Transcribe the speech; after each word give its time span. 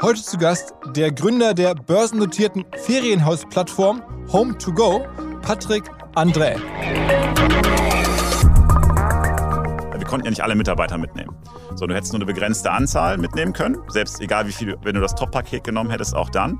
Heute 0.00 0.22
zu 0.22 0.38
Gast 0.38 0.72
der 0.94 1.12
Gründer 1.12 1.52
der 1.52 1.74
börsennotierten 1.74 2.64
Ferienhausplattform 2.84 4.02
Home2Go, 4.28 5.06
Patrick 5.40 5.84
André. 6.14 6.56
Wir 9.94 10.06
konnten 10.06 10.24
ja 10.24 10.30
nicht 10.30 10.42
alle 10.42 10.54
Mitarbeiter 10.54 10.96
mitnehmen. 10.96 11.36
So, 11.74 11.86
du 11.86 11.94
hättest 11.94 12.14
nur 12.14 12.22
eine 12.22 12.32
begrenzte 12.32 12.70
Anzahl 12.70 13.18
mitnehmen 13.18 13.52
können, 13.52 13.76
selbst 13.88 14.22
egal 14.22 14.46
wie 14.46 14.52
viel, 14.52 14.78
wenn 14.84 14.94
du 14.94 15.02
das 15.02 15.14
Top-Paket 15.14 15.64
genommen 15.64 15.90
hättest, 15.90 16.14
auch 16.14 16.30
dann. 16.30 16.58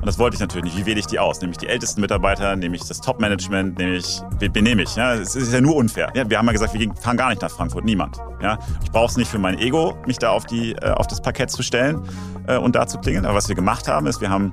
Und 0.00 0.06
das 0.06 0.18
wollte 0.18 0.34
ich 0.34 0.40
natürlich 0.40 0.64
nicht. 0.64 0.76
Wie 0.78 0.86
wähle 0.86 1.00
ich 1.00 1.06
die 1.06 1.18
aus? 1.18 1.40
Nehme 1.40 1.52
ich 1.52 1.58
die 1.58 1.66
ältesten 1.66 2.00
Mitarbeiter, 2.00 2.54
nehme 2.56 2.76
ich 2.76 2.82
das 2.86 3.00
Top-Management, 3.00 3.78
nehme 3.78 3.96
ich, 3.96 4.22
wen 4.38 4.64
nehme 4.64 4.82
ich? 4.82 4.94
Ja, 4.96 5.14
es 5.14 5.34
ist 5.34 5.52
ja 5.52 5.60
nur 5.60 5.76
unfair. 5.76 6.10
Ja, 6.14 6.28
wir 6.28 6.38
haben 6.38 6.46
ja 6.46 6.52
gesagt, 6.52 6.74
wir 6.74 6.94
fahren 6.94 7.16
gar 7.16 7.30
nicht 7.30 7.42
nach 7.42 7.50
Frankfurt, 7.50 7.84
niemand. 7.84 8.18
Ja, 8.40 8.58
ich 8.82 8.90
brauche 8.90 9.06
es 9.06 9.16
nicht 9.16 9.30
für 9.30 9.38
mein 9.38 9.58
Ego, 9.58 9.96
mich 10.06 10.18
da 10.18 10.30
auf, 10.30 10.46
die, 10.46 10.72
äh, 10.72 10.90
auf 10.90 11.06
das 11.06 11.20
Parkett 11.20 11.50
zu 11.50 11.62
stellen 11.62 12.02
äh, 12.46 12.56
und 12.56 12.76
da 12.76 12.86
zu 12.86 12.98
klingeln. 12.98 13.26
Aber 13.26 13.34
was 13.34 13.48
wir 13.48 13.56
gemacht 13.56 13.88
haben, 13.88 14.06
ist, 14.06 14.20
wir 14.20 14.30
haben 14.30 14.52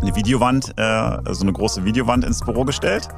eine 0.00 0.14
Videowand, 0.16 0.72
äh, 0.78 1.18
so 1.32 1.42
eine 1.42 1.52
große 1.52 1.84
Videowand 1.84 2.24
ins 2.24 2.40
Büro 2.40 2.64
gestellt, 2.64 3.08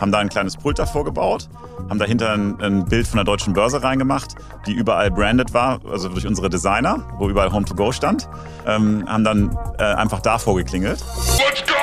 haben 0.00 0.12
da 0.12 0.18
ein 0.18 0.28
kleines 0.28 0.56
Pult 0.56 0.78
davor 0.78 1.04
gebaut, 1.04 1.48
haben 1.88 1.98
dahinter 1.98 2.32
ein, 2.32 2.60
ein, 2.60 2.84
Bild 2.84 3.06
von 3.06 3.16
der 3.16 3.24
deutschen 3.24 3.52
Börse 3.52 3.82
reingemacht, 3.82 4.34
die 4.66 4.72
überall 4.72 5.10
branded 5.10 5.54
war, 5.54 5.80
also 5.90 6.08
durch 6.08 6.26
unsere 6.26 6.48
Designer, 6.50 7.04
wo 7.18 7.28
überall 7.28 7.52
Home 7.52 7.64
to 7.64 7.74
Go 7.74 7.92
stand, 7.92 8.28
ähm, 8.66 9.04
haben 9.06 9.24
dann 9.24 9.58
äh, 9.78 9.82
einfach 9.82 10.20
davor 10.20 10.56
geklingelt. 10.56 11.04
Let's 11.38 11.62
go! 11.66 11.74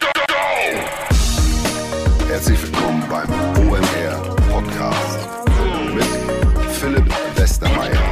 Go, 0.00 0.06
go! 0.28 0.34
Herzlich 2.28 2.62
willkommen 2.62 3.02
beim 3.08 3.28
OMR 3.68 4.36
Podcast 4.50 5.18
mit 5.94 6.06
Philipp 6.72 7.12
Westermeier. 7.36 8.11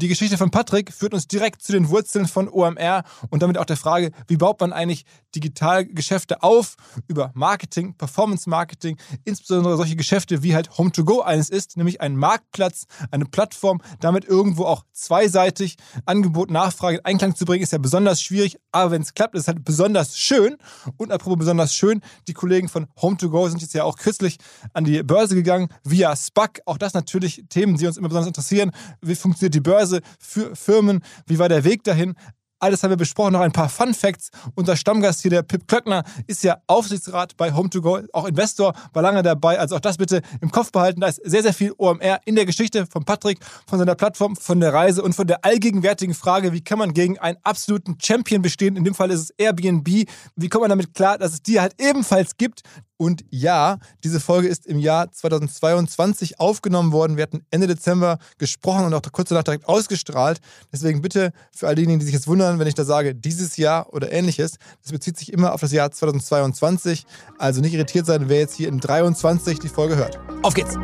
Die 0.00 0.08
Geschichte 0.08 0.38
von 0.38 0.50
Patrick 0.50 0.94
führt 0.94 1.12
uns 1.12 1.28
direkt 1.28 1.60
zu 1.60 1.72
den 1.72 1.90
Wurzeln 1.90 2.26
von 2.26 2.48
OMR 2.48 3.04
und 3.28 3.42
damit 3.42 3.58
auch 3.58 3.66
der 3.66 3.76
Frage, 3.76 4.12
wie 4.28 4.38
baut 4.38 4.58
man 4.58 4.72
eigentlich 4.72 5.04
Digitalgeschäfte 5.36 6.42
auf 6.42 6.76
über 7.06 7.32
Marketing, 7.34 7.94
Performance 7.94 8.48
Marketing, 8.48 8.96
insbesondere 9.26 9.76
solche 9.76 9.96
Geschäfte 9.96 10.42
wie 10.42 10.54
halt 10.54 10.70
Home2Go 10.70 11.20
eines 11.20 11.50
ist, 11.50 11.76
nämlich 11.76 12.00
ein 12.00 12.16
Marktplatz, 12.16 12.86
eine 13.10 13.26
Plattform, 13.26 13.82
damit 14.00 14.24
irgendwo 14.24 14.64
auch 14.64 14.84
zweiseitig 14.92 15.76
Angebot, 16.06 16.50
Nachfrage 16.50 16.96
in 16.96 17.04
Einklang 17.04 17.36
zu 17.36 17.44
bringen, 17.44 17.62
ist 17.62 17.72
ja 17.72 17.78
besonders 17.78 18.22
schwierig, 18.22 18.56
aber 18.72 18.92
wenn 18.92 19.02
es 19.02 19.12
klappt, 19.12 19.34
ist 19.34 19.42
es 19.42 19.48
halt 19.48 19.66
besonders 19.66 20.18
schön. 20.18 20.56
Und 20.96 21.12
apropos 21.12 21.40
besonders 21.40 21.74
schön, 21.74 22.00
die 22.26 22.32
Kollegen 22.32 22.70
von 22.70 22.86
Home2Go 22.98 23.50
sind 23.50 23.60
jetzt 23.60 23.74
ja 23.74 23.84
auch 23.84 23.96
kürzlich 23.96 24.38
an 24.72 24.84
die 24.84 25.02
Börse 25.02 25.34
gegangen 25.34 25.68
via 25.84 26.16
SPAC, 26.16 26.62
auch 26.64 26.78
das 26.78 26.94
natürlich 26.94 27.44
Themen, 27.50 27.76
die 27.76 27.86
uns 27.86 27.98
immer 27.98 28.08
besonders 28.08 28.28
interessieren, 28.28 28.70
wie 29.02 29.14
funktioniert 29.14 29.54
die 29.54 29.60
Börse, 29.60 29.89
Börse, 29.90 30.00
für 30.18 30.54
Firmen. 30.54 31.02
Wie 31.26 31.38
war 31.38 31.48
der 31.48 31.64
Weg 31.64 31.84
dahin? 31.84 32.14
Alles 32.62 32.82
haben 32.82 32.90
wir 32.90 32.98
besprochen. 32.98 33.32
Noch 33.32 33.40
ein 33.40 33.52
paar 33.52 33.70
Fun 33.70 33.94
Facts. 33.94 34.28
Unser 34.54 34.76
Stammgast 34.76 35.22
hier, 35.22 35.30
der 35.30 35.42
Pip 35.42 35.66
Klöckner, 35.66 36.04
ist 36.26 36.44
ja 36.44 36.58
Aufsichtsrat 36.66 37.34
bei 37.38 37.52
Home2Go, 37.52 38.06
auch 38.12 38.26
Investor, 38.26 38.74
war 38.92 39.00
lange 39.00 39.22
dabei. 39.22 39.58
Also 39.58 39.76
auch 39.76 39.80
das 39.80 39.96
bitte 39.96 40.20
im 40.42 40.50
Kopf 40.50 40.70
behalten. 40.70 41.00
Da 41.00 41.06
ist 41.08 41.22
sehr, 41.24 41.42
sehr 41.42 41.54
viel 41.54 41.72
OMR 41.78 42.20
in 42.26 42.36
der 42.36 42.44
Geschichte 42.44 42.86
von 42.86 43.04
Patrick, 43.04 43.38
von 43.66 43.78
seiner 43.78 43.94
Plattform, 43.94 44.36
von 44.36 44.60
der 44.60 44.74
Reise 44.74 45.02
und 45.02 45.14
von 45.14 45.26
der 45.26 45.42
allgegenwärtigen 45.42 46.14
Frage, 46.14 46.52
wie 46.52 46.60
kann 46.60 46.78
man 46.78 46.92
gegen 46.92 47.18
einen 47.18 47.38
absoluten 47.44 47.96
Champion 48.00 48.42
bestehen? 48.42 48.76
In 48.76 48.84
dem 48.84 48.94
Fall 48.94 49.10
ist 49.10 49.20
es 49.20 49.30
Airbnb. 49.38 49.88
Wie 50.36 50.48
kommt 50.50 50.60
man 50.60 50.70
damit 50.70 50.92
klar, 50.92 51.16
dass 51.16 51.32
es 51.32 51.42
die 51.42 51.60
halt 51.60 51.74
ebenfalls 51.80 52.36
gibt? 52.36 52.60
Und 53.00 53.24
ja, 53.30 53.78
diese 54.04 54.20
Folge 54.20 54.48
ist 54.48 54.66
im 54.66 54.78
Jahr 54.78 55.10
2022 55.10 56.38
aufgenommen 56.38 56.92
worden. 56.92 57.16
Wir 57.16 57.22
hatten 57.22 57.46
Ende 57.50 57.66
Dezember 57.66 58.18
gesprochen 58.36 58.84
und 58.84 58.92
auch 58.92 59.00
kurz 59.10 59.30
danach 59.30 59.42
direkt 59.42 59.66
ausgestrahlt. 59.66 60.38
Deswegen 60.70 61.00
bitte 61.00 61.32
für 61.50 61.66
all 61.66 61.76
diejenigen, 61.76 62.00
die 62.00 62.04
sich 62.04 62.12
jetzt 62.12 62.26
wundern, 62.26 62.58
wenn 62.58 62.66
ich 62.66 62.74
da 62.74 62.84
sage, 62.84 63.14
dieses 63.14 63.56
Jahr 63.56 63.94
oder 63.94 64.12
ähnliches, 64.12 64.58
das 64.82 64.92
bezieht 64.92 65.16
sich 65.16 65.32
immer 65.32 65.54
auf 65.54 65.62
das 65.62 65.72
Jahr 65.72 65.90
2022. 65.90 67.06
Also 67.38 67.62
nicht 67.62 67.72
irritiert 67.72 68.04
sein, 68.04 68.28
wer 68.28 68.40
jetzt 68.40 68.54
hier 68.54 68.68
in 68.68 68.80
23 68.80 69.58
die 69.58 69.70
Folge 69.70 69.96
hört. 69.96 70.20
Auf 70.42 70.52
geht's! 70.52 70.74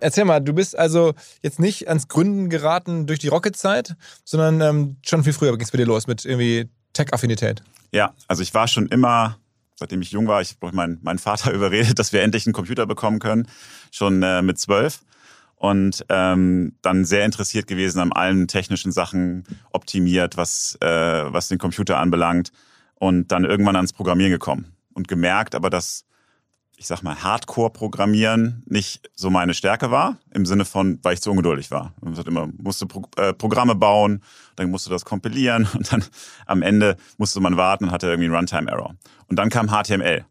Erzähl 0.00 0.26
mal, 0.26 0.40
du 0.40 0.52
bist 0.52 0.78
also 0.78 1.14
jetzt 1.40 1.58
nicht 1.58 1.88
ans 1.88 2.08
Gründen 2.08 2.50
geraten 2.50 3.06
durch 3.06 3.20
die 3.20 3.28
Rocket-Zeit, 3.28 3.96
sondern 4.22 4.60
ähm, 4.60 4.96
schon 5.00 5.24
viel 5.24 5.32
früher 5.32 5.52
ging 5.52 5.64
es 5.64 5.70
bei 5.70 5.78
dir 5.78 5.86
los 5.86 6.06
mit 6.06 6.26
irgendwie 6.26 6.68
Tech-Affinität. 6.94 7.62
Ja, 7.92 8.14
also 8.26 8.42
ich 8.42 8.54
war 8.54 8.66
schon 8.66 8.88
immer, 8.88 9.38
seitdem 9.76 10.02
ich 10.02 10.10
jung 10.10 10.26
war, 10.26 10.40
ich 10.40 10.56
habe 10.60 10.74
meinen, 10.74 10.98
meinen 11.02 11.18
Vater 11.18 11.52
überredet, 11.52 11.98
dass 11.98 12.12
wir 12.12 12.22
endlich 12.22 12.46
einen 12.46 12.54
Computer 12.54 12.86
bekommen 12.86 13.18
können, 13.18 13.46
schon 13.90 14.22
äh, 14.22 14.42
mit 14.42 14.58
zwölf. 14.58 15.00
Und 15.56 16.04
ähm, 16.08 16.76
dann 16.82 17.04
sehr 17.04 17.24
interessiert 17.24 17.66
gewesen 17.66 18.00
an 18.00 18.12
allen 18.12 18.48
technischen 18.48 18.92
Sachen, 18.92 19.44
optimiert, 19.70 20.36
was, 20.36 20.76
äh, 20.80 20.86
was 20.86 21.48
den 21.48 21.58
Computer 21.58 21.98
anbelangt. 21.98 22.50
Und 22.96 23.32
dann 23.32 23.44
irgendwann 23.44 23.76
ans 23.76 23.92
Programmieren 23.92 24.32
gekommen. 24.32 24.72
Und 24.92 25.08
gemerkt 25.08 25.54
aber, 25.54 25.70
dass 25.70 26.04
ich 26.76 26.86
sag 26.86 27.02
mal, 27.02 27.22
Hardcore-Programmieren 27.22 28.62
nicht 28.66 29.10
so 29.14 29.30
meine 29.30 29.54
Stärke 29.54 29.90
war, 29.90 30.18
im 30.32 30.44
Sinne 30.44 30.64
von, 30.64 30.98
weil 31.02 31.14
ich 31.14 31.22
zu 31.22 31.30
ungeduldig 31.30 31.70
war. 31.70 31.94
Man 32.00 32.14
immer, 32.14 32.48
musste 32.58 32.86
Pro 32.86 33.02
äh, 33.16 33.32
Programme 33.32 33.74
bauen, 33.74 34.22
dann 34.56 34.70
musste 34.70 34.90
das 34.90 35.04
kompilieren 35.04 35.68
und 35.74 35.92
dann 35.92 36.04
am 36.46 36.62
Ende 36.62 36.96
musste 37.16 37.40
man 37.40 37.56
warten 37.56 37.84
und 37.84 37.90
hatte 37.90 38.08
irgendwie 38.08 38.26
einen 38.26 38.34
Runtime-Error. 38.34 38.94
Und 39.28 39.38
dann 39.38 39.50
kam 39.50 39.68
HTML. 39.68 40.24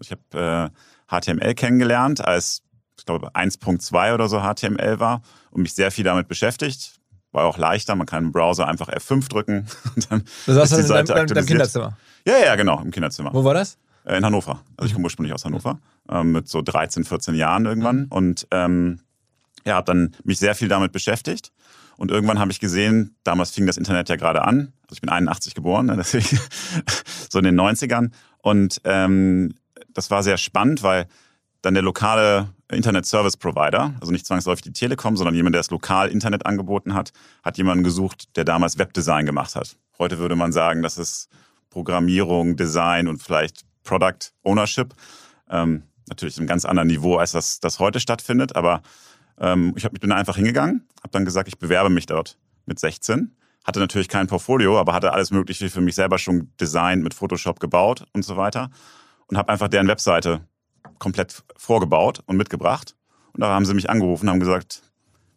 Ich 0.00 0.10
habe 0.10 0.72
äh, 1.10 1.20
HTML 1.20 1.54
kennengelernt, 1.54 2.24
als 2.24 2.62
ich 2.98 3.04
glaube 3.04 3.30
1.2 3.34 4.14
oder 4.14 4.28
so 4.28 4.40
HTML 4.40 5.00
war 5.00 5.22
und 5.50 5.62
mich 5.62 5.74
sehr 5.74 5.90
viel 5.90 6.04
damit 6.04 6.28
beschäftigt. 6.28 6.98
War 7.30 7.44
auch 7.44 7.58
leichter, 7.58 7.94
man 7.94 8.06
kann 8.06 8.24
im 8.24 8.32
Browser 8.32 8.66
einfach 8.66 8.88
F5 8.88 9.28
drücken 9.28 9.66
und 9.96 10.10
dann 10.10 10.24
das 10.46 10.72
ist 10.72 10.78
die 10.78 10.82
Seite 10.82 11.12
in 11.12 11.18
deinem, 11.18 11.26
deinem 11.28 11.46
Kinderzimmer? 11.46 11.96
Ja, 12.26 12.38
ja, 12.38 12.56
genau, 12.56 12.80
im 12.80 12.90
Kinderzimmer. 12.90 13.32
Wo 13.32 13.44
war 13.44 13.54
das? 13.54 13.78
Äh, 14.08 14.16
in 14.16 14.24
Hannover. 14.24 14.62
Also 14.76 14.88
ich 14.88 14.94
komme 14.94 15.04
ursprünglich 15.04 15.34
aus 15.34 15.44
Hannover, 15.44 15.78
ähm, 16.10 16.32
mit 16.32 16.48
so 16.48 16.62
13, 16.62 17.04
14 17.04 17.34
Jahren 17.34 17.66
irgendwann. 17.66 18.06
Und 18.06 18.46
ähm, 18.50 19.00
ja, 19.64 19.74
habe 19.74 19.86
dann 19.86 20.16
mich 20.24 20.38
sehr 20.38 20.54
viel 20.54 20.68
damit 20.68 20.92
beschäftigt. 20.92 21.52
Und 21.96 22.10
irgendwann 22.10 22.38
habe 22.38 22.50
ich 22.50 22.60
gesehen, 22.60 23.16
damals 23.24 23.50
fing 23.50 23.66
das 23.66 23.76
Internet 23.76 24.08
ja 24.08 24.16
gerade 24.16 24.42
an. 24.42 24.72
Also 24.82 24.94
ich 24.94 25.00
bin 25.00 25.10
81 25.10 25.54
geboren, 25.54 25.86
ne, 25.86 25.96
deswegen 25.96 26.38
so 27.28 27.38
in 27.38 27.44
den 27.44 27.60
90ern. 27.60 28.12
Und 28.38 28.80
ähm, 28.84 29.54
das 29.92 30.10
war 30.10 30.22
sehr 30.22 30.38
spannend, 30.38 30.82
weil 30.82 31.06
dann 31.60 31.74
der 31.74 31.82
lokale 31.82 32.54
Internet 32.70 33.04
Service 33.04 33.36
Provider, 33.36 33.94
also 34.00 34.12
nicht 34.12 34.26
zwangsläufig 34.26 34.62
die 34.62 34.72
Telekom, 34.72 35.16
sondern 35.16 35.34
jemand, 35.34 35.54
der 35.54 35.60
das 35.60 35.70
lokal 35.70 36.08
Internet 36.08 36.46
angeboten 36.46 36.94
hat, 36.94 37.12
hat 37.42 37.58
jemanden 37.58 37.82
gesucht, 37.82 38.36
der 38.36 38.44
damals 38.44 38.78
Webdesign 38.78 39.26
gemacht 39.26 39.56
hat. 39.56 39.76
Heute 39.98 40.18
würde 40.18 40.36
man 40.36 40.52
sagen, 40.52 40.82
das 40.82 40.98
ist 40.98 41.28
Programmierung, 41.70 42.56
Design 42.56 43.08
und 43.08 43.20
vielleicht 43.22 43.67
Product 43.88 44.32
Ownership. 44.44 44.94
Ähm, 45.48 45.82
natürlich 46.08 46.38
einem 46.38 46.46
ganz 46.46 46.64
anderen 46.64 46.88
Niveau, 46.88 47.16
als 47.16 47.32
das, 47.32 47.60
das 47.60 47.78
heute 47.78 48.00
stattfindet. 48.00 48.54
Aber 48.54 48.82
ähm, 49.38 49.72
ich, 49.76 49.84
hab, 49.84 49.94
ich 49.94 50.00
bin 50.00 50.12
einfach 50.12 50.36
hingegangen, 50.36 50.86
habe 50.98 51.10
dann 51.12 51.24
gesagt, 51.24 51.48
ich 51.48 51.58
bewerbe 51.58 51.90
mich 51.90 52.06
dort 52.06 52.38
mit 52.66 52.78
16. 52.78 53.34
Hatte 53.64 53.80
natürlich 53.80 54.08
kein 54.08 54.26
Portfolio, 54.26 54.78
aber 54.78 54.94
hatte 54.94 55.12
alles 55.12 55.30
Mögliche 55.30 55.68
für 55.68 55.80
mich 55.80 55.94
selber 55.94 56.18
schon 56.18 56.50
designt, 56.60 57.02
mit 57.02 57.14
Photoshop 57.14 57.60
gebaut 57.60 58.06
und 58.12 58.24
so 58.24 58.36
weiter. 58.36 58.70
Und 59.26 59.36
habe 59.36 59.50
einfach 59.50 59.68
deren 59.68 59.88
Webseite 59.88 60.40
komplett 60.98 61.42
vorgebaut 61.56 62.22
und 62.26 62.36
mitgebracht. 62.36 62.94
Und 63.32 63.40
da 63.40 63.48
haben 63.48 63.66
sie 63.66 63.74
mich 63.74 63.90
angerufen 63.90 64.24
und 64.24 64.30
haben 64.30 64.40
gesagt, 64.40 64.82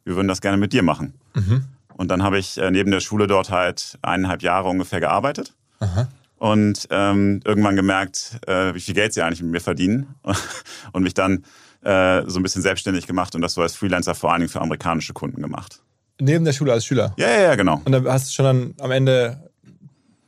wir 0.03 0.15
würden 0.15 0.27
das 0.27 0.41
gerne 0.41 0.57
mit 0.57 0.73
dir 0.73 0.83
machen. 0.83 1.13
Mhm. 1.33 1.65
Und 1.93 2.07
dann 2.09 2.23
habe 2.23 2.39
ich 2.39 2.57
äh, 2.57 2.71
neben 2.71 2.89
der 2.91 2.99
Schule 2.99 3.27
dort 3.27 3.51
halt 3.51 3.97
eineinhalb 4.01 4.41
Jahre 4.41 4.69
ungefähr 4.69 4.99
gearbeitet. 4.99 5.53
Aha. 5.79 6.07
Und 6.41 6.87
ähm, 6.89 7.39
irgendwann 7.45 7.75
gemerkt, 7.75 8.39
äh, 8.47 8.73
wie 8.73 8.79
viel 8.79 8.95
Geld 8.95 9.13
sie 9.13 9.21
eigentlich 9.21 9.43
mit 9.43 9.51
mir 9.51 9.61
verdienen. 9.61 10.15
und 10.91 11.03
mich 11.03 11.13
dann 11.13 11.45
äh, 11.83 12.23
so 12.25 12.39
ein 12.39 12.43
bisschen 12.43 12.63
selbstständig 12.63 13.05
gemacht 13.05 13.35
und 13.35 13.41
das 13.41 13.53
so 13.53 13.61
als 13.61 13.75
Freelancer 13.75 14.15
vor 14.15 14.31
allen 14.31 14.39
Dingen 14.39 14.49
für 14.49 14.59
amerikanische 14.59 15.13
Kunden 15.13 15.39
gemacht. 15.39 15.83
Neben 16.19 16.43
der 16.43 16.53
Schule 16.53 16.73
als 16.73 16.83
Schüler? 16.83 17.13
Ja, 17.19 17.29
ja, 17.29 17.41
ja, 17.41 17.55
genau. 17.55 17.79
Und 17.85 17.91
dann 17.91 18.07
hast 18.07 18.29
du 18.29 18.31
schon 18.33 18.45
dann 18.45 18.73
am 18.79 18.89
Ende 18.89 19.51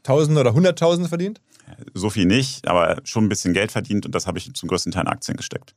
Tausende 0.03 0.39
oder 0.39 0.53
Hunderttausende 0.53 1.09
verdient? 1.09 1.41
So 1.95 2.11
viel 2.11 2.25
nicht, 2.25 2.67
aber 2.67 3.01
schon 3.05 3.25
ein 3.25 3.29
bisschen 3.29 3.55
Geld 3.55 3.71
verdient 3.71 4.05
und 4.05 4.13
das 4.13 4.27
habe 4.27 4.37
ich 4.37 4.53
zum 4.53 4.69
größten 4.69 4.91
Teil 4.91 5.05
in 5.05 5.07
Aktien 5.07 5.35
gesteckt. 5.35 5.73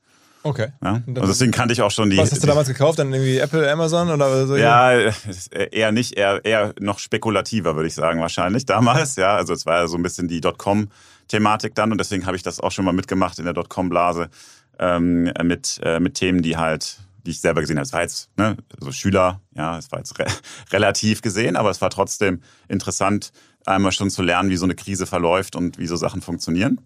Okay. 0.46 0.68
Ja? 0.82 1.02
Also 1.08 1.26
deswegen 1.26 1.50
kannte 1.50 1.72
ich 1.72 1.82
auch 1.82 1.90
schon 1.90 2.08
die. 2.08 2.18
Was 2.18 2.30
hast 2.30 2.42
du 2.42 2.46
damals 2.46 2.68
gekauft? 2.68 3.00
Dann 3.00 3.12
irgendwie 3.12 3.38
Apple, 3.38 3.70
Amazon 3.70 4.10
oder 4.10 4.46
so? 4.46 4.56
Ja, 4.56 4.92
eher 4.92 5.90
nicht, 5.90 6.16
eher, 6.16 6.44
eher 6.44 6.72
noch 6.78 7.00
spekulativer, 7.00 7.74
würde 7.74 7.88
ich 7.88 7.94
sagen, 7.94 8.20
wahrscheinlich 8.20 8.64
damals. 8.64 9.16
Ja, 9.16 9.34
also 9.34 9.52
es 9.52 9.66
war 9.66 9.80
ja 9.80 9.86
so 9.88 9.96
ein 9.96 10.02
bisschen 10.02 10.28
die 10.28 10.40
Dotcom-Thematik 10.40 11.74
dann 11.74 11.90
und 11.90 11.98
deswegen 11.98 12.26
habe 12.26 12.36
ich 12.36 12.44
das 12.44 12.60
auch 12.60 12.70
schon 12.70 12.84
mal 12.84 12.92
mitgemacht 12.92 13.38
in 13.38 13.44
der 13.44 13.54
Dotcom-Blase 13.54 14.28
ähm, 14.78 15.32
mit, 15.42 15.80
äh, 15.82 15.98
mit 15.98 16.14
Themen, 16.14 16.42
die 16.42 16.56
halt 16.56 16.98
die 17.26 17.32
ich 17.32 17.40
selber 17.40 17.60
gesehen 17.60 17.76
habe. 17.76 17.86
Es 17.86 17.92
war 17.92 18.02
jetzt 18.02 18.30
ne, 18.36 18.56
so 18.78 18.92
Schüler, 18.92 19.40
ja, 19.56 19.78
es 19.78 19.90
war 19.90 19.98
jetzt 19.98 20.16
re 20.18 20.26
relativ 20.70 21.22
gesehen, 21.22 21.56
aber 21.56 21.70
es 21.70 21.80
war 21.80 21.90
trotzdem 21.90 22.40
interessant, 22.68 23.32
einmal 23.64 23.90
schon 23.90 24.10
zu 24.10 24.22
lernen, 24.22 24.48
wie 24.48 24.56
so 24.56 24.64
eine 24.64 24.76
Krise 24.76 25.06
verläuft 25.06 25.56
und 25.56 25.76
wie 25.78 25.88
so 25.88 25.96
Sachen 25.96 26.22
funktionieren. 26.22 26.80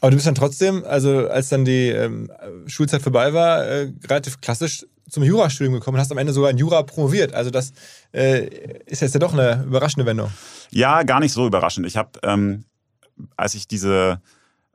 Aber 0.00 0.10
du 0.10 0.16
bist 0.16 0.26
dann 0.26 0.34
trotzdem, 0.34 0.84
also 0.84 1.28
als 1.28 1.48
dann 1.48 1.64
die 1.64 1.88
ähm, 1.88 2.30
Schulzeit 2.66 3.02
vorbei 3.02 3.32
war, 3.32 3.64
äh, 3.64 3.92
relativ 4.08 4.40
klassisch 4.40 4.86
zum 5.08 5.22
Jurastudium 5.22 5.74
gekommen 5.74 5.96
und 5.96 6.00
hast 6.00 6.12
am 6.12 6.18
Ende 6.18 6.32
sogar 6.32 6.50
in 6.50 6.58
Jura 6.58 6.82
promoviert. 6.82 7.34
Also 7.34 7.50
das 7.50 7.72
äh, 8.12 8.46
ist 8.86 9.02
jetzt 9.02 9.14
ja 9.14 9.20
doch 9.20 9.32
eine 9.32 9.64
überraschende 9.66 10.06
Wendung. 10.06 10.30
Ja, 10.70 11.02
gar 11.02 11.20
nicht 11.20 11.32
so 11.32 11.46
überraschend. 11.46 11.86
Ich 11.86 11.96
habe, 11.96 12.10
ähm, 12.22 12.64
als 13.36 13.54
ich 13.54 13.66
diese 13.66 14.20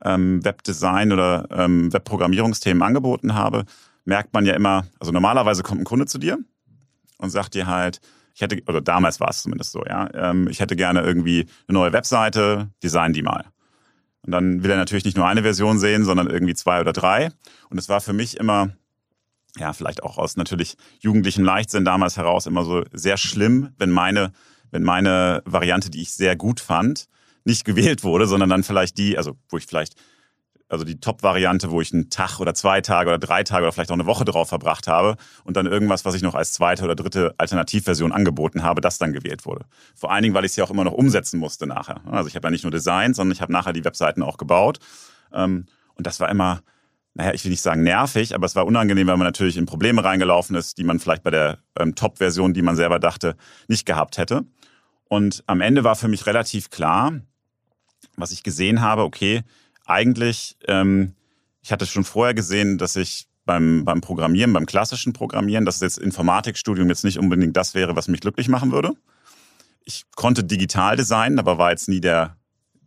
ähm, 0.04 0.44
Webdesign 0.44 1.12
oder 1.12 1.48
ähm, 1.52 1.92
Webprogrammierungsthemen 1.92 2.84
angeboten 2.84 3.34
habe, 3.34 3.66
merkt 4.04 4.34
man 4.34 4.46
ja 4.46 4.54
immer, 4.54 4.86
also 5.00 5.12
normalerweise 5.12 5.64
kommt 5.64 5.82
ein 5.82 5.86
Kunde 5.86 6.06
zu 6.06 6.18
dir 6.18 6.38
und 7.18 7.30
sagt 7.30 7.54
dir 7.54 7.68
halt, 7.68 8.02
ich 8.36 8.42
hätte, 8.42 8.62
oder 8.68 8.82
damals 8.82 9.20
war 9.20 9.30
es 9.30 9.42
zumindest 9.42 9.72
so, 9.72 9.84
ja, 9.86 10.10
ähm, 10.14 10.48
ich 10.50 10.60
hätte 10.60 10.76
gerne 10.76 11.02
irgendwie 11.02 11.48
eine 11.68 11.80
neue 11.80 11.94
Webseite, 11.94 12.70
design 12.84 13.14
die 13.14 13.24
mal. 13.24 13.46
Und 14.26 14.32
dann 14.32 14.64
will 14.64 14.72
er 14.72 14.78
natürlich 14.78 15.06
nicht 15.06 15.18
nur 15.18 15.28
eine 15.28 15.44
Version 15.44 15.78
sehen, 15.78 16.04
sondern 16.04 16.28
irgendwie 16.28 16.56
zwei 16.56 16.82
oder 16.82 16.94
drei. 16.94 17.30
Und 17.70 17.78
es 17.78 17.90
war 17.90 18.02
für 18.02 18.14
mich 18.14 18.38
immer, 18.38 18.72
ja, 19.58 19.74
vielleicht 19.74 20.04
auch 20.04 20.18
aus 20.18 20.36
natürlich 20.36 20.78
jugendlichem 21.00 21.44
Leichtsinn 21.44 21.86
damals 21.86 22.18
heraus 22.18 22.48
immer 22.48 22.64
so 22.64 22.84
sehr 22.92 23.18
schlimm, 23.18 23.70
wenn 23.78 23.92
meine, 23.92 24.32
wenn 24.72 24.84
meine 24.84 25.44
Variante, 25.46 25.90
die 25.90 26.02
ich 26.02 26.14
sehr 26.14 26.36
gut 26.36 26.60
fand, 26.60 27.06
nicht 27.44 27.66
gewählt 27.66 28.04
wurde, 28.04 28.26
sondern 28.26 28.50
dann 28.50 28.64
vielleicht 28.64 28.98
die, 28.98 29.18
also 29.18 29.38
wo 29.50 29.58
ich 29.58 29.68
vielleicht 29.68 29.96
also 30.68 30.84
die 30.84 31.00
Top-Variante, 31.00 31.70
wo 31.72 31.80
ich 31.82 31.94
einen 31.94 32.10
Tag 32.10 32.40
oder 32.40 32.54
zwei 32.54 32.82
Tage 32.82 33.10
oder 33.10 33.20
drei 33.20 33.44
Tage 33.44 33.64
oder 33.64 33.72
vielleicht 33.72 33.92
auch 33.92 33.96
eine 33.96 34.08
Woche 34.08 34.26
drauf 34.26 34.50
verbracht 34.50 34.88
habe 34.88 35.16
und 35.44 35.56
dann 35.58 35.68
irgendwas, 35.68 36.06
was 36.06 36.16
ich 36.16 36.24
noch 36.24 36.34
als 36.34 36.54
zweite 36.54 36.84
oder 36.84 36.96
dritte 36.96 37.36
Alternativversion 37.38 38.12
angeboten 38.12 38.64
habe, 38.64 38.82
das 38.82 38.98
dann 38.98 39.14
gewählt 39.14 39.46
wurde. 39.46 39.66
Vor 39.94 40.12
allen 40.12 40.24
Dingen, 40.24 40.34
weil 40.34 40.46
ich 40.46 40.52
es 40.52 40.56
ja 40.56 40.64
auch 40.64 40.72
immer 40.72 40.84
noch 40.84 40.94
umsetzen 40.94 41.40
musste 41.40 41.68
nachher. 41.68 42.02
Also 42.10 42.28
ich 42.28 42.36
habe 42.36 42.48
ja 42.48 42.52
nicht 42.52 42.64
nur 42.64 42.72
designt, 42.72 43.16
sondern 43.16 43.34
ich 43.34 43.42
habe 43.42 43.54
nachher 43.54 43.74
die 43.74 43.86
Webseiten 43.86 44.24
auch 44.24 44.38
gebaut. 44.38 44.80
Ähm, 45.32 45.68
und 45.96 46.08
das 46.08 46.20
war 46.20 46.30
immer, 46.30 46.62
naja, 47.14 47.34
ich 47.34 47.44
will 47.44 47.52
nicht 47.52 47.62
sagen 47.62 47.84
nervig, 47.84 48.34
aber 48.34 48.46
es 48.46 48.56
war 48.56 48.66
unangenehm, 48.66 49.08
weil 49.08 49.18
man 49.18 49.28
natürlich 49.28 49.58
in 49.58 49.68
Probleme 49.68 50.04
reingelaufen 50.04 50.56
ist, 50.56 50.80
die 50.80 50.84
man 50.84 51.00
vielleicht 51.00 51.24
bei 51.24 51.32
der 51.32 51.60
ähm, 51.80 51.94
Top-Version, 51.94 52.54
die 52.54 52.64
man 52.64 52.76
selber 52.76 53.00
dachte, 53.00 53.36
nicht 53.68 53.86
gehabt 53.86 54.18
hätte. 54.18 54.46
Und 55.08 55.44
am 55.46 55.62
Ende 55.62 55.84
war 55.84 55.96
für 55.96 56.08
mich 56.08 56.26
relativ 56.26 56.72
klar, 56.72 57.14
was 58.18 58.32
ich 58.32 58.44
gesehen 58.44 58.82
habe, 58.82 59.04
okay, 59.04 59.44
eigentlich, 59.86 60.58
ähm, 60.68 61.14
ich 61.62 61.72
hatte 61.72 61.86
schon 61.86 62.04
vorher 62.04 62.34
gesehen, 62.34 62.78
dass 62.78 62.96
ich 62.96 63.28
beim, 63.46 63.86
beim 63.86 64.02
Programmieren, 64.02 64.54
beim 64.54 64.66
klassischen 64.66 65.14
Programmieren, 65.14 65.66
dass 65.66 65.80
jetzt 65.80 65.98
Informatikstudium 65.98 66.90
jetzt 66.90 67.04
nicht 67.04 67.20
unbedingt 67.20 67.56
das 67.56 67.74
wäre, 67.76 67.96
was 67.96 68.08
mich 68.08 68.22
glücklich 68.22 68.50
machen 68.50 68.72
würde. 68.72 68.94
Ich 69.84 70.06
konnte 70.16 70.44
digital 70.44 70.96
designen, 70.96 71.40
aber 71.40 71.58
war 71.58 71.70
jetzt 71.70 71.88
nie 71.88 72.02
der, 72.02 72.38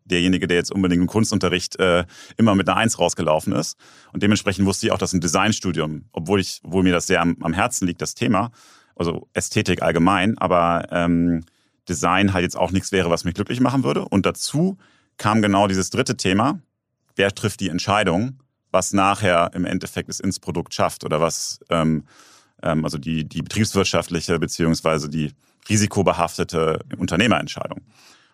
derjenige, 0.05 0.49
der 0.49 0.56
jetzt 0.56 0.73
unbedingt 0.73 1.03
im 1.03 1.06
Kunstunterricht 1.06 1.79
äh, 1.79 2.05
immer 2.37 2.55
mit 2.55 2.69
einer 2.69 2.77
Eins 2.77 2.99
rausgelaufen 2.99 3.53
ist. 3.53 3.77
Und 4.12 4.23
dementsprechend 4.23 4.67
wusste 4.67 4.87
ich 4.87 4.93
auch, 4.93 4.99
dass 4.99 5.12
ein 5.12 5.21
Designstudium, 5.21 6.06
obwohl 6.12 6.41
ich, 6.41 6.61
obwohl 6.65 6.83
mir 6.83 6.93
das 6.93 7.06
sehr 7.06 7.21
am, 7.21 7.37
am 7.41 7.53
Herzen 7.53 7.87
liegt, 7.87 8.03
das 8.03 8.15
Thema, 8.15 8.50
also 8.97 9.29
Ästhetik 9.33 9.83
allgemein, 9.83 10.37
aber 10.39 10.89
ähm, 10.91 11.45
Design 11.89 12.33
halt 12.33 12.43
jetzt 12.43 12.56
auch 12.56 12.73
nichts 12.73 12.91
wäre, 12.91 13.11
was 13.11 13.25
mich 13.25 13.35
glücklich 13.35 13.61
machen 13.61 13.85
würde. 13.85 14.05
Und 14.05 14.27
dazu 14.27 14.77
kam 15.19 15.41
genau 15.41 15.69
dieses 15.69 15.91
dritte 15.91 16.17
Thema, 16.17 16.61
wer 17.19 17.35
trifft 17.35 17.61
die 17.61 17.69
Entscheidung, 17.69 18.41
was 18.70 18.93
nachher 18.93 19.50
im 19.55 19.65
Endeffekt 19.65 20.09
es 20.09 20.20
ins 20.20 20.41
Produkt 20.41 20.73
schafft 20.73 21.05
oder 21.05 21.20
was, 21.20 21.61
ähm, 21.69 22.05
ähm, 22.62 22.85
also 22.85 22.97
die, 22.97 23.29
die 23.29 23.43
betriebswirtschaftliche 23.43 24.38
beziehungsweise 24.38 25.11
die 25.11 25.32
risikobehaftete 25.69 26.81
Unternehmerentscheidung. 26.97 27.82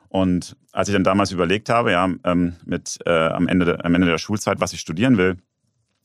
Und 0.09 0.57
als 0.71 0.89
ich 0.89 0.93
dann 0.93 1.03
damals 1.03 1.33
überlegt 1.33 1.69
habe, 1.69 1.91
ja, 1.91 2.09
ähm, 2.23 2.57
mit 2.65 2.99
äh, 3.05 3.11
am, 3.11 3.49
Ende, 3.49 3.85
am 3.85 3.95
Ende 3.95 4.07
der 4.07 4.19
Schulzeit, 4.19 4.61
was 4.61 4.73
ich 4.73 4.81
studieren 4.81 5.17
will, 5.17 5.39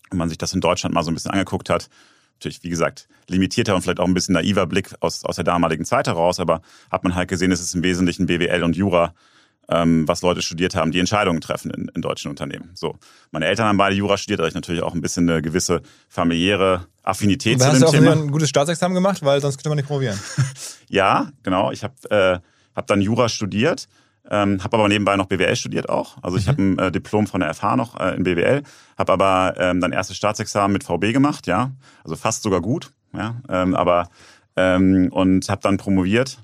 und 0.09 0.17
man 0.17 0.29
sich 0.29 0.39
das 0.39 0.53
in 0.53 0.61
Deutschland 0.61 0.95
mal 0.95 1.03
so 1.03 1.11
ein 1.11 1.13
bisschen 1.13 1.29
angeguckt 1.29 1.69
hat, 1.69 1.89
natürlich, 2.33 2.63
wie 2.63 2.69
gesagt, 2.69 3.07
limitierter 3.27 3.75
und 3.75 3.81
vielleicht 3.83 3.99
auch 3.99 4.07
ein 4.07 4.13
bisschen 4.15 4.33
naiver 4.33 4.65
Blick 4.65 4.95
aus, 5.01 5.23
aus 5.25 5.35
der 5.35 5.43
damaligen 5.43 5.85
Zeit 5.85 6.07
heraus, 6.07 6.39
aber 6.39 6.61
hat 6.89 7.03
man 7.03 7.13
halt 7.13 7.29
gesehen, 7.29 7.51
es 7.51 7.59
ist 7.59 7.75
im 7.75 7.83
Wesentlichen 7.83 8.25
BWL 8.25 8.63
und 8.63 8.75
Jura, 8.75 9.13
was 10.07 10.21
Leute 10.21 10.41
studiert 10.41 10.75
haben, 10.75 10.91
die 10.91 10.99
Entscheidungen 10.99 11.41
treffen 11.41 11.71
in, 11.71 11.91
in 11.93 12.01
deutschen 12.01 12.29
Unternehmen. 12.29 12.71
So, 12.73 12.97
meine 13.31 13.45
Eltern 13.45 13.67
haben 13.67 13.77
beide 13.77 13.95
Jura 13.95 14.17
studiert, 14.17 14.39
da 14.39 14.47
ich 14.47 14.53
natürlich 14.55 14.81
auch 14.81 14.95
ein 14.95 15.01
bisschen 15.01 15.29
eine 15.29 15.41
gewisse 15.41 15.81
familiäre 16.07 16.87
Affinität 17.03 17.53
Und 17.55 17.59
zu 17.61 17.67
hast 17.67 17.75
dem 17.75 17.81
du 17.81 17.87
auch 17.87 17.91
Thema. 17.91 18.11
ein 18.13 18.31
gutes 18.31 18.49
Staatsexamen 18.49 18.95
gemacht, 18.95 19.23
weil 19.23 19.41
sonst 19.41 19.57
könnte 19.57 19.69
man 19.69 19.77
nicht 19.77 19.87
promovieren. 19.87 20.19
Ja, 20.91 21.29
genau. 21.43 21.71
Ich 21.71 21.83
habe 21.83 21.93
äh, 22.09 22.39
hab 22.75 22.87
dann 22.87 22.99
Jura 22.99 23.29
studiert, 23.29 23.87
ähm, 24.27 24.63
habe 24.63 24.75
aber 24.77 24.87
nebenbei 24.87 25.15
noch 25.17 25.27
BWL 25.27 25.55
studiert 25.55 25.87
auch. 25.87 26.17
Also 26.23 26.37
ich 26.37 26.47
habe 26.47 26.59
ein 26.61 26.79
äh, 26.79 26.91
Diplom 26.91 27.27
von 27.27 27.41
der 27.41 27.53
FH 27.53 27.75
noch 27.75 27.99
äh, 27.99 28.15
in 28.15 28.23
BWL, 28.23 28.63
habe 28.97 29.13
aber 29.13 29.53
ähm, 29.57 29.81
dann 29.81 29.91
erstes 29.91 30.17
Staatsexamen 30.17 30.73
mit 30.73 30.83
VB 30.83 31.13
gemacht, 31.13 31.45
ja, 31.45 31.71
also 32.03 32.15
fast 32.15 32.41
sogar 32.41 32.61
gut, 32.61 32.91
ja, 33.15 33.35
ähm, 33.49 33.75
aber 33.75 34.09
ähm, 34.55 35.09
und 35.11 35.47
habe 35.47 35.61
dann 35.61 35.77
promoviert 35.77 36.39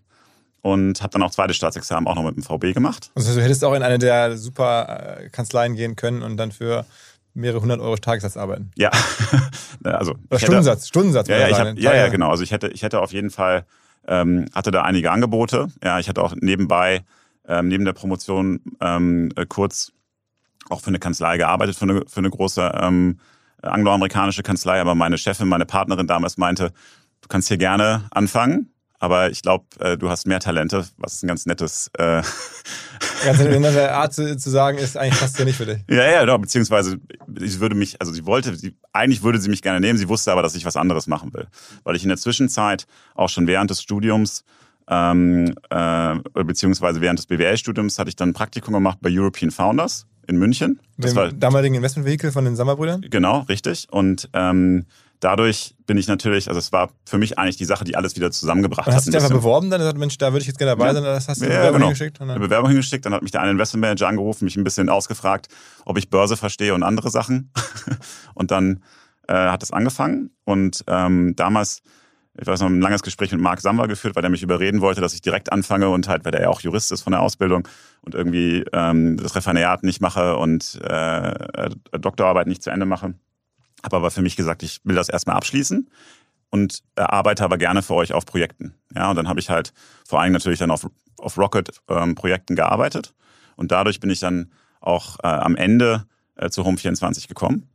und 0.65 1.03
habe 1.03 1.11
dann 1.11 1.21
auch 1.21 1.29
zweites 1.29 1.57
Staatsexamen 1.57 2.07
auch 2.07 2.15
noch 2.15 2.23
mit 2.23 2.35
dem 2.35 2.41
VB 2.41 2.73
gemacht. 2.73 3.11
Also 3.13 3.35
du 3.35 3.43
hättest 3.43 3.63
auch 3.63 3.75
in 3.75 3.83
eine 3.83 3.99
der 3.99 4.35
super 4.35 5.19
äh, 5.19 5.29
Kanzleien 5.29 5.75
gehen 5.75 5.95
können 5.95 6.23
und 6.23 6.37
dann 6.37 6.51
für 6.51 6.87
mehrere 7.35 7.61
hundert 7.61 7.81
Euro 7.81 7.97
Tagessatz 7.97 8.35
arbeiten. 8.35 8.71
Ja, 8.75 8.89
also 9.83 10.13
Oder 10.13 10.19
ich 10.21 10.31
hätte- 10.31 10.45
Stundensatz, 10.45 10.87
Stundensatz. 10.87 11.27
Ja, 11.27 11.37
ja, 11.37 11.47
ich 11.49 11.59
hab, 11.59 11.77
ja, 11.77 11.93
ja, 11.95 12.07
genau. 12.07 12.31
Also 12.31 12.41
ich 12.41 12.49
hätte, 12.51 12.69
ich 12.69 12.81
hätte 12.81 12.99
auf 12.99 13.13
jeden 13.13 13.29
Fall, 13.29 13.67
ähm, 14.07 14.47
hatte 14.55 14.71
da 14.71 14.81
einige 14.81 15.11
Angebote. 15.11 15.67
Ja, 15.83 15.99
ich 15.99 16.09
hatte 16.09 16.23
auch 16.23 16.33
nebenbei, 16.35 17.03
ähm, 17.47 17.67
neben 17.67 17.85
der 17.85 17.93
Promotion 17.93 18.59
ähm, 18.81 19.31
äh, 19.35 19.45
kurz 19.45 19.91
auch 20.71 20.81
für 20.81 20.87
eine 20.87 20.97
Kanzlei 20.97 21.37
gearbeitet, 21.37 21.75
für 21.75 21.83
eine, 21.83 22.01
für 22.07 22.21
eine 22.21 22.31
große 22.31 22.71
ähm, 22.81 23.19
angloamerikanische 23.61 24.41
Kanzlei. 24.41 24.81
Aber 24.81 24.95
meine 24.95 25.19
Chefin, 25.19 25.47
meine 25.47 25.67
Partnerin 25.67 26.07
damals 26.07 26.37
meinte, 26.37 26.71
du 27.21 27.27
kannst 27.27 27.49
hier 27.49 27.57
gerne 27.57 28.05
anfangen. 28.09 28.71
Aber 29.05 29.29
ich 29.29 29.43
glaube, 29.43 29.65
äh, 29.77 29.99
du 29.99 30.09
hast 30.09 30.25
mehr 30.25 30.39
Talente, 30.39 30.83
was 30.97 31.21
ein 31.21 31.27
ganz 31.27 31.45
nettes 31.45 31.91
äh, 31.99 32.23
Ganz 33.23 33.39
in 33.39 33.61
der 33.61 33.95
Art 33.95 34.15
zu, 34.15 34.35
zu 34.35 34.49
sagen 34.49 34.79
ist, 34.79 34.97
eigentlich 34.97 35.19
passt 35.19 35.37
ja 35.37 35.45
nicht 35.45 35.57
für 35.57 35.67
dich. 35.67 35.77
Ja, 35.87 36.09
ja, 36.09 36.25
doch, 36.25 36.39
beziehungsweise 36.39 36.97
sie 37.35 37.59
würde 37.59 37.75
mich, 37.75 38.01
also 38.01 38.11
sie 38.11 38.25
wollte, 38.25 38.55
sie, 38.55 38.75
eigentlich 38.93 39.21
würde 39.21 39.39
sie 39.39 39.47
mich 39.47 39.61
gerne 39.61 39.79
nehmen, 39.79 39.99
sie 39.99 40.09
wusste 40.09 40.31
aber, 40.31 40.41
dass 40.41 40.55
ich 40.55 40.65
was 40.65 40.75
anderes 40.75 41.05
machen 41.05 41.35
will. 41.35 41.45
Weil 41.83 41.95
ich 41.95 42.01
in 42.01 42.09
der 42.09 42.17
Zwischenzeit 42.17 42.87
auch 43.13 43.29
schon 43.29 43.45
während 43.45 43.69
des 43.69 43.79
Studiums, 43.79 44.43
ähm, 44.87 45.53
äh, 45.69 46.15
beziehungsweise 46.33 46.99
während 46.99 47.19
des 47.19 47.27
BWL-Studiums 47.27 47.99
hatte 47.99 48.09
ich 48.09 48.15
dann 48.15 48.29
ein 48.29 48.33
Praktikum 48.33 48.73
gemacht 48.73 48.97
bei 49.01 49.11
European 49.11 49.51
Founders 49.51 50.07
in 50.25 50.37
München. 50.37 50.79
Das 50.97 51.11
Dem 51.11 51.17
war 51.17 51.31
damaligen 51.31 51.75
Investmentvehikel 51.75 52.31
von 52.31 52.43
den 52.43 52.55
Sommerbrüdern? 52.55 53.01
Genau, 53.07 53.41
richtig. 53.41 53.85
Und 53.91 54.31
ähm, 54.33 54.85
dadurch 55.25 55.75
bin 55.87 55.97
ich 55.97 56.07
natürlich, 56.07 56.47
also 56.49 56.59
es 56.59 56.71
war 56.71 56.91
für 57.03 57.17
mich 57.17 57.39
eigentlich 57.39 57.57
die 57.57 57.65
Sache, 57.65 57.83
die 57.83 57.95
alles 57.95 58.15
wieder 58.15 58.29
zusammengebracht 58.29 58.85
Und 58.87 58.93
hat. 58.93 58.97
hast 58.97 59.07
du 59.07 59.11
dich 59.11 59.19
einfach 59.19 59.35
beworben 59.35 59.71
dann? 59.71 59.81
und 59.81 59.85
gesagt, 59.85 59.97
Mensch, 59.97 60.17
da 60.19 60.31
würde 60.31 60.41
ich 60.41 60.47
jetzt 60.47 60.57
gerne 60.59 60.71
dabei 60.73 60.87
Ja. 60.87 60.93
sein. 60.93 61.03
Das 61.03 61.27
hast 61.27 61.41
du 61.41 61.45
Ja, 61.45 61.49
eine 61.49 61.57
Bewerbung 61.59 61.73
genau. 61.79 61.85
hingeschickt? 61.87 62.21
Eine 62.21 62.33
dann, 62.33 62.41
Bewerbung 62.41 62.69
hingeschickt, 62.69 63.05
dann 63.07 63.13
hat 63.13 63.23
mich 63.23 63.31
der 63.31 63.41
eine 63.41 63.51
Investmentmanager 63.51 64.07
angerufen, 64.07 64.45
mich 64.45 64.55
ein 64.55 64.63
bisschen 64.63 64.87
ausgefragt, 64.87 65.47
ob 65.83 65.97
ich 65.97 66.09
Börse 66.11 66.37
verstehe 66.37 66.75
und 66.75 66.83
andere 66.83 67.09
Sachen. 67.09 67.51
und 68.35 68.51
dann 68.51 68.83
äh, 69.27 69.33
hat 69.33 69.63
es 69.63 69.71
angefangen. 69.71 70.29
Und 70.43 70.83
ähm, 70.87 71.33
damals, 71.35 71.81
ich 72.39 72.45
weiß 72.45 72.59
noch, 72.59 72.67
ein 72.69 72.81
langes 72.81 73.01
Gespräch 73.01 73.31
mit 73.31 73.41
Marc 73.41 73.61
Samba 73.61 73.87
geführt, 73.87 74.15
weil 74.15 74.21
der 74.21 74.29
mich 74.29 74.43
überreden 74.43 74.81
wollte, 74.81 75.01
dass 75.01 75.15
ich 75.15 75.21
direkt 75.21 75.51
anfange 75.51 75.89
und 75.89 76.07
halt, 76.07 76.23
weil 76.25 76.33
der 76.33 76.41
ja 76.41 76.49
auch 76.49 76.61
Jurist 76.61 76.91
ist 76.91 77.01
von 77.01 77.11
der 77.11 77.21
Ausbildung 77.21 77.67
und 78.01 78.13
irgendwie 78.13 78.63
ähm, 78.73 79.17
das 79.17 79.35
Referendariat 79.35 79.81
nicht 79.81 80.01
mache 80.01 80.37
und 80.37 80.79
äh, 80.83 81.29
äh, 81.29 81.69
Doktorarbeit 81.99 82.45
nicht 82.45 82.61
zu 82.61 82.69
Ende 82.69 82.85
mache. 82.85 83.15
Habe 83.85 83.97
aber 83.97 84.11
für 84.11 84.21
mich 84.23 84.35
gesagt, 84.35 84.63
ich 84.63 84.81
will 84.83 84.95
das 84.95 85.09
erstmal 85.09 85.35
abschließen 85.37 85.87
und 86.49 86.79
arbeite 86.95 87.43
aber 87.43 87.57
gerne 87.57 87.81
für 87.83 87.93
euch 87.93 88.13
auf 88.13 88.25
Projekten. 88.25 88.73
Ja, 88.95 89.09
und 89.11 89.15
dann 89.15 89.29
habe 89.29 89.39
ich 89.39 89.49
halt 89.49 89.73
vor 90.07 90.19
allem 90.21 90.33
natürlich 90.33 90.59
dann 90.59 90.71
auf, 90.71 90.87
auf 91.19 91.37
Rocket-Projekten 91.37 92.55
gearbeitet. 92.55 93.13
Und 93.55 93.71
dadurch 93.71 93.99
bin 93.99 94.09
ich 94.09 94.19
dann 94.19 94.51
auch 94.81 95.17
äh, 95.23 95.27
am 95.27 95.55
Ende 95.55 96.05
äh, 96.35 96.49
zu 96.49 96.63
Home24 96.63 97.27
gekommen. 97.27 97.69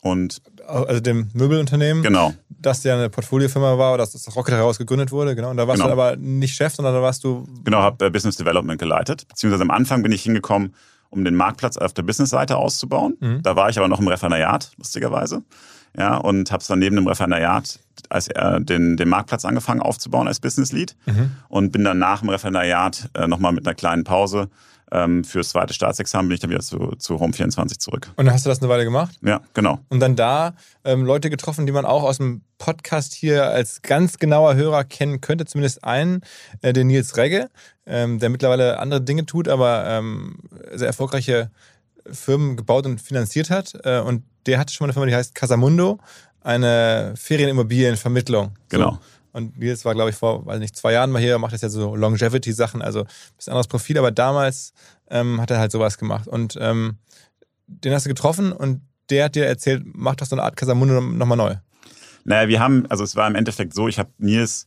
Und 0.00 0.40
also 0.66 1.00
dem 1.00 1.28
Möbelunternehmen, 1.32 2.02
genau, 2.04 2.32
das 2.50 2.84
ja 2.84 2.94
eine 2.94 3.10
Portfoliofirma 3.10 3.78
war, 3.78 3.98
dass 3.98 4.12
das 4.12 4.36
Rocket 4.36 4.54
heraus 4.54 4.78
gegründet 4.78 5.10
wurde. 5.10 5.34
Genau. 5.34 5.50
Und 5.50 5.56
da 5.56 5.66
warst 5.66 5.80
Genau. 5.82 5.94
du 5.94 6.00
aber 6.00 6.16
nicht 6.16 6.54
Chef, 6.54 6.72
sondern 6.74 6.94
da 6.94 7.02
warst 7.02 7.24
du. 7.24 7.48
genau, 7.64 7.78
habe 7.82 8.06
äh, 8.06 8.10
Business 8.10 8.36
Development 8.36 8.78
geleitet. 8.78 9.26
Beziehungsweise 9.26 9.62
am 9.62 9.70
Anfang 9.72 10.02
bin 10.02 10.12
ich 10.12 10.22
hingekommen, 10.22 10.74
um 11.10 11.24
den 11.24 11.34
Marktplatz 11.34 11.76
auf 11.76 11.92
der 11.92 12.02
Business-Seite 12.02 12.56
auszubauen. 12.56 13.16
Mhm. 13.20 13.42
Da 13.42 13.56
war 13.56 13.68
ich 13.68 13.78
aber 13.78 13.88
noch 13.88 14.00
im 14.00 14.08
Referendariat, 14.08 14.72
lustigerweise. 14.76 15.42
Ja, 15.98 16.16
und 16.16 16.52
habe 16.52 16.60
es 16.60 16.68
dann 16.68 16.78
neben 16.78 16.96
dem 16.96 17.06
Referendariat 17.08 17.80
als 18.08 18.28
äh, 18.28 18.60
den, 18.60 18.96
den 18.96 19.08
Marktplatz 19.08 19.44
angefangen 19.44 19.80
aufzubauen 19.80 20.28
als 20.28 20.38
Business 20.40 20.70
Lead 20.72 20.94
Mhm. 21.06 21.32
und 21.48 21.72
bin 21.72 21.82
dann 21.84 21.98
nach 21.98 22.20
dem 22.20 22.28
Referendariat 22.28 23.10
äh, 23.14 23.26
nochmal 23.26 23.52
mit 23.52 23.66
einer 23.66 23.74
kleinen 23.74 24.04
Pause 24.04 24.48
ähm, 24.90 25.22
fürs 25.24 25.50
zweite 25.50 25.74
Staatsexamen 25.74 26.28
bin 26.28 26.34
ich 26.36 26.40
dann 26.40 26.48
wieder 26.50 26.60
zu, 26.60 26.94
zu 26.98 27.16
Home24 27.16 27.78
zurück. 27.78 28.08
Und 28.16 28.24
dann 28.24 28.32
hast 28.34 28.46
du 28.46 28.48
das 28.48 28.60
eine 28.60 28.70
Weile 28.70 28.84
gemacht. 28.84 29.16
Ja, 29.22 29.42
genau. 29.52 29.80
Und 29.90 30.00
dann 30.00 30.16
da 30.16 30.54
ähm, 30.84 31.04
Leute 31.04 31.28
getroffen, 31.28 31.66
die 31.66 31.72
man 31.72 31.84
auch 31.84 32.04
aus 32.04 32.16
dem 32.16 32.40
Podcast 32.56 33.12
hier 33.12 33.48
als 33.50 33.82
ganz 33.82 34.16
genauer 34.18 34.54
Hörer 34.54 34.84
kennen 34.84 35.20
könnte. 35.20 35.44
Zumindest 35.44 35.84
einen, 35.84 36.22
äh, 36.62 36.72
den 36.72 36.86
Nils 36.86 37.18
Regge, 37.18 37.50
ähm, 37.84 38.18
der 38.18 38.30
mittlerweile 38.30 38.78
andere 38.78 39.02
Dinge 39.02 39.26
tut, 39.26 39.48
aber 39.48 39.84
ähm, 39.88 40.38
sehr 40.72 40.86
erfolgreiche 40.86 41.50
Firmen 42.12 42.56
gebaut 42.56 42.86
und 42.86 43.00
finanziert 43.00 43.50
hat. 43.50 43.72
Äh, 43.84 44.00
und 44.00 44.24
der 44.46 44.58
hatte 44.58 44.72
schon 44.72 44.84
mal 44.84 44.88
eine 44.88 44.92
Firma, 44.94 45.06
die 45.06 45.14
heißt 45.14 45.34
Casamundo, 45.34 45.98
eine 46.40 47.14
Ferienimmobilienvermittlung. 47.16 48.52
Genau. 48.68 48.92
So. 48.92 48.98
Und 49.32 49.58
Nils 49.58 49.84
war, 49.84 49.94
glaube 49.94 50.10
ich, 50.10 50.16
vor, 50.16 50.46
weiß 50.46 50.58
nicht, 50.58 50.74
zwei 50.74 50.92
Jahren 50.92 51.10
mal 51.10 51.20
hier, 51.20 51.38
macht 51.38 51.52
jetzt 51.52 51.62
ja 51.62 51.68
so 51.68 51.94
Longevity-Sachen, 51.94 52.82
also 52.82 53.00
ein 53.00 53.06
bisschen 53.36 53.52
anderes 53.52 53.68
Profil, 53.68 53.98
aber 53.98 54.10
damals 54.10 54.72
ähm, 55.10 55.40
hat 55.40 55.50
er 55.50 55.58
halt 55.58 55.70
sowas 55.70 55.98
gemacht. 55.98 56.26
Und 56.26 56.56
ähm, 56.60 56.96
den 57.66 57.92
hast 57.92 58.06
du 58.06 58.08
getroffen 58.08 58.52
und 58.52 58.80
der 59.10 59.26
hat 59.26 59.34
dir 59.34 59.46
erzählt, 59.46 59.82
mach 59.84 60.16
doch 60.16 60.26
so 60.26 60.34
eine 60.34 60.42
Art 60.42 60.56
Casamundo 60.56 61.00
nochmal 61.00 61.36
neu. 61.36 61.54
Naja, 62.24 62.48
wir 62.48 62.60
haben, 62.60 62.86
also 62.88 63.04
es 63.04 63.16
war 63.16 63.28
im 63.28 63.34
Endeffekt 63.34 63.74
so, 63.74 63.88
ich 63.88 63.98
habe 63.98 64.10
Nils 64.18 64.66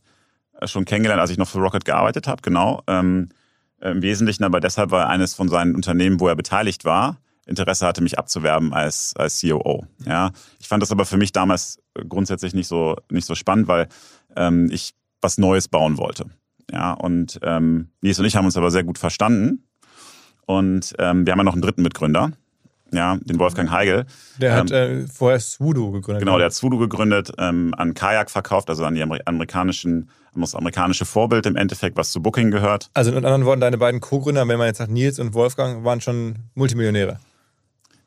äh, 0.59 0.67
schon 0.67 0.85
kennengelernt, 0.85 1.21
als 1.21 1.31
ich 1.31 1.37
noch 1.37 1.47
für 1.47 1.59
Rocket 1.59 1.85
gearbeitet 1.85 2.27
habe, 2.27 2.41
genau. 2.41 2.81
Ähm, 2.87 3.29
Im 3.81 4.01
Wesentlichen 4.01 4.43
aber 4.43 4.59
deshalb, 4.59 4.91
weil 4.91 5.05
eines 5.05 5.33
von 5.33 5.49
seinen 5.49 5.75
Unternehmen, 5.75 6.19
wo 6.19 6.27
er 6.27 6.35
beteiligt 6.35 6.85
war, 6.85 7.17
Interesse 7.51 7.85
hatte, 7.85 8.01
mich 8.01 8.17
abzuwerben 8.17 8.73
als, 8.73 9.13
als 9.15 9.41
COO. 9.41 9.85
Ja. 10.05 10.31
Ich 10.59 10.67
fand 10.67 10.81
das 10.81 10.91
aber 10.91 11.05
für 11.05 11.17
mich 11.17 11.31
damals 11.31 11.79
grundsätzlich 12.09 12.53
nicht 12.53 12.67
so, 12.67 12.95
nicht 13.11 13.25
so 13.25 13.35
spannend, 13.35 13.67
weil 13.67 13.87
ähm, 14.35 14.69
ich 14.71 14.93
was 15.21 15.37
Neues 15.37 15.67
bauen 15.67 15.97
wollte. 15.97 16.25
Ja, 16.71 16.93
und 16.93 17.39
ähm, 17.43 17.89
Nils 18.01 18.19
und 18.19 18.25
ich 18.25 18.35
haben 18.35 18.45
uns 18.45 18.57
aber 18.57 18.71
sehr 18.71 18.83
gut 18.83 18.97
verstanden. 18.97 19.63
Und 20.45 20.93
ähm, 20.99 21.25
wir 21.25 21.31
haben 21.31 21.39
ja 21.39 21.43
noch 21.43 21.53
einen 21.53 21.61
dritten 21.61 21.83
Mitgründer, 21.83 22.31
ja, 22.91 23.17
den 23.21 23.39
Wolfgang 23.39 23.71
Heigel. 23.71 24.05
Der 24.39 24.55
hat 24.55 24.71
äh, 24.71 25.07
vorher 25.07 25.39
Swoodoo 25.39 25.91
gegründet. 25.91 26.23
Genau, 26.23 26.37
der 26.37 26.47
hat 26.47 26.63
Voodoo 26.63 26.77
gegründet, 26.77 27.31
ähm, 27.37 27.73
an 27.77 27.93
Kajak 27.93 28.29
verkauft, 28.29 28.69
also 28.69 28.83
an 28.83 28.95
die 28.95 29.01
Amer 29.01 29.19
amerikanischen, 29.25 30.09
an 30.33 30.41
das 30.41 30.55
amerikanische 30.55 31.05
Vorbild 31.05 31.45
im 31.45 31.55
Endeffekt, 31.55 31.95
was 31.97 32.11
zu 32.11 32.21
Booking 32.21 32.51
gehört. 32.51 32.89
Also 32.93 33.11
in 33.11 33.17
anderen 33.17 33.45
Worten, 33.45 33.61
deine 33.61 33.77
beiden 33.77 34.01
Co-Gründer, 34.01 34.47
wenn 34.47 34.57
man 34.57 34.67
jetzt 34.67 34.79
sagt, 34.79 34.91
Nils 34.91 35.19
und 35.19 35.33
Wolfgang, 35.33 35.85
waren 35.85 36.01
schon 36.01 36.35
Multimillionäre. 36.55 37.19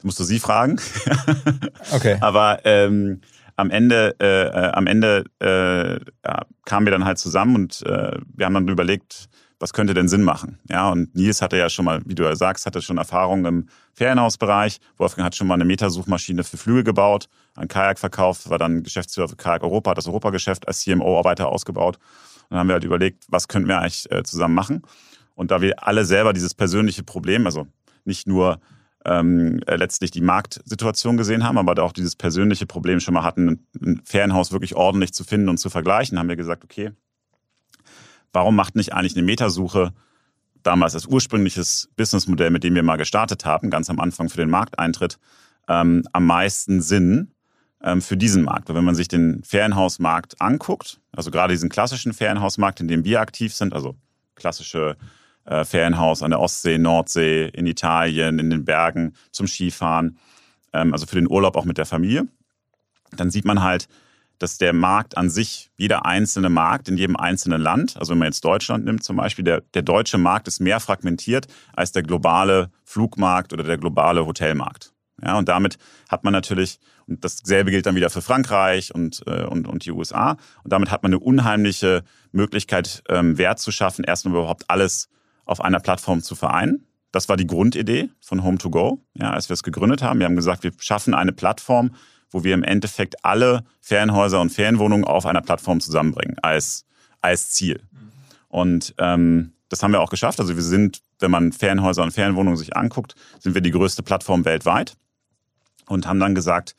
Musst 0.04 0.20
du 0.20 0.25
sie 0.25 0.38
fragen. 0.38 0.80
Okay. 1.92 2.16
Aber 2.20 2.61
ähm, 2.64 3.20
am 3.56 3.70
Ende, 3.70 4.16
äh, 4.18 4.46
äh, 4.46 4.73
am 4.73 4.87
Ende 4.87 5.25
äh, 5.40 6.00
ja, 6.26 6.46
kamen 6.64 6.87
wir 6.87 6.90
dann 6.90 7.04
halt 7.04 7.18
zusammen 7.18 7.54
und 7.56 7.82
äh, 7.87 8.18
wir 8.34 8.46
haben 8.46 8.54
dann 8.54 8.66
überlegt, 8.68 9.28
was 9.61 9.73
könnte 9.73 9.94
denn 9.94 10.08
Sinn 10.08 10.23
machen? 10.23 10.58
Ja, 10.68 10.90
und 10.90 11.14
Nils 11.14 11.40
hatte 11.40 11.56
ja 11.56 11.68
schon 11.68 11.84
mal, 11.84 12.00
wie 12.06 12.14
du 12.14 12.25
ja 12.25 12.34
sagst, 12.34 12.66
hatte 12.66 12.82
schon 12.82 12.99
Erfahrung 12.99 13.44
im 13.44 13.68
Ferienhausbereich. 13.92 14.78
Wolfgang 14.96 15.26
hat 15.26 15.37
schon 15.37 15.46
mal 15.46 15.54
eine 15.54 15.64
Metasuchmaschine 15.64 16.42
für 16.42 16.56
Flüge 16.56 16.84
gebaut, 16.84 17.28
an 17.54 17.68
Kajak 17.68 17.99
verkauft, 17.99 18.49
war 18.50 18.58
dann 18.58 18.82
Geschäftsführer 18.82 19.28
für 19.28 19.37
Kajak 19.37 19.62
Europa, 19.62 19.90
hat 19.90 19.99
das 19.99 20.08
Europageschäft 20.08 20.66
als 20.66 20.80
CMO 20.80 21.23
weiter 21.25 21.49
ausgebaut. 21.49 21.96
Und 21.96 22.50
dann 22.50 22.61
haben 22.61 22.68
wir 22.68 22.75
halt 22.75 22.84
überlegt, 22.84 23.25
was 23.28 23.46
könnten 23.46 23.68
wir 23.68 23.78
eigentlich 23.78 24.11
äh, 24.11 24.23
zusammen 24.23 24.54
machen? 24.54 24.82
Und 25.34 25.50
da 25.50 25.61
wir 25.61 25.87
alle 25.87 26.04
selber 26.04 26.32
dieses 26.32 26.54
persönliche 26.54 27.02
Problem, 27.02 27.46
also 27.46 27.66
nicht 28.04 28.26
nur 28.26 28.61
ähm, 29.04 29.61
äh, 29.66 29.76
letztlich 29.76 30.11
die 30.11 30.20
Marktsituation 30.20 31.16
gesehen 31.16 31.44
haben, 31.44 31.58
aber 31.58 31.75
da 31.75 31.82
auch 31.82 31.92
dieses 31.92 32.16
persönliche 32.16 32.66
Problem 32.66 33.00
schon 33.00 33.14
mal 33.14 33.23
hatten, 33.23 33.66
ein 33.80 34.00
Ferienhaus 34.04 34.52
wirklich 34.52 34.75
ordentlich 34.75 35.12
zu 35.12 35.25
finden 35.25 35.49
und 35.49 35.58
zu 35.58 35.70
vergleichen, 35.70 36.18
haben 36.18 36.28
wir 36.28 36.37
gesagt, 36.37 36.64
okay, 36.64 36.92
warum 38.32 38.56
macht 38.56 38.76
nicht 38.76 38.94
eigentlich 38.94 39.16
eine 39.16 39.25
Metasuche 39.25 39.92
damals 40.62 40.94
als 40.94 41.06
ursprüngliches 41.06 41.90
Businessmodell, 41.96 42.50
mit 42.50 42.64
dem 42.64 42.75
wir 42.75 42.82
mal 42.82 42.96
gestartet 42.96 43.44
haben, 43.44 43.70
ganz 43.70 43.90
am 43.90 44.00
Anfang 44.00 44.28
für 44.28 44.38
den 44.38 44.50
Markteintritt, 44.50 45.18
ähm, 45.68 46.04
am 46.12 46.26
meisten 46.26 46.80
Sinn 46.80 47.32
ähm, 47.82 48.00
für 48.00 48.16
diesen 48.16 48.42
Markt? 48.42 48.68
Weil 48.68 48.76
wenn 48.76 48.84
man 48.84 48.94
sich 48.94 49.08
den 49.08 49.42
Ferienhausmarkt 49.44 50.40
anguckt, 50.40 51.00
also 51.12 51.30
gerade 51.30 51.52
diesen 51.52 51.68
klassischen 51.68 52.14
Ferienhausmarkt, 52.14 52.80
in 52.80 52.88
dem 52.88 53.04
wir 53.04 53.20
aktiv 53.20 53.54
sind, 53.54 53.75
also 53.75 53.96
klassische 54.34 54.96
äh, 55.44 55.64
Ferienhaus 55.64 56.22
an 56.22 56.30
der 56.30 56.40
Ostsee, 56.40 56.78
Nordsee, 56.78 57.48
in 57.48 57.66
Italien, 57.66 58.38
in 58.38 58.50
den 58.50 58.64
Bergen 58.64 59.14
zum 59.30 59.46
Skifahren, 59.46 60.18
ähm, 60.72 60.92
also 60.92 61.06
für 61.06 61.16
den 61.16 61.30
Urlaub 61.30 61.56
auch 61.56 61.64
mit 61.64 61.78
der 61.78 61.86
Familie, 61.86 62.26
dann 63.12 63.30
sieht 63.30 63.44
man 63.44 63.62
halt, 63.62 63.88
dass 64.38 64.58
der 64.58 64.72
Markt 64.72 65.16
an 65.16 65.30
sich, 65.30 65.70
jeder 65.76 66.04
einzelne 66.06 66.48
Markt 66.48 66.88
in 66.88 66.96
jedem 66.96 67.16
einzelnen 67.16 67.60
Land, 67.60 67.96
also 67.96 68.10
wenn 68.10 68.18
man 68.18 68.26
jetzt 68.26 68.44
Deutschland 68.44 68.84
nimmt 68.84 69.04
zum 69.04 69.16
Beispiel, 69.16 69.44
der, 69.44 69.60
der 69.60 69.82
deutsche 69.82 70.18
Markt 70.18 70.48
ist 70.48 70.60
mehr 70.60 70.80
fragmentiert 70.80 71.46
als 71.72 71.92
der 71.92 72.02
globale 72.02 72.70
Flugmarkt 72.84 73.52
oder 73.52 73.62
der 73.62 73.78
globale 73.78 74.26
Hotelmarkt. 74.26 74.92
Ja, 75.22 75.38
und 75.38 75.48
damit 75.48 75.78
hat 76.08 76.24
man 76.24 76.32
natürlich, 76.32 76.80
und 77.06 77.24
dasselbe 77.24 77.70
gilt 77.70 77.86
dann 77.86 77.94
wieder 77.94 78.10
für 78.10 78.22
Frankreich 78.22 78.92
und, 78.92 79.22
äh, 79.26 79.44
und, 79.44 79.68
und 79.68 79.84
die 79.84 79.92
USA, 79.92 80.32
und 80.64 80.72
damit 80.72 80.90
hat 80.90 81.02
man 81.04 81.10
eine 81.10 81.20
unheimliche 81.20 82.02
Möglichkeit, 82.32 83.04
ähm, 83.08 83.38
Wert 83.38 83.60
zu 83.60 83.70
schaffen, 83.70 84.04
erstmal 84.04 84.34
überhaupt 84.34 84.64
alles 84.68 85.08
auf 85.44 85.60
einer 85.60 85.80
Plattform 85.80 86.22
zu 86.22 86.34
vereinen. 86.34 86.86
Das 87.12 87.28
war 87.28 87.36
die 87.36 87.46
Grundidee 87.46 88.10
von 88.20 88.42
Home2Go, 88.42 88.98
ja, 89.14 89.30
als 89.30 89.48
wir 89.48 89.54
es 89.54 89.62
gegründet 89.62 90.02
haben. 90.02 90.18
Wir 90.18 90.26
haben 90.26 90.36
gesagt, 90.36 90.64
wir 90.64 90.72
schaffen 90.78 91.14
eine 91.14 91.32
Plattform, 91.32 91.94
wo 92.30 92.42
wir 92.42 92.54
im 92.54 92.64
Endeffekt 92.64 93.24
alle 93.24 93.64
Ferienhäuser 93.80 94.40
und 94.40 94.50
Ferienwohnungen 94.50 95.04
auf 95.04 95.24
einer 95.24 95.40
Plattform 95.40 95.80
zusammenbringen 95.80 96.36
als, 96.42 96.84
als 97.20 97.50
Ziel. 97.50 97.80
Und 98.48 98.94
ähm, 98.98 99.52
das 99.68 99.82
haben 99.82 99.92
wir 99.92 100.00
auch 100.00 100.10
geschafft. 100.10 100.40
Also 100.40 100.56
wir 100.56 100.62
sind, 100.62 101.02
wenn 101.20 101.30
man 101.30 101.52
Ferienhäuser 101.52 102.02
und 102.02 102.10
Ferienwohnungen 102.10 102.56
sich 102.56 102.76
anguckt, 102.76 103.14
sind 103.38 103.54
wir 103.54 103.60
die 103.60 103.70
größte 103.70 104.02
Plattform 104.02 104.44
weltweit 104.44 104.96
und 105.86 106.06
haben 106.06 106.20
dann 106.20 106.34
gesagt, 106.34 106.74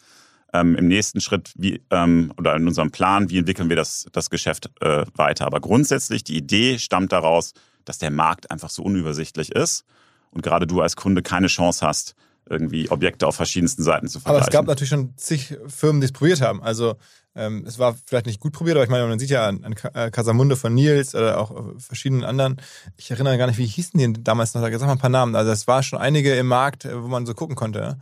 ähm, 0.53 0.75
im 0.75 0.87
nächsten 0.87 1.21
Schritt, 1.21 1.51
wie, 1.55 1.81
ähm, 1.91 2.33
oder 2.37 2.55
in 2.55 2.67
unserem 2.67 2.91
Plan, 2.91 3.29
wie 3.29 3.37
entwickeln 3.37 3.69
wir 3.69 3.75
das, 3.75 4.07
das 4.11 4.29
Geschäft 4.29 4.69
äh, 4.81 5.05
weiter. 5.15 5.45
Aber 5.45 5.59
grundsätzlich, 5.59 6.23
die 6.23 6.37
Idee 6.37 6.79
stammt 6.79 7.11
daraus, 7.11 7.53
dass 7.85 7.97
der 7.97 8.11
Markt 8.11 8.51
einfach 8.51 8.69
so 8.69 8.83
unübersichtlich 8.83 9.51
ist 9.51 9.85
und 10.31 10.41
gerade 10.41 10.67
du 10.67 10.81
als 10.81 10.95
Kunde 10.95 11.21
keine 11.21 11.47
Chance 11.47 11.85
hast, 11.85 12.15
irgendwie 12.47 12.89
Objekte 12.91 13.25
auf 13.25 13.35
verschiedensten 13.35 13.83
Seiten 13.83 14.07
zu 14.07 14.19
Aber 14.19 14.23
vergleichen. 14.23 14.49
es 14.49 14.53
gab 14.53 14.67
natürlich 14.67 14.89
schon 14.89 15.13
zig 15.17 15.57
Firmen, 15.67 16.01
die 16.01 16.05
es 16.05 16.11
probiert 16.11 16.41
haben. 16.41 16.61
Also 16.61 16.95
ähm, 17.35 17.65
es 17.67 17.79
war 17.79 17.97
vielleicht 18.05 18.27
nicht 18.27 18.39
gut 18.39 18.53
probiert, 18.53 18.77
aber 18.77 18.83
ich 18.83 18.89
meine, 18.89 19.07
man 19.07 19.19
sieht 19.19 19.29
ja 19.29 19.47
an, 19.47 19.63
an 19.63 19.75
äh, 19.93 20.11
Casamunde 20.11 20.55
von 20.55 20.73
Nils 20.73 21.15
oder 21.15 21.39
auch 21.39 21.51
äh, 21.51 21.79
verschiedenen 21.79 22.23
anderen. 22.23 22.61
Ich 22.97 23.09
erinnere 23.11 23.37
gar 23.37 23.47
nicht, 23.47 23.57
wie 23.57 23.65
hießen 23.65 23.99
die 23.99 24.23
damals 24.23 24.53
noch? 24.53 24.61
Sag 24.61 24.81
mal 24.81 24.91
ein 24.91 24.97
paar 24.99 25.09
Namen. 25.09 25.35
Also 25.35 25.51
es 25.51 25.67
war 25.67 25.83
schon 25.83 25.99
einige 25.99 26.35
im 26.35 26.47
Markt, 26.47 26.85
äh, 26.85 27.01
wo 27.01 27.07
man 27.07 27.25
so 27.25 27.33
gucken 27.33 27.55
konnte. 27.55 27.97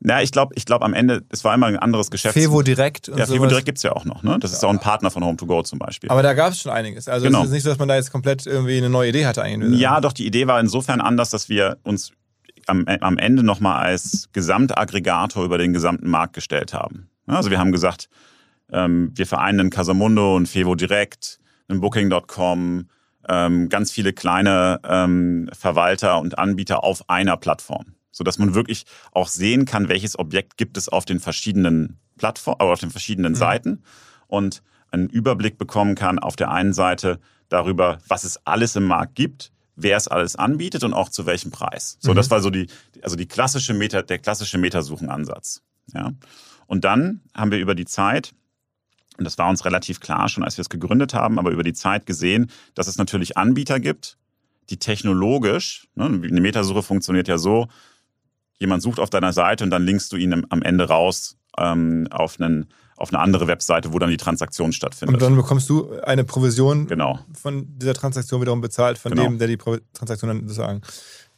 Ja? 0.00 0.16
Ja, 0.16 0.22
ich 0.22 0.32
glaube, 0.32 0.54
ich 0.56 0.64
glaub, 0.64 0.82
am 0.82 0.94
Ende, 0.94 1.24
es 1.30 1.44
war 1.44 1.54
immer 1.54 1.66
ein 1.66 1.76
anderes 1.76 2.10
Geschäft. 2.10 2.34
Fevo 2.34 2.62
Direkt 2.62 3.08
und 3.08 3.18
ja, 3.18 3.26
Fevo 3.26 3.38
sowas. 3.38 3.48
Direkt 3.48 3.66
gibt's 3.66 3.82
ja 3.82 3.92
auch 3.92 4.04
noch. 4.04 4.22
Ne? 4.22 4.38
Das 4.40 4.52
ist 4.52 4.64
auch 4.64 4.70
ein 4.70 4.78
Partner 4.78 5.10
von 5.10 5.22
Home2Go 5.22 5.64
zum 5.64 5.78
Beispiel. 5.78 6.10
Aber 6.10 6.22
da 6.22 6.34
gab 6.34 6.52
es 6.52 6.60
schon 6.62 6.72
einiges. 6.72 7.08
Also 7.08 7.26
Genau. 7.26 7.40
es 7.40 7.46
ist 7.46 7.52
nicht 7.52 7.62
so, 7.64 7.70
dass 7.70 7.78
man 7.78 7.88
da 7.88 7.96
jetzt 7.96 8.12
komplett 8.12 8.46
irgendwie 8.46 8.76
eine 8.78 8.90
neue 8.90 9.10
Idee 9.10 9.26
hatte 9.26 9.42
eigentlich. 9.42 9.78
Ja, 9.80 10.00
doch 10.00 10.12
die 10.12 10.26
Idee 10.26 10.46
war 10.46 10.60
insofern 10.60 11.00
anders, 11.00 11.30
dass 11.30 11.48
wir 11.48 11.78
uns 11.82 12.12
am, 12.66 12.84
am 12.86 13.18
Ende 13.18 13.42
nochmal 13.42 13.84
als 13.84 14.28
Gesamtaggregator 14.32 15.44
über 15.44 15.58
den 15.58 15.72
gesamten 15.72 16.08
Markt 16.08 16.34
gestellt 16.34 16.72
haben. 16.74 17.08
Also 17.26 17.50
wir 17.50 17.58
haben 17.58 17.72
gesagt, 17.72 18.08
ähm, 18.72 19.12
wir 19.14 19.26
vereinen 19.26 19.60
einen 19.60 19.70
Casamundo 19.70 20.36
und 20.36 20.46
Fevo 20.48 20.74
Direct, 20.74 21.38
einen 21.68 21.80
Booking.com, 21.80 22.88
ähm, 23.28 23.68
ganz 23.68 23.92
viele 23.92 24.12
kleine 24.12 24.80
ähm, 24.84 25.50
Verwalter 25.52 26.20
und 26.20 26.38
Anbieter 26.38 26.84
auf 26.84 27.08
einer 27.08 27.36
Plattform, 27.36 27.94
sodass 28.10 28.38
man 28.38 28.54
wirklich 28.54 28.84
auch 29.12 29.28
sehen 29.28 29.64
kann, 29.64 29.88
welches 29.88 30.18
Objekt 30.18 30.56
gibt 30.56 30.76
es 30.76 30.88
auf 30.88 31.04
den 31.04 31.20
verschiedenen 31.20 31.98
Plattformen, 32.16 32.60
auf 32.60 32.80
den 32.80 32.90
verschiedenen 32.90 33.32
mhm. 33.32 33.36
Seiten 33.36 33.82
und 34.26 34.62
einen 34.90 35.08
Überblick 35.08 35.58
bekommen 35.58 35.94
kann 35.94 36.18
auf 36.18 36.36
der 36.36 36.50
einen 36.50 36.72
Seite 36.72 37.20
darüber, 37.48 37.98
was 38.08 38.24
es 38.24 38.44
alles 38.46 38.76
im 38.76 38.84
Markt 38.84 39.14
gibt, 39.14 39.52
wer 39.76 39.96
es 39.96 40.08
alles 40.08 40.36
anbietet 40.36 40.84
und 40.84 40.92
auch 40.92 41.08
zu 41.08 41.26
welchem 41.26 41.50
Preis. 41.50 41.98
So, 42.00 42.12
mhm. 42.12 42.16
das 42.16 42.30
war 42.30 42.40
so 42.40 42.50
die, 42.50 42.66
also 43.02 43.16
die 43.16 43.26
klassische 43.26 43.74
Meta, 43.74 44.02
der 44.02 44.18
klassische 44.18 44.58
Metasuchenansatz. 44.58 45.62
Ja. 45.94 46.12
Und 46.66 46.84
dann 46.84 47.22
haben 47.34 47.50
wir 47.50 47.58
über 47.58 47.74
die 47.74 47.86
Zeit, 47.86 48.34
und 49.16 49.24
das 49.24 49.38
war 49.38 49.48
uns 49.48 49.64
relativ 49.64 50.00
klar 50.00 50.28
schon, 50.28 50.44
als 50.44 50.58
wir 50.58 50.62
es 50.62 50.68
gegründet 50.68 51.14
haben, 51.14 51.38
aber 51.38 51.50
über 51.50 51.62
die 51.62 51.72
Zeit 51.72 52.06
gesehen, 52.06 52.50
dass 52.74 52.88
es 52.88 52.98
natürlich 52.98 53.36
Anbieter 53.36 53.80
gibt, 53.80 54.18
die 54.70 54.78
technologisch, 54.78 55.88
ne, 55.94 56.04
eine 56.04 56.40
Metasuche 56.40 56.82
funktioniert 56.82 57.28
ja 57.28 57.38
so, 57.38 57.68
jemand 58.58 58.82
sucht 58.82 58.98
auf 58.98 59.10
deiner 59.10 59.32
Seite 59.32 59.64
und 59.64 59.70
dann 59.70 59.84
linkst 59.84 60.12
du 60.12 60.16
ihn 60.16 60.46
am 60.48 60.62
Ende 60.62 60.88
raus 60.88 61.36
ähm, 61.58 62.08
auf 62.10 62.40
einen 62.40 62.68
auf 62.98 63.12
eine 63.12 63.20
andere 63.22 63.46
Webseite, 63.46 63.92
wo 63.92 63.98
dann 63.98 64.10
die 64.10 64.16
Transaktion 64.16 64.72
stattfindet. 64.72 65.14
Und 65.14 65.22
dann 65.22 65.36
bekommst 65.36 65.68
du 65.70 66.00
eine 66.00 66.24
Provision 66.24 66.86
genau. 66.88 67.20
von 67.32 67.66
dieser 67.78 67.94
Transaktion 67.94 68.40
wiederum 68.40 68.60
bezahlt, 68.60 68.98
von 68.98 69.12
genau. 69.12 69.22
dem, 69.22 69.38
der 69.38 69.46
die 69.46 69.56
Transaktion 69.56 70.28
dann 70.28 70.40
sozusagen 70.40 70.82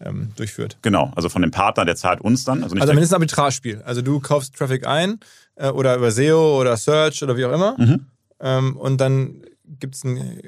ähm, 0.00 0.30
durchführt. 0.36 0.78
Genau, 0.82 1.12
also 1.14 1.28
von 1.28 1.42
dem 1.42 1.50
Partner, 1.50 1.84
der 1.84 1.96
zahlt 1.96 2.20
uns 2.20 2.44
dann. 2.44 2.62
Also, 2.62 2.74
nicht 2.74 2.82
also 2.82 2.94
mindestens 2.94 3.14
ein 3.14 3.20
Arbitragespiel. 3.20 3.82
Also 3.82 4.02
du 4.02 4.20
kaufst 4.20 4.56
Traffic 4.56 4.86
ein 4.86 5.20
äh, 5.56 5.68
oder 5.68 5.96
über 5.96 6.10
SEO 6.10 6.58
oder 6.58 6.76
Search 6.76 7.22
oder 7.22 7.36
wie 7.36 7.44
auch 7.44 7.52
immer 7.52 7.76
mhm. 7.78 8.06
ähm, 8.40 8.76
und 8.76 9.00
dann 9.00 9.42
gibt 9.78 9.94
es 9.94 10.04
ein 10.04 10.40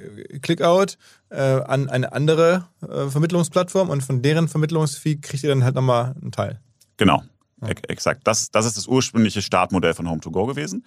Clickout 0.43 0.99
äh, 1.31 1.41
an 1.41 1.89
eine 1.89 2.13
andere 2.13 2.69
äh, 2.83 3.09
Vermittlungsplattform 3.09 3.91
und 3.91 4.03
von 4.03 4.23
deren 4.23 4.49
Vermittlungsfee 4.49 5.17
kriegt 5.17 5.43
ihr 5.43 5.51
dann 5.51 5.65
halt 5.65 5.75
nochmal 5.75 6.15
einen 6.21 6.33
Teil. 6.33 6.61
Genau, 6.97 7.23
ja. 7.61 7.69
Exakt. 7.89 8.27
Das, 8.27 8.51
das 8.51 8.67
ist 8.67 8.77
das 8.77 8.87
ursprüngliche 8.87 9.43
Startmodell 9.43 9.95
von 9.95 10.07
Home2Go 10.07 10.47
gewesen. 10.47 10.85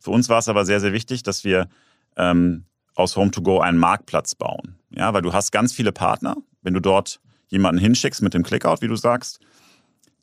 Für 0.00 0.10
uns 0.10 0.28
war 0.28 0.38
es 0.38 0.48
aber 0.48 0.64
sehr, 0.64 0.80
sehr 0.80 0.92
wichtig, 0.92 1.22
dass 1.22 1.44
wir 1.44 1.68
ähm, 2.16 2.64
aus 2.94 3.16
Home2Go 3.16 3.60
einen 3.60 3.78
Marktplatz 3.78 4.34
bauen. 4.34 4.76
Ja, 4.90 5.12
weil 5.14 5.22
du 5.22 5.32
hast 5.32 5.52
ganz 5.52 5.72
viele 5.72 5.92
Partner. 5.92 6.36
Wenn 6.62 6.74
du 6.74 6.80
dort 6.80 7.20
jemanden 7.48 7.80
hinschickst 7.80 8.22
mit 8.22 8.34
dem 8.34 8.42
Clickout, 8.42 8.82
wie 8.82 8.88
du 8.88 8.96
sagst, 8.96 9.40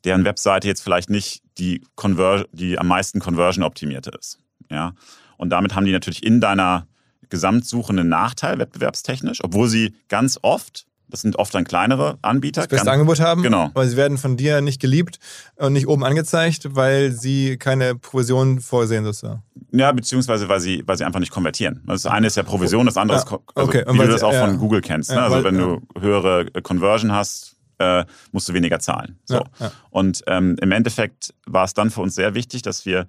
deren 0.04 0.24
Webseite 0.24 0.68
jetzt 0.68 0.82
vielleicht 0.82 1.10
nicht 1.10 1.42
die, 1.58 1.82
Conver 1.96 2.46
die 2.52 2.78
am 2.78 2.86
meisten 2.86 3.18
Conversion 3.18 3.64
optimierte 3.64 4.10
ist. 4.18 4.38
Ja, 4.70 4.94
und 5.36 5.50
damit 5.50 5.74
haben 5.74 5.86
die 5.86 5.92
natürlich 5.92 6.22
in 6.24 6.40
deiner 6.40 6.86
Gesamtsuche 7.28 7.90
einen 7.90 8.08
Nachteil 8.08 8.58
wettbewerbstechnisch, 8.58 9.42
obwohl 9.42 9.68
sie 9.68 9.94
ganz 10.08 10.38
oft 10.42 10.86
das 11.08 11.20
sind 11.20 11.36
oft 11.36 11.54
dann 11.54 11.64
kleinere 11.64 12.18
Anbieter. 12.22 12.62
Das 12.62 12.68
beste 12.68 12.90
Angebot 12.90 13.20
haben. 13.20 13.42
Genau. 13.42 13.70
Weil 13.74 13.88
sie 13.88 13.96
werden 13.96 14.18
von 14.18 14.36
dir 14.36 14.60
nicht 14.60 14.80
geliebt 14.80 15.18
und 15.56 15.72
nicht 15.72 15.86
oben 15.86 16.04
angezeigt, 16.04 16.74
weil 16.74 17.12
sie 17.12 17.58
keine 17.58 17.94
Provision 17.94 18.60
vorsehen 18.60 19.04
sozusagen. 19.04 19.42
Ja, 19.72 19.92
beziehungsweise 19.92 20.48
weil 20.48 20.60
sie, 20.60 20.82
weil 20.86 20.96
sie 20.96 21.04
einfach 21.04 21.20
nicht 21.20 21.30
konvertieren. 21.30 21.82
Das 21.86 22.06
eine 22.06 22.26
ist 22.26 22.36
ja 22.36 22.42
Provision, 22.42 22.86
das 22.86 22.96
andere 22.96 23.18
ja, 23.18 23.24
ist, 23.24 23.32
also, 23.54 23.68
okay. 23.68 23.84
wie 23.88 23.98
du 23.98 24.08
das 24.08 24.22
auch 24.22 24.32
ja, 24.32 24.46
von 24.46 24.58
Google 24.58 24.80
kennst. 24.80 25.10
Ne? 25.10 25.22
also 25.22 25.36
weil, 25.36 25.44
wenn 25.44 25.58
du 25.58 25.80
höhere 25.98 26.50
Conversion 26.62 27.12
hast, 27.12 27.56
äh, 27.78 28.04
musst 28.32 28.48
du 28.48 28.54
weniger 28.54 28.80
zahlen. 28.80 29.18
So. 29.26 29.44
Und 29.90 30.22
ähm, 30.26 30.56
im 30.60 30.72
Endeffekt 30.72 31.34
war 31.46 31.64
es 31.64 31.74
dann 31.74 31.90
für 31.90 32.00
uns 32.00 32.14
sehr 32.14 32.34
wichtig, 32.34 32.62
dass 32.62 32.86
wir 32.86 33.06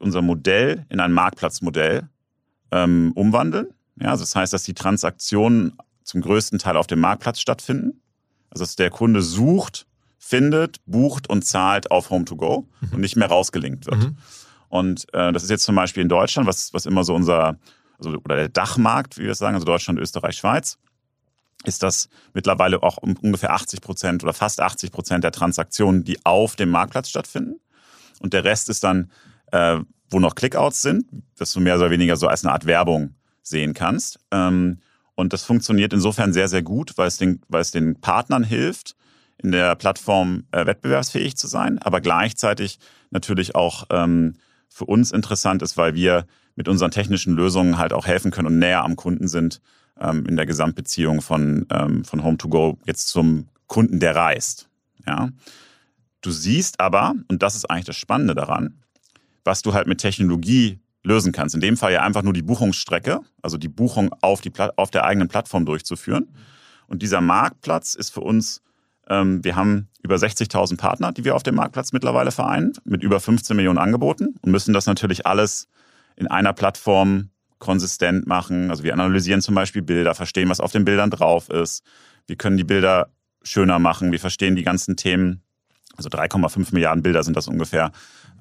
unser 0.00 0.22
Modell 0.22 0.84
in 0.88 1.00
ein 1.00 1.12
Marktplatzmodell 1.12 2.08
ähm, 2.70 3.12
umwandeln. 3.14 3.68
Ja, 4.00 4.10
also 4.10 4.22
das 4.22 4.34
heißt, 4.34 4.52
dass 4.52 4.62
die 4.62 4.74
Transaktionen 4.74 5.76
zum 6.02 6.20
größten 6.20 6.58
Teil 6.58 6.76
auf 6.76 6.86
dem 6.86 7.00
Marktplatz 7.00 7.40
stattfinden. 7.40 8.00
Also 8.50 8.64
dass 8.64 8.76
der 8.76 8.90
Kunde 8.90 9.22
sucht, 9.22 9.86
findet, 10.18 10.78
bucht 10.86 11.28
und 11.28 11.42
zahlt 11.42 11.90
auf 11.90 12.10
Home2Go 12.10 12.64
mhm. 12.80 12.88
und 12.92 13.00
nicht 13.00 13.16
mehr 13.16 13.28
rausgelinkt 13.28 13.86
wird. 13.86 13.98
Mhm. 13.98 14.16
Und 14.68 15.06
äh, 15.14 15.32
das 15.32 15.42
ist 15.42 15.50
jetzt 15.50 15.64
zum 15.64 15.76
Beispiel 15.76 16.02
in 16.02 16.08
Deutschland, 16.08 16.48
was, 16.48 16.72
was 16.72 16.86
immer 16.86 17.04
so 17.04 17.14
unser, 17.14 17.58
also, 17.98 18.10
oder 18.10 18.36
der 18.36 18.48
Dachmarkt, 18.48 19.18
wie 19.18 19.24
wir 19.24 19.32
es 19.32 19.38
sagen, 19.38 19.54
also 19.54 19.64
Deutschland, 19.64 19.98
Österreich, 19.98 20.36
Schweiz, 20.36 20.78
ist 21.64 21.82
das 21.82 22.08
mittlerweile 22.34 22.82
auch 22.82 22.96
um 22.98 23.16
ungefähr 23.16 23.52
80 23.52 23.80
Prozent 23.80 24.22
oder 24.22 24.32
fast 24.32 24.60
80 24.60 24.92
Prozent 24.92 25.24
der 25.24 25.32
Transaktionen, 25.32 26.04
die 26.04 26.24
auf 26.24 26.56
dem 26.56 26.70
Marktplatz 26.70 27.08
stattfinden. 27.08 27.60
Und 28.20 28.32
der 28.32 28.44
Rest 28.44 28.68
ist 28.68 28.84
dann, 28.84 29.10
äh, 29.52 29.78
wo 30.10 30.20
noch 30.20 30.34
Clickouts 30.34 30.82
sind, 30.82 31.06
dass 31.36 31.52
du 31.52 31.60
mehr 31.60 31.76
oder 31.76 31.90
weniger 31.90 32.16
so 32.16 32.28
als 32.28 32.44
eine 32.44 32.52
Art 32.52 32.66
Werbung 32.66 33.14
sehen 33.42 33.74
kannst. 33.74 34.18
Ähm, 34.30 34.78
und 35.14 35.32
das 35.32 35.44
funktioniert 35.44 35.92
insofern 35.92 36.32
sehr, 36.32 36.48
sehr 36.48 36.62
gut, 36.62 36.92
weil 36.96 37.08
es 37.08 37.16
den, 37.16 37.40
weil 37.48 37.62
es 37.62 37.70
den 37.70 38.00
Partnern 38.00 38.44
hilft, 38.44 38.94
in 39.38 39.52
der 39.52 39.74
Plattform 39.74 40.44
äh, 40.52 40.66
wettbewerbsfähig 40.66 41.36
zu 41.36 41.46
sein, 41.46 41.78
aber 41.78 42.00
gleichzeitig 42.00 42.78
natürlich 43.10 43.54
auch 43.54 43.84
ähm, 43.90 44.34
für 44.68 44.86
uns 44.86 45.12
interessant 45.12 45.62
ist, 45.62 45.76
weil 45.76 45.94
wir 45.94 46.26
mit 46.54 46.68
unseren 46.68 46.90
technischen 46.90 47.34
Lösungen 47.34 47.78
halt 47.78 47.92
auch 47.92 48.06
helfen 48.06 48.30
können 48.30 48.48
und 48.48 48.58
näher 48.58 48.84
am 48.84 48.96
Kunden 48.96 49.28
sind 49.28 49.60
ähm, 50.00 50.24
in 50.26 50.36
der 50.36 50.46
Gesamtbeziehung 50.46 51.20
von, 51.20 51.66
ähm, 51.70 52.04
von 52.04 52.22
Home2Go 52.22 52.78
jetzt 52.84 53.08
zum 53.08 53.48
Kunden, 53.66 54.00
der 54.00 54.16
reist. 54.16 54.68
Ja. 55.06 55.30
Du 56.22 56.30
siehst 56.30 56.80
aber, 56.80 57.14
und 57.28 57.42
das 57.42 57.54
ist 57.54 57.70
eigentlich 57.70 57.84
das 57.84 57.96
Spannende 57.96 58.34
daran, 58.34 58.82
was 59.46 59.62
du 59.62 59.72
halt 59.72 59.86
mit 59.86 59.98
Technologie 59.98 60.80
lösen 61.02 61.32
kannst. 61.32 61.54
In 61.54 61.60
dem 61.60 61.76
Fall 61.76 61.92
ja 61.92 62.02
einfach 62.02 62.22
nur 62.22 62.32
die 62.32 62.42
Buchungsstrecke, 62.42 63.20
also 63.40 63.56
die 63.56 63.68
Buchung 63.68 64.12
auf, 64.20 64.40
die, 64.40 64.52
auf 64.76 64.90
der 64.90 65.04
eigenen 65.04 65.28
Plattform 65.28 65.64
durchzuführen. 65.64 66.28
Und 66.88 67.02
dieser 67.02 67.20
Marktplatz 67.20 67.94
ist 67.94 68.10
für 68.10 68.20
uns, 68.20 68.62
ähm, 69.08 69.42
wir 69.44 69.56
haben 69.56 69.88
über 70.02 70.16
60.000 70.16 70.76
Partner, 70.76 71.12
die 71.12 71.24
wir 71.24 71.36
auf 71.36 71.42
dem 71.42 71.54
Marktplatz 71.54 71.92
mittlerweile 71.92 72.32
vereinen, 72.32 72.72
mit 72.84 73.02
über 73.02 73.20
15 73.20 73.56
Millionen 73.56 73.78
Angeboten 73.78 74.34
und 74.42 74.50
müssen 74.50 74.74
das 74.74 74.86
natürlich 74.86 75.26
alles 75.26 75.68
in 76.16 76.26
einer 76.26 76.52
Plattform 76.52 77.30
konsistent 77.58 78.26
machen. 78.26 78.70
Also 78.70 78.82
wir 78.82 78.92
analysieren 78.92 79.40
zum 79.40 79.54
Beispiel 79.54 79.82
Bilder, 79.82 80.14
verstehen, 80.14 80.48
was 80.48 80.60
auf 80.60 80.72
den 80.72 80.84
Bildern 80.84 81.10
drauf 81.10 81.48
ist. 81.48 81.82
Wir 82.26 82.36
können 82.36 82.56
die 82.56 82.64
Bilder 82.64 83.10
schöner 83.42 83.78
machen. 83.78 84.12
Wir 84.12 84.20
verstehen 84.20 84.56
die 84.56 84.64
ganzen 84.64 84.96
Themen. 84.96 85.42
Also 85.96 86.08
3,5 86.08 86.74
Milliarden 86.74 87.02
Bilder 87.02 87.22
sind 87.22 87.36
das 87.36 87.48
ungefähr. 87.48 87.92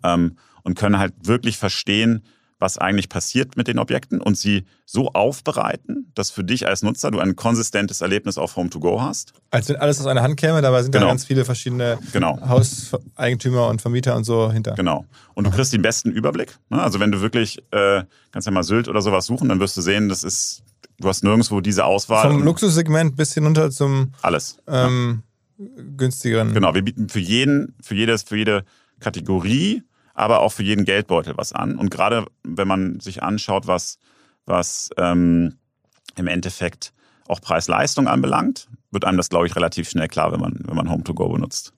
Ähm, 0.04 0.36
und 0.65 0.75
können 0.78 0.99
halt 0.99 1.13
wirklich 1.23 1.58
verstehen, 1.58 2.23
was 2.60 2.78
eigentlich 2.78 3.10
passiert 3.10 3.58
mit 3.58 3.67
den 3.67 3.80
Objekten 3.80 4.21
und 4.21 4.38
sie 4.38 4.65
so 4.86 5.10
aufbereiten, 5.10 6.12
dass 6.15 6.32
für 6.32 6.43
dich 6.43 6.67
als 6.67 6.84
Nutzer 6.84 7.12
du 7.12 7.19
ein 7.19 7.36
konsistentes 7.36 8.01
Erlebnis 8.01 8.38
auf 8.38 8.56
Home2Go 8.56 9.01
hast. 9.01 9.34
Als 9.51 9.67
wenn 9.69 9.75
alles 9.75 9.99
aus 9.99 10.08
einer 10.08 10.21
Hand 10.21 10.38
käme, 10.38 10.62
dabei 10.62 10.82
sind 10.82 10.91
genau. 10.91 11.06
da 11.06 11.12
ganz 11.12 11.25
viele 11.25 11.43
verschiedene 11.43 11.99
genau. 12.13 12.39
Hauseigentümer 12.47 13.67
und 13.67 13.82
Vermieter 13.82 14.15
und 14.15 14.23
so 14.23 14.51
hinter. 14.51 14.73
Genau. 14.75 15.06
Und 15.34 15.45
du 15.45 15.51
kriegst 15.51 15.73
den 15.73 15.82
besten 15.82 16.12
Überblick. 16.12 16.58
Ne? 16.69 16.82
Also 16.82 16.99
wenn 16.99 17.12
du 17.12 17.21
wirklich, 17.21 17.60
äh, 17.71 18.04
kannst 18.32 18.45
ja 18.45 18.51
mal 18.51 18.63
Sylt 18.63 18.88
oder 18.88 19.01
sowas 19.01 19.25
suchen, 19.25 19.49
dann 19.49 19.60
wirst 19.60 19.75
du 19.75 19.82
sehen, 19.82 20.08
das 20.08 20.23
ist, 20.23 20.63
du 20.99 21.10
hast 21.10 21.23
nirgendwo 21.23 21.60
diese 21.60 21.84
Auswahl. 21.84 22.32
Vom 22.32 22.43
Luxussegment 22.43 23.17
bis 23.17 23.34
hinunter 23.34 23.69
zum 23.69 24.13
alles. 24.21 24.58
Ähm, 24.67 25.23
ja. 25.58 25.65
günstigeren. 25.97 26.54
Genau, 26.54 26.73
wir 26.73 26.84
bieten 26.84 27.10
für 27.10 27.19
jeden, 27.19 27.75
für 27.82 27.95
jedes, 27.95 28.23
für 28.23 28.38
jede 28.38 28.63
Kategorie 29.01 29.84
aber 30.15 30.39
auch 30.39 30.51
für 30.51 30.63
jeden 30.63 30.86
Geldbeutel 30.86 31.38
was 31.38 31.54
an. 31.54 31.78
Und 31.78 31.91
gerade 31.91 32.25
wenn 32.43 32.67
man 32.67 32.99
sich 32.99 33.21
anschaut, 33.21 33.67
was, 33.67 33.99
was 34.45 34.89
ähm, 34.97 35.58
im 36.15 36.28
Endeffekt 36.28 36.93
auch 37.28 37.41
Preis-Leistung 37.41 38.08
anbelangt, 38.08 38.67
wird 38.91 39.06
einem 39.06 39.17
das, 39.17 39.30
glaube 39.30 39.45
ich, 39.45 39.56
relativ 39.56 39.89
schnell 39.89 40.08
klar, 40.08 40.32
wenn 40.32 40.39
man, 40.39 40.60
wenn 40.65 40.75
man 40.75 40.89
Home-to-Go 40.89 41.30
benutzt. 41.30 41.73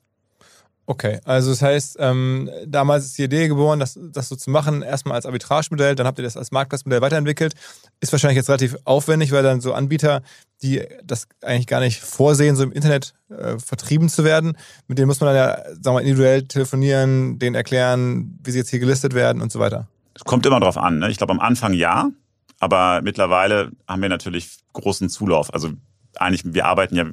Okay, 0.90 1.20
also 1.26 1.50
das 1.50 1.62
heißt, 1.62 1.98
ähm, 2.00 2.50
damals 2.66 3.04
ist 3.04 3.18
die 3.18 3.24
Idee 3.24 3.50
geboren, 3.50 3.78
das, 3.78 4.00
das 4.02 4.30
so 4.30 4.38
zu 4.38 4.50
machen, 4.50 4.82
erstmal 4.82 5.16
als 5.16 5.26
Arbitragemodell, 5.26 5.96
dann 5.96 6.08
habt 6.08 6.18
ihr 6.18 6.24
das 6.24 6.38
als 6.38 6.52
Marktplatzmodell 6.52 7.02
weiterentwickelt. 7.02 7.56
Ist 8.00 8.14
wahrscheinlich 8.14 8.38
jetzt 8.38 8.48
relativ 8.48 8.78
aufwendig, 8.86 9.34
weil 9.34 9.44
dann 9.44 9.60
so 9.60 9.74
Anbieter, 9.74 10.22
die 10.62 10.82
das 11.04 11.28
eigentlich 11.42 11.68
gar 11.68 11.82
nicht 11.82 12.00
vorsehen, 12.00 12.56
so 12.56 12.64
im 12.64 12.72
Internet 12.72 13.14
äh, 13.30 13.60
vertrieben 13.60 14.08
zu 14.08 14.24
werden, 14.24 14.58
mit 14.88 14.98
denen 14.98 15.08
muss 15.08 15.20
man 15.20 15.28
dann 15.28 15.36
ja, 15.36 15.56
sagen 15.58 15.84
wir 15.84 15.92
mal, 15.92 16.00
individuell 16.00 16.44
telefonieren, 16.44 17.38
denen 17.38 17.58
erklären, 17.58 18.40
wie 18.42 18.52
sie 18.52 18.60
jetzt 18.60 18.70
hier 18.70 18.80
gelistet 18.80 19.14
werden 19.14 19.42
und 19.42 19.52
so 19.52 19.60
weiter. 19.60 19.90
Es 20.14 20.24
kommt 20.24 20.46
immer 20.46 20.62
drauf 20.62 20.78
an. 20.78 21.00
Ne? 21.00 21.12
Ich 21.12 21.18
glaube, 21.18 21.34
am 21.34 21.42
Anfang 21.42 21.74
ja, 21.74 22.12
aber 22.60 23.02
mittlerweile 23.04 23.72
haben 23.90 24.02
wir 24.02 24.10
natürlich 24.10 24.58
großen 24.72 25.10
Zulauf. 25.10 25.54
Also 25.54 25.72
eigentlich, 26.16 26.54
wir 26.54 26.66
arbeiten 26.66 26.96
ja 26.96 27.04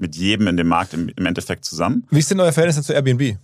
mit 0.00 0.16
jedem 0.16 0.48
in 0.48 0.56
dem 0.56 0.68
Markt 0.68 0.94
im, 0.94 1.10
im 1.14 1.26
Endeffekt 1.26 1.64
zusammen. 1.64 2.06
Wie 2.10 2.18
ist 2.18 2.30
denn 2.30 2.40
euer 2.40 2.52
Verhältnis 2.52 2.84
zu 2.86 2.92
Airbnb? 2.92 3.38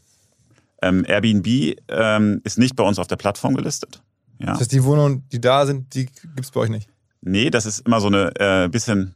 Ähm, 0.83 1.05
Airbnb 1.07 1.77
ähm, 1.89 2.41
ist 2.45 2.59
nicht 2.59 2.77
bei 2.77 2.85
uns 2.85 2.99
auf 2.99 3.07
der 3.07 3.17
Plattform 3.17 3.55
gelistet. 3.55 4.03
Ja. 4.39 4.47
Das 4.49 4.61
heißt, 4.61 4.73
die 4.73 4.85
Wohnungen, 4.85 5.25
die 5.31 5.41
da 5.41 5.67
sind, 5.67 5.95
die 5.95 6.07
gibt 6.07 6.41
es 6.41 6.51
bei 6.51 6.61
euch 6.61 6.71
nicht? 6.71 6.89
Nee, 7.23 7.51
das 7.51 7.67
ist 7.67 7.81
immer 7.87 8.01
so 8.01 8.09
eine 8.09 8.33
äh, 8.39 8.69
bisschen 8.69 9.15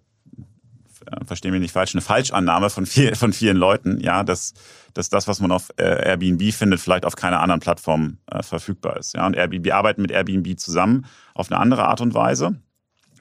äh, 1.11 1.25
verstehe 1.25 1.51
mich 1.51 1.61
nicht 1.61 1.73
falsch, 1.73 1.95
eine 1.95 2.03
Falschannahme 2.03 2.71
von, 2.71 2.87
viel, 2.87 3.15
von 3.17 3.33
vielen 3.33 3.57
Leuten, 3.57 4.01
ja, 4.01 4.23
dass, 4.23 4.55
dass 4.95 5.09
das, 5.09 5.29
was 5.29 5.41
man 5.41 5.53
auf 5.53 5.71
äh, 5.77 6.09
Airbnb 6.09 6.53
findet, 6.53 6.81
vielleicht 6.81 7.05
auf 7.05 7.17
keiner 7.17 7.41
anderen 7.41 7.61
Plattform 7.61 8.19
äh, 8.31 8.43
verfügbar 8.43 8.97
ist. 8.97 9.15
Ja, 9.15 9.27
und 9.27 9.37
Airbnb, 9.37 9.65
wir 9.65 9.77
arbeiten 9.77 10.03
mit 10.03 10.11
Airbnb 10.11 10.59
zusammen 10.59 11.07
auf 11.35 11.51
eine 11.51 11.61
andere 11.61 11.87
Art 11.87 12.01
und 12.01 12.15
Weise. 12.15 12.57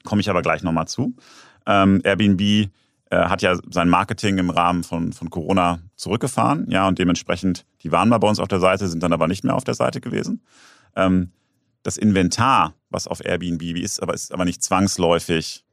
Komme 0.04 0.20
ich 0.20 0.30
aber 0.30 0.42
gleich 0.42 0.62
nochmal 0.62 0.88
zu. 0.88 1.14
Ähm, 1.66 2.00
Airbnb 2.04 2.70
hat 3.16 3.42
ja 3.42 3.58
sein 3.70 3.88
Marketing 3.88 4.38
im 4.38 4.50
Rahmen 4.50 4.84
von, 4.84 5.12
von 5.12 5.30
Corona 5.30 5.80
zurückgefahren, 5.96 6.66
ja, 6.70 6.86
und 6.86 6.98
dementsprechend, 6.98 7.66
die 7.82 7.92
waren 7.92 8.08
mal 8.08 8.18
bei 8.18 8.28
uns 8.28 8.38
auf 8.38 8.48
der 8.48 8.60
Seite, 8.60 8.88
sind 8.88 9.02
dann 9.02 9.12
aber 9.12 9.26
nicht 9.26 9.44
mehr 9.44 9.54
auf 9.54 9.64
der 9.64 9.74
Seite 9.74 10.00
gewesen. 10.00 10.42
Ähm, 10.96 11.32
das 11.82 11.96
Inventar, 11.96 12.74
was 12.90 13.06
auf 13.06 13.24
Airbnb 13.24 13.62
ist, 13.62 14.02
aber 14.02 14.14
ist 14.14 14.32
aber 14.32 14.44
nicht 14.44 14.62
zwangsläufig 14.62 15.64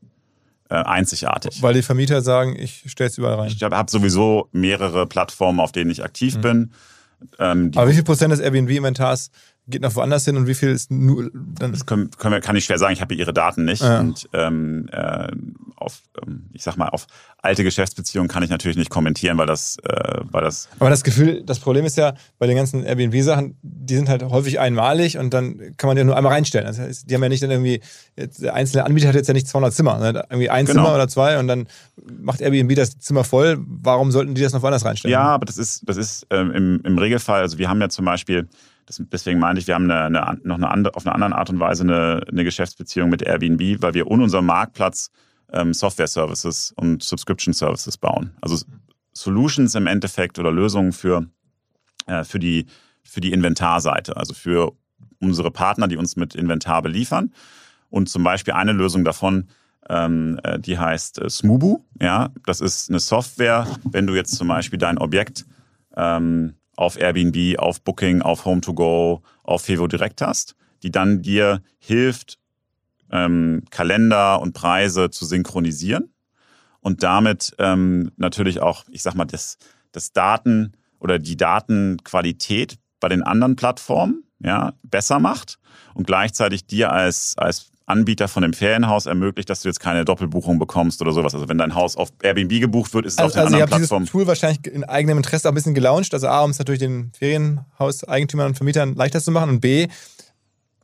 äh, 0.70 0.76
einzigartig. 0.76 1.62
Weil 1.62 1.74
die 1.74 1.82
Vermieter 1.82 2.22
sagen, 2.22 2.56
ich 2.58 2.84
stelle 2.88 3.10
es 3.10 3.18
überall 3.18 3.36
rein. 3.36 3.52
Ich 3.52 3.62
habe 3.62 3.92
sowieso 3.92 4.50
mehrere 4.52 5.06
Plattformen, 5.06 5.60
auf 5.60 5.72
denen 5.72 5.92
ich 5.92 6.04
aktiv 6.04 6.38
mhm. 6.38 6.42
bin. 6.42 6.72
Ähm, 7.40 7.72
aber 7.76 7.90
wie 7.90 7.94
viel 7.94 8.04
Prozent 8.04 8.32
des 8.32 8.40
Airbnb-Inventars 8.40 9.32
geht 9.68 9.82
noch 9.82 9.96
woanders 9.96 10.26
hin 10.26 10.38
und 10.38 10.48
wie 10.48 10.54
viel 10.54 10.70
ist 10.70 10.92
nur 10.92 11.30
dann? 11.34 11.72
Das 11.72 11.86
können, 11.86 12.10
können 12.12 12.34
wir, 12.34 12.42
kann 12.42 12.56
ich 12.56 12.66
schwer 12.66 12.78
sagen. 12.78 12.94
Ich 12.94 13.02
habe 13.02 13.14
ihre 13.14 13.34
Daten 13.34 13.66
nicht. 13.66 13.82
Ja. 13.82 14.00
Und 14.00 14.28
ähm, 14.34 14.88
äh, 14.92 15.28
auf, 15.76 16.02
ähm, 16.26 16.50
ich 16.54 16.64
sag 16.64 16.78
mal, 16.78 16.90
auf 16.90 17.08
alte 17.42 17.64
Geschäftsbeziehungen 17.64 18.30
kann 18.30 18.44
ich 18.44 18.50
natürlich 18.50 18.78
nicht 18.78 18.90
kommentieren, 18.90 19.38
weil 19.38 19.46
das, 19.46 19.78
äh, 19.84 20.22
weil 20.32 20.42
das. 20.44 20.70
Aber 20.80 20.90
das 20.90 21.04
Gefühl, 21.04 21.44
das 21.46 21.60
Problem 21.60 21.86
ist 21.86 21.98
ja 21.98 22.14
bei 22.40 22.48
den 22.48 22.56
ganzen 22.56 22.84
Airbnb-Sachen, 22.84 23.58
die 23.62 23.96
sind 23.96 24.10
halt 24.10 24.24
häufig 24.24 24.60
einmalig 24.60 25.18
und 25.18 25.34
dann 25.34 25.76
kann 25.78 25.90
man 25.90 25.98
ja 25.98 26.04
nur 26.04 26.16
einmal 26.16 26.34
reinstellen. 26.34 26.68
Das 26.68 26.80
heißt, 26.80 27.10
die 27.10 27.16
haben 27.16 27.24
ja 27.24 27.30
nicht 27.30 27.44
dann 27.44 27.52
irgendwie, 27.52 27.82
der 28.16 28.54
einzelne 28.54 28.86
Anbieter 28.86 29.10
hat 29.10 29.16
jetzt 29.16 29.28
ja 29.28 29.34
nicht 29.34 29.48
200 29.48 29.74
Zimmer, 29.74 30.00
ne? 30.00 30.24
irgendwie 30.30 30.50
ein 30.50 30.66
genau. 30.66 30.84
Zimmer 30.84 30.96
oder 30.96 31.08
zwei 31.08 31.40
und 31.40 31.48
dann 31.48 31.68
macht 32.22 32.42
Airbnb 32.42 32.74
das 32.76 32.98
Zimmer 33.00 33.24
voll. 33.24 33.58
Warum 33.60 34.12
sollten 34.12 34.34
die 34.34 34.42
das 34.42 34.54
noch 34.54 34.62
woanders 34.62 34.86
reinstellen? 34.86 35.12
Ja, 35.12 35.24
aber 35.24 35.46
das 35.46 35.58
ist, 35.58 35.84
das 35.88 35.98
ist 35.98 36.26
ähm, 36.30 36.52
im, 36.52 36.82
im 36.84 36.98
Regelfall, 36.98 37.42
also 37.42 37.58
wir 37.58 37.70
haben 37.70 37.82
ja 37.82 37.90
zum 37.90 38.06
Beispiel 38.06 38.48
das, 38.88 39.02
deswegen 39.12 39.40
meine 39.40 39.60
ich, 39.60 39.68
wir 39.68 39.76
haben 39.76 39.92
eine, 39.92 40.26
eine, 40.26 40.40
noch 40.44 40.56
eine 40.56 40.70
andere, 40.70 40.96
auf 40.96 41.06
eine 41.06 41.14
andere 41.14 41.38
Art 41.38 41.50
und 41.50 41.60
Weise 41.60 41.84
eine, 41.84 42.24
eine 42.28 42.44
Geschäftsbeziehung 42.44 43.10
mit 43.10 43.22
Airbnb, 43.22 43.82
weil 43.82 43.94
wir 43.94 44.08
um 44.08 44.22
unseren 44.22 44.46
Marktplatz 44.46 45.12
ähm, 45.52 45.74
Software-Services 45.74 46.74
und 46.76 47.04
Subscription-Services 47.04 47.98
bauen. 47.98 48.32
Also 48.42 48.66
Solutions 49.14 49.76
im 49.76 49.88
Endeffekt 49.88 50.40
oder 50.40 50.52
Lösungen 50.52 50.94
für, 50.94 51.28
äh, 52.06 52.24
für, 52.24 52.40
die, 52.40 52.66
für 53.04 53.22
die 53.22 53.34
Inventarseite, 53.34 54.16
also 54.16 54.34
für 54.34 54.74
unsere 55.20 55.52
Partner, 55.52 55.88
die 55.88 55.98
uns 55.98 56.16
mit 56.16 56.36
Inventar 56.36 56.82
beliefern. 56.82 57.34
Und 57.90 58.10
zum 58.10 58.24
Beispiel 58.24 58.54
eine 58.54 58.72
Lösung 58.72 59.04
davon, 59.04 59.48
ähm, 59.90 60.40
äh, 60.44 60.60
die 60.60 60.78
heißt 60.78 61.20
äh, 61.20 61.30
Smubu. 61.30 61.80
Ja, 62.02 62.30
das 62.46 62.62
ist 62.62 62.90
eine 62.90 63.00
Software, 63.00 63.68
wenn 63.84 64.08
du 64.08 64.16
jetzt 64.16 64.36
zum 64.36 64.48
Beispiel 64.48 64.80
dein 64.80 64.98
Objekt 64.98 65.46
ähm, 65.96 66.57
auf 66.78 66.98
Airbnb, 66.98 67.60
auf 67.60 67.82
Booking, 67.82 68.22
auf 68.22 68.46
Home2Go, 68.46 69.22
auf 69.44 69.62
Fevo 69.64 69.88
direkt 69.88 70.22
hast, 70.22 70.56
die 70.84 70.92
dann 70.92 71.22
dir 71.22 71.62
hilft, 71.80 72.40
ähm, 73.12 73.64
Kalender 73.70 74.40
und 74.42 74.54
Preise 74.54 75.10
zu 75.10 75.26
synchronisieren 75.26 76.14
und 76.80 77.04
damit 77.04 77.54
ähm, 77.58 78.12
natürlich 78.16 78.62
auch, 78.62 78.86
ich 78.90 79.02
sag 79.02 79.16
mal, 79.16 79.26
das, 79.26 79.58
das 79.92 80.14
Daten 80.14 80.74
oder 81.00 81.20
die 81.20 81.36
Datenqualität 81.36 82.78
bei 83.00 83.10
den 83.10 83.24
anderen 83.24 83.56
Plattformen 83.56 84.24
ja, 84.40 84.74
besser 84.84 85.20
macht 85.20 85.60
und 85.96 86.06
gleichzeitig 86.06 86.68
dir 86.68 86.92
als, 86.92 87.36
als 87.38 87.72
Anbieter 87.88 88.28
von 88.28 88.44
dem 88.44 88.54
Ferienhaus 88.54 89.06
ermöglicht, 89.06 89.50
dass 89.50 89.62
du 89.62 89.70
jetzt 89.70 89.80
keine 89.80 90.04
Doppelbuchung 90.06 90.60
bekommst 90.60 91.02
oder 91.02 91.14
sowas. 91.14 91.34
Also 91.34 91.48
wenn 91.48 91.58
dein 91.58 91.74
Haus 91.74 91.96
auf 91.96 92.10
Airbnb 92.22 92.60
gebucht 92.60 92.94
wird, 92.94 93.06
ist 93.06 93.14
es 93.14 93.18
also, 93.18 93.28
auf 93.28 93.34
der 93.34 93.44
also 93.44 93.56
anderen 93.56 93.70
Plattform. 93.70 93.82
Also 93.82 93.94
ihr 93.94 93.96
habt 93.96 94.02
dieses 94.04 94.12
Tool 94.12 94.28
wahrscheinlich 94.28 94.68
in 94.68 94.84
eigenem 94.84 95.18
Interesse 95.18 95.48
auch 95.48 95.54
ein 95.54 95.56
bisschen 95.56 95.74
gelauncht. 95.74 96.14
Also 96.14 96.28
A, 96.28 96.44
um 96.44 96.52
es 96.52 96.60
natürlich 96.60 96.80
den 96.80 97.12
Ferienhauseigentümern 97.18 98.48
und 98.48 98.56
Vermietern 98.56 98.94
leichter 98.96 99.22
zu 99.22 99.32
machen 99.32 99.50
und 99.50 99.62
B, 99.62 99.88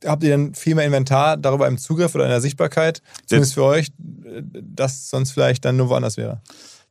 habt 0.05 0.23
ihr 0.23 0.31
dann 0.31 0.53
viel 0.55 0.75
mehr 0.75 0.85
Inventar 0.85 1.37
darüber 1.37 1.67
im 1.67 1.77
Zugriff 1.77 2.15
oder 2.15 2.23
in 2.23 2.29
der 2.29 2.41
Sichtbarkeit, 2.41 3.01
zumindest 3.25 3.53
für 3.53 3.63
euch, 3.63 3.91
das 3.97 5.09
sonst 5.09 5.31
vielleicht 5.31 5.65
dann 5.65 5.75
nur 5.77 5.89
woanders 5.89 6.17
wäre? 6.17 6.41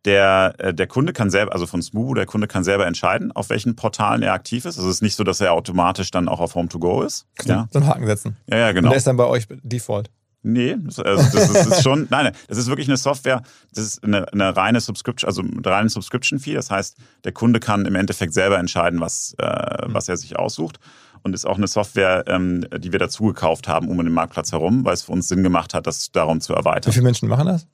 Der, 0.05 0.55
äh, 0.59 0.75
der 0.75 0.87
Kunde 0.89 1.13
kann 1.13 1.31
selber, 1.31 1.53
also 1.53 1.67
von 1.67 1.81
Smooth, 1.81 2.17
der 2.17 2.27
Kunde 2.27 2.49
kann 2.49 2.65
selber 2.65 2.87
entscheiden, 2.87 3.31
auf 3.33 3.51
welchen 3.51 3.77
Portalen 3.77 4.23
er 4.23 4.33
aktiv 4.33 4.65
ist. 4.65 4.77
Also 4.77 4.89
es 4.89 4.97
ist 4.97 5.03
nicht 5.03 5.15
so, 5.15 5.23
dass 5.23 5.41
er 5.41 5.53
automatisch 5.53 6.11
dann 6.11 6.29
auch 6.29 6.41
auf 6.41 6.57
Home2Go 6.57 7.05
ist. 7.05 7.27
Ja. 7.45 7.69
So 7.71 7.79
einen 7.79 7.89
Haken 7.89 8.07
setzen. 8.07 8.37
Ja, 8.49 8.59
ja, 8.59 8.73
genau. 8.73 8.89
Und 8.89 8.91
der 8.91 8.99
ist 8.99 9.07
dann 9.07 9.17
bei 9.17 9.27
euch 9.27 9.47
Default. 9.63 10.11
Nee, 10.45 10.77
also 10.85 11.05
das, 11.05 11.35
ist, 11.35 11.55
das 11.55 11.67
ist 11.67 11.83
schon, 11.85 12.09
nein, 12.11 12.33
das 12.49 12.59
ist 12.59 12.67
wirklich 12.67 12.89
eine 12.89 12.97
Software, 12.97 13.43
das 13.73 13.85
ist 13.85 14.05
eine, 14.05 14.31
eine 14.33 14.57
reine 14.57 14.81
Subscription, 14.81 15.29
also 15.29 15.41
eine 15.41 15.65
reine 15.65 15.89
Subscription-Fee. 15.89 16.55
Das 16.55 16.71
heißt, 16.71 16.97
der 17.23 17.33
Kunde 17.33 17.61
kann 17.61 17.87
im 17.87 17.95
Endeffekt 17.95 18.35
selber 18.35 18.59
entscheiden, 18.59 19.01
was, 19.01 19.37
äh, 19.39 19.47
was 19.87 20.09
er 20.09 20.17
sich 20.17 20.37
aussucht. 20.37 20.81
Und 21.23 21.35
ist 21.35 21.47
auch 21.47 21.57
eine 21.57 21.69
Software, 21.69 22.25
ähm, 22.27 22.67
die 22.77 22.91
wir 22.91 22.99
dazu 22.99 23.27
gekauft 23.27 23.69
haben, 23.69 23.89
um 23.89 23.99
den 23.99 24.13
Marktplatz 24.13 24.51
herum, 24.51 24.85
weil 24.85 24.95
es 24.95 25.03
für 25.03 25.13
uns 25.13 25.29
Sinn 25.29 25.45
gemacht 25.45 25.73
hat, 25.75 25.87
das 25.87 26.11
darum 26.11 26.41
zu 26.41 26.53
erweitern. 26.53 26.91
Wie 26.91 26.95
viele 26.95 27.05
Menschen 27.05 27.29
machen 27.29 27.47
das? 27.47 27.69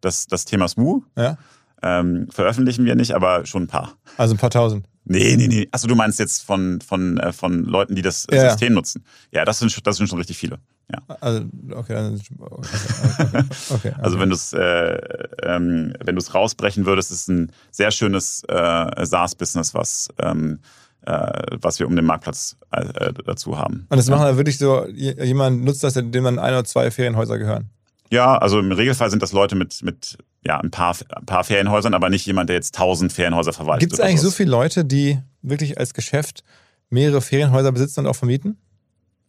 Das, 0.00 0.28
das 0.28 0.44
Thema 0.44 0.68
SMU? 0.68 1.02
Ja. 1.16 1.36
Ähm, 1.86 2.28
veröffentlichen 2.30 2.86
wir 2.86 2.94
nicht, 2.94 3.12
aber 3.14 3.44
schon 3.44 3.64
ein 3.64 3.66
paar. 3.66 3.92
Also 4.16 4.34
ein 4.34 4.38
paar 4.38 4.48
tausend. 4.48 4.86
Nee, 5.04 5.36
nee, 5.36 5.48
nee. 5.48 5.68
Achso, 5.70 5.86
du 5.86 5.94
meinst 5.94 6.18
jetzt 6.18 6.44
von, 6.44 6.80
von, 6.80 7.18
äh, 7.18 7.30
von 7.34 7.62
Leuten, 7.64 7.94
die 7.94 8.00
das 8.00 8.26
ja, 8.32 8.48
System 8.48 8.72
ja. 8.72 8.74
nutzen. 8.76 9.04
Ja, 9.32 9.44
das 9.44 9.58
sind, 9.58 9.86
das 9.86 9.98
sind 9.98 10.08
schon 10.08 10.16
richtig 10.16 10.38
viele. 10.38 10.60
Ja. 10.90 11.16
Also, 11.20 11.44
okay, 11.72 11.94
okay, 11.94 12.18
okay, 12.40 13.44
okay 13.68 13.92
Also 14.02 14.18
wenn 14.18 14.30
du 14.30 14.34
es 14.34 14.54
äh, 14.54 14.98
ähm, 15.42 15.92
wenn 16.02 16.14
du 16.14 16.20
es 16.20 16.32
rausbrechen 16.32 16.86
würdest, 16.86 17.10
ist 17.10 17.22
es 17.22 17.28
ein 17.28 17.52
sehr 17.70 17.90
schönes 17.90 18.44
äh, 18.48 19.04
SaaS-Business, 19.04 19.74
was 19.74 20.08
ähm, 20.18 20.60
äh, 21.02 21.42
was 21.60 21.78
wir 21.80 21.86
um 21.86 21.96
den 21.96 22.06
Marktplatz 22.06 22.56
äh, 22.70 23.12
dazu 23.26 23.58
haben. 23.58 23.86
Und 23.90 23.98
das 23.98 24.08
machen 24.08 24.24
ja 24.24 24.38
wirklich 24.38 24.56
so, 24.56 24.86
jemand 24.88 25.64
nutzt 25.64 25.84
das, 25.84 25.94
dem 25.94 26.22
man 26.22 26.38
ein 26.38 26.54
oder 26.54 26.64
zwei 26.64 26.90
Ferienhäuser 26.90 27.36
gehören? 27.36 27.68
Ja, 28.10 28.38
also 28.38 28.58
im 28.58 28.72
Regelfall 28.72 29.10
sind 29.10 29.22
das 29.22 29.32
Leute 29.32 29.54
mit, 29.54 29.82
mit 29.82 30.16
ja, 30.46 30.60
ein, 30.60 30.70
paar, 30.70 30.96
ein 31.08 31.26
paar 31.26 31.44
Ferienhäusern, 31.44 31.94
aber 31.94 32.10
nicht 32.10 32.26
jemand, 32.26 32.50
der 32.50 32.56
jetzt 32.56 32.74
tausend 32.74 33.12
Ferienhäuser 33.12 33.52
verwaltet. 33.52 33.80
Gibt 33.80 33.94
es 33.94 34.00
eigentlich 34.00 34.20
so 34.20 34.30
viele 34.30 34.50
Leute, 34.50 34.84
die 34.84 35.18
wirklich 35.42 35.78
als 35.78 35.94
Geschäft 35.94 36.44
mehrere 36.90 37.20
Ferienhäuser 37.20 37.72
besitzen 37.72 38.00
und 38.00 38.06
auch 38.06 38.16
vermieten? 38.16 38.58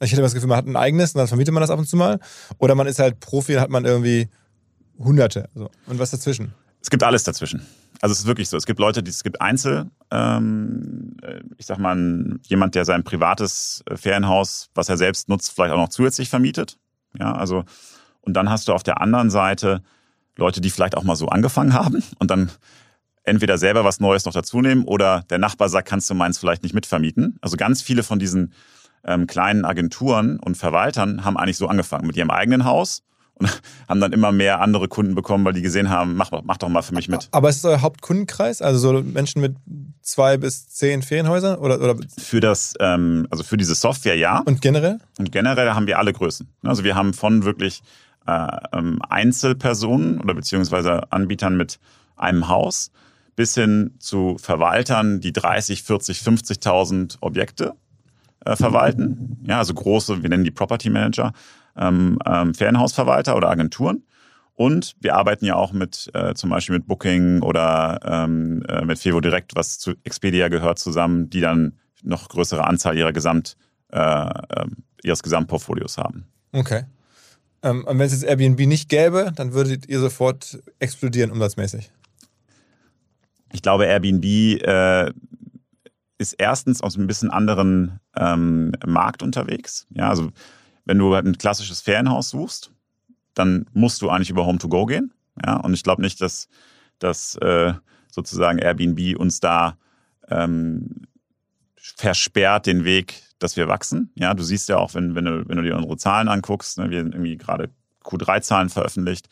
Ich 0.01 0.11
hätte 0.11 0.21
das 0.21 0.33
Gefühl, 0.33 0.49
man 0.49 0.57
hat 0.57 0.67
ein 0.67 0.75
eigenes 0.75 1.15
und 1.15 1.19
dann 1.19 1.27
vermietet 1.27 1.53
man 1.53 1.61
das 1.61 1.69
ab 1.69 1.79
und 1.79 1.87
zu 1.87 1.95
mal. 1.95 2.19
Oder 2.57 2.75
man 2.75 2.85
ist 2.85 2.99
halt 2.99 3.21
Profi 3.21 3.55
und 3.55 3.61
hat 3.61 3.69
man 3.69 3.85
irgendwie 3.85 4.27
Hunderte. 4.99 5.49
Also, 5.55 5.69
und 5.87 5.99
was 5.99 6.11
dazwischen? 6.11 6.53
Es 6.81 6.89
gibt 6.89 7.03
alles 7.03 7.23
dazwischen. 7.23 7.65
Also 8.01 8.11
es 8.11 8.19
ist 8.19 8.25
wirklich 8.25 8.49
so. 8.49 8.57
Es 8.57 8.65
gibt 8.65 8.79
Leute, 8.79 9.01
die 9.01 9.09
es 9.09 9.23
gibt 9.23 9.41
Einzel, 9.41 9.89
ähm, 10.11 11.15
äh, 11.23 11.39
ich 11.57 11.65
sag 11.65 11.79
mal, 11.79 12.37
jemand, 12.43 12.75
der 12.75 12.83
sein 12.83 13.03
privates 13.03 13.83
äh, 13.89 13.95
Ferienhaus, 13.95 14.69
was 14.75 14.89
er 14.89 14.97
selbst 14.97 15.29
nutzt, 15.29 15.51
vielleicht 15.53 15.73
auch 15.73 15.77
noch 15.77 15.89
zusätzlich 15.89 16.29
vermietet. 16.29 16.77
Ja, 17.17 17.33
also 17.33 17.63
und 18.21 18.33
dann 18.33 18.49
hast 18.49 18.67
du 18.67 18.73
auf 18.73 18.83
der 18.83 19.01
anderen 19.01 19.29
Seite 19.29 19.81
Leute, 20.37 20.61
die 20.61 20.69
vielleicht 20.69 20.95
auch 20.95 21.03
mal 21.03 21.15
so 21.15 21.27
angefangen 21.27 21.73
haben 21.73 22.03
und 22.19 22.31
dann 22.31 22.51
entweder 23.23 23.57
selber 23.57 23.83
was 23.83 23.99
Neues 23.99 24.25
noch 24.25 24.33
dazu 24.33 24.61
nehmen 24.61 24.83
oder 24.85 25.23
der 25.29 25.37
Nachbar 25.37 25.69
sagt, 25.69 25.87
kannst 25.87 26.09
du 26.09 26.13
meins 26.13 26.37
vielleicht 26.37 26.63
nicht 26.63 26.75
mitvermieten. 26.75 27.37
Also 27.41 27.57
ganz 27.57 27.81
viele 27.81 28.03
von 28.03 28.19
diesen 28.19 28.53
ähm, 29.03 29.27
kleinen 29.27 29.65
Agenturen 29.65 30.39
und 30.39 30.57
Verwaltern 30.57 31.23
haben 31.25 31.37
eigentlich 31.37 31.57
so 31.57 31.67
angefangen 31.67 32.07
mit 32.07 32.17
ihrem 32.17 32.29
eigenen 32.29 32.65
Haus 32.65 33.03
und 33.35 33.49
haben 33.89 33.99
dann 33.99 34.13
immer 34.13 34.31
mehr 34.31 34.61
andere 34.61 34.87
Kunden 34.87 35.15
bekommen, 35.15 35.45
weil 35.45 35.53
die 35.53 35.61
gesehen 35.61 35.89
haben, 35.89 36.15
mach, 36.15 36.31
mach 36.43 36.57
doch 36.57 36.69
mal 36.69 36.81
für 36.81 36.93
mich 36.93 37.07
mit. 37.07 37.27
Aber 37.31 37.49
ist 37.49 37.57
es 37.57 37.65
euer 37.65 37.81
Hauptkundenkreis? 37.81 38.61
Also 38.61 38.79
so 38.79 39.01
Menschen 39.01 39.41
mit 39.41 39.55
zwei 40.01 40.37
bis 40.37 40.67
zehn 40.69 41.01
Ferienhäusern? 41.01 41.57
Oder, 41.57 41.81
oder? 41.81 41.95
Für 42.17 42.39
das, 42.39 42.73
ähm, 42.79 43.27
also 43.29 43.43
für 43.43 43.57
diese 43.57 43.75
Software 43.75 44.15
ja. 44.15 44.39
Und 44.45 44.61
generell? 44.61 44.99
Und 45.17 45.31
generell 45.31 45.71
haben 45.71 45.87
wir 45.87 45.99
alle 45.99 46.13
Größen. 46.13 46.47
Also 46.63 46.83
wir 46.83 46.95
haben 46.95 47.13
von 47.13 47.43
wirklich 47.43 47.81
Einzelpersonen 48.27 50.19
oder 50.19 50.33
beziehungsweise 50.33 51.11
Anbietern 51.11 51.57
mit 51.57 51.79
einem 52.15 52.47
Haus 52.47 52.91
bis 53.35 53.53
hin 53.55 53.95
zu 53.99 54.37
Verwaltern, 54.39 55.19
die 55.19 55.33
30, 55.33 55.83
40, 55.83 56.19
50.000 56.19 57.17
Objekte 57.21 57.73
äh, 58.45 58.55
verwalten. 58.55 59.37
Ja, 59.47 59.59
also 59.59 59.73
große, 59.73 60.23
wir 60.23 60.29
nennen 60.29 60.43
die 60.43 60.51
Property 60.51 60.89
Manager, 60.89 61.33
ähm, 61.75 62.17
ähm, 62.25 62.53
Ferienhausverwalter 62.53 63.35
oder 63.35 63.49
Agenturen. 63.49 64.03
Und 64.53 64.95
wir 65.01 65.15
arbeiten 65.15 65.45
ja 65.45 65.55
auch 65.55 65.73
mit 65.73 66.09
äh, 66.13 66.33
zum 66.33 66.49
Beispiel 66.49 66.77
mit 66.77 66.87
Booking 66.87 67.41
oder 67.41 67.99
ähm, 68.05 68.63
äh, 68.69 68.85
mit 68.85 68.99
Fevo 68.99 69.19
Direkt, 69.19 69.53
was 69.55 69.79
zu 69.79 69.95
Expedia 70.05 70.47
gehört, 70.47 70.79
zusammen, 70.79 71.29
die 71.29 71.41
dann 71.41 71.73
noch 72.03 72.29
größere 72.29 72.65
Anzahl 72.65 72.97
ihrer 72.97 73.11
Gesamt, 73.11 73.57
äh, 73.91 73.99
ähm, 73.99 74.77
ihres 75.03 75.23
Gesamtportfolios 75.23 75.97
haben. 75.97 76.27
Okay. 76.53 76.85
Ähm, 77.65 77.83
und 77.85 77.99
wenn 77.99 78.05
es 78.05 78.13
jetzt 78.13 78.23
Airbnb 78.23 78.59
nicht 78.61 78.87
gäbe, 78.87 79.33
dann 79.35 79.53
würdet 79.53 79.89
ihr 79.89 79.99
sofort 79.99 80.59
explodieren 80.79 81.31
umsatzmäßig. 81.31 81.91
Ich 83.51 83.61
glaube, 83.61 83.85
Airbnb 83.85 84.23
äh, 84.23 85.11
ist 86.17 86.33
erstens 86.33 86.81
aus 86.81 86.95
einem 86.95 87.07
bisschen 87.07 87.31
anderen 87.31 87.99
ähm, 88.15 88.71
Markt 88.85 89.23
unterwegs. 89.23 89.87
Ja, 89.89 90.09
also 90.09 90.29
wenn 90.85 90.99
du 90.99 91.13
halt 91.13 91.25
ein 91.25 91.37
klassisches 91.37 91.81
Ferienhaus 91.81 92.29
suchst, 92.29 92.71
dann 93.33 93.65
musst 93.73 94.01
du 94.01 94.09
eigentlich 94.09 94.29
über 94.29 94.43
Home2Go 94.43 94.87
gehen. 94.87 95.13
Ja, 95.43 95.57
und 95.57 95.73
ich 95.73 95.83
glaube 95.83 96.01
nicht, 96.01 96.21
dass 96.21 96.47
dass 96.99 97.35
äh, 97.35 97.73
sozusagen 98.09 98.59
Airbnb 98.59 99.17
uns 99.19 99.39
da 99.39 99.77
ähm, 100.29 101.07
versperrt 101.75 102.67
den 102.67 102.85
Weg, 102.85 103.21
dass 103.39 103.57
wir 103.57 103.67
wachsen. 103.67 104.11
Ja, 104.15 104.33
du 104.33 104.43
siehst 104.43 104.69
ja 104.69 104.77
auch, 104.77 104.93
wenn, 104.93 105.15
wenn, 105.15 105.25
du, 105.25 105.47
wenn 105.47 105.57
du 105.57 105.63
dir 105.63 105.75
unsere 105.75 105.97
Zahlen 105.97 106.27
anguckst, 106.27 106.77
ne, 106.77 106.89
wir 106.89 106.99
haben 106.99 107.11
irgendwie 107.11 107.37
gerade 107.37 107.69
Q3-Zahlen 108.03 108.69
veröffentlicht. 108.69 109.27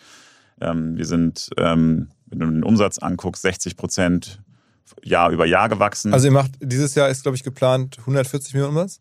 Ähm, 0.59 0.97
wir 0.97 1.05
sind, 1.05 1.49
ähm, 1.57 2.09
wenn 2.27 2.39
du 2.39 2.45
den 2.47 2.63
Umsatz 2.63 2.97
anguckst, 2.97 3.41
60 3.41 3.77
Prozent 3.77 4.41
Jahr 5.03 5.31
über 5.31 5.45
Jahr 5.45 5.69
gewachsen. 5.69 6.13
Also 6.13 6.27
ihr 6.27 6.33
macht, 6.33 6.51
dieses 6.59 6.95
Jahr 6.95 7.09
ist, 7.09 7.23
glaube 7.23 7.35
ich, 7.35 7.43
geplant 7.43 7.97
140 7.99 8.53
Millionen 8.53 8.77
Umsatz? 8.77 8.99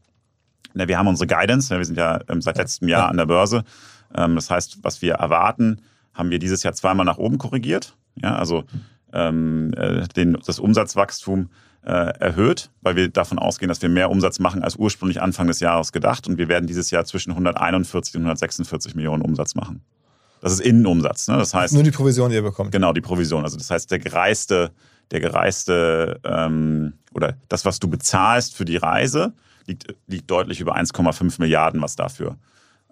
Ne, 0.75 0.89
wir 0.89 0.99
haben 0.99 1.09
unsere 1.09 1.27
Guidance, 1.27 1.73
ne, 1.73 1.79
wir 1.79 1.85
sind 1.85 1.99
ja 1.99 2.21
ähm, 2.29 2.41
seit 2.41 2.57
letztem 2.57 2.89
Jahr 2.89 3.09
an 3.09 3.17
der 3.17 3.27
Börse. 3.27 3.65
Ähm, 4.15 4.37
das 4.37 4.51
heißt, 4.51 4.79
was 4.83 5.03
wir 5.03 5.15
erwarten, 5.15 5.83
haben 6.15 6.31
wir 6.31 6.39
dieses 6.39 6.63
Jahr 6.63 6.75
zweimal 6.75 7.07
nach 7.07 7.19
oben 7.19 7.39
korrigiert. 7.39 7.97
Ja, 8.17 8.37
also 8.37 8.65
ähm, 9.13 9.73
äh, 9.77 10.07
den, 10.09 10.39
das 10.45 10.59
Umsatzwachstum 10.59 11.51
erhöht, 11.91 12.71
weil 12.81 12.97
wir 12.97 13.09
davon 13.09 13.39
ausgehen, 13.39 13.69
dass 13.69 13.83
wir 13.83 13.89
mehr 13.89 14.11
Umsatz 14.11 14.39
machen 14.39 14.63
als 14.63 14.77
ursprünglich 14.77 15.21
Anfang 15.21 15.49
des 15.49 15.61
Jahres 15.61 15.93
gedacht. 15.93 16.29
Und 16.29 16.39
wir 16.39 16.49
werden 16.49 16.67
dieses 16.67 16.91
Jahr 16.91 17.05
zwischen 17.05 17.31
141 17.33 18.15
und 18.15 18.23
146 18.23 18.95
Millionen 18.95 19.23
Umsatz 19.23 19.55
machen. 19.55 19.83
Das 20.41 20.53
ist 20.53 20.61
Innenumsatz. 20.61 21.29
Ne? 21.29 21.37
Das 21.37 21.55
heißt 21.55 21.75
nur 21.75 21.83
die 21.83 21.91
Provision, 21.91 22.31
die 22.31 22.37
ihr 22.37 22.43
bekommt. 22.43 22.73
Genau, 22.73 22.93
die 22.93 23.01
Provision. 23.01 23.45
Also 23.45 23.57
das 23.57 23.71
heißt, 23.71 23.91
der 23.91 24.01
gereiste, 24.01 24.73
der 25.11 25.21
gereiste 25.21 26.21
ähm, 26.25 26.95
oder 27.15 27.37
das, 27.49 27.65
was 27.65 27.79
du 27.79 27.89
bezahlst 27.89 28.55
für 28.55 28.65
die 28.65 28.77
Reise, 28.77 29.35
liegt, 29.67 29.95
liegt 30.09 30.31
deutlich 30.31 30.61
über 30.61 30.77
1,5 30.77 31.41
Milliarden, 31.41 31.81
was 31.81 31.95
dafür 31.97 32.37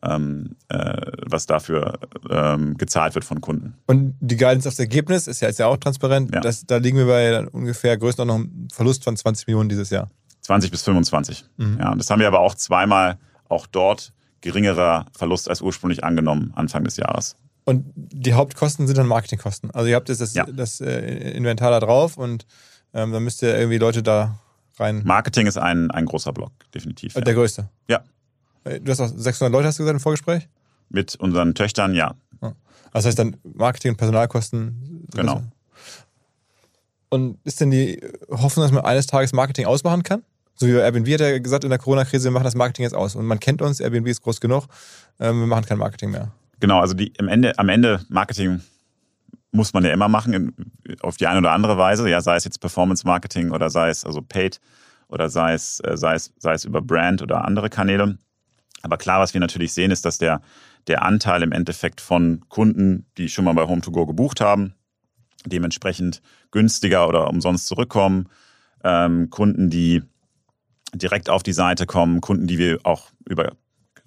ähm, 0.02 0.56
äh, 0.68 1.00
was 1.26 1.46
dafür 1.46 1.98
ähm, 2.30 2.76
gezahlt 2.78 3.14
wird 3.14 3.24
von 3.24 3.40
Kunden. 3.40 3.74
Und 3.86 4.14
die 4.20 4.36
Guidance 4.36 4.68
aufs 4.68 4.78
Ergebnis 4.78 5.26
ist 5.26 5.40
ja, 5.40 5.48
ist 5.48 5.58
ja 5.58 5.66
auch 5.66 5.76
transparent. 5.76 6.34
Ja. 6.34 6.40
Das, 6.40 6.64
da 6.66 6.76
liegen 6.78 6.96
wir 6.98 7.06
bei 7.06 7.46
ungefähr 7.48 7.98
noch 7.98 8.20
einem 8.34 8.68
Verlust 8.72 9.04
von 9.04 9.16
20 9.16 9.46
Millionen 9.46 9.68
dieses 9.68 9.90
Jahr. 9.90 10.08
20 10.42 10.70
bis 10.70 10.82
25. 10.82 11.44
Mhm. 11.58 11.78
Ja, 11.80 11.92
und 11.92 11.98
das 11.98 12.08
haben 12.10 12.20
wir 12.20 12.28
aber 12.28 12.40
auch 12.40 12.54
zweimal 12.54 13.18
auch 13.48 13.66
dort 13.66 14.12
geringerer 14.40 15.06
Verlust 15.12 15.48
als 15.50 15.60
ursprünglich 15.60 16.02
angenommen 16.02 16.52
Anfang 16.54 16.84
des 16.84 16.96
Jahres. 16.96 17.36
Und 17.64 17.84
die 17.94 18.32
Hauptkosten 18.32 18.86
sind 18.86 18.96
dann 18.96 19.06
Marketingkosten. 19.06 19.70
Also 19.72 19.86
ihr 19.88 19.96
habt 19.96 20.08
jetzt 20.08 20.22
das, 20.22 20.34
Ja. 20.34 20.46
das 20.46 20.80
äh, 20.80 21.32
Inventar 21.32 21.70
da 21.70 21.78
drauf 21.80 22.16
und 22.16 22.46
ähm, 22.94 23.12
dann 23.12 23.22
müsst 23.22 23.42
ihr 23.42 23.56
irgendwie 23.56 23.76
Leute 23.78 24.02
da 24.02 24.38
rein. 24.78 25.02
Marketing 25.04 25.46
ist 25.46 25.58
ein, 25.58 25.90
ein 25.90 26.06
großer 26.06 26.32
Block, 26.32 26.52
definitiv. 26.74 27.14
Äh, 27.14 27.18
Ja. 27.18 27.24
Der 27.26 27.34
größte. 27.34 27.68
ja. 27.88 28.00
Äh, 28.64 28.81
Du 28.81 28.90
hast 28.90 29.01
auch 29.01 29.11
600 29.14 29.53
Leute, 29.53 29.68
hast 29.68 29.79
du 29.79 29.83
gesagt, 29.83 29.96
im 29.96 30.01
Vorgespräch? 30.01 30.49
Mit 30.88 31.16
unseren 31.16 31.55
Töchtern, 31.55 31.94
ja. 31.94 32.14
Das 32.92 33.07
heißt 33.07 33.18
dann 33.18 33.37
Marketing 33.44 33.92
und 33.92 33.96
Personalkosten. 33.99 35.07
Genau. 35.14 35.42
Und 37.09 37.38
ist 37.44 37.61
denn 37.61 37.70
die 37.70 38.01
Hoffnung, 38.31 38.64
dass 38.64 38.73
man 38.73 38.85
eines 38.85 39.07
Tages 39.07 39.33
Marketing 39.33 39.66
ausmachen 39.66 40.03
kann? 40.03 40.23
So 40.55 40.66
wie 40.66 40.73
bei 40.73 40.81
Airbnb 40.81 41.09
hat 41.09 41.20
er 41.20 41.40
gesagt, 41.40 41.64
in 41.64 41.70
der 41.70 41.79
Corona-Krise, 41.79 42.25
wir 42.25 42.31
machen 42.33 42.44
das 42.44 42.55
Marketing 42.55 42.83
jetzt 42.85 42.94
aus. 42.94 43.14
Und 43.14 43.27
man 43.27 43.40
kennt 43.40 43.62
uns, 43.62 43.81
Airbnb 43.81 44.09
ist 44.09 44.23
groß 44.23 44.40
genug, 44.40 44.66
ähm, 45.18 45.40
wir 45.40 45.46
machen 45.46 45.64
kein 45.64 45.79
Marketing 45.79 46.11
mehr. 46.11 46.33
Genau, 46.61 46.81
also 46.81 46.94
die, 46.94 47.12
im 47.18 47.29
Ende, 47.29 47.59
am 47.59 47.68
Ende 47.68 48.05
Marketing 48.09 48.61
muss 49.53 49.73
man 49.73 49.85
ja 49.85 49.92
immer 49.92 50.09
machen, 50.09 50.55
auf 51.01 51.16
die 51.16 51.27
eine 51.27 51.38
oder 51.38 51.53
andere 51.53 51.79
Weise. 51.79 52.09
Ja, 52.09 52.20
sei 52.20 52.37
es 52.37 52.44
jetzt 52.44 52.61
Performance 52.61 53.07
Marketing 53.07 53.51
oder 53.51 53.70
sei 53.70 53.88
es 53.88 54.05
also 54.05 54.20
Paid 54.20 54.61
oder 55.09 55.31
sei 55.31 55.55
es, 55.55 55.81
äh, 55.81 55.96
sei 55.96 56.14
es, 56.14 56.33
sei 56.38 56.53
es 56.53 56.64
über 56.64 56.83
Brand 56.83 57.23
oder 57.23 57.44
andere 57.44 57.70
Kanäle. 57.70 58.18
Aber 58.82 58.96
klar, 58.96 59.20
was 59.20 59.34
wir 59.34 59.40
natürlich 59.40 59.72
sehen, 59.72 59.90
ist, 59.90 60.04
dass 60.04 60.18
der, 60.18 60.40
der 60.86 61.02
Anteil 61.02 61.42
im 61.42 61.52
Endeffekt 61.52 62.00
von 62.00 62.44
Kunden, 62.48 63.06
die 63.18 63.28
schon 63.28 63.44
mal 63.44 63.54
bei 63.54 63.64
Home2Go 63.64 64.06
gebucht 64.06 64.40
haben, 64.40 64.74
dementsprechend 65.46 66.22
günstiger 66.50 67.08
oder 67.08 67.28
umsonst 67.28 67.66
zurückkommen, 67.66 68.28
ähm, 68.84 69.30
Kunden, 69.30 69.70
die 69.70 70.02
direkt 70.94 71.30
auf 71.30 71.42
die 71.42 71.52
Seite 71.52 71.86
kommen, 71.86 72.20
Kunden, 72.20 72.46
die 72.46 72.58
wir 72.58 72.78
auch 72.84 73.10
über 73.28 73.52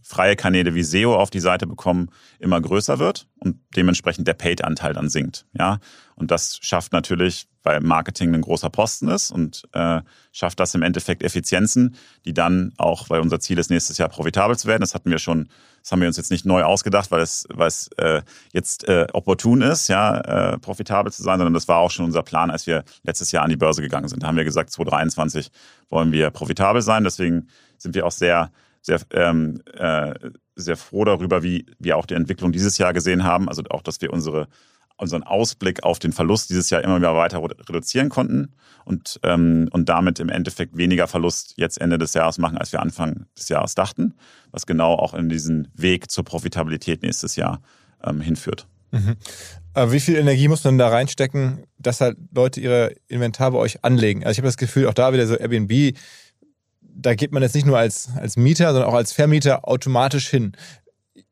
freie 0.04 0.36
Kanäle 0.36 0.76
wie 0.76 0.84
SEO 0.84 1.16
auf 1.16 1.30
die 1.30 1.39
Seite 1.39 1.66
bekommen, 1.66 2.10
immer 2.39 2.60
größer 2.60 3.00
wird 3.00 3.28
und 3.39 3.58
dementsprechend 3.76 4.28
der 4.28 4.34
Paid-Anteil 4.34 4.94
dann 4.94 5.10
sinkt. 5.10 5.46
Ja, 5.58 5.80
und 6.16 6.30
das 6.30 6.60
schafft 6.62 6.92
natürlich, 6.92 7.48
weil 7.63 7.80
Marketing 7.80 8.36
ein 8.36 8.42
großer 8.42 8.70
Posten 8.70 9.08
ist 9.08 9.32
und 9.32 9.63
äh, 9.72 10.02
schafft 10.34 10.60
das 10.60 10.76
im 10.76 10.82
Endeffekt 10.82 11.24
Effizienzen, 11.24 11.96
die 12.26 12.34
dann 12.34 12.74
auch, 12.78 13.10
weil 13.10 13.22
unser 13.22 13.39
Ziel 13.39 13.58
ist, 13.58 13.70
nächstes 13.70 13.98
Jahr 13.98 14.10
profitabel 14.10 14.58
zu 14.58 14.68
werden. 14.68 14.82
Das 14.82 14.94
hatten 14.94 15.10
wir 15.10 15.18
schon, 15.18 15.48
das 15.82 15.92
haben 15.92 16.02
wir 16.02 16.08
uns 16.08 16.18
jetzt 16.18 16.32
nicht 16.32 16.46
neu 16.46 16.63
ausgedacht, 16.63 17.10
weil 17.10 17.22
es, 17.22 17.48
weil 17.50 17.68
es 17.68 17.88
äh, 17.98 18.22
jetzt 18.52 18.88
äh, 18.88 19.08
opportun 19.13 19.62
ist, 19.62 19.88
ja, 19.88 20.18
äh, 20.54 20.60
profitabel 20.60 21.12
zu 21.12 21.24
sein, 21.24 21.39
sondern 21.39 21.54
das 21.54 21.68
war 21.70 21.78
auch 21.78 21.92
schon 21.92 22.06
unser 22.06 22.24
Plan, 22.24 22.52
als 22.52 22.68
wir 22.68 22.84
letztes 23.04 23.32
Jahr 23.32 23.44
an 23.44 23.50
die 23.50 23.58
Börse 23.58 23.82
gegangen 23.82 24.10
sind. 24.10 24.22
Da 24.22 24.28
haben 24.28 24.38
wir 24.38 24.44
gesagt, 24.44 24.72
2023 24.72 25.50
wollen 25.89 26.12
wir 26.12 26.30
profitabel 26.30 26.82
sein. 26.82 27.06
Deswegen 27.06 27.48
sind 27.78 27.96
wir 27.96 28.06
auch 28.06 28.12
sehr 28.12 28.52
sehr, 28.84 29.00
ähm, 29.13 29.62
äh, 29.74 30.13
sehr 30.56 30.78
froh 30.78 31.06
darüber, 31.06 31.41
wie 31.41 31.65
wir 31.80 31.98
auch 31.98 32.06
die 32.06 32.13
Entwicklung 32.13 32.52
dieses 32.52 32.78
Jahr 32.78 32.93
gesehen 32.93 33.24
haben. 33.24 33.50
Also 33.50 33.63
auch, 33.69 33.82
dass 33.82 34.02
wir 34.02 34.13
unsere, 34.13 34.48
unseren 34.98 35.24
Ausblick 35.24 35.84
auf 35.84 36.00
den 36.00 36.12
Verlust 36.12 36.50
dieses 36.50 36.69
Jahr 36.69 36.84
immer 36.84 36.98
wieder 36.98 37.15
weiter 37.15 37.41
reduzieren 37.41 38.10
konnten 38.10 38.54
und, 38.86 39.19
ähm, 39.24 39.69
und 39.72 39.89
damit 39.89 40.19
im 40.19 40.30
Endeffekt 40.30 40.78
weniger 40.78 41.08
Verlust 41.08 41.54
jetzt 41.58 41.82
Ende 41.82 41.98
des 41.98 42.13
Jahres 42.13 42.38
machen, 42.38 42.58
als 42.58 42.72
wir 42.72 42.82
Anfang 42.82 43.26
des 43.38 43.50
Jahres 43.50 43.74
dachten, 43.74 44.13
was 44.52 44.65
genau 44.65 44.93
auch 44.93 45.13
in 45.13 45.30
diesen 45.30 45.69
Weg 45.74 46.12
zur 46.12 46.26
Profitabilität 46.26 47.02
nächstes 47.02 47.36
Jahr 47.36 47.62
ähm, 48.04 48.22
hinführt. 48.22 48.67
Aber 49.74 49.91
wie 49.91 50.00
viel 50.00 50.15
Energie 50.15 50.48
muss 50.48 50.63
man 50.63 50.78
da 50.78 50.88
reinstecken, 50.89 51.63
dass 51.80 52.00
halt 52.00 52.17
Leute 52.34 52.60
ihre 52.60 52.93
Inventar 53.08 53.52
bei 53.52 53.58
euch 53.58 53.84
anlegen? 53.84 54.24
Also 54.24 54.34
ich 54.34 54.38
habe 54.38 54.48
das 54.48 54.58
Gefühl, 54.58 54.88
auch 54.88 54.93
da 54.93 55.13
wieder 55.13 55.26
so 55.26 55.36
Airbnb, 55.36 55.98
da 56.95 57.15
geht 57.15 57.32
man 57.32 57.43
jetzt 57.43 57.56
nicht 57.56 57.65
nur 57.65 57.77
als, 57.77 58.10
als 58.15 58.38
Mieter, 58.38 58.71
sondern 58.71 58.89
auch 58.89 58.95
als 58.95 59.13
Vermieter 59.13 59.67
automatisch 59.67 60.29
hin. 60.29 60.56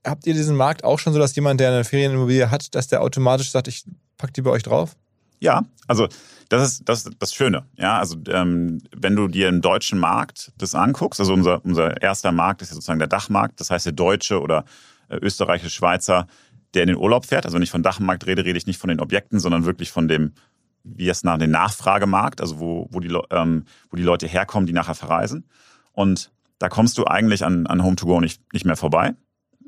Habt 0.06 0.26
ihr 0.26 0.34
diesen 0.34 0.56
Markt 0.56 0.84
auch 0.84 1.00
schon 1.00 1.14
so, 1.14 1.20
dass 1.20 1.36
jemand, 1.36 1.60
der 1.60 1.70
eine 1.70 1.84
Ferienimmobilie 1.84 2.50
hat, 2.50 2.74
dass 2.76 2.88
der 2.88 3.02
automatisch 3.02 3.52
sagt, 3.52 3.68
ich 3.68 3.86
pack 4.18 4.34
die 4.34 4.42
bei 4.42 4.52
euch 4.52 4.64
drauf? 4.64 4.96
Ja, 5.40 5.66
also 5.88 6.08
das 6.50 6.64
ist 6.64 6.90
das, 6.90 7.10
das 7.18 7.34
Schöne. 7.34 7.66
Ja, 7.78 7.98
also 7.98 8.18
ähm, 8.28 8.82
wenn 8.96 9.16
du 9.16 9.28
dir 9.28 9.50
im 9.50 9.62
deutschen 9.62 10.00
Markt 10.00 10.52
das 10.58 10.76
anguckst, 10.76 11.20
also 11.20 11.34
unser, 11.34 11.64
unser 11.66 12.02
erster 12.02 12.32
Markt 12.32 12.62
ist 12.62 12.70
ja 12.70 12.76
sozusagen 12.76 13.00
der 13.00 13.08
Dachmarkt, 13.08 13.60
das 13.60 13.70
heißt 13.70 13.86
der 13.86 13.94
Deutsche 13.94 14.40
oder 14.40 14.66
äh, 15.10 15.18
österreichische 15.18 15.72
Schweizer, 15.72 16.28
der 16.74 16.84
in 16.84 16.88
den 16.90 16.98
Urlaub 16.98 17.26
fährt. 17.26 17.46
Also 17.46 17.56
wenn 17.56 17.64
ich 17.64 17.72
von 17.72 17.84
Dachmarkt 17.84 18.28
rede, 18.28 18.46
rede 18.46 18.58
ich 18.58 18.68
nicht 18.68 18.80
von 18.80 18.90
den 18.90 19.00
Objekten, 19.00 19.40
sondern 19.40 19.66
wirklich 19.66 19.92
von 19.92 20.08
dem, 20.08 20.34
wie 20.84 21.10
es 21.10 21.24
nach 21.24 21.38
dem 21.38 21.52
Nachfragemarkt, 21.52 22.42
also 22.42 22.60
wo, 22.60 22.88
wo, 22.92 23.00
die, 23.00 23.16
ähm, 23.30 23.66
wo 23.90 23.98
die 23.98 24.04
Leute 24.04 24.28
herkommen, 24.28 24.66
die 24.68 24.74
nachher 24.74 24.96
verreisen. 24.96 25.46
Und 25.94 26.32
da 26.60 26.70
kommst 26.70 26.98
du 26.98 27.06
eigentlich 27.06 27.44
an, 27.46 27.68
an 27.68 27.82
Home2Go 27.82 28.20
nicht, 28.22 28.42
nicht 28.54 28.66
mehr 28.66 28.76
vorbei. 28.76 29.14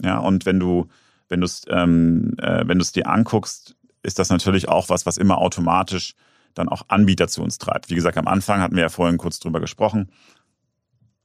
Ja, 0.02 0.17
und 0.19 0.45
wenn 0.45 0.60
du, 0.60 0.88
wenn 1.30 1.41
du 1.41 1.45
es 1.45 1.63
ähm, 1.69 2.36
äh, 2.39 2.63
wenn 2.67 2.80
du 2.80 2.84
es 2.84 2.91
dir 2.91 3.08
anguckst, 3.08 3.76
ist 4.02 4.19
das 4.19 4.30
natürlich 4.30 4.67
auch 4.69 4.89
was, 4.89 5.06
was 5.06 5.17
immer 5.17 5.38
automatisch 5.38 6.13
dann 6.54 6.69
auch 6.69 6.84
Anbieter 6.89 7.28
zu 7.28 7.41
uns 7.41 7.58
treibt. 7.58 7.89
Wie 7.89 7.95
gesagt, 7.95 8.17
am 8.17 8.28
Anfang 8.28 8.60
hatten 8.62 8.76
wir 8.76 8.84
ja 8.84 8.89
vorhin 8.89 9.17
kurz 9.17 9.39
drüber 9.39 9.60
gesprochen. 9.60 10.10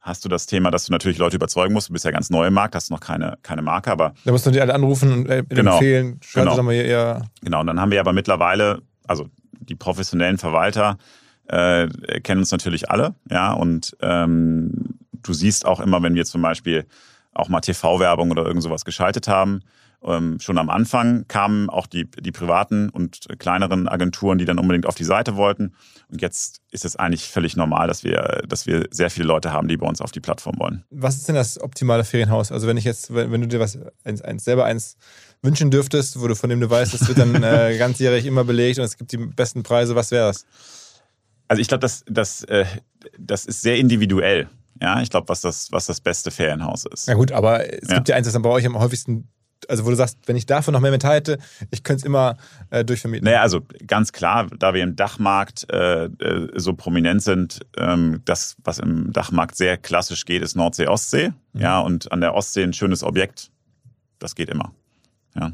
Hast 0.01 0.25
du 0.25 0.29
das 0.29 0.47
Thema, 0.47 0.71
dass 0.71 0.87
du 0.87 0.93
natürlich 0.93 1.19
Leute 1.19 1.37
überzeugen 1.37 1.75
musst. 1.75 1.89
Du 1.89 1.93
bist 1.93 2.05
ja 2.05 2.11
ganz 2.13 2.31
neu 2.31 2.47
im 2.47 2.55
Markt, 2.55 2.75
hast 2.75 2.91
noch 2.91 3.01
keine, 3.01 3.37
keine 3.43 3.63
Marke, 3.63 3.91
aber 3.91 4.15
Da 4.25 4.33
musst 4.33 4.47
du 4.47 4.51
die 4.51 4.61
alle 4.61 4.75
anrufen 4.75 5.13
und 5.13 5.29
äh, 5.29 5.45
Genau. 5.49 5.73
empfehlen. 5.73 6.21
Genau. 6.33 6.63
mal 6.63 6.73
hier 6.73 6.85
eher. 6.85 7.27
Genau, 7.43 7.61
und 7.61 7.67
dann 7.67 7.81
haben 7.81 7.91
wir 7.91 8.01
aber 8.01 8.13
mittlerweile, 8.13 8.81
also 9.07 9.29
die 9.61 9.77
professionellen 9.77 10.39
Verwalter 10.39 10.99
äh, 11.47 11.89
kennen 12.23 12.41
uns 12.41 12.51
natürlich 12.51 12.91
alle, 12.91 13.15
ja, 13.31 13.53
und 13.53 13.97
ähm, 14.01 14.99
du 15.13 15.33
siehst 15.33 15.67
auch 15.67 15.81
immer, 15.81 16.03
wenn 16.03 16.15
wir 16.15 16.25
zum 16.25 16.43
Beispiel 16.43 16.87
auch 17.33 17.49
mal 17.49 17.61
TV-Werbung 17.61 18.31
oder 18.31 18.45
irgend 18.45 18.63
sowas 18.63 18.85
geschaltet 18.85 19.29
haben, 19.29 19.61
ähm, 20.05 20.39
schon 20.39 20.59
am 20.59 20.71
Anfang 20.71 21.27
kamen 21.27 21.69
auch 21.71 21.87
die, 21.87 22.09
die 22.09 22.31
privaten 22.31 22.89
und 22.89 23.27
kleineren 23.39 23.89
Agenturen, 23.89 24.39
die 24.39 24.45
dann 24.45 24.59
unbedingt 24.59 24.87
auf 24.87 24.95
die 24.95 25.05
Seite 25.05 25.35
wollten. 25.35 25.75
Und 26.09 26.23
jetzt 26.23 26.61
ist 26.71 26.85
es 26.85 26.95
eigentlich 26.95 27.25
völlig 27.25 27.57
normal, 27.57 27.89
dass 27.89 28.05
wir, 28.05 28.43
dass 28.47 28.67
wir 28.67 28.87
sehr 28.91 29.11
viele 29.11 29.27
Leute 29.27 29.53
haben, 29.53 29.67
die 29.67 29.77
bei 29.77 29.89
uns 29.89 30.01
auf 30.01 30.13
die 30.13 30.21
Plattform 30.21 30.59
wollen. 30.59 30.85
Was 30.91 31.17
ist 31.17 31.27
denn 31.27 31.35
das 31.35 31.61
optimale 31.61 32.05
Ferienhaus? 32.05 32.53
Also 32.53 32.69
wenn 32.69 32.77
ich 32.77 32.85
jetzt, 32.85 33.13
wenn, 33.13 33.33
wenn 33.33 33.41
du 33.41 33.49
dir 33.49 33.59
was 33.59 33.79
eins, 34.05 34.23
eins 34.23 34.45
selber 34.45 34.65
eins 34.65 34.97
wünschen 35.43 35.71
dürftest, 35.71 36.21
wo 36.21 36.27
du 36.29 36.35
von 36.35 36.51
dem 36.51 36.61
du 36.61 36.69
weißt, 36.69 36.95
es 36.95 37.07
wird 37.09 37.19
dann 37.19 37.43
äh, 37.43 37.77
ganzjährig 37.79 38.27
immer 38.27 38.45
belegt 38.45 38.79
und 38.79 38.85
es 38.85 38.97
gibt 38.97 39.13
die 39.13 39.19
besten 39.19 39.63
Preise, 39.63 39.95
was 39.95 40.11
wäre 40.11 40.29
das? 40.29 40.47
Also 41.47 41.61
ich 41.63 41.69
glaube, 41.69 41.81
das, 41.81 42.05
das, 42.09 42.43
äh, 42.45 42.65
das 43.19 43.45
ist 43.47 43.63
sehr 43.63 43.77
individuell. 43.77 44.49
Ja, 44.81 45.01
ich 45.01 45.11
glaube, 45.11 45.29
was 45.29 45.41
das, 45.41 45.73
was 45.73 45.87
das 45.87 46.01
beste 46.01 46.31
Ferienhaus 46.31 46.85
ist. 46.85 47.09
Ja 47.09 47.15
gut, 47.15 47.33
aber 47.33 47.73
es 47.73 47.89
Ja. 47.89 47.97
gibt 47.97 48.09
ja 48.09 48.17
eins, 48.17 48.27
das 48.27 48.35
dann 48.35 48.43
bei 48.43 48.51
euch 48.51 48.67
am 48.67 48.79
häufigsten, 48.79 49.29
also 49.67 49.85
wo 49.85 49.91
du 49.91 49.97
sagst, 49.97 50.19
wenn 50.27 50.37
ich 50.37 50.47
davon 50.47 50.73
noch 50.73 50.81
mehr 50.81 50.91
Metall 50.93 51.17
hätte, 51.17 51.39
ich 51.71 51.83
könnte 51.83 52.03
es 52.03 52.05
immer 52.05 52.37
äh, 52.71 52.85
durchvermieten. 52.85 53.25
Naja, 53.25 53.41
also 53.41 53.61
ganz 53.87 54.13
klar, 54.13 54.47
da 54.59 54.75
wir 54.75 54.83
im 54.85 54.95
Dachmarkt 54.95 55.67
äh, 55.73 56.05
äh, 56.05 56.49
so 56.55 56.75
prominent 56.75 57.23
sind, 57.23 57.61
ähm, 57.77 58.23
das, 58.25 58.57
was 58.63 58.79
im 58.79 59.13
Dachmarkt 59.13 59.57
sehr 59.57 59.77
klassisch 59.79 60.25
geht, 60.27 60.43
ist 60.43 60.55
Nordsee-Ostsee. 60.55 61.33
Ja, 61.55 61.81
und 61.81 62.13
an 62.13 62.21
der 62.21 62.35
Ostsee 62.35 62.63
ein 62.63 62.73
schönes 62.73 63.03
Objekt, 63.03 63.51
das 64.21 64.35
geht 64.37 64.49
immer. 64.49 64.73
Ja. 65.39 65.53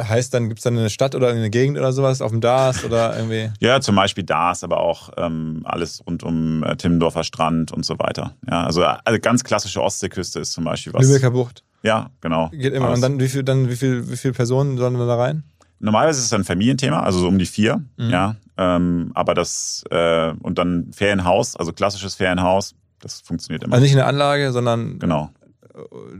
Heißt 0.00 0.34
dann, 0.34 0.48
gibt 0.48 0.58
es 0.58 0.64
dann 0.64 0.76
eine 0.76 0.90
Stadt 0.90 1.14
oder 1.14 1.28
eine 1.28 1.50
Gegend 1.50 1.78
oder 1.78 1.92
sowas 1.92 2.20
auf 2.20 2.32
dem 2.32 2.40
DAS 2.40 2.84
oder 2.84 3.16
irgendwie? 3.16 3.52
Ja, 3.60 3.80
zum 3.80 3.94
Beispiel 3.94 4.24
DAS, 4.24 4.64
aber 4.64 4.80
auch 4.80 5.10
ähm, 5.16 5.62
alles 5.64 6.02
rund 6.04 6.24
um 6.24 6.64
äh, 6.64 6.76
Timmendorfer 6.76 7.22
Strand 7.22 7.70
und 7.70 7.84
so 7.84 7.98
weiter. 8.00 8.34
Ja, 8.50 8.64
also, 8.64 8.82
also 8.82 9.20
ganz 9.20 9.44
klassische 9.44 9.80
Ostseeküste 9.80 10.40
ist 10.40 10.52
zum 10.52 10.64
Beispiel 10.64 10.92
was. 10.92 11.06
Lübecker 11.06 11.30
Bucht. 11.30 11.62
Ja, 11.84 12.10
genau. 12.20 12.48
Geht 12.48 12.72
immer. 12.72 12.86
Alles. 12.86 12.96
Und 12.96 13.02
dann 13.02 13.20
wie 13.20 13.28
viel, 13.28 13.44
dann 13.44 13.68
wie 13.68 13.76
viel, 13.76 14.10
wie 14.10 14.16
viele 14.16 14.34
Personen 14.34 14.78
sollen 14.78 14.98
da 14.98 15.14
rein? 15.14 15.44
Normalerweise 15.78 16.18
ist 16.18 16.26
es 16.26 16.32
ein 16.32 16.44
Familienthema, 16.44 17.02
also 17.02 17.18
so 17.18 17.28
um 17.28 17.38
die 17.38 17.46
vier, 17.46 17.82
mhm. 17.96 18.10
ja. 18.10 18.36
Ähm, 18.56 19.12
aber 19.14 19.34
das 19.34 19.84
äh, 19.90 20.32
und 20.40 20.58
dann 20.58 20.92
Ferienhaus, 20.92 21.56
also 21.56 21.72
klassisches 21.72 22.14
Ferienhaus, 22.14 22.74
das 23.00 23.20
funktioniert 23.20 23.64
immer. 23.64 23.74
Also 23.74 23.82
nicht 23.82 23.92
in 23.92 23.98
der 23.98 24.06
Anlage, 24.06 24.50
sondern 24.52 24.98
genau. 24.98 25.30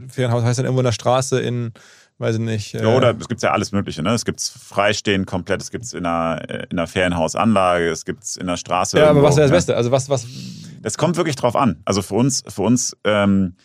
Ferienhaus 0.09 0.43
heißt 0.43 0.59
dann 0.59 0.65
irgendwo 0.65 0.81
in 0.81 0.85
der 0.85 0.91
Straße 0.91 1.39
in 1.39 1.71
weiß 2.17 2.35
ich 2.35 2.41
nicht. 2.41 2.73
Äh 2.75 2.83
ja, 2.83 2.95
oder 2.95 3.15
es 3.19 3.27
gibt 3.27 3.41
ja 3.41 3.51
alles 3.51 3.71
Mögliche. 3.71 4.01
Ne? 4.01 4.11
Es 4.11 4.25
gibt 4.25 4.39
es 4.39 4.49
freistehend 4.49 5.27
komplett, 5.27 5.61
es 5.61 5.71
gibt 5.71 5.85
es 5.85 5.93
in 5.93 6.05
einer, 6.05 6.41
äh, 6.49 6.65
in 6.69 6.79
einer 6.79 6.87
Ferienhausanlage, 6.87 7.89
es 7.89 8.05
gibt 8.05 8.23
es 8.23 8.37
in 8.37 8.47
der 8.47 8.57
Straße. 8.57 8.97
Ja, 8.97 9.07
irgendwo, 9.07 9.19
aber 9.19 9.29
was 9.29 9.37
wäre 9.37 9.47
das 9.47 9.55
Beste? 9.55 9.75
Also 9.75 9.91
was, 9.91 10.09
was. 10.09 10.25
Es 10.83 10.97
kommt 10.97 11.17
wirklich 11.17 11.35
drauf 11.35 11.55
an. 11.55 11.81
Also 11.85 12.01
für 12.01 12.15
uns, 12.15 12.43
für 12.47 12.61
uns, 12.61 12.95
ähm, 13.03 13.55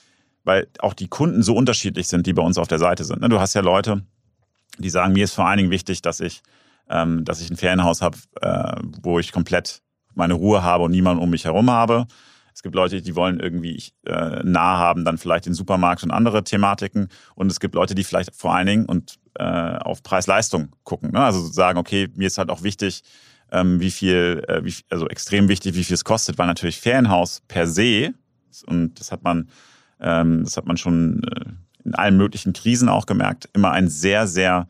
weil 0.44 0.68
auch 0.78 0.94
die 0.94 1.08
Kunden 1.08 1.42
so 1.42 1.54
unterschiedlich 1.54 2.08
sind, 2.08 2.26
die 2.26 2.32
bei 2.32 2.42
uns 2.42 2.58
auf 2.58 2.68
der 2.68 2.78
Seite 2.78 3.04
sind. 3.04 3.20
Ne? 3.20 3.28
Du 3.28 3.40
hast 3.40 3.54
ja 3.54 3.60
Leute, 3.60 4.02
die 4.78 4.90
sagen, 4.90 5.12
mir 5.12 5.24
ist 5.24 5.34
vor 5.34 5.46
allen 5.46 5.58
Dingen 5.58 5.70
wichtig, 5.70 6.02
dass 6.02 6.20
ich, 6.20 6.42
ähm, 6.88 7.24
dass 7.24 7.40
ich 7.40 7.50
ein 7.50 7.56
Ferienhaus 7.56 8.00
habe, 8.00 8.18
äh, 8.40 8.74
wo 9.02 9.18
ich 9.18 9.32
komplett 9.32 9.82
meine 10.14 10.34
Ruhe 10.34 10.62
habe 10.62 10.84
und 10.84 10.90
niemanden 10.90 11.22
um 11.22 11.30
mich 11.30 11.44
herum 11.44 11.70
habe. 11.70 12.06
Es 12.54 12.62
gibt 12.62 12.74
Leute, 12.74 13.02
die 13.02 13.16
wollen 13.16 13.40
irgendwie 13.40 13.82
äh, 14.06 14.42
nah 14.42 14.78
haben, 14.78 15.04
dann 15.04 15.18
vielleicht 15.18 15.46
den 15.46 15.54
Supermarkt 15.54 16.02
und 16.02 16.10
andere 16.10 16.44
Thematiken. 16.44 17.08
Und 17.34 17.50
es 17.50 17.60
gibt 17.60 17.74
Leute, 17.74 17.94
die 17.94 18.04
vielleicht 18.04 18.34
vor 18.34 18.54
allen 18.54 18.66
Dingen 18.66 18.86
und 18.86 19.18
äh, 19.38 19.44
auf 19.44 20.02
Preis-Leistung 20.02 20.70
gucken. 20.84 21.12
Ne? 21.12 21.20
Also 21.20 21.40
sagen, 21.46 21.78
okay, 21.78 22.08
mir 22.14 22.26
ist 22.26 22.38
halt 22.38 22.50
auch 22.50 22.62
wichtig, 22.62 23.02
ähm, 23.52 23.80
wie 23.80 23.90
viel, 23.90 24.44
äh, 24.48 24.64
wie, 24.64 24.74
also 24.90 25.08
extrem 25.08 25.48
wichtig, 25.48 25.74
wie 25.74 25.84
viel 25.84 25.94
es 25.94 26.04
kostet, 26.04 26.38
weil 26.38 26.46
natürlich 26.46 26.80
Ferienhaus 26.80 27.42
per 27.48 27.66
se, 27.66 28.14
und 28.66 28.98
das 29.00 29.12
hat 29.12 29.22
man, 29.22 29.48
ähm, 30.00 30.44
das 30.44 30.56
hat 30.56 30.66
man 30.66 30.76
schon 30.76 31.22
äh, 31.24 31.44
in 31.84 31.94
allen 31.94 32.16
möglichen 32.16 32.52
Krisen 32.52 32.88
auch 32.88 33.06
gemerkt, 33.06 33.48
immer 33.52 33.72
ein 33.72 33.88
sehr, 33.88 34.26
sehr 34.26 34.68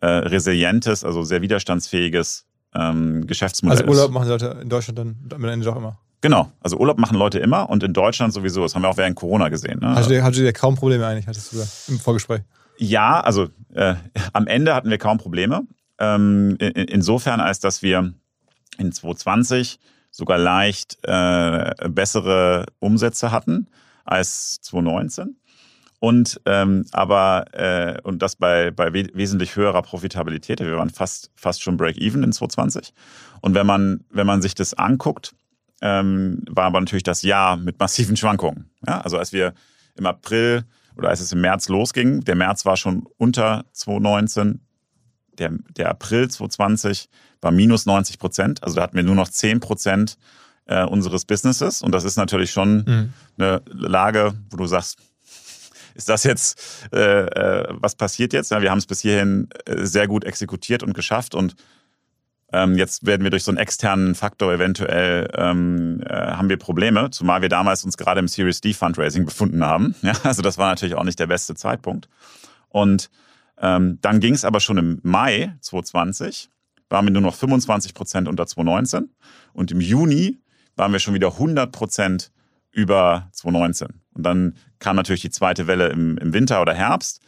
äh, 0.00 0.06
resilientes, 0.06 1.04
also 1.04 1.22
sehr 1.22 1.42
widerstandsfähiges 1.42 2.46
ähm, 2.74 3.26
Geschäftsmodell 3.26 3.78
Also 3.78 3.90
Urlaub 3.90 4.10
machen 4.10 4.28
Leute 4.28 4.58
in 4.62 4.68
Deutschland 4.68 4.98
dann 4.98 5.16
am 5.32 5.44
Ende 5.44 5.64
doch 5.64 5.76
immer. 5.76 5.98
Genau, 6.20 6.50
also 6.60 6.78
Urlaub 6.78 6.98
machen 6.98 7.16
Leute 7.16 7.38
immer 7.38 7.68
und 7.68 7.82
in 7.82 7.92
Deutschland 7.92 8.32
sowieso. 8.32 8.62
Das 8.62 8.74
haben 8.74 8.82
wir 8.82 8.88
auch 8.88 8.96
während 8.96 9.16
Corona 9.16 9.48
gesehen. 9.48 9.80
Ne? 9.80 9.94
Hattet 9.94 10.10
ihr, 10.10 10.24
hattet 10.24 10.42
ihr 10.42 10.52
kaum 10.52 10.74
Probleme 10.74 11.06
eigentlich, 11.06 11.26
hattest 11.26 11.52
du 11.52 11.92
im 11.92 12.00
Vorgespräch? 12.00 12.42
Ja, 12.78 13.20
also 13.20 13.48
äh, 13.74 13.94
am 14.32 14.46
Ende 14.46 14.74
hatten 14.74 14.90
wir 14.90 14.98
kaum 14.98 15.18
Probleme. 15.18 15.62
Ähm, 15.98 16.56
in, 16.58 16.72
insofern, 16.72 17.40
als 17.40 17.60
dass 17.60 17.82
wir 17.82 18.12
in 18.78 18.92
2020 18.92 19.78
sogar 20.10 20.38
leicht 20.38 20.98
äh, 21.02 21.88
bessere 21.88 22.66
Umsätze 22.78 23.30
hatten 23.30 23.68
als 24.04 24.60
2019 24.62 25.36
und 25.98 26.40
ähm, 26.44 26.84
aber 26.92 27.46
äh, 27.52 28.00
und 28.02 28.20
das 28.20 28.36
bei, 28.36 28.70
bei 28.70 28.92
we 28.92 29.08
wesentlich 29.14 29.56
höherer 29.56 29.82
Profitabilität. 29.82 30.60
Wir 30.60 30.76
waren 30.76 30.90
fast, 30.90 31.30
fast 31.36 31.62
schon 31.62 31.76
Break-Even 31.76 32.22
in 32.22 32.32
2020. 32.32 32.92
Und 33.40 33.54
wenn 33.54 33.66
man, 33.66 34.04
wenn 34.10 34.26
man 34.26 34.42
sich 34.42 34.54
das 34.54 34.74
anguckt, 34.74 35.34
ähm, 35.82 36.42
war 36.48 36.64
aber 36.64 36.80
natürlich 36.80 37.02
das 37.02 37.22
Jahr 37.22 37.56
mit 37.56 37.78
massiven 37.78 38.16
Schwankungen. 38.16 38.70
Ja, 38.86 39.00
also 39.00 39.18
als 39.18 39.32
wir 39.32 39.54
im 39.96 40.06
April 40.06 40.64
oder 40.96 41.10
als 41.10 41.20
es 41.20 41.32
im 41.32 41.40
März 41.40 41.68
losging, 41.68 42.22
der 42.22 42.36
März 42.36 42.64
war 42.64 42.76
schon 42.76 43.06
unter 43.18 43.64
2019, 43.72 44.60
der, 45.38 45.52
der 45.76 45.90
April 45.90 46.28
2020 46.28 47.08
war 47.42 47.50
minus 47.50 47.86
90 47.86 48.18
Prozent. 48.18 48.62
Also 48.62 48.76
da 48.76 48.82
hatten 48.82 48.96
wir 48.96 49.02
nur 49.02 49.14
noch 49.14 49.28
10 49.28 49.60
Prozent 49.60 50.16
äh, 50.66 50.84
unseres 50.84 51.24
Businesses. 51.24 51.82
Und 51.82 51.92
das 51.92 52.04
ist 52.04 52.16
natürlich 52.16 52.50
schon 52.50 52.84
mhm. 52.86 53.12
eine 53.38 53.62
Lage, 53.66 54.34
wo 54.50 54.56
du 54.56 54.66
sagst, 54.66 54.98
ist 55.94 56.08
das 56.10 56.24
jetzt, 56.24 56.88
äh, 56.92 57.26
äh, 57.26 57.68
was 57.70 57.94
passiert 57.94 58.32
jetzt? 58.32 58.50
Ja, 58.50 58.60
wir 58.60 58.70
haben 58.70 58.78
es 58.78 58.86
bis 58.86 59.00
hierhin 59.00 59.48
äh, 59.64 59.84
sehr 59.84 60.06
gut 60.06 60.24
exekutiert 60.24 60.82
und 60.82 60.92
geschafft 60.92 61.34
und 61.34 61.56
ähm, 62.56 62.76
jetzt 62.76 63.04
werden 63.04 63.22
wir 63.22 63.30
durch 63.30 63.44
so 63.44 63.50
einen 63.50 63.58
externen 63.58 64.14
Faktor 64.14 64.52
eventuell 64.52 65.28
ähm, 65.34 66.02
äh, 66.06 66.14
haben 66.14 66.48
wir 66.48 66.56
Probleme, 66.56 67.10
zumal 67.10 67.42
wir 67.42 67.50
damals 67.50 67.84
uns 67.84 67.98
gerade 67.98 68.20
im 68.20 68.28
Series 68.28 68.62
D 68.62 68.72
Fundraising 68.72 69.26
befunden 69.26 69.64
haben. 69.64 69.94
Ja, 70.06 70.14
also 70.22 70.40
das 70.40 70.56
war 70.56 70.68
natürlich 70.68 70.94
auch 70.94 71.02
nicht 71.02 71.18
der 71.18 71.26
beste 71.26 71.56
Zeitpunkt. 71.56 72.08
Und 72.68 73.10
ähm, 73.58 73.98
dann 74.02 74.20
ging 74.20 74.34
es 74.34 74.44
aber 74.44 74.60
schon 74.60 74.78
im 74.78 75.00
Mai 75.02 75.56
2020, 75.60 76.48
waren 76.88 77.04
wir 77.06 77.10
nur 77.10 77.22
noch 77.22 77.34
25 77.34 77.92
Prozent 77.92 78.28
unter 78.28 78.46
2019 78.46 79.10
und 79.52 79.72
im 79.72 79.80
Juni 79.80 80.38
waren 80.76 80.92
wir 80.92 81.00
schon 81.00 81.14
wieder 81.14 81.32
100 81.32 81.72
Prozent 81.72 82.30
über 82.70 83.28
2019. 83.32 83.88
Und 84.14 84.22
dann 84.22 84.54
kam 84.78 84.94
natürlich 84.94 85.22
die 85.22 85.30
zweite 85.30 85.66
Welle 85.66 85.88
im, 85.88 86.18
im 86.18 86.32
Winter 86.32 86.62
oder 86.62 86.74
Herbst, 86.74 87.20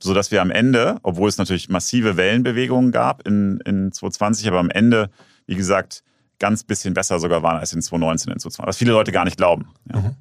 sodass 0.00 0.30
wir 0.30 0.42
am 0.42 0.50
Ende, 0.50 0.98
obwohl 1.02 1.28
es 1.28 1.38
natürlich 1.38 1.68
massive 1.68 2.16
Wellenbewegungen 2.16 2.92
gab 2.92 3.26
in, 3.26 3.60
in 3.64 3.92
2020, 3.92 4.48
aber 4.48 4.58
am 4.58 4.70
Ende, 4.70 5.10
wie 5.46 5.56
gesagt, 5.56 6.02
ganz 6.38 6.64
bisschen 6.64 6.94
besser 6.94 7.18
sogar 7.18 7.42
waren 7.42 7.58
als 7.58 7.72
in 7.72 7.82
2019 7.82 8.32
in 8.32 8.38
2020, 8.38 8.68
was 8.68 8.76
viele 8.76 8.92
Leute 8.92 9.12
gar 9.12 9.24
nicht 9.24 9.36
glauben. 9.36 9.68
Ja. 9.92 10.00
Mhm. 10.00 10.16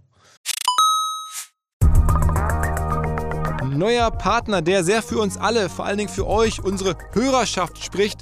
Neuer 3.77 4.09
Partner, 4.09 4.61
der 4.61 4.83
sehr 4.83 5.01
für 5.01 5.17
uns 5.17 5.37
alle, 5.37 5.69
vor 5.69 5.85
allen 5.85 5.97
Dingen 5.97 6.09
für 6.09 6.27
euch, 6.27 6.63
unsere 6.63 6.95
Hörerschaft 7.11 7.83
spricht. 7.83 8.21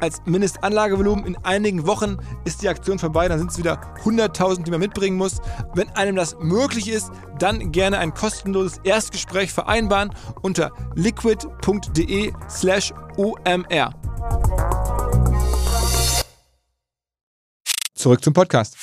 als 0.00 0.22
Mindestanlagevolumen. 0.24 1.26
In 1.26 1.36
einigen 1.44 1.86
Wochen 1.86 2.18
ist 2.44 2.62
die 2.62 2.68
Aktion 2.68 2.98
vorbei, 2.98 3.28
dann 3.28 3.38
sind 3.38 3.50
es 3.50 3.58
wieder 3.58 3.80
100.000, 4.04 4.64
die 4.64 4.70
man 4.70 4.80
mitbringen 4.80 5.16
muss. 5.16 5.38
Wenn 5.74 5.88
einem 5.90 6.16
das 6.16 6.36
möglich 6.40 6.88
ist, 6.88 7.10
dann 7.38 7.72
gerne 7.72 7.98
ein 7.98 8.14
kostenloses 8.14 8.80
Erstgespräch 8.84 9.52
vereinbaren 9.52 10.10
unter 10.42 10.72
liquid.de 10.94 12.32
slash 12.48 12.92
omr. 13.16 13.90
Zurück 17.94 18.22
zum 18.22 18.32
Podcast. 18.34 18.76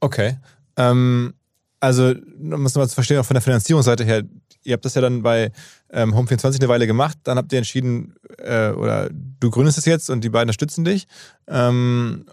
Okay. 0.00 0.38
Ähm, 0.76 1.34
also, 1.80 2.14
um 2.40 2.66
es 2.66 2.74
nochmal 2.74 2.88
zu 2.88 2.94
verstehen, 2.94 3.18
auch 3.18 3.26
von 3.26 3.34
der 3.34 3.42
Finanzierungsseite 3.42 4.04
her, 4.04 4.22
ihr 4.64 4.72
habt 4.72 4.84
das 4.84 4.94
ja 4.94 5.00
dann 5.00 5.22
bei 5.22 5.52
ähm, 5.90 6.14
Home24 6.14 6.56
eine 6.56 6.68
Weile 6.68 6.86
gemacht, 6.86 7.18
dann 7.24 7.38
habt 7.38 7.52
ihr 7.52 7.58
entschieden, 7.58 8.14
äh, 8.38 8.70
oder 8.70 9.08
du 9.10 9.50
gründest 9.50 9.78
es 9.78 9.84
jetzt 9.84 10.10
und 10.10 10.22
die 10.22 10.28
beiden 10.28 10.48
unterstützen 10.48 10.84
dich. 10.84 11.06
Ähm, 11.46 12.26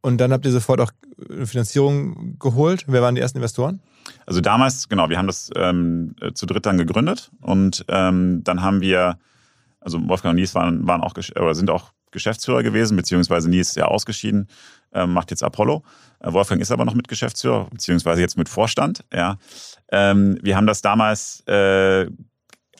und 0.00 0.18
dann 0.18 0.32
habt 0.32 0.44
ihr 0.44 0.50
sofort 0.50 0.80
auch 0.80 0.90
Finanzierung 1.44 2.38
geholt. 2.38 2.84
Wer 2.88 3.02
waren 3.02 3.14
die 3.14 3.20
ersten 3.20 3.38
Investoren? 3.38 3.80
Also 4.26 4.40
damals, 4.40 4.88
genau, 4.88 5.08
wir 5.08 5.18
haben 5.18 5.28
das 5.28 5.50
ähm, 5.54 6.16
zu 6.34 6.46
dritt 6.46 6.66
dann 6.66 6.76
gegründet 6.76 7.30
und 7.40 7.84
ähm, 7.88 8.42
dann 8.42 8.62
haben 8.62 8.80
wir, 8.80 9.18
also 9.80 10.00
Wolfgang 10.08 10.32
und 10.32 10.40
Nies 10.40 10.54
waren, 10.56 10.86
waren 10.86 11.02
auch 11.02 11.14
oder 11.36 11.54
sind 11.54 11.70
auch 11.70 11.92
Geschäftsführer 12.10 12.62
gewesen, 12.62 12.96
beziehungsweise 12.96 13.48
Nies 13.48 13.70
ist 13.70 13.76
ja 13.76 13.86
ausgeschieden, 13.86 14.48
äh, 14.92 15.06
macht 15.06 15.30
jetzt 15.30 15.42
Apollo. 15.42 15.82
Äh, 16.20 16.32
Wolfgang 16.32 16.60
ist 16.60 16.70
aber 16.70 16.84
noch 16.84 16.94
mit 16.94 17.08
Geschäftsführer, 17.08 17.68
beziehungsweise 17.70 18.20
jetzt 18.20 18.36
mit 18.36 18.48
Vorstand. 18.48 19.04
Ja. 19.12 19.38
Ähm, 19.90 20.38
wir 20.42 20.56
haben 20.56 20.66
das 20.66 20.82
damals 20.82 21.40
äh, 21.46 22.06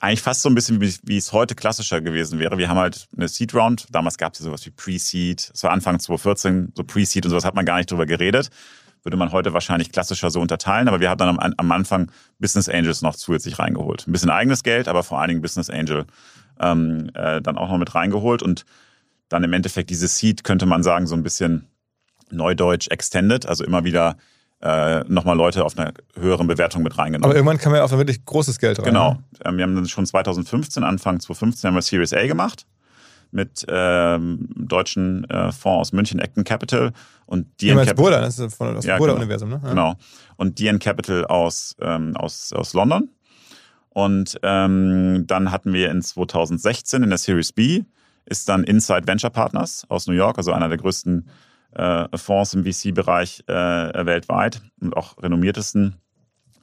eigentlich 0.03 0.20
fast 0.20 0.42
so 0.42 0.48
ein 0.48 0.55
bisschen, 0.57 0.80
wie, 0.80 0.92
wie 1.05 1.16
es 1.16 1.32
heute 1.32 1.55
klassischer 1.55 2.00
gewesen 2.00 2.40
wäre. 2.40 2.59
Wir 2.59 2.68
haben 2.68 2.78
halt 2.78 3.07
eine 3.16 3.28
Seed 3.28 3.55
Round. 3.55 3.86
Damals 3.92 4.18
gab 4.18 4.32
es 4.32 4.40
ja 4.40 4.44
sowas 4.44 4.66
wie 4.66 4.70
Pre-Seed. 4.70 5.53
Es 5.55 5.62
war 5.62 5.70
Anfang 5.70 6.00
2014, 6.00 6.72
so 6.76 6.82
Pre-Seed 6.82 7.24
und 7.24 7.30
sowas 7.30 7.44
hat 7.44 7.55
man 7.55 7.64
gar 7.64 7.76
nicht 7.76 7.88
drüber 7.88 8.05
geredet. 8.05 8.50
Würde 9.05 9.16
man 9.16 9.30
heute 9.30 9.53
wahrscheinlich 9.53 9.92
klassischer 9.92 10.30
so 10.30 10.40
unterteilen. 10.40 10.88
Aber 10.88 10.98
wir 10.98 11.09
haben 11.09 11.18
dann 11.18 11.38
am, 11.38 11.55
am 11.57 11.72
Anfang 11.72 12.11
Business 12.40 12.68
Angels 12.68 13.03
noch 13.03 13.14
zusätzlich 13.14 13.61
reingeholt. 13.61 14.09
Ein 14.09 14.12
bisschen 14.12 14.30
eigenes 14.30 14.64
Geld, 14.64 14.88
aber 14.88 15.05
vor 15.05 15.20
allen 15.20 15.28
Dingen 15.28 15.40
Business 15.40 15.70
Angel 15.70 16.07
ähm, 16.59 17.11
äh, 17.14 17.40
dann 17.40 17.57
auch 17.57 17.70
noch 17.70 17.78
mit 17.78 17.94
reingeholt. 17.94 18.42
Und 18.42 18.64
dann 19.28 19.44
im 19.44 19.53
Endeffekt 19.53 19.88
diese 19.90 20.09
Seed, 20.09 20.42
könnte 20.42 20.66
man 20.66 20.82
sagen, 20.82 21.07
so 21.07 21.14
ein 21.14 21.22
bisschen 21.22 21.68
Neudeutsch 22.28 22.88
extended. 22.88 23.46
Also 23.46 23.62
immer 23.62 23.84
wieder 23.84 24.16
äh, 24.63 25.01
nochmal 25.09 25.37
Leute 25.37 25.65
auf 25.65 25.77
einer 25.77 25.93
höheren 26.19 26.47
Bewertung 26.47 26.83
mit 26.83 26.97
reingenommen. 26.97 27.25
Aber 27.25 27.35
irgendwann 27.35 27.59
kam 27.59 27.75
ja 27.75 27.83
auch 27.83 27.93
ein 27.93 27.99
wirklich 27.99 28.25
großes 28.25 28.59
Geld 28.59 28.79
rein. 28.79 28.87
Genau. 28.87 29.19
Ähm, 29.45 29.57
wir 29.57 29.65
haben 29.65 29.75
dann 29.75 29.89
schon 29.89 30.07
2015, 30.07 30.85
Anfang 30.85 31.21
2015 31.21 31.69
haben 31.69 31.75
wir 31.75 31.83
Series 31.83 32.13
A 32.13 32.27
gemacht 32.27 32.67
mit 33.33 33.65
ähm, 33.69 34.49
deutschen 34.55 35.25
äh, 35.31 35.53
Fonds 35.53 35.81
aus 35.89 35.93
München, 35.93 36.21
Acton 36.21 36.45
Capital 36.45 36.93
und 37.27 37.47
DN 37.61 37.77
Capital. 37.79 37.95
Burda, 37.95 38.21
das 38.21 38.39
ist 38.39 38.55
von 38.55 38.75
das 38.75 38.85
Ja, 38.85 38.99
Burda-Universum, 38.99 39.49
ne? 39.49 39.61
Ja. 39.63 39.71
Genau. 39.71 39.95
Und 40.37 40.59
DN 40.59 40.79
Capital 40.79 41.25
aus, 41.25 41.75
ähm, 41.81 42.17
aus, 42.17 42.53
aus 42.53 42.75
London. 42.75 43.09
Und 43.89 44.39
ähm, 44.43 45.25
dann 45.27 45.51
hatten 45.51 45.73
wir 45.73 45.91
in 45.91 46.03
2016 46.03 47.03
in 47.03 47.09
der 47.09 47.19
Series 47.19 47.53
B 47.53 47.85
ist 48.25 48.49
dann 48.49 48.65
Inside 48.65 49.07
Venture 49.07 49.31
Partners 49.31 49.85
aus 49.89 50.07
New 50.07 50.15
York, 50.15 50.39
also 50.39 50.53
einer 50.53 50.69
der 50.69 50.79
größten 50.79 51.29
Fonds 52.16 52.55
im 52.55 52.64
VC-Bereich 52.64 53.45
äh, 53.47 53.53
weltweit 54.07 54.62
und 54.81 54.97
auch 54.97 55.16
renommiertesten 55.23 55.97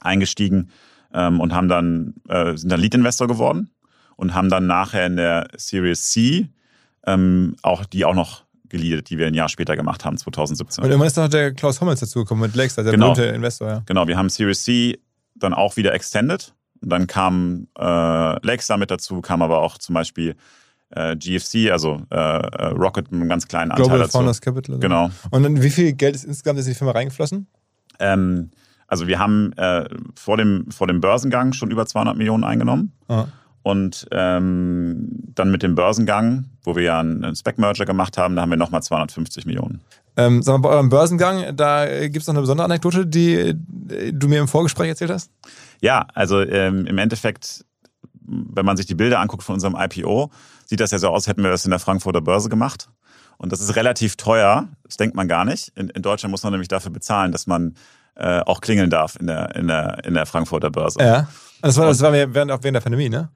eingestiegen 0.00 0.70
ähm, 1.12 1.40
und 1.40 1.52
haben 1.52 1.68
dann, 1.68 2.14
äh, 2.28 2.56
sind 2.56 2.70
dann 2.70 2.80
Lead-Investor 2.80 3.26
geworden 3.28 3.70
und 4.16 4.34
haben 4.34 4.48
dann 4.48 4.66
nachher 4.66 5.06
in 5.06 5.16
der 5.16 5.48
Series 5.56 6.10
C 6.10 6.48
ähm, 7.06 7.56
auch 7.62 7.84
die 7.84 8.04
auch 8.04 8.14
noch 8.14 8.44
geleadet, 8.68 9.10
die 9.10 9.18
wir 9.18 9.26
ein 9.26 9.34
Jahr 9.34 9.48
später 9.48 9.76
gemacht 9.76 10.04
haben, 10.04 10.16
2017. 10.16 10.84
Und 10.84 10.90
irgendwann 10.90 11.08
ist 11.08 11.16
noch 11.16 11.28
der 11.28 11.52
Klaus 11.52 11.80
Hommels 11.80 12.00
dazugekommen 12.00 12.42
mit 12.42 12.54
Lakeside, 12.54 12.84
der 12.84 12.92
Genau. 12.92 13.12
berühmte 13.12 13.34
Investor, 13.34 13.68
ja. 13.68 13.82
Genau, 13.86 14.06
wir 14.06 14.16
haben 14.16 14.28
Series 14.28 14.62
C 14.62 14.98
dann 15.34 15.52
auch 15.54 15.76
wieder 15.76 15.92
extended. 15.92 16.54
Und 16.80 16.90
dann 16.90 17.06
kam 17.06 17.66
äh, 17.78 17.82
Lakestar 17.82 18.78
mit 18.78 18.90
dazu, 18.90 19.20
kam 19.20 19.42
aber 19.42 19.58
auch 19.60 19.76
zum 19.76 19.94
Beispiel 19.94 20.34
äh, 20.90 21.16
GFC, 21.16 21.70
also 21.70 22.02
äh, 22.10 22.16
äh, 22.16 22.66
Rocket 22.66 23.10
mit 23.10 23.20
einem 23.20 23.28
ganz 23.28 23.46
kleinen 23.46 23.70
Anteil 23.70 23.84
Global 23.84 23.98
dazu. 24.00 24.12
Founders 24.18 24.40
Capital. 24.40 24.76
also. 24.76 24.80
Genau. 24.80 25.10
Und 25.30 25.42
dann, 25.42 25.62
wie 25.62 25.70
viel 25.70 25.92
Geld 25.92 26.14
ist 26.14 26.24
insgesamt 26.24 26.58
in 26.58 26.64
die 26.64 26.74
Firma 26.74 26.92
reingeflossen? 26.92 27.46
Ähm, 27.98 28.50
also 28.86 29.06
wir 29.06 29.18
haben 29.18 29.52
äh, 29.52 29.88
vor, 30.16 30.36
dem, 30.36 30.70
vor 30.70 30.86
dem 30.86 31.00
Börsengang 31.00 31.52
schon 31.52 31.70
über 31.70 31.86
200 31.86 32.16
Millionen 32.16 32.44
eingenommen. 32.44 32.92
Ah. 33.08 33.26
Und 33.62 34.06
ähm, 34.10 35.08
dann 35.34 35.50
mit 35.50 35.62
dem 35.62 35.74
Börsengang, 35.74 36.46
wo 36.64 36.76
wir 36.76 36.82
ja 36.82 37.00
einen, 37.00 37.22
einen 37.24 37.36
Spec-Merger 37.36 37.84
gemacht 37.84 38.16
haben, 38.16 38.34
da 38.34 38.42
haben 38.42 38.50
wir 38.50 38.56
nochmal 38.56 38.82
250 38.82 39.44
Millionen. 39.44 39.82
Ähm, 40.16 40.42
sag 40.42 40.54
mal, 40.54 40.68
bei 40.68 40.68
eurem 40.70 40.88
Börsengang, 40.88 41.56
da 41.56 42.08
gibt 42.08 42.22
es 42.22 42.26
noch 42.26 42.34
eine 42.34 42.40
besondere 42.40 42.64
Anekdote, 42.64 43.06
die 43.06 43.34
äh, 43.34 43.54
du 44.12 44.28
mir 44.28 44.40
im 44.40 44.48
Vorgespräch 44.48 44.88
erzählt 44.88 45.10
hast? 45.10 45.30
Ja, 45.82 46.06
also 46.14 46.40
ähm, 46.40 46.86
im 46.86 46.98
Endeffekt, 46.98 47.64
wenn 48.22 48.64
man 48.64 48.76
sich 48.76 48.86
die 48.86 48.94
Bilder 48.94 49.20
anguckt 49.20 49.42
von 49.42 49.54
unserem 49.54 49.76
IPO, 49.78 50.30
sieht 50.70 50.78
das 50.78 50.92
ja 50.92 50.98
so 50.98 51.08
aus, 51.08 51.26
hätten 51.26 51.42
wir 51.42 51.50
das 51.50 51.64
in 51.64 51.70
der 51.70 51.80
Frankfurter 51.80 52.20
Börse 52.20 52.48
gemacht. 52.48 52.88
Und 53.38 53.50
das 53.50 53.60
ist 53.60 53.74
relativ 53.74 54.14
teuer, 54.14 54.68
das 54.84 54.96
denkt 54.96 55.16
man 55.16 55.26
gar 55.26 55.44
nicht. 55.44 55.72
In, 55.76 55.88
in 55.90 56.00
Deutschland 56.02 56.30
muss 56.30 56.44
man 56.44 56.52
nämlich 56.52 56.68
dafür 56.68 56.92
bezahlen, 56.92 57.32
dass 57.32 57.48
man 57.48 57.74
äh, 58.14 58.38
auch 58.40 58.60
klingeln 58.60 58.88
darf 58.88 59.16
in 59.16 59.26
der, 59.26 59.56
in 59.56 59.66
der, 59.66 60.04
in 60.04 60.14
der 60.14 60.26
Frankfurter 60.26 60.70
Börse. 60.70 61.00
Ja. 61.00 61.28
Das 61.60 61.76
war, 61.76 61.86
das 61.86 62.00
war 62.02 62.12
während, 62.12 62.52
auch 62.52 62.62
während 62.62 62.76
der 62.76 62.80
Pandemie, 62.80 63.08
ne? 63.08 63.30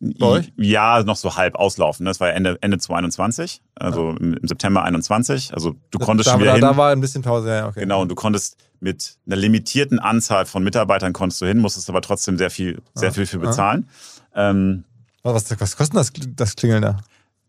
bei 0.00 0.26
euch? 0.26 0.52
Ja, 0.56 1.02
noch 1.04 1.16
so 1.16 1.36
halb 1.36 1.54
auslaufen. 1.54 2.04
ne? 2.04 2.10
Das 2.10 2.18
war 2.18 2.28
ja 2.28 2.34
Ende, 2.34 2.58
Ende 2.60 2.78
2021, 2.78 3.62
also 3.76 4.10
im, 4.18 4.34
im 4.34 4.48
September 4.48 4.82
21. 4.82 5.54
Also 5.54 5.76
du 5.92 5.98
konntest 6.00 6.26
da, 6.26 6.32
schon 6.32 6.40
wieder 6.40 6.50
da, 6.50 6.56
hin. 6.56 6.62
da 6.62 6.76
war 6.76 6.90
ein 6.90 7.00
bisschen 7.00 7.22
Pause, 7.22 7.50
ja, 7.50 7.68
okay. 7.68 7.80
Genau, 7.80 8.02
und 8.02 8.08
du 8.08 8.16
konntest 8.16 8.56
mit 8.80 9.16
einer 9.26 9.36
limitierten 9.36 10.00
Anzahl 10.00 10.44
von 10.44 10.64
Mitarbeitern 10.64 11.12
konntest 11.12 11.40
du 11.40 11.46
hin, 11.46 11.58
musstest 11.58 11.88
aber 11.88 12.02
trotzdem 12.02 12.36
sehr 12.36 12.50
viel, 12.50 12.82
sehr 12.94 13.12
viel 13.12 13.26
für 13.26 13.38
bezahlen. 13.38 13.88
Ähm, 14.34 14.84
Was, 15.24 15.50
was 15.58 15.76
kostet 15.76 15.96
das, 15.96 16.12
das 16.36 16.54
Klingeln 16.56 16.82
da? 16.82 16.98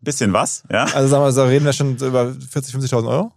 bisschen 0.00 0.32
was, 0.32 0.62
ja. 0.70 0.84
Also 0.94 1.08
sagen 1.08 1.24
wir, 1.24 1.32
so 1.32 1.44
reden 1.44 1.64
wir 1.64 1.72
schon 1.72 1.96
über 1.96 2.32
40, 2.32 2.74
50.000 2.74 3.08
Euro? 3.08 3.32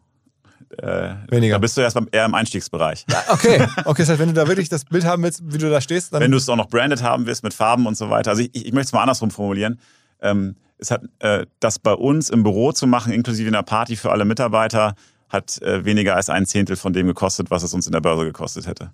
Äh, 0.78 1.16
Weniger. 1.30 1.56
Da 1.56 1.58
bist 1.60 1.76
du 1.78 1.82
erst 1.82 1.96
beim- 1.96 2.08
eher 2.12 2.26
im 2.26 2.36
Einstiegsbereich. 2.36 3.06
Okay, 3.30 3.66
okay, 3.86 4.02
das 4.04 4.10
heißt, 4.10 4.20
wenn 4.20 4.28
du 4.28 4.34
da 4.36 4.48
wirklich 4.48 4.70
das 4.70 4.86
Bild 4.86 5.04
haben 5.04 5.24
willst, 5.24 5.42
wie 5.52 5.58
du 5.58 5.70
da 5.70 5.82
stehst, 5.82 6.14
dann 6.14 6.22
Wenn 6.22 6.32
du 6.32 6.38
es 6.38 6.48
auch 6.48 6.56
noch 6.58 6.68
branded 6.70 7.02
haben 7.02 7.26
willst 7.26 7.44
mit 7.44 7.54
Farben 7.54 7.88
und 7.88 7.98
so 7.98 8.10
weiter. 8.10 8.32
Also 8.32 8.44
ich, 8.44 8.54
ich 8.54 8.72
möchte 8.74 8.88
es 8.88 8.94
mal 8.94 9.02
andersrum 9.02 9.32
formulieren. 9.32 9.80
Ähm, 10.22 10.56
es 10.78 10.92
hat 10.92 11.02
äh, 11.20 11.46
das 11.60 11.80
bei 11.80 11.94
uns 11.94 12.30
im 12.30 12.44
Büro 12.44 12.72
zu 12.72 12.86
machen, 12.88 13.12
inklusive 13.14 13.48
einer 13.48 13.64
Party 13.64 13.96
für 13.96 14.12
alle 14.12 14.26
Mitarbeiter, 14.26 14.96
hat 15.30 15.60
äh, 15.64 15.86
weniger 15.86 16.16
als 16.16 16.30
ein 16.30 16.46
Zehntel 16.46 16.76
von 16.76 16.94
dem 16.94 17.08
gekostet, 17.08 17.50
was 17.50 17.64
es 17.64 17.74
uns 17.74 17.88
in 17.88 17.94
der 17.94 18.02
Börse 18.02 18.26
gekostet 18.26 18.68
hätte. 18.68 18.92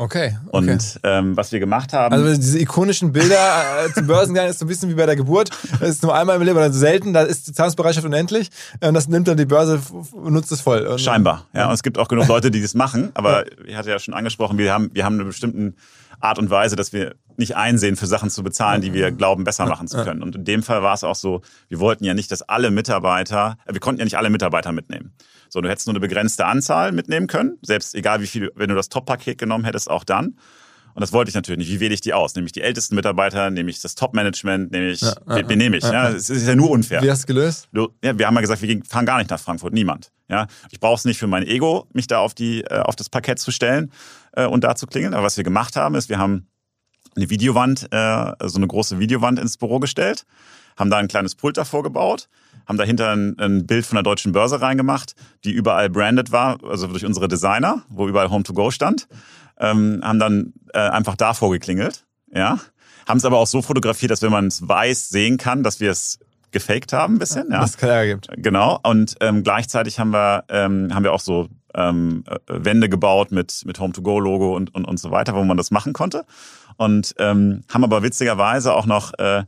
Okay, 0.00 0.36
okay. 0.52 0.70
Und 0.70 1.00
ähm, 1.02 1.36
was 1.36 1.50
wir 1.50 1.58
gemacht 1.58 1.92
haben, 1.92 2.14
also 2.14 2.32
diese 2.32 2.60
ikonischen 2.60 3.10
Bilder 3.10 3.84
äh, 3.84 3.92
zum 3.92 4.06
Börsengang 4.06 4.46
ist 4.46 4.60
so 4.60 4.64
ein 4.64 4.68
bisschen 4.68 4.88
wie 4.88 4.94
bei 4.94 5.06
der 5.06 5.16
Geburt. 5.16 5.50
Das 5.80 5.88
ist 5.88 6.04
nur 6.04 6.14
einmal 6.14 6.36
im 6.36 6.42
Leben 6.42 6.56
oder 6.56 6.72
selten, 6.72 7.12
da 7.12 7.22
ist 7.22 7.48
die 7.48 7.52
Zahlungsbereitschaft 7.52 8.06
unendlich. 8.06 8.48
Und 8.80 8.94
das 8.94 9.08
nimmt 9.08 9.26
dann 9.26 9.36
die 9.36 9.44
Börse 9.44 9.80
und 10.12 10.32
nutzt 10.32 10.52
es 10.52 10.60
voll. 10.60 10.86
Und, 10.86 11.00
Scheinbar. 11.00 11.46
Ja, 11.52 11.66
und 11.66 11.74
es 11.74 11.82
gibt 11.82 11.98
auch 11.98 12.06
genug 12.06 12.28
Leute, 12.28 12.52
die 12.52 12.62
das 12.62 12.74
machen. 12.74 13.10
Aber 13.14 13.44
ich 13.66 13.74
hatte 13.74 13.90
ja 13.90 13.98
schon 13.98 14.14
angesprochen, 14.14 14.56
wir 14.56 14.72
haben, 14.72 14.90
wir 14.92 15.04
haben 15.04 15.14
eine 15.14 15.24
bestimmte 15.24 15.74
Art 16.20 16.38
und 16.38 16.48
Weise, 16.48 16.76
dass 16.76 16.92
wir 16.92 17.16
nicht 17.36 17.56
einsehen, 17.56 17.96
für 17.96 18.06
Sachen 18.06 18.30
zu 18.30 18.44
bezahlen, 18.44 18.82
die 18.82 18.92
wir 18.92 19.10
glauben, 19.10 19.42
besser 19.42 19.66
machen 19.66 19.88
zu 19.88 20.02
können. 20.04 20.22
Und 20.22 20.36
in 20.36 20.44
dem 20.44 20.62
Fall 20.62 20.82
war 20.82 20.94
es 20.94 21.02
auch 21.02 21.16
so, 21.16 21.42
wir 21.68 21.80
wollten 21.80 22.04
ja 22.04 22.14
nicht, 22.14 22.30
dass 22.30 22.42
alle 22.42 22.70
Mitarbeiter, 22.70 23.56
äh, 23.66 23.72
wir 23.72 23.80
konnten 23.80 24.00
ja 24.00 24.04
nicht 24.04 24.16
alle 24.16 24.30
Mitarbeiter 24.30 24.70
mitnehmen. 24.70 25.12
So, 25.48 25.60
du 25.60 25.68
hättest 25.68 25.86
nur 25.86 25.92
eine 25.92 26.00
begrenzte 26.00 26.46
Anzahl 26.46 26.92
mitnehmen 26.92 27.26
können, 27.26 27.58
selbst 27.62 27.94
egal 27.94 28.20
wie 28.20 28.26
viel, 28.26 28.50
wenn 28.54 28.68
du 28.68 28.74
das 28.74 28.88
Top-Paket 28.88 29.38
genommen 29.38 29.64
hättest, 29.64 29.90
auch 29.90 30.04
dann. 30.04 30.36
Und 30.94 31.02
das 31.02 31.12
wollte 31.12 31.28
ich 31.28 31.36
natürlich 31.36 31.58
nicht. 31.58 31.70
Wie 31.70 31.78
wähle 31.78 31.94
ich 31.94 32.00
die 32.00 32.12
aus? 32.12 32.34
Nehme 32.34 32.46
ich 32.46 32.52
die 32.52 32.60
ältesten 32.60 32.96
Mitarbeiter, 32.96 33.50
nehme 33.50 33.70
ich 33.70 33.80
das 33.80 33.94
Top-Management, 33.94 34.72
nehme 34.72 34.90
ich, 34.90 35.02
wen, 35.26 35.48
wen 35.48 35.58
nehme 35.58 35.76
ich? 35.76 35.84
Ja, 35.84 36.08
es 36.08 36.28
ist 36.28 36.46
ja 36.46 36.56
nur 36.56 36.70
unfair. 36.70 37.02
Wie 37.02 37.10
hast 37.10 37.22
du 37.22 37.26
gelöst? 37.28 37.68
Ja, 38.02 38.18
wir 38.18 38.26
haben 38.26 38.34
ja 38.34 38.40
gesagt, 38.40 38.62
wir 38.62 38.80
fahren 38.84 39.06
gar 39.06 39.18
nicht 39.18 39.30
nach 39.30 39.38
Frankfurt, 39.38 39.72
niemand. 39.72 40.10
Ja, 40.28 40.48
ich 40.70 40.80
brauche 40.80 40.96
es 40.96 41.04
nicht 41.04 41.18
für 41.18 41.28
mein 41.28 41.46
Ego, 41.46 41.86
mich 41.92 42.08
da 42.08 42.18
auf 42.18 42.34
die 42.34 42.62
äh, 42.62 42.80
auf 42.80 42.96
das 42.96 43.08
Parkett 43.08 43.38
zu 43.38 43.52
stellen 43.52 43.92
äh, 44.32 44.44
und 44.44 44.64
da 44.64 44.74
zu 44.74 44.86
klingeln. 44.86 45.14
Aber 45.14 45.22
was 45.22 45.36
wir 45.36 45.44
gemacht 45.44 45.76
haben, 45.76 45.94
ist, 45.94 46.08
wir 46.08 46.18
haben 46.18 46.48
eine 47.14 47.30
Videowand, 47.30 47.88
äh, 47.92 48.32
so 48.44 48.58
eine 48.58 48.66
große 48.66 48.98
Videowand 48.98 49.38
ins 49.38 49.56
Büro 49.56 49.78
gestellt, 49.78 50.26
haben 50.76 50.90
da 50.90 50.96
ein 50.96 51.08
kleines 51.08 51.34
Pult 51.34 51.56
davor 51.56 51.82
gebaut, 51.82 52.28
haben 52.68 52.76
dahinter 52.76 53.10
ein, 53.10 53.36
ein 53.38 53.66
Bild 53.66 53.86
von 53.86 53.96
der 53.96 54.02
deutschen 54.02 54.32
Börse 54.32 54.60
reingemacht, 54.60 55.14
die 55.44 55.52
überall 55.52 55.88
branded 55.88 56.30
war, 56.30 56.62
also 56.64 56.86
durch 56.86 57.04
unsere 57.04 57.26
Designer, 57.26 57.82
wo 57.88 58.06
überall 58.06 58.30
Home 58.30 58.44
to 58.44 58.52
Go 58.52 58.70
stand, 58.70 59.08
ähm, 59.58 60.00
haben 60.04 60.18
dann 60.18 60.52
äh, 60.74 60.78
einfach 60.78 61.16
davor 61.16 61.50
geklingelt, 61.50 62.04
ja, 62.32 62.60
haben 63.08 63.16
es 63.16 63.24
aber 63.24 63.38
auch 63.38 63.46
so 63.46 63.62
fotografiert, 63.62 64.10
dass 64.10 64.22
wenn 64.22 64.30
man 64.30 64.46
es 64.46 64.68
weiß 64.68 65.08
sehen 65.08 65.38
kann, 65.38 65.62
dass 65.62 65.80
wir 65.80 65.90
es 65.90 66.18
gefaked 66.50 66.92
haben 66.92 67.14
ein 67.14 67.18
bisschen, 67.18 67.50
ja. 67.50 67.66
Keinen 67.76 67.90
Ärger 67.90 68.14
gibt. 68.14 68.28
Genau. 68.36 68.78
Und 68.82 69.16
ähm, 69.20 69.42
gleichzeitig 69.42 69.98
haben 69.98 70.10
wir, 70.10 70.44
ähm, 70.48 70.94
haben 70.94 71.04
wir 71.04 71.12
auch 71.12 71.20
so 71.20 71.48
ähm, 71.74 72.24
äh, 72.26 72.36
Wände 72.48 72.88
gebaut 72.88 73.32
mit, 73.32 73.62
mit 73.66 73.78
Home-to-Go-Logo 73.80 74.56
und, 74.56 74.74
und, 74.74 74.84
und 74.84 74.98
so 74.98 75.10
weiter, 75.10 75.34
wo 75.34 75.44
man 75.44 75.56
das 75.56 75.70
machen 75.70 75.92
konnte. 75.92 76.24
Und 76.76 77.14
ähm, 77.18 77.64
haben 77.72 77.84
aber 77.84 78.02
witzigerweise 78.02 78.72
auch 78.74 78.86
noch 78.86 79.12
äh, 79.18 79.44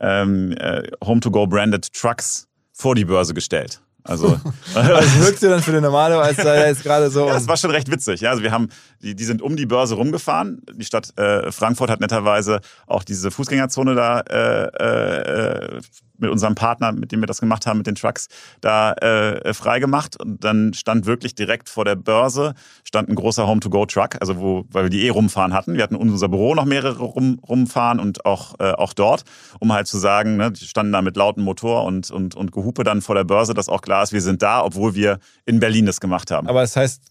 ähm, 0.00 0.52
äh, 0.52 0.82
Home-to-Go-branded 1.04 1.92
Trucks 1.92 2.45
vor 2.76 2.94
die 2.94 3.04
Börse 3.04 3.32
gestellt. 3.34 3.80
Also, 4.04 4.38
Das 4.74 5.20
wirkt 5.20 5.42
dir 5.42 5.48
dann 5.50 5.62
für 5.62 5.72
den 5.72 5.82
Normale, 5.82 6.18
als 6.20 6.36
sei 6.36 6.54
er 6.56 6.68
jetzt 6.68 6.82
gerade 6.82 7.10
so. 7.10 7.26
ja, 7.26 7.34
das 7.34 7.48
war 7.48 7.56
schon 7.56 7.70
recht 7.70 7.90
witzig. 7.90 8.20
Ja, 8.20 8.30
also 8.30 8.42
wir 8.42 8.52
haben, 8.52 8.68
die, 9.02 9.16
die 9.16 9.24
sind 9.24 9.42
um 9.42 9.56
die 9.56 9.66
Börse 9.66 9.94
rumgefahren. 9.96 10.62
Die 10.74 10.84
Stadt 10.84 11.16
äh, 11.18 11.50
Frankfurt 11.50 11.90
hat 11.90 12.00
netterweise 12.00 12.60
auch 12.86 13.02
diese 13.02 13.30
Fußgängerzone 13.30 13.94
da 13.94 14.20
äh, 14.20 15.76
äh, 15.76 15.80
mit 16.18 16.30
unserem 16.30 16.54
Partner, 16.54 16.92
mit 16.92 17.12
dem 17.12 17.20
wir 17.20 17.26
das 17.26 17.40
gemacht 17.40 17.66
haben, 17.66 17.78
mit 17.78 17.86
den 17.86 17.94
Trucks, 17.94 18.28
da 18.60 18.92
äh, 18.94 19.52
freigemacht. 19.54 20.20
Und 20.20 20.44
dann 20.44 20.74
stand 20.74 21.06
wirklich 21.06 21.34
direkt 21.34 21.68
vor 21.68 21.84
der 21.84 21.96
Börse 21.96 22.54
stand 22.84 23.08
ein 23.08 23.14
großer 23.14 23.46
Home-to-Go-Truck, 23.46 24.16
also 24.20 24.38
wo, 24.38 24.64
weil 24.70 24.84
wir 24.84 24.90
die 24.90 25.06
eh 25.06 25.10
rumfahren 25.10 25.52
hatten. 25.52 25.74
Wir 25.74 25.82
hatten 25.82 25.96
unser 25.96 26.28
Büro 26.28 26.54
noch 26.54 26.64
mehrere 26.64 27.02
rum, 27.02 27.40
rumfahren 27.46 28.00
und 28.00 28.24
auch, 28.24 28.54
äh, 28.58 28.72
auch 28.72 28.92
dort, 28.92 29.24
um 29.60 29.72
halt 29.72 29.86
zu 29.86 29.98
sagen, 29.98 30.36
ne, 30.36 30.52
die 30.52 30.64
standen 30.64 30.92
da 30.92 31.02
mit 31.02 31.16
lautem 31.16 31.44
Motor 31.44 31.84
und, 31.84 32.10
und, 32.10 32.34
und 32.34 32.52
Gehupe 32.52 32.84
dann 32.84 33.02
vor 33.02 33.14
der 33.14 33.24
Börse, 33.24 33.54
dass 33.54 33.68
auch 33.68 33.82
klar 33.82 34.02
ist, 34.02 34.12
wir 34.12 34.22
sind 34.22 34.42
da, 34.42 34.62
obwohl 34.64 34.94
wir 34.94 35.18
in 35.44 35.60
Berlin 35.60 35.86
das 35.86 36.00
gemacht 36.00 36.30
haben. 36.30 36.48
Aber 36.48 36.60
das 36.60 36.76
heißt, 36.76 37.02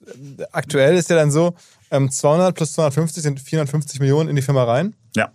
aktuell 0.51 0.95
ist 0.95 1.09
ja 1.09 1.15
dann 1.15 1.31
so, 1.31 1.55
ähm, 1.91 2.09
200 2.09 2.55
plus 2.55 2.73
250 2.73 3.23
sind 3.23 3.39
450 3.39 3.99
Millionen 3.99 4.29
in 4.29 4.35
die 4.35 4.41
Firma 4.41 4.63
rein. 4.63 4.95
ja. 5.15 5.29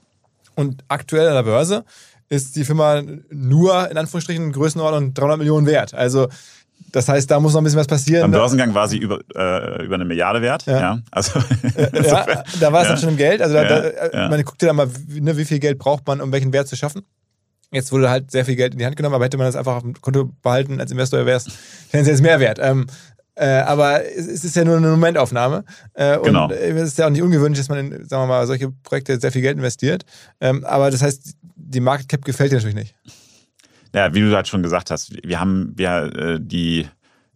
Und 0.57 0.85
aktuell 0.89 1.29
an 1.29 1.35
der 1.35 1.45
Börse 1.45 1.85
ist 2.31 2.57
die 2.57 2.65
Firma 2.65 3.03
nur 3.31 3.91
in 3.91 3.99
Anführungsstrichen 3.99 4.53
Größenordnung 4.53 5.13
300 5.13 5.39
Millionen 5.39 5.67
wert. 5.67 5.93
Also 5.93 6.29
das 6.93 7.09
heißt, 7.09 7.31
da 7.31 7.39
muss 7.39 7.53
noch 7.53 7.61
ein 7.61 7.65
bisschen 7.65 7.79
was 7.79 7.87
passieren. 7.87 8.25
Am 8.25 8.31
Börsengang 8.31 8.75
war 8.75 8.89
sie 8.89 8.99
über, 8.99 9.21
äh, 9.35 9.85
über 9.85 9.97
eine 9.97 10.05
Milliarde 10.05 10.41
wert. 10.43 10.67
Ja. 10.67 10.81
ja. 10.81 10.99
Also, 11.11 11.39
ja, 11.93 12.43
da 12.59 12.73
war 12.73 12.83
es 12.83 12.89
ja. 12.89 12.95
dann 12.95 12.99
schon 12.99 13.09
im 13.11 13.17
Geld. 13.17 13.43
Also 13.43 13.55
da, 13.55 14.09
da, 14.09 14.29
man 14.29 14.43
guckt 14.43 14.63
ja 14.63 14.69
da 14.69 14.73
mal, 14.73 14.89
wie, 15.07 15.21
ne, 15.21 15.37
wie 15.37 15.45
viel 15.45 15.59
Geld 15.59 15.79
braucht 15.79 16.07
man, 16.07 16.21
um 16.21 16.33
welchen 16.33 16.53
Wert 16.53 16.69
zu 16.69 16.77
schaffen. 16.77 17.03
Jetzt 17.73 17.93
wurde 17.93 18.11
halt 18.11 18.33
sehr 18.33 18.45
viel 18.45 18.57
Geld 18.57 18.73
in 18.73 18.81
die 18.81 18.87
Hand 18.87 18.97
genommen, 18.97 19.15
aber 19.15 19.25
hätte 19.25 19.37
man 19.37 19.47
das 19.47 19.55
einfach 19.55 19.77
auf 19.77 19.83
dem 19.83 19.95
Konto 20.01 20.33
behalten 20.43 20.81
als 20.81 20.91
Investor, 20.91 21.25
wäre 21.25 21.37
es 21.37 21.47
tendenziell 21.93 22.21
mehr 22.21 22.41
wert. 22.41 22.59
Ähm, 22.61 22.87
äh, 23.41 23.63
aber 23.63 24.05
es, 24.05 24.27
es, 24.27 24.45
ist 24.45 24.55
ja 24.55 24.65
nur 24.65 24.77
eine 24.77 24.89
Momentaufnahme. 24.89 25.65
Äh, 25.95 26.19
genau. 26.21 26.45
Und 26.45 26.53
es 26.53 26.89
ist 26.89 26.99
ja 26.99 27.07
auch 27.07 27.11
nicht 27.11 27.23
ungewöhnlich, 27.23 27.59
dass 27.59 27.71
man 27.71 27.79
in, 27.79 27.91
sagen 28.07 28.25
wir 28.25 28.27
mal, 28.27 28.47
solche 28.47 28.71
Projekte 28.71 29.19
sehr 29.19 29.33
viel 29.33 29.41
Geld 29.41 29.57
investiert. 29.57 30.05
Ähm, 30.41 30.65
aber 30.65 30.91
das 30.91 31.01
heißt, 31.01 31.37
die 31.57 31.81
Market 31.81 32.09
Cap 32.09 32.25
gefällt 32.25 32.53
dir 32.53 32.57
natürlich 32.57 32.75
nicht. 32.75 32.95
Ja, 33.95 34.13
wie 34.15 34.21
du 34.21 34.35
halt 34.35 34.47
schon 34.47 34.63
gesagt 34.63 34.91
hast, 34.91 35.13
wir 35.27 35.41
haben 35.41 35.73
wir 35.75 36.15
äh, 36.15 36.39
die 36.41 36.87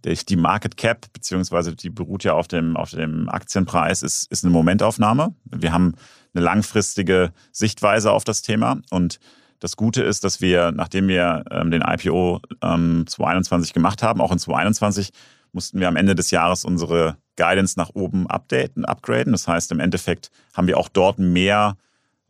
die 0.04 0.36
Market 0.36 0.76
Cap, 0.76 1.06
beziehungsweise 1.14 1.74
die 1.74 1.88
beruht 1.88 2.24
ja 2.24 2.34
auf 2.34 2.46
dem, 2.46 2.76
auf 2.76 2.90
dem 2.90 3.26
Aktienpreis, 3.30 4.02
ist, 4.02 4.30
ist 4.30 4.44
eine 4.44 4.52
Momentaufnahme. 4.52 5.34
Wir 5.46 5.72
haben 5.72 5.94
eine 6.34 6.44
langfristige 6.44 7.32
Sichtweise 7.52 8.12
auf 8.12 8.22
das 8.22 8.42
Thema 8.42 8.82
und 8.90 9.18
das 9.60 9.76
Gute 9.76 10.02
ist, 10.02 10.24
dass 10.24 10.42
wir, 10.42 10.72
nachdem 10.72 11.08
wir 11.08 11.44
ähm, 11.50 11.70
den 11.70 11.80
IPO 11.80 12.42
ähm, 12.60 13.06
2021 13.06 13.72
gemacht 13.72 14.02
haben, 14.02 14.20
auch 14.20 14.30
in 14.30 14.38
2021 14.38 15.10
mussten 15.54 15.80
wir 15.80 15.88
am 15.88 15.96
Ende 15.96 16.14
des 16.14 16.30
Jahres 16.30 16.64
unsere 16.64 17.16
Guidance 17.36 17.78
nach 17.78 17.90
oben 17.94 18.26
updaten, 18.26 18.84
upgraden. 18.84 19.32
Das 19.32 19.48
heißt, 19.48 19.72
im 19.72 19.80
Endeffekt 19.80 20.30
haben 20.52 20.66
wir 20.66 20.78
auch 20.78 20.88
dort 20.88 21.18
mehr 21.18 21.76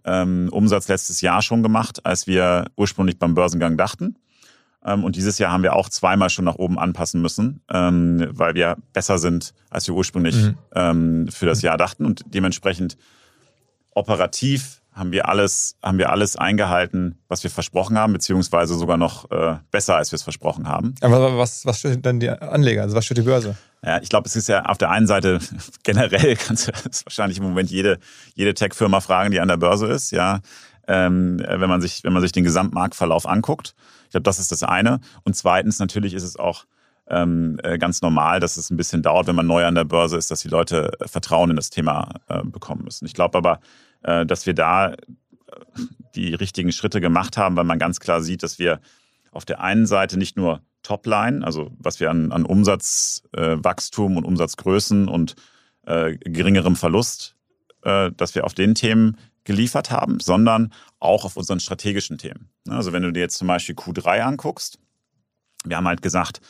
ähm, 0.05 0.49
Umsatz 0.53 0.89
letztes 0.89 1.20
Jahr 1.20 1.43
schon 1.43 1.62
gemacht, 1.62 2.05
als 2.05 2.27
wir 2.27 2.66
ursprünglich 2.77 3.18
beim 3.18 3.35
Börsengang 3.35 3.77
dachten. 3.77 4.16
Ähm, 4.85 5.05
und 5.05 5.16
dieses 5.16 5.39
Jahr 5.39 5.53
haben 5.53 5.62
wir 5.62 5.75
auch 5.75 5.89
zweimal 5.89 6.31
schon 6.31 6.45
nach 6.45 6.57
oben 6.57 6.79
anpassen 6.79 7.22
müssen, 7.22 7.61
ähm, 7.70 8.29
weil 8.31 8.55
wir 8.55 8.77
besser 8.93 9.18
sind, 9.18 9.55
als 9.70 9.87
wir 9.87 9.95
ursprünglich 9.95 10.37
mhm. 10.37 10.59
ähm, 10.75 11.29
für 11.29 11.47
das 11.47 11.62
Jahr 11.62 11.77
dachten. 11.77 12.05
Und 12.05 12.22
dementsprechend 12.27 12.97
operativ 13.95 14.83
haben 14.95 15.11
wir 15.11 15.28
alles, 15.28 15.76
haben 15.82 15.99
wir 15.99 16.11
alles 16.11 16.36
eingehalten, 16.36 17.18
was 17.28 17.42
wir 17.42 17.51
versprochen 17.51 17.99
haben, 17.99 18.12
beziehungsweise 18.12 18.74
sogar 18.76 18.97
noch 18.97 19.30
äh, 19.30 19.57
besser, 19.72 19.97
als 19.97 20.12
wir 20.12 20.16
es 20.16 20.22
versprochen 20.22 20.68
haben. 20.68 20.95
Aber 21.01 21.36
was, 21.36 21.66
was 21.66 21.80
stört 21.80 22.07
dann 22.07 22.20
die 22.20 22.30
Anleger? 22.30 22.82
Also 22.82 22.95
was 22.95 23.05
stört 23.05 23.18
die 23.18 23.22
Börse? 23.22 23.57
Ja, 23.84 24.01
ich 24.01 24.09
glaube, 24.09 24.28
es 24.28 24.36
ist 24.36 24.49
ja 24.49 24.64
auf 24.66 24.78
der 24.78 24.90
einen 24.90 25.09
Seite 25.09 25.40
generell 25.82 26.36
kannst 26.47 26.68
du 26.68 26.72
das 26.72 27.05
wahrscheinlich 27.05 27.38
im 27.38 27.45
Moment 27.45 27.70
jede, 27.70 27.99
jede 28.34 28.55
Tech-Firma 28.55 29.01
fragen, 29.01 29.32
die 29.32 29.40
an 29.40 29.49
der 29.49 29.57
Börse 29.57 29.88
ist, 29.88 30.12
ja. 30.12 30.40
Ähm, 30.86 31.42
wenn 31.49 31.68
man 31.68 31.80
sich, 31.80 32.05
wenn 32.05 32.12
man 32.12 32.20
sich 32.20 32.32
den 32.32 32.45
Gesamtmarktverlauf 32.45 33.26
anguckt. 33.26 33.74
Ich 34.05 34.11
glaube, 34.11 34.24
das 34.24 34.38
ist 34.38 34.53
das 34.53 34.62
eine. 34.62 35.01
Und 35.24 35.34
zweitens, 35.34 35.78
natürlich 35.78 36.12
ist 36.12 36.24
es 36.24 36.36
auch 36.36 36.66
ähm, 37.09 37.59
äh, 37.62 37.78
ganz 37.78 38.03
normal, 38.03 38.38
dass 38.38 38.57
es 38.57 38.70
ein 38.70 38.76
bisschen 38.76 39.03
dauert, 39.03 39.26
wenn 39.26 39.34
man 39.34 39.47
neu 39.47 39.64
an 39.64 39.74
der 39.74 39.84
Börse 39.84 40.16
ist, 40.16 40.30
dass 40.30 40.40
die 40.40 40.49
Leute 40.49 40.92
Vertrauen 41.07 41.51
in 41.51 41.57
das 41.57 41.70
Thema 41.70 42.11
äh, 42.28 42.42
bekommen 42.45 42.84
müssen. 42.84 43.07
Ich 43.07 43.14
glaube 43.14 43.38
aber, 43.38 43.55
äh, 43.55 43.59
dass 44.05 44.47
wir 44.47 44.55
da 44.55 44.93
äh, 44.93 44.97
die 46.15 46.35
richtigen 46.35 46.73
Schritte 46.73 47.01
gemacht 47.01 47.37
haben, 47.37 47.57
weil 47.57 47.65
man 47.65 47.79
ganz 47.79 47.99
klar 48.01 48.23
sieht, 48.23 48.43
dass 48.43 48.59
wir 48.59 48.81
auf 49.33 49.45
der 49.45 49.61
einen 49.61 49.87
Seite 49.87 50.17
nicht 50.17 50.37
nur 50.37 50.63
Topline, 50.83 51.45
also 51.45 51.73
was 51.79 51.99
wir 51.99 52.11
an, 52.11 52.31
an 52.31 52.45
Umsatzwachstum 52.45 54.13
äh, 54.13 54.17
und 54.19 54.25
Umsatzgrößen 54.25 55.09
und 55.09 55.35
äh, 55.87 56.17
geringerem 56.19 56.77
Verlust, 56.77 57.35
äh, 57.83 58.13
dass 58.17 58.35
wir 58.35 58.45
auf 58.45 58.55
den 58.55 58.75
Themen 58.75 59.17
geliefert 59.45 59.91
haben, 59.91 60.21
sondern 60.21 60.73
auch 61.01 61.25
auf 61.25 61.37
unseren 61.37 61.61
strategischen 61.61 62.19
Themen. 62.19 62.51
Also 62.69 62.93
wenn 62.93 63.03
du 63.03 63.13
dir 63.13 63.21
jetzt 63.21 63.39
zum 63.39 63.49
Beispiel 63.49 63.75
Q3 63.75 64.21
anguckst, 64.21 64.79
wir 65.65 65.77
haben 65.77 65.89
halt 65.89 66.03
gesagt, 66.03 66.41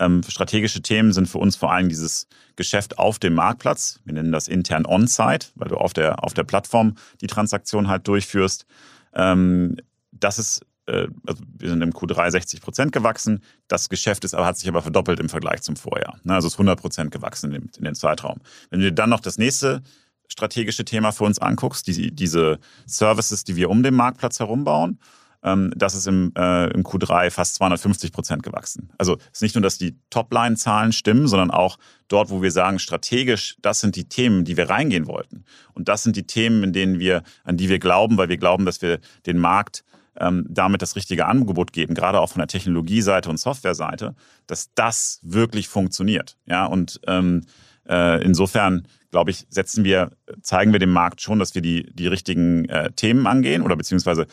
ähm, 0.00 0.22
strategische 0.26 0.82
Themen 0.82 1.12
sind 1.12 1.28
für 1.28 1.38
uns 1.38 1.56
vor 1.56 1.72
allem 1.72 1.88
dieses 1.88 2.26
Geschäft 2.56 2.98
auf 2.98 3.18
dem 3.18 3.34
Marktplatz. 3.34 4.00
Wir 4.04 4.14
nennen 4.14 4.32
das 4.32 4.48
intern 4.48 4.86
On-Site, 4.86 5.48
weil 5.54 5.68
du 5.68 5.76
auf 5.76 5.92
der, 5.92 6.24
auf 6.24 6.34
der 6.34 6.44
Plattform 6.44 6.94
die 7.20 7.26
Transaktion 7.26 7.88
halt 7.88 8.08
durchführst. 8.08 8.66
Ähm, 9.14 9.76
das 10.10 10.38
ist, 10.38 10.62
äh, 10.86 11.08
also 11.26 11.42
wir 11.58 11.68
sind 11.68 11.82
im 11.82 11.92
Q3 11.92 12.30
60 12.30 12.60
Prozent 12.60 12.92
gewachsen. 12.92 13.42
Das 13.68 13.88
Geschäft 13.88 14.24
ist 14.24 14.34
aber, 14.34 14.46
hat 14.46 14.58
sich 14.58 14.68
aber 14.68 14.82
verdoppelt 14.82 15.20
im 15.20 15.28
Vergleich 15.28 15.62
zum 15.62 15.76
Vorjahr. 15.76 16.18
Ne? 16.24 16.34
Also 16.34 16.48
ist 16.48 16.54
100 16.54 16.80
Prozent 16.80 17.10
gewachsen 17.10 17.52
in 17.52 17.60
dem, 17.60 17.70
in 17.76 17.84
dem 17.84 17.94
Zeitraum. 17.94 18.38
Wenn 18.70 18.80
du 18.80 18.86
dir 18.86 18.94
dann 18.94 19.10
noch 19.10 19.20
das 19.20 19.38
nächste 19.38 19.82
strategische 20.28 20.84
Thema 20.84 21.12
für 21.12 21.24
uns 21.24 21.38
anguckst, 21.38 21.86
die, 21.86 22.10
diese 22.10 22.58
Services, 22.86 23.44
die 23.44 23.56
wir 23.56 23.70
um 23.70 23.82
den 23.82 23.94
Marktplatz 23.94 24.40
herum 24.40 24.64
bauen, 24.64 24.98
ähm, 25.42 25.72
das 25.76 25.94
ist 25.94 26.06
im, 26.06 26.32
äh, 26.36 26.70
im 26.70 26.82
Q3 26.82 27.30
fast 27.30 27.56
250 27.56 28.12
Prozent 28.12 28.42
gewachsen. 28.42 28.90
Also 28.98 29.16
es 29.16 29.38
ist 29.38 29.42
nicht 29.42 29.54
nur, 29.54 29.62
dass 29.62 29.78
die 29.78 29.96
Topline-Zahlen 30.10 30.92
stimmen, 30.92 31.26
sondern 31.26 31.50
auch 31.50 31.78
dort, 32.08 32.30
wo 32.30 32.42
wir 32.42 32.50
sagen, 32.50 32.78
strategisch, 32.78 33.56
das 33.60 33.80
sind 33.80 33.96
die 33.96 34.08
Themen, 34.08 34.44
die 34.44 34.56
wir 34.56 34.70
reingehen 34.70 35.06
wollten. 35.06 35.44
Und 35.74 35.88
das 35.88 36.02
sind 36.02 36.16
die 36.16 36.26
Themen, 36.26 36.62
in 36.62 36.72
denen 36.72 36.98
wir, 36.98 37.22
an 37.44 37.56
die 37.56 37.68
wir 37.68 37.78
glauben, 37.78 38.16
weil 38.18 38.28
wir 38.28 38.38
glauben, 38.38 38.64
dass 38.64 38.82
wir 38.82 39.00
den 39.26 39.38
Markt 39.38 39.84
ähm, 40.16 40.46
damit 40.48 40.82
das 40.82 40.94
richtige 40.94 41.26
Angebot 41.26 41.72
geben, 41.72 41.94
gerade 41.94 42.20
auch 42.20 42.28
von 42.28 42.40
der 42.40 42.46
Technologieseite 42.46 43.30
und 43.30 43.38
Softwareseite, 43.38 44.14
dass 44.46 44.72
das 44.74 45.20
wirklich 45.22 45.68
funktioniert. 45.68 46.36
Ja, 46.44 46.66
und 46.66 47.00
ähm, 47.06 47.42
äh, 47.88 48.22
insofern 48.22 48.86
glaube 49.12 49.30
ich, 49.30 49.46
setzen 49.50 49.84
wir, 49.84 50.10
zeigen 50.40 50.72
wir 50.72 50.80
dem 50.80 50.90
Markt 50.90 51.20
schon, 51.20 51.38
dass 51.38 51.54
wir 51.54 51.62
die, 51.62 51.88
die 51.94 52.06
richtigen 52.08 52.64
äh, 52.68 52.90
Themen 52.92 53.26
angehen 53.26 53.62
oder 53.62 53.76
beziehungsweise 53.76 54.26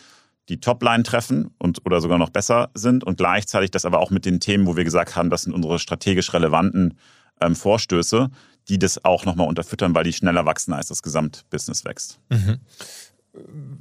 die 0.49 0.59
Topline 0.59 1.03
treffen 1.03 1.51
und 1.59 1.85
oder 1.85 2.01
sogar 2.01 2.17
noch 2.17 2.31
besser 2.31 2.69
sind 2.73 3.03
und 3.03 3.17
gleichzeitig 3.17 3.71
das 3.71 3.85
aber 3.85 3.99
auch 3.99 4.09
mit 4.09 4.25
den 4.25 4.39
Themen, 4.39 4.65
wo 4.65 4.75
wir 4.75 4.83
gesagt 4.83 5.15
haben, 5.15 5.29
das 5.29 5.43
sind 5.43 5.53
unsere 5.53 5.79
strategisch 5.79 6.33
relevanten 6.33 6.97
ähm, 7.39 7.55
Vorstöße, 7.55 8.29
die 8.67 8.79
das 8.79 9.05
auch 9.05 9.25
nochmal 9.25 9.47
unterfüttern, 9.47 9.95
weil 9.95 10.03
die 10.03 10.13
schneller 10.13 10.45
wachsen, 10.45 10.73
als 10.73 10.87
das 10.87 11.01
Gesamtbusiness 11.01 11.85
wächst. 11.85 12.19
Mhm. 12.29 12.59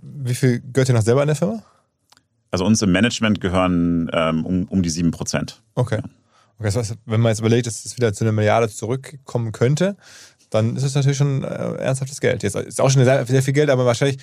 Wie 0.03 0.35
viel 0.35 0.61
gehört 0.61 0.89
ihr 0.91 0.95
noch 0.95 1.03
selber 1.03 1.23
in 1.23 1.29
der 1.29 1.37
Firma? 1.37 1.63
Also 2.51 2.65
uns 2.65 2.81
im 2.83 2.93
Management 2.93 3.41
gehören 3.41 4.11
ähm, 4.13 4.45
um, 4.45 4.65
um 4.65 4.83
die 4.83 4.91
7 4.91 5.11
Prozent. 5.11 5.63
Okay. 5.75 5.99
okay. 5.99 6.09
Das 6.59 6.77
heißt, 6.77 6.95
wenn 7.07 7.21
man 7.21 7.31
jetzt 7.31 7.41
überlegt, 7.41 7.67
dass 7.67 7.85
es 7.85 7.97
wieder 7.97 8.13
zu 8.13 8.25
einer 8.25 8.33
Milliarde 8.33 8.69
zurückkommen 8.69 9.53
könnte, 9.53 9.97
dann 10.51 10.77
ist 10.77 10.83
es 10.83 10.95
natürlich 10.95 11.19
schon 11.19 11.45
äh, 11.45 11.75
ernsthaftes 11.77 12.21
Geld. 12.21 12.43
Jetzt 12.43 12.57
ist 12.57 12.81
auch 12.81 12.91
schon 12.91 13.05
sehr, 13.05 13.27
sehr, 13.27 13.43
viel 13.43 13.53
Geld, 13.53 13.71
aber 13.71 13.85
wahrscheinlich 13.85 14.19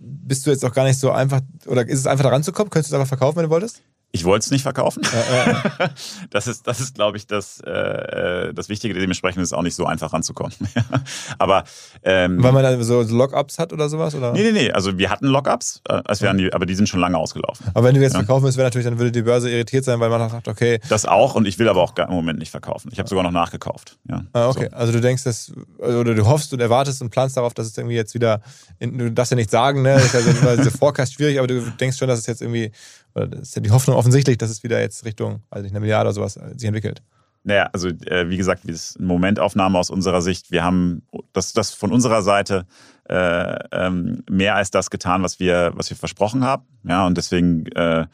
bist 0.00 0.46
du 0.46 0.50
jetzt 0.50 0.64
auch 0.64 0.72
gar 0.72 0.84
nicht 0.84 0.98
so 0.98 1.10
einfach, 1.10 1.40
oder 1.66 1.86
ist 1.86 2.00
es 2.00 2.06
einfach 2.06 2.24
da 2.24 2.30
ranzukommen? 2.30 2.70
Könntest 2.70 2.92
du 2.92 2.96
es 2.96 3.00
einfach 3.00 3.08
verkaufen, 3.08 3.36
wenn 3.36 3.44
du 3.44 3.50
wolltest? 3.50 3.82
Ich 4.10 4.24
wollte 4.24 4.44
es 4.44 4.50
nicht 4.50 4.62
verkaufen. 4.62 5.02
Ja, 5.12 5.46
ja. 5.46 5.90
Das 6.30 6.46
ist, 6.46 6.66
das 6.66 6.80
ist, 6.80 6.94
glaube 6.94 7.16
ich, 7.16 7.26
das, 7.26 7.60
äh, 7.60 7.70
äh, 7.70 8.54
das 8.54 8.68
Wichtige. 8.68 8.94
Dementsprechend 8.94 9.42
ist 9.42 9.50
es 9.50 9.52
auch 9.52 9.62
nicht 9.62 9.74
so 9.74 9.86
einfach 9.86 10.12
ranzukommen. 10.12 10.54
aber 11.38 11.64
ähm, 12.02 12.42
weil 12.42 12.52
man 12.52 12.62
da 12.62 12.82
so 12.82 13.02
Lockups 13.02 13.58
hat 13.58 13.72
oder 13.72 13.88
sowas, 13.88 14.14
oder? 14.14 14.32
Nee, 14.32 14.42
nee, 14.42 14.52
nee. 14.52 14.70
Also 14.72 14.96
wir 14.98 15.10
hatten 15.10 15.26
Lockups, 15.26 15.82
äh, 15.88 16.00
als 16.04 16.22
wir 16.22 16.32
die, 16.34 16.52
aber 16.52 16.66
die 16.66 16.74
sind 16.74 16.88
schon 16.88 17.00
lange 17.00 17.18
ausgelaufen. 17.18 17.66
Aber 17.74 17.86
wenn 17.86 17.94
du 17.94 18.00
jetzt 18.00 18.14
ja. 18.14 18.20
verkaufen 18.20 18.44
willst, 18.44 18.56
wäre 18.56 18.66
natürlich, 18.66 18.86
dann 18.86 18.98
würde 18.98 19.12
die 19.12 19.22
Börse 19.22 19.50
irritiert 19.50 19.84
sein, 19.84 20.00
weil 20.00 20.08
man 20.08 20.28
sagt, 20.30 20.48
okay. 20.48 20.80
Das 20.88 21.04
auch. 21.04 21.34
Und 21.34 21.46
ich 21.46 21.58
will 21.58 21.68
aber 21.68 21.82
auch 21.82 21.96
im 21.96 22.10
Moment 22.10 22.38
nicht 22.38 22.50
verkaufen. 22.50 22.90
Ich 22.92 22.98
habe 22.98 23.08
sogar 23.08 23.24
noch 23.24 23.30
nachgekauft. 23.30 23.98
Ja. 24.08 24.24
Ah, 24.32 24.48
okay. 24.48 24.68
So. 24.70 24.76
Also 24.76 24.92
du 24.92 25.00
denkst, 25.00 25.24
dass 25.24 25.52
oder 25.78 26.14
du 26.14 26.26
hoffst 26.26 26.52
und 26.52 26.60
erwartest 26.60 27.02
und 27.02 27.10
planst 27.10 27.36
darauf, 27.36 27.52
dass 27.54 27.66
es 27.66 27.76
irgendwie 27.76 27.96
jetzt 27.96 28.14
wieder. 28.14 28.40
In, 28.78 28.96
du 28.96 29.10
darfst 29.10 29.32
ja 29.32 29.36
nicht 29.36 29.50
sagen, 29.50 29.82
ne? 29.82 29.94
Das 29.94 30.06
ist 30.06 30.14
ja 30.14 30.20
so 30.20 30.30
immer 30.30 30.56
diese 30.56 30.70
Forecast 30.70 31.14
schwierig, 31.14 31.38
aber 31.38 31.46
du 31.46 31.60
denkst 31.60 31.98
schon, 31.98 32.08
dass 32.08 32.18
es 32.18 32.26
jetzt 32.26 32.40
irgendwie 32.42 32.72
oder 33.14 33.38
ist 33.38 33.54
ja 33.56 33.62
die 33.62 33.70
Hoffnung 33.70 33.96
offensichtlich, 33.96 34.38
dass 34.38 34.50
es 34.50 34.62
wieder 34.62 34.80
jetzt 34.80 35.04
Richtung, 35.04 35.42
also 35.50 35.62
nicht 35.62 35.72
eine 35.72 35.80
Milliarde 35.80 36.08
oder 36.08 36.14
sowas 36.14 36.36
äh, 36.36 36.52
sich 36.56 36.66
entwickelt. 36.66 37.02
Naja, 37.44 37.70
also 37.72 37.88
äh, 37.88 38.28
wie 38.28 38.36
gesagt, 38.36 38.66
wie 38.66 38.72
ist 38.72 38.98
eine 38.98 39.06
Momentaufnahme 39.06 39.78
aus 39.78 39.90
unserer 39.90 40.20
Sicht. 40.22 40.50
Wir 40.50 40.64
haben 40.64 41.02
das, 41.32 41.52
das 41.52 41.72
von 41.72 41.92
unserer 41.92 42.22
Seite 42.22 42.66
äh, 43.08 43.58
ähm, 43.72 44.22
mehr 44.28 44.54
als 44.54 44.70
das 44.70 44.90
getan, 44.90 45.22
was 45.22 45.40
wir, 45.40 45.72
was 45.74 45.88
wir 45.88 45.96
versprochen 45.96 46.44
haben. 46.44 46.64
Ja, 46.84 47.06
und 47.06 47.16
deswegen 47.16 47.66
äh, 47.68 48.06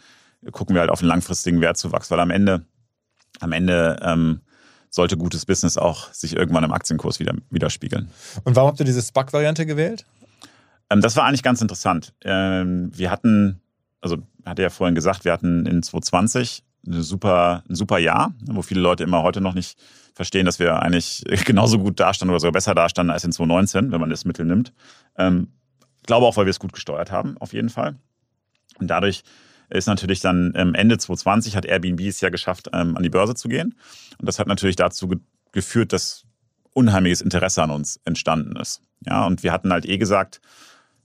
gucken 0.52 0.74
wir 0.74 0.80
halt 0.80 0.90
auf 0.90 1.00
einen 1.00 1.08
langfristigen 1.08 1.60
Wertzuwachs, 1.60 2.10
weil 2.10 2.20
am 2.20 2.30
Ende, 2.30 2.64
am 3.40 3.52
Ende 3.52 3.98
ähm, 4.02 4.42
sollte 4.90 5.16
gutes 5.16 5.46
Business 5.46 5.76
auch 5.76 6.12
sich 6.12 6.36
irgendwann 6.36 6.62
im 6.62 6.72
Aktienkurs 6.72 7.18
wieder 7.18 7.34
widerspiegeln. 7.50 8.10
Und 8.44 8.54
warum 8.54 8.68
habt 8.68 8.78
ihr 8.78 8.86
diese 8.86 9.02
SPAC-Variante 9.02 9.66
gewählt? 9.66 10.06
Ähm, 10.90 11.00
das 11.00 11.16
war 11.16 11.24
eigentlich 11.24 11.42
ganz 11.42 11.60
interessant. 11.60 12.14
Ähm, 12.22 12.90
wir 12.94 13.10
hatten 13.10 13.60
also 14.04 14.18
hatte 14.44 14.62
ja 14.62 14.70
vorhin 14.70 14.94
gesagt, 14.94 15.24
wir 15.24 15.32
hatten 15.32 15.66
in 15.66 15.82
2020 15.82 16.62
eine 16.86 17.02
super, 17.02 17.64
ein 17.68 17.74
super 17.74 17.98
Jahr, 17.98 18.34
wo 18.46 18.60
viele 18.60 18.80
Leute 18.80 19.02
immer 19.02 19.22
heute 19.22 19.40
noch 19.40 19.54
nicht 19.54 19.78
verstehen, 20.14 20.44
dass 20.44 20.58
wir 20.58 20.80
eigentlich 20.80 21.24
genauso 21.46 21.78
gut 21.78 21.98
dastanden 21.98 22.30
oder 22.32 22.40
sogar 22.40 22.52
besser 22.52 22.74
dastanden 22.74 23.10
als 23.12 23.24
in 23.24 23.32
2019, 23.32 23.90
wenn 23.90 24.00
man 24.00 24.10
das 24.10 24.26
Mittel 24.26 24.44
nimmt. 24.44 24.72
Ähm, 25.16 25.48
glaube 26.02 26.26
auch, 26.26 26.36
weil 26.36 26.44
wir 26.44 26.50
es 26.50 26.60
gut 26.60 26.74
gesteuert 26.74 27.10
haben, 27.10 27.38
auf 27.38 27.54
jeden 27.54 27.70
Fall. 27.70 27.96
Und 28.78 28.88
dadurch 28.88 29.22
ist 29.70 29.86
natürlich 29.86 30.20
dann 30.20 30.52
ähm, 30.54 30.74
Ende 30.74 30.98
2020 30.98 31.56
hat 31.56 31.64
Airbnb 31.64 32.00
es 32.00 32.20
ja 32.20 32.28
geschafft, 32.28 32.68
ähm, 32.74 32.96
an 32.96 33.02
die 33.02 33.08
Börse 33.08 33.34
zu 33.34 33.48
gehen. 33.48 33.74
Und 34.18 34.28
das 34.28 34.38
hat 34.38 34.46
natürlich 34.46 34.76
dazu 34.76 35.08
ge 35.08 35.18
geführt, 35.52 35.92
dass 35.92 36.24
unheimliches 36.72 37.20
Interesse 37.20 37.62
an 37.62 37.70
uns 37.70 38.00
entstanden 38.04 38.56
ist. 38.56 38.82
Ja, 39.06 39.24
und 39.24 39.44
wir 39.44 39.52
hatten 39.52 39.72
halt 39.72 39.86
eh 39.86 39.98
gesagt, 39.98 40.40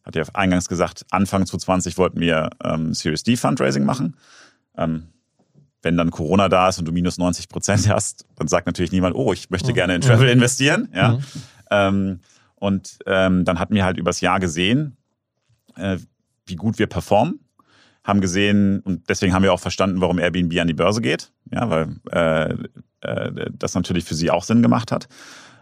hat 0.09 0.27
ja 0.27 0.33
eingangs 0.33 0.67
gesagt, 0.67 1.05
Anfang 1.11 1.45
2020 1.45 1.97
wollten 1.97 2.19
wir 2.19 2.49
ähm, 2.63 2.93
Series 2.93 3.23
D 3.23 3.35
Fundraising 3.35 3.85
machen. 3.85 4.15
Ähm, 4.77 5.07
wenn 5.81 5.95
dann 5.95 6.11
Corona 6.11 6.49
da 6.49 6.69
ist 6.69 6.79
und 6.79 6.85
du 6.85 6.91
minus 6.91 7.17
90 7.17 7.47
Prozent 7.47 7.89
hast, 7.89 8.25
dann 8.35 8.47
sagt 8.47 8.65
natürlich 8.65 8.91
niemand, 8.91 9.15
oh, 9.15 9.33
ich 9.33 9.49
möchte 9.49 9.73
gerne 9.73 9.95
in 9.95 10.01
Travel 10.01 10.27
investieren. 10.29 10.89
Ja. 10.93 11.13
Mhm. 11.13 11.23
Ähm, 11.71 12.19
und 12.55 12.99
ähm, 13.05 13.45
dann 13.45 13.59
hatten 13.59 13.73
wir 13.73 13.85
halt 13.85 13.97
übers 13.97 14.19
Jahr 14.19 14.39
gesehen, 14.39 14.97
äh, 15.75 15.97
wie 16.45 16.55
gut 16.55 16.79
wir 16.79 16.87
performen, 16.87 17.39
haben 18.03 18.19
gesehen 18.19 18.79
und 18.81 19.09
deswegen 19.09 19.33
haben 19.33 19.43
wir 19.43 19.53
auch 19.53 19.59
verstanden, 19.59 20.01
warum 20.01 20.19
Airbnb 20.19 20.59
an 20.59 20.67
die 20.67 20.73
Börse 20.73 21.01
geht, 21.01 21.31
ja, 21.51 21.69
weil 21.69 21.95
äh, 22.11 22.55
äh, 23.01 23.51
das 23.53 23.75
natürlich 23.75 24.03
für 24.03 24.15
sie 24.15 24.31
auch 24.31 24.43
Sinn 24.43 24.61
gemacht 24.61 24.91
hat. 24.91 25.07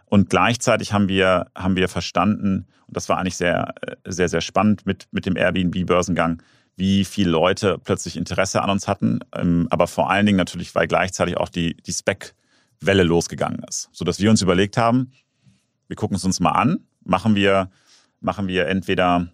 Und 0.10 0.30
gleichzeitig 0.30 0.94
haben 0.94 1.10
wir, 1.10 1.48
haben 1.56 1.76
wir 1.76 1.90
verstanden, 1.90 2.68
und 2.88 2.96
das 2.96 3.10
war 3.10 3.18
eigentlich 3.18 3.36
sehr, 3.36 3.74
sehr, 4.06 4.30
sehr 4.30 4.42
spannend 4.42 4.86
mit, 4.86 5.08
mit 5.12 5.26
dem 5.26 5.36
Airbnb-Börsengang, 5.36 6.42
wie 6.78 7.04
viele 7.04 7.32
Leute 7.32 7.78
plötzlich 7.84 8.16
Interesse 8.16 8.62
an 8.62 8.70
uns 8.70 8.88
hatten, 8.88 9.20
ähm, 9.36 9.68
aber 9.70 9.88
vor 9.88 10.10
allen 10.10 10.26
Dingen 10.26 10.38
natürlich, 10.38 10.74
weil 10.76 10.88
gleichzeitig 10.88 11.38
auch 11.38 11.50
die, 11.50 11.76
die 11.76 11.92
Spec-Welle 11.92 13.04
losgegangen 13.04 13.64
ist. 13.68 13.90
Sodass 13.92 14.20
wir 14.20 14.30
uns 14.30 14.42
überlegt 14.42 14.78
haben, 14.78 15.12
wir 15.88 15.96
gucken 15.96 16.16
es 16.16 16.24
uns 16.24 16.40
mal 16.40 16.52
an, 16.52 16.80
machen 17.04 17.36
wir, 17.36 17.70
machen 18.22 18.48
wir 18.48 18.68
entweder 18.68 19.28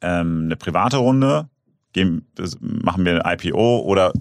ähm, 0.00 0.42
eine 0.44 0.56
private 0.56 0.98
Runde, 0.98 1.48
gehen, 1.92 2.26
machen 2.60 3.04
wir 3.04 3.24
ein 3.24 3.38
IPO 3.38 3.80
oder 3.80 4.12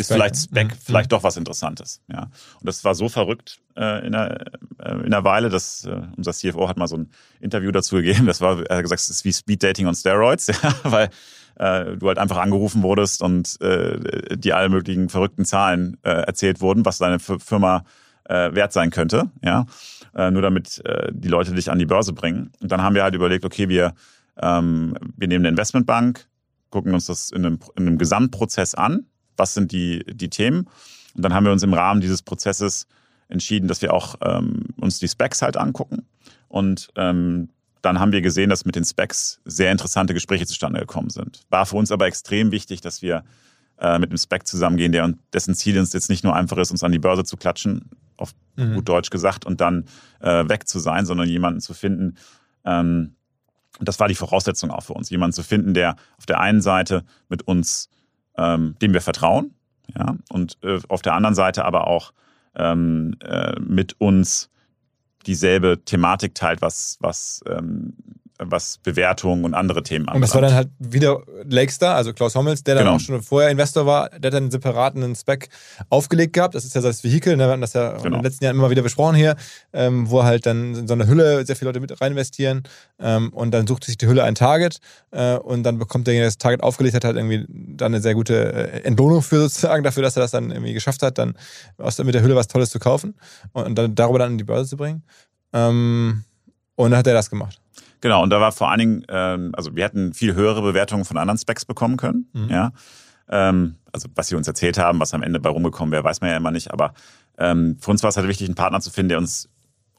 ist 0.00 0.12
vielleicht 0.12 0.36
Spec 0.36 0.68
mhm. 0.68 0.78
vielleicht 0.82 1.12
doch 1.12 1.22
was 1.22 1.36
Interessantes. 1.36 2.00
Ja. 2.08 2.22
Und 2.22 2.64
das 2.64 2.84
war 2.84 2.94
so 2.94 3.08
verrückt 3.08 3.60
äh, 3.76 4.06
in, 4.06 4.12
der, 4.12 4.46
äh, 4.78 4.94
in 5.04 5.10
der 5.10 5.24
Weile, 5.24 5.48
dass 5.48 5.84
äh, 5.84 6.02
unser 6.16 6.32
CFO 6.32 6.68
hat 6.68 6.76
mal 6.76 6.88
so 6.88 6.96
ein 6.96 7.10
Interview 7.40 7.70
dazu 7.70 7.96
gegeben. 7.96 8.26
Das 8.26 8.40
war, 8.40 8.64
er 8.68 8.76
hat 8.76 8.82
gesagt, 8.82 9.00
es 9.00 9.10
ist 9.10 9.24
wie 9.24 9.32
Speed 9.32 9.62
Dating 9.62 9.86
on 9.86 9.94
Steroids, 9.94 10.46
ja, 10.62 10.74
weil 10.82 11.10
äh, 11.56 11.96
du 11.96 12.08
halt 12.08 12.18
einfach 12.18 12.38
angerufen 12.38 12.82
wurdest 12.82 13.22
und 13.22 13.60
äh, 13.60 14.36
die 14.36 14.52
alle 14.52 14.68
möglichen 14.68 15.08
verrückten 15.08 15.44
Zahlen 15.44 15.96
äh, 16.02 16.10
erzählt 16.10 16.60
wurden, 16.60 16.84
was 16.84 16.98
deine 16.98 17.18
Firma 17.18 17.84
äh, 18.24 18.54
wert 18.54 18.72
sein 18.72 18.90
könnte, 18.90 19.30
ja, 19.42 19.66
äh, 20.14 20.30
nur 20.30 20.42
damit 20.42 20.84
äh, 20.84 21.10
die 21.12 21.28
Leute 21.28 21.54
dich 21.54 21.70
an 21.70 21.78
die 21.78 21.86
Börse 21.86 22.12
bringen. 22.12 22.52
Und 22.60 22.72
dann 22.72 22.82
haben 22.82 22.94
wir 22.94 23.02
halt 23.02 23.14
überlegt, 23.14 23.44
okay, 23.44 23.68
wir 23.68 23.94
ähm, 24.40 24.96
wir 25.16 25.28
nehmen 25.28 25.44
eine 25.44 25.50
Investmentbank, 25.50 26.26
gucken 26.70 26.94
uns 26.94 27.06
das 27.06 27.30
in 27.30 27.44
einem, 27.44 27.58
in 27.76 27.86
einem 27.86 27.98
Gesamtprozess 27.98 28.74
an, 28.74 29.06
was 29.40 29.54
sind 29.54 29.72
die 29.72 30.04
die 30.06 30.30
Themen 30.30 30.68
und 31.14 31.24
dann 31.24 31.34
haben 31.34 31.44
wir 31.44 31.52
uns 31.52 31.64
im 31.64 31.74
Rahmen 31.74 32.00
dieses 32.00 32.22
Prozesses 32.22 32.86
entschieden, 33.28 33.66
dass 33.66 33.82
wir 33.82 33.92
auch 33.92 34.14
ähm, 34.22 34.66
uns 34.76 34.98
die 35.00 35.08
Specs 35.08 35.42
halt 35.42 35.56
angucken 35.56 36.06
und 36.48 36.88
ähm, 36.96 37.48
dann 37.82 37.98
haben 37.98 38.12
wir 38.12 38.20
gesehen, 38.20 38.50
dass 38.50 38.64
mit 38.64 38.76
den 38.76 38.84
Specs 38.84 39.40
sehr 39.44 39.72
interessante 39.72 40.14
Gespräche 40.14 40.46
zustande 40.46 40.80
gekommen 40.80 41.10
sind. 41.10 41.42
War 41.48 41.66
für 41.66 41.76
uns 41.76 41.90
aber 41.90 42.06
extrem 42.06 42.52
wichtig, 42.52 42.80
dass 42.80 43.02
wir 43.02 43.24
äh, 43.80 43.98
mit 43.98 44.10
einem 44.10 44.18
Spec 44.18 44.46
zusammengehen, 44.46 44.92
der 44.92 45.04
und 45.04 45.18
dessen 45.32 45.54
Ziel 45.54 45.78
uns 45.78 45.92
jetzt 45.92 46.10
nicht 46.10 46.22
nur 46.22 46.36
einfach 46.36 46.58
ist, 46.58 46.70
uns 46.70 46.84
an 46.84 46.92
die 46.92 46.98
Börse 46.98 47.24
zu 47.24 47.36
klatschen, 47.36 47.88
auf 48.16 48.34
mhm. 48.56 48.74
gut 48.74 48.88
Deutsch 48.88 49.10
gesagt, 49.10 49.46
und 49.46 49.60
dann 49.60 49.86
äh, 50.20 50.46
weg 50.48 50.68
zu 50.68 50.78
sein, 50.78 51.06
sondern 51.06 51.28
jemanden 51.28 51.60
zu 51.60 51.72
finden. 51.72 52.16
Ähm, 52.64 53.14
das 53.80 53.98
war 53.98 54.08
die 54.08 54.14
Voraussetzung 54.14 54.70
auch 54.70 54.82
für 54.82 54.92
uns, 54.92 55.08
jemanden 55.08 55.32
zu 55.32 55.42
finden, 55.42 55.72
der 55.72 55.96
auf 56.18 56.26
der 56.26 56.40
einen 56.40 56.60
Seite 56.60 57.04
mit 57.30 57.42
uns, 57.42 57.88
ähm, 58.40 58.74
dem 58.80 58.92
wir 58.92 59.00
vertrauen, 59.00 59.54
ja, 59.96 60.16
und 60.30 60.58
äh, 60.62 60.78
auf 60.88 61.02
der 61.02 61.14
anderen 61.14 61.34
Seite 61.34 61.64
aber 61.64 61.86
auch 61.86 62.12
ähm, 62.56 63.16
äh, 63.22 63.58
mit 63.60 64.00
uns 64.00 64.50
dieselbe 65.26 65.84
Thematik 65.84 66.34
teilt, 66.34 66.62
was, 66.62 66.96
was 67.00 67.42
ähm, 67.46 67.94
was 68.42 68.78
Bewertungen 68.78 69.44
und 69.44 69.54
andere 69.54 69.82
Themen 69.82 70.08
angeht. 70.08 70.16
Und 70.16 70.22
das 70.22 70.34
war 70.34 70.42
dann 70.42 70.54
halt 70.54 70.68
wieder 70.78 71.22
Lakestar, 71.44 71.94
also 71.94 72.12
Klaus 72.12 72.34
Hommels, 72.34 72.64
der 72.64 72.74
dann 72.74 72.84
genau. 72.84 72.96
auch 72.96 73.00
schon 73.00 73.22
vorher 73.22 73.50
Investor 73.50 73.86
war, 73.86 74.10
der 74.10 74.28
hat 74.28 74.34
dann 74.34 74.44
einen 74.44 74.50
separaten 74.50 75.14
Spec 75.14 75.48
aufgelegt 75.88 76.32
gehabt. 76.32 76.54
Das 76.54 76.64
ist 76.64 76.74
ja 76.74 76.80
das 76.80 77.04
Vehikel, 77.04 77.36
ne? 77.36 77.44
wir 77.44 77.50
hatten 77.50 77.60
das 77.60 77.74
ja 77.74 77.92
genau. 77.92 78.06
in 78.06 78.12
den 78.14 78.22
letzten 78.22 78.44
Jahren 78.44 78.56
immer 78.56 78.70
wieder 78.70 78.82
besprochen 78.82 79.14
hier, 79.14 79.36
ähm, 79.72 80.10
wo 80.10 80.22
halt 80.22 80.46
dann 80.46 80.74
in 80.74 80.88
so 80.88 80.94
einer 80.94 81.06
Hülle 81.06 81.44
sehr 81.44 81.56
viele 81.56 81.68
Leute 81.70 81.80
mit 81.80 82.00
rein 82.00 82.12
investieren 82.12 82.62
ähm, 82.98 83.30
und 83.30 83.52
dann 83.52 83.66
sucht 83.66 83.84
sich 83.84 83.98
die 83.98 84.06
Hülle 84.06 84.24
ein 84.24 84.34
Target 84.34 84.78
äh, 85.10 85.36
und 85.36 85.62
dann 85.62 85.78
bekommt 85.78 86.06
derjenige, 86.06 86.24
der 86.24 86.28
das 86.28 86.38
Target 86.38 86.62
aufgelegt 86.62 86.94
hat, 86.94 87.04
halt 87.04 87.16
irgendwie 87.16 87.46
dann 87.48 87.92
eine 87.92 88.02
sehr 88.02 88.14
gute 88.14 88.52
äh, 88.52 88.82
Entlohnung 88.84 89.22
für 89.22 89.40
sozusagen, 89.40 89.84
dafür, 89.84 90.02
dass 90.02 90.16
er 90.16 90.22
das 90.22 90.30
dann 90.30 90.50
irgendwie 90.50 90.72
geschafft 90.72 91.02
hat, 91.02 91.18
dann 91.18 91.34
aus, 91.78 91.98
mit 91.98 92.14
der 92.14 92.22
Hülle 92.22 92.36
was 92.36 92.48
Tolles 92.48 92.70
zu 92.70 92.78
kaufen 92.78 93.14
und, 93.52 93.66
und 93.66 93.74
dann 93.76 93.94
darüber 93.94 94.20
dann 94.20 94.32
in 94.32 94.38
die 94.38 94.44
Börse 94.44 94.70
zu 94.70 94.76
bringen. 94.76 95.02
Ähm, 95.52 96.24
und 96.76 96.92
dann 96.92 96.98
hat 96.98 97.06
er 97.06 97.14
das 97.14 97.28
gemacht. 97.28 97.60
Genau, 98.00 98.22
und 98.22 98.30
da 98.30 98.40
war 98.40 98.52
vor 98.52 98.70
allen 98.70 98.78
Dingen, 98.78 99.06
ähm, 99.08 99.52
also 99.54 99.74
wir 99.76 99.84
hätten 99.84 100.14
viel 100.14 100.34
höhere 100.34 100.62
Bewertungen 100.62 101.04
von 101.04 101.16
anderen 101.16 101.38
Specs 101.38 101.64
bekommen 101.64 101.96
können. 101.96 102.28
Mhm. 102.32 102.48
Ja. 102.48 102.72
Ähm, 103.28 103.76
also 103.92 104.08
was 104.14 104.28
sie 104.28 104.36
uns 104.36 104.48
erzählt 104.48 104.78
haben, 104.78 105.00
was 105.00 105.14
am 105.14 105.22
Ende 105.22 105.40
bei 105.40 105.50
rumgekommen 105.50 105.92
wäre, 105.92 106.04
weiß 106.04 106.20
man 106.20 106.30
ja 106.30 106.36
immer 106.36 106.50
nicht. 106.50 106.72
Aber 106.72 106.94
ähm, 107.38 107.76
für 107.80 107.90
uns 107.90 108.02
war 108.02 108.10
es 108.10 108.16
halt 108.16 108.28
wichtig, 108.28 108.48
einen 108.48 108.54
Partner 108.54 108.80
zu 108.80 108.90
finden, 108.90 109.10
der 109.10 109.18
uns 109.18 109.48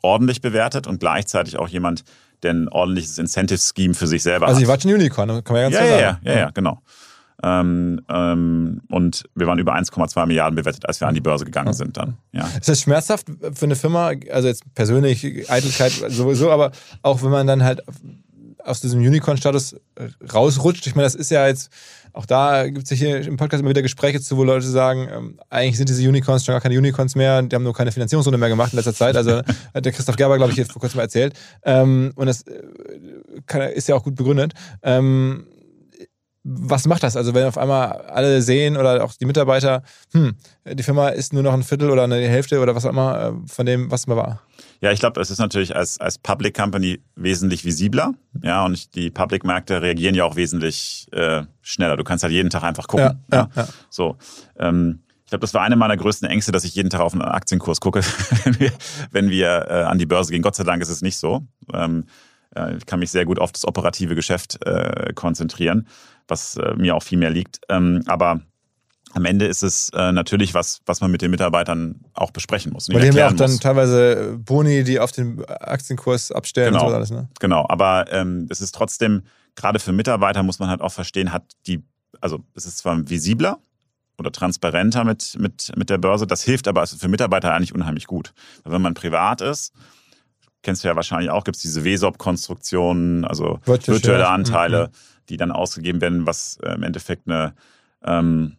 ordentlich 0.01 0.41
bewertet 0.41 0.87
und 0.87 0.99
gleichzeitig 0.99 1.57
auch 1.57 1.67
jemand, 1.67 2.03
der 2.43 2.53
ein 2.53 2.69
ordentliches 2.69 3.17
Incentive-Scheme 3.19 3.93
für 3.93 4.07
sich 4.07 4.23
selber 4.23 4.47
also 4.47 4.55
hat. 4.55 4.61
Also 4.61 4.65
ihr 4.65 4.67
wart 4.67 4.85
ein 4.85 4.93
Unicorn, 4.93 5.43
kann 5.43 5.53
man 5.53 5.55
ja 5.55 5.69
ganz 5.69 5.75
ja, 5.75 5.81
klar 5.81 5.99
ja, 5.99 6.11
sagen. 6.11 6.19
Ja, 6.23 6.31
ja, 6.31 6.39
ja, 6.39 6.49
genau. 6.51 6.81
Ähm, 7.43 8.01
ähm, 8.09 8.81
und 8.89 9.23
wir 9.35 9.47
waren 9.47 9.59
über 9.59 9.75
1,2 9.75 10.25
Milliarden 10.25 10.55
bewertet, 10.55 10.87
als 10.87 10.99
wir 10.99 11.07
an 11.07 11.15
die 11.15 11.21
Börse 11.21 11.45
gegangen 11.45 11.73
sind 11.73 11.97
dann. 11.97 12.17
Ja. 12.31 12.47
Ist 12.59 12.69
das 12.69 12.81
schmerzhaft 12.81 13.27
für 13.53 13.65
eine 13.65 13.75
Firma, 13.75 14.13
also 14.31 14.47
jetzt 14.47 14.63
persönlich, 14.75 15.49
Eitelkeit 15.49 15.91
sowieso, 15.91 16.51
aber 16.51 16.71
auch 17.01 17.23
wenn 17.23 17.31
man 17.31 17.47
dann 17.47 17.63
halt 17.63 17.83
aus 18.63 18.81
diesem 18.81 18.99
Unicorn-Status 18.99 19.75
rausrutscht. 20.33 20.85
Ich 20.87 20.95
meine, 20.95 21.05
das 21.05 21.15
ist 21.15 21.31
ja 21.31 21.47
jetzt, 21.47 21.71
auch 22.13 22.25
da 22.25 22.67
gibt 22.67 22.83
es 22.83 22.89
ja 22.91 22.95
hier 22.95 23.27
im 23.27 23.37
Podcast 23.37 23.61
immer 23.61 23.69
wieder 23.69 23.81
Gespräche 23.81 24.21
zu, 24.21 24.37
wo 24.37 24.43
Leute 24.43 24.67
sagen, 24.67 25.07
ähm, 25.11 25.39
eigentlich 25.49 25.77
sind 25.77 25.89
diese 25.89 26.07
Unicorns 26.07 26.45
schon 26.45 26.53
gar 26.53 26.61
keine 26.61 26.77
Unicorns 26.77 27.15
mehr, 27.15 27.41
die 27.41 27.55
haben 27.55 27.63
nur 27.63 27.73
keine 27.73 27.91
Finanzierungsrunde 27.91 28.37
mehr 28.37 28.49
gemacht 28.49 28.73
in 28.73 28.77
letzter 28.77 28.93
Zeit. 28.93 29.15
Also 29.15 29.41
hat 29.73 29.85
der 29.85 29.91
Christoph 29.91 30.15
Gerber, 30.15 30.37
glaube 30.37 30.51
ich, 30.51 30.57
jetzt 30.57 30.71
vor 30.71 30.79
kurzem 30.79 30.97
mal 30.97 31.03
erzählt. 31.03 31.33
Ähm, 31.63 32.11
und 32.15 32.27
das 32.27 32.43
äh, 32.43 32.61
kann, 33.45 33.61
ist 33.61 33.87
ja 33.87 33.95
auch 33.95 34.03
gut 34.03 34.15
begründet. 34.15 34.53
Ähm, 34.83 35.47
was 36.43 36.87
macht 36.87 37.03
das? 37.03 37.15
Also 37.15 37.33
wenn 37.33 37.45
auf 37.45 37.57
einmal 37.57 37.91
alle 37.91 38.41
sehen 38.41 38.75
oder 38.75 39.03
auch 39.03 39.13
die 39.13 39.25
Mitarbeiter, 39.25 39.83
hm, 40.11 40.33
die 40.65 40.83
Firma 40.83 41.09
ist 41.09 41.33
nur 41.33 41.43
noch 41.43 41.53
ein 41.53 41.63
Viertel 41.63 41.89
oder 41.91 42.03
eine 42.03 42.15
Hälfte 42.15 42.59
oder 42.59 42.75
was 42.75 42.85
auch 42.85 42.89
immer 42.89 43.21
äh, 43.21 43.47
von 43.47 43.65
dem, 43.65 43.91
was 43.91 44.07
mal 44.07 44.17
war. 44.17 44.41
Ja, 44.81 44.91
ich 44.91 44.99
glaube, 44.99 45.21
es 45.21 45.29
ist 45.29 45.37
natürlich 45.37 45.75
als, 45.75 45.99
als 45.99 46.17
Public 46.17 46.55
Company 46.55 46.99
wesentlich 47.15 47.63
visibler. 47.63 48.13
Ja, 48.41 48.65
und 48.65 48.95
die 48.95 49.11
Public-Märkte 49.11 49.81
reagieren 49.81 50.15
ja 50.15 50.23
auch 50.23 50.35
wesentlich 50.35 51.07
äh, 51.11 51.43
schneller. 51.61 51.97
Du 51.97 52.03
kannst 52.03 52.23
halt 52.23 52.33
jeden 52.33 52.49
Tag 52.49 52.63
einfach 52.63 52.87
gucken. 52.87 53.19
Ja, 53.31 53.37
ja, 53.37 53.49
ja. 53.55 53.67
So. 53.91 54.17
Ähm, 54.57 55.01
ich 55.23 55.29
glaube, 55.29 55.41
das 55.41 55.53
war 55.53 55.61
eine 55.61 55.75
meiner 55.75 55.95
größten 55.95 56.27
Ängste, 56.27 56.51
dass 56.51 56.63
ich 56.63 56.73
jeden 56.73 56.89
Tag 56.89 57.01
auf 57.01 57.13
einen 57.13 57.21
Aktienkurs 57.21 57.79
gucke, 57.79 58.01
wenn 58.43 58.59
wir, 58.59 58.71
wenn 59.11 59.29
wir 59.29 59.67
äh, 59.69 59.83
an 59.83 59.99
die 59.99 60.07
Börse 60.07 60.31
gehen. 60.31 60.41
Gott 60.41 60.55
sei 60.55 60.63
Dank 60.63 60.81
ist 60.81 60.89
es 60.89 61.03
nicht 61.03 61.17
so. 61.17 61.45
Ähm, 61.71 62.05
äh, 62.55 62.75
ich 62.75 62.85
kann 62.87 62.99
mich 62.99 63.11
sehr 63.11 63.25
gut 63.25 63.39
auf 63.39 63.51
das 63.51 63.65
operative 63.65 64.15
Geschäft 64.15 64.65
äh, 64.65 65.13
konzentrieren 65.13 65.87
was 66.31 66.57
äh, 66.57 66.73
mir 66.75 66.95
auch 66.95 67.03
viel 67.03 67.19
mehr 67.19 67.29
liegt. 67.29 67.59
Ähm, 67.69 68.03
aber 68.07 68.41
am 69.13 69.25
Ende 69.25 69.45
ist 69.45 69.61
es 69.61 69.89
äh, 69.89 70.11
natürlich 70.11 70.53
was, 70.53 70.81
was 70.85 71.01
man 71.01 71.11
mit 71.11 71.21
den 71.21 71.31
Mitarbeitern 71.31 71.99
auch 72.13 72.31
besprechen 72.31 72.71
muss. 72.71 72.89
Weil 72.89 73.01
die 73.01 73.09
haben 73.09 73.17
ja 73.17 73.27
auch 73.27 73.33
dann 73.33 73.51
muss. 73.51 73.59
teilweise 73.59 74.37
Boni, 74.37 74.83
die 74.83 74.99
auf 74.99 75.11
den 75.11 75.45
Aktienkurs 75.45 76.31
abstellen 76.31 76.73
genau, 76.73 76.85
und 76.85 76.89
so 76.89 76.95
alles. 76.95 77.11
Ne? 77.11 77.27
Genau, 77.39 77.65
aber 77.67 78.05
ähm, 78.11 78.47
es 78.49 78.61
ist 78.61 78.73
trotzdem, 78.73 79.23
gerade 79.55 79.79
für 79.79 79.91
Mitarbeiter 79.91 80.43
muss 80.43 80.59
man 80.59 80.69
halt 80.69 80.81
auch 80.81 80.93
verstehen, 80.93 81.33
hat 81.33 81.43
die, 81.67 81.83
also 82.21 82.39
es 82.55 82.65
ist 82.65 82.79
zwar 82.79 83.09
visibler 83.09 83.59
oder 84.17 84.31
transparenter 84.31 85.03
mit, 85.03 85.37
mit, 85.37 85.71
mit 85.75 85.89
der 85.89 85.97
Börse, 85.97 86.25
das 86.25 86.43
hilft 86.43 86.67
aber 86.67 86.87
für 86.87 87.07
Mitarbeiter 87.07 87.53
eigentlich 87.53 87.75
unheimlich 87.75 88.07
gut. 88.07 88.33
Wenn 88.63 88.81
man 88.81 88.93
privat 88.93 89.41
ist, 89.41 89.73
kennst 90.61 90.83
du 90.83 90.87
ja 90.87 90.95
wahrscheinlich 90.95 91.31
auch, 91.31 91.43
gibt 91.43 91.57
es 91.57 91.61
diese 91.61 91.83
WESOP-Konstruktionen, 91.83 93.25
also 93.25 93.59
virtuelle 93.65 94.29
Anteile. 94.29 94.87
Mhm 94.87 95.10
die 95.29 95.37
dann 95.37 95.51
ausgegeben 95.51 96.01
werden, 96.01 96.25
was 96.25 96.57
äh, 96.63 96.73
im 96.73 96.83
Endeffekt 96.83 97.27
eine, 97.27 97.53
ähm, 98.03 98.57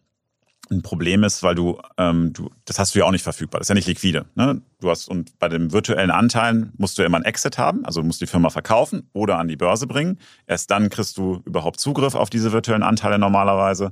ein 0.71 0.81
Problem 0.81 1.23
ist, 1.23 1.43
weil 1.43 1.55
du, 1.55 1.79
ähm, 1.97 2.33
du, 2.33 2.49
das 2.65 2.79
hast 2.79 2.95
du 2.95 2.99
ja 2.99 3.05
auch 3.05 3.11
nicht 3.11 3.23
verfügbar. 3.23 3.59
Das 3.59 3.65
ist 3.65 3.69
ja 3.69 3.75
nicht 3.75 3.87
liquide. 3.87 4.25
Ne? 4.35 4.61
Du 4.79 4.89
hast, 4.89 5.07
und 5.07 5.37
bei 5.39 5.49
den 5.49 5.71
virtuellen 5.71 6.11
Anteilen 6.11 6.71
musst 6.77 6.97
du 6.97 7.01
ja 7.01 7.07
immer 7.07 7.17
einen 7.17 7.25
Exit 7.25 7.57
haben, 7.57 7.85
also 7.85 8.01
musst 8.03 8.21
die 8.21 8.27
Firma 8.27 8.49
verkaufen 8.49 9.09
oder 9.13 9.37
an 9.39 9.47
die 9.47 9.57
Börse 9.57 9.87
bringen. 9.87 10.19
Erst 10.47 10.71
dann 10.71 10.89
kriegst 10.89 11.17
du 11.17 11.41
überhaupt 11.45 11.79
Zugriff 11.79 12.15
auf 12.15 12.29
diese 12.29 12.51
virtuellen 12.51 12.83
Anteile 12.83 13.19
normalerweise. 13.19 13.91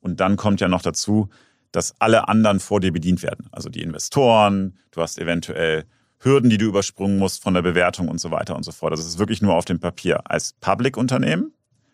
Und 0.00 0.20
dann 0.20 0.36
kommt 0.36 0.60
ja 0.60 0.68
noch 0.68 0.82
dazu, 0.82 1.28
dass 1.72 1.94
alle 2.00 2.28
anderen 2.28 2.58
vor 2.58 2.80
dir 2.80 2.92
bedient 2.92 3.22
werden. 3.22 3.48
Also 3.52 3.68
die 3.68 3.82
Investoren, 3.82 4.78
du 4.90 5.02
hast 5.02 5.18
eventuell 5.18 5.84
Hürden, 6.18 6.50
die 6.50 6.58
du 6.58 6.66
übersprungen 6.66 7.18
musst 7.18 7.42
von 7.42 7.54
der 7.54 7.62
Bewertung 7.62 8.08
und 8.08 8.20
so 8.20 8.30
weiter 8.30 8.56
und 8.56 8.64
so 8.64 8.72
fort. 8.72 8.92
Das 8.92 9.00
ist 9.00 9.18
wirklich 9.18 9.40
nur 9.40 9.54
auf 9.54 9.64
dem 9.64 9.78
Papier. 9.78 10.20
Als 10.30 10.52
Public-Unternehmen 10.60 11.52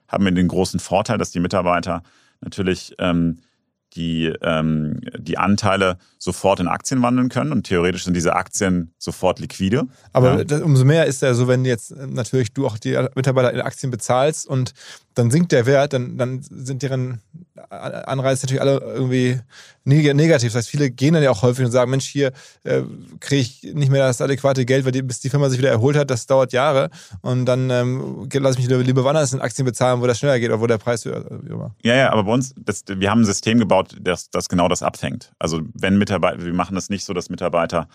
haben 0.09 0.25
wir 0.25 0.33
den 0.33 0.49
großen 0.49 0.81
Vorteil, 0.81 1.19
dass 1.19 1.31
die 1.31 1.41
Mitarbeiter 1.41 2.03
natürlich 2.41 2.95
ähm, 2.99 3.39
die, 3.95 4.33
ähm, 4.43 5.01
die 5.19 5.39
Anteile 5.39 5.97
sofort 6.19 6.61
in 6.61 6.69
Aktien 6.69 7.03
wandeln 7.03 7.29
können. 7.29 7.53
Und 7.53 7.65
theoretisch 7.65 8.05
sind 8.05 8.15
diese 8.15 8.35
Aktien 8.35 8.93
sofort 8.99 9.39
liquide. 9.41 9.87
Aber 10.13 10.39
ja. 10.39 10.45
das, 10.45 10.61
umso 10.61 10.85
mehr 10.85 11.07
ist 11.07 11.23
ja 11.23 11.35
so, 11.35 11.49
wenn 11.49 11.65
jetzt 11.65 11.97
natürlich 11.97 12.53
du 12.53 12.67
auch 12.67 12.79
die 12.79 12.99
Mitarbeiter 13.15 13.53
in 13.53 13.61
Aktien 13.61 13.91
bezahlst 13.91 14.47
und 14.47 14.73
dann 15.15 15.31
sinkt 15.31 15.53
der 15.53 15.67
Wert, 15.67 15.95
dann, 15.95 16.19
dann 16.19 16.43
sind 16.43 16.83
deren 16.83 17.23
Anreize 17.71 18.47
natürlich 18.47 18.61
alle 18.61 18.79
irgendwie 18.79 19.41
negativ. 19.85 20.53
Das 20.53 20.57
heißt, 20.57 20.69
viele 20.69 20.91
gehen 20.91 21.15
dann 21.15 21.23
ja 21.23 21.31
auch 21.31 21.43
häufig 21.43 21.65
und 21.65 21.71
sagen, 21.71 21.91
Mensch, 21.91 22.07
hier 22.07 22.33
äh, 22.65 22.83
kriege 23.21 23.43
ich 23.43 23.63
nicht 23.75 23.91
mehr 23.91 24.07
das 24.07 24.21
adäquate 24.21 24.65
Geld, 24.65 24.85
weil 24.85 24.93
die, 24.93 25.03
bis 25.03 25.21
die 25.21 25.31
Firma 25.31 25.49
sich 25.49 25.59
wieder 25.59 25.71
erholt 25.71 25.97
hat, 25.97 26.11
das 26.11 26.27
dauert 26.27 26.53
Jahre. 26.53 26.91
Und 27.23 27.47
dann 27.47 27.71
ähm, 27.71 28.29
lasse 28.33 28.59
ich 28.59 28.69
mich 28.69 28.87
lieber 28.87 29.05
woanders 29.05 29.33
in 29.33 29.41
Aktien 29.41 29.65
bezahlen, 29.65 30.01
wo 30.01 30.07
das 30.07 30.19
schneller 30.19 30.39
geht 30.39 30.51
oder 30.51 30.61
wo 30.61 30.67
der 30.67 30.79
Preis 30.79 31.05
höher 31.05 31.19
ist. 31.19 31.27
Ja, 31.83 31.95
ja, 31.95 32.13
aber 32.13 32.25
bei 32.25 32.33
uns, 32.33 32.55
das, 32.59 32.85
wir 32.89 33.11
haben 33.11 33.23
ein 33.23 33.27
System 33.27 33.59
gebaut, 33.59 33.97
das, 34.01 34.31
das 34.31 34.49
genau 34.49 34.69
das 34.69 34.83
abfängt. 34.83 35.33
Also 35.39 35.63
wenn 35.75 35.99
Mitarbeiter, 35.99 36.45
wir 36.45 36.53
machen 36.53 36.75
das 36.75 36.91
nicht 36.91 37.05
so, 37.05 37.13
dass 37.13 37.31
Mitarbeiter 37.31 37.89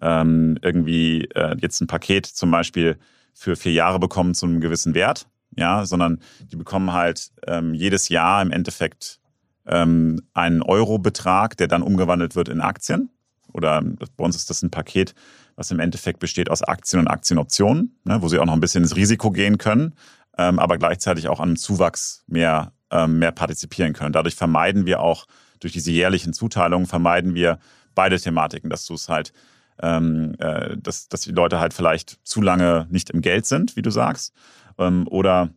ähm, 0.00 0.58
irgendwie 0.62 1.28
äh, 1.34 1.56
jetzt 1.60 1.80
ein 1.80 1.86
Paket 1.86 2.26
zum 2.26 2.50
Beispiel 2.50 2.98
für 3.32 3.56
vier 3.56 3.72
Jahre 3.72 3.98
bekommen 3.98 4.34
zu 4.34 4.46
einem 4.46 4.60
gewissen 4.60 4.94
Wert, 4.94 5.26
ja, 5.58 5.84
sondern 5.84 6.20
die 6.50 6.56
bekommen 6.56 6.92
halt 6.92 7.30
ähm, 7.46 7.74
jedes 7.74 8.08
Jahr 8.08 8.40
im 8.42 8.50
Endeffekt 8.50 9.20
ähm, 9.66 10.22
einen 10.34 10.62
Euro-Betrag, 10.62 11.56
der 11.56 11.68
dann 11.68 11.82
umgewandelt 11.82 12.36
wird 12.36 12.48
in 12.48 12.60
Aktien. 12.60 13.10
Oder 13.52 13.82
bei 13.82 14.24
uns 14.24 14.36
ist 14.36 14.50
das 14.50 14.62
ein 14.62 14.70
Paket, 14.70 15.14
was 15.56 15.70
im 15.70 15.80
Endeffekt 15.80 16.20
besteht 16.20 16.50
aus 16.50 16.62
Aktien 16.62 17.00
und 17.00 17.08
Aktienoptionen, 17.08 17.98
ne, 18.04 18.22
wo 18.22 18.28
sie 18.28 18.38
auch 18.38 18.44
noch 18.44 18.52
ein 18.52 18.60
bisschen 18.60 18.84
ins 18.84 18.96
Risiko 18.96 19.30
gehen 19.30 19.58
können, 19.58 19.94
ähm, 20.36 20.58
aber 20.58 20.78
gleichzeitig 20.78 21.28
auch 21.28 21.40
an 21.40 21.56
Zuwachs 21.56 22.24
mehr, 22.26 22.72
ähm, 22.90 23.18
mehr 23.18 23.32
partizipieren 23.32 23.94
können. 23.94 24.12
Dadurch 24.12 24.36
vermeiden 24.36 24.86
wir 24.86 25.00
auch, 25.00 25.26
durch 25.60 25.72
diese 25.72 25.90
jährlichen 25.90 26.32
Zuteilungen, 26.32 26.86
vermeiden 26.86 27.34
wir 27.34 27.58
beide 27.96 28.20
Thematiken, 28.20 28.70
dass 28.70 28.86
du 28.86 28.94
es 28.94 29.08
halt 29.08 29.32
ähm, 29.80 30.34
äh, 30.38 30.76
dass, 30.76 31.08
dass 31.08 31.22
die 31.22 31.32
Leute 31.32 31.60
halt 31.60 31.72
vielleicht 31.74 32.18
zu 32.24 32.40
lange 32.40 32.86
nicht 32.90 33.10
im 33.10 33.20
Geld 33.20 33.46
sind, 33.46 33.76
wie 33.76 33.82
du 33.82 33.90
sagst, 33.90 34.32
ähm, 34.78 35.06
oder 35.08 35.50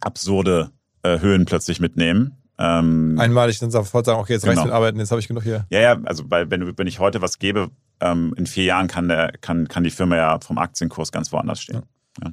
absurde 0.00 0.70
äh, 1.02 1.20
Höhen 1.20 1.44
plötzlich 1.44 1.80
mitnehmen. 1.80 2.36
Ähm, 2.58 3.16
Einmalig 3.18 3.58
dann 3.58 3.70
sofort 3.70 4.06
sagen, 4.06 4.18
okay, 4.18 4.32
jetzt 4.32 4.46
reicht 4.46 4.54
genau. 4.54 4.64
mit 4.64 4.72
Arbeiten, 4.72 4.98
jetzt 4.98 5.10
habe 5.10 5.20
ich 5.20 5.28
genug 5.28 5.42
hier. 5.42 5.66
Ja, 5.70 5.80
ja, 5.80 5.98
also 6.04 6.24
weil, 6.28 6.50
wenn, 6.50 6.76
wenn 6.78 6.86
ich 6.86 6.98
heute 6.98 7.20
was 7.20 7.38
gebe, 7.38 7.70
ähm, 8.00 8.34
in 8.36 8.46
vier 8.46 8.64
Jahren 8.64 8.88
kann, 8.88 9.08
der, 9.08 9.32
kann, 9.40 9.68
kann 9.68 9.84
die 9.84 9.90
Firma 9.90 10.16
ja 10.16 10.40
vom 10.40 10.58
Aktienkurs 10.58 11.12
ganz 11.12 11.32
woanders 11.32 11.60
stehen. 11.60 11.82
Ja. 12.22 12.28
Ja. 12.28 12.32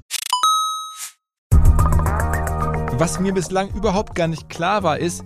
Was 2.96 3.20
mir 3.20 3.34
bislang 3.34 3.70
überhaupt 3.74 4.16
gar 4.16 4.28
nicht 4.28 4.50
klar 4.50 4.84
war, 4.84 5.00
ist, 5.00 5.26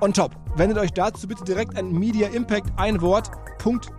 on 0.00 0.12
top. 0.12 0.34
Wendet 0.56 0.78
euch 0.78 0.92
dazu 0.92 1.28
bitte 1.28 1.44
direkt 1.44 1.76
an 1.76 1.92
Media 1.92 2.28
Impact 2.28 2.70
ein 2.76 3.00
Wort 3.00 3.30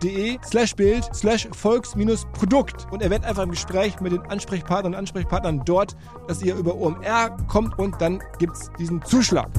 de 0.02 0.38
slash 0.46 0.76
Bild 0.76 1.04
slash 1.14 1.48
Volks-Produkt 1.52 2.88
und 2.92 3.02
erwähnt 3.02 3.26
einfach 3.26 3.44
im 3.44 3.52
Gespräch 3.52 4.00
mit 4.00 4.14
den 4.14 4.22
Ansprechpartnern 4.22 4.94
und 4.94 5.00
Ansprechpartnern 5.00 5.64
dort, 5.66 5.96
dass 6.28 6.42
ihr 6.42 6.56
über 6.56 6.76
OMR 6.76 7.38
kommt 7.48 7.78
und 7.78 8.02
dann 8.02 8.20
gibt 8.40 8.56
es 8.56 8.72
diesen 8.80 9.04
Zuschlag. 9.04 9.50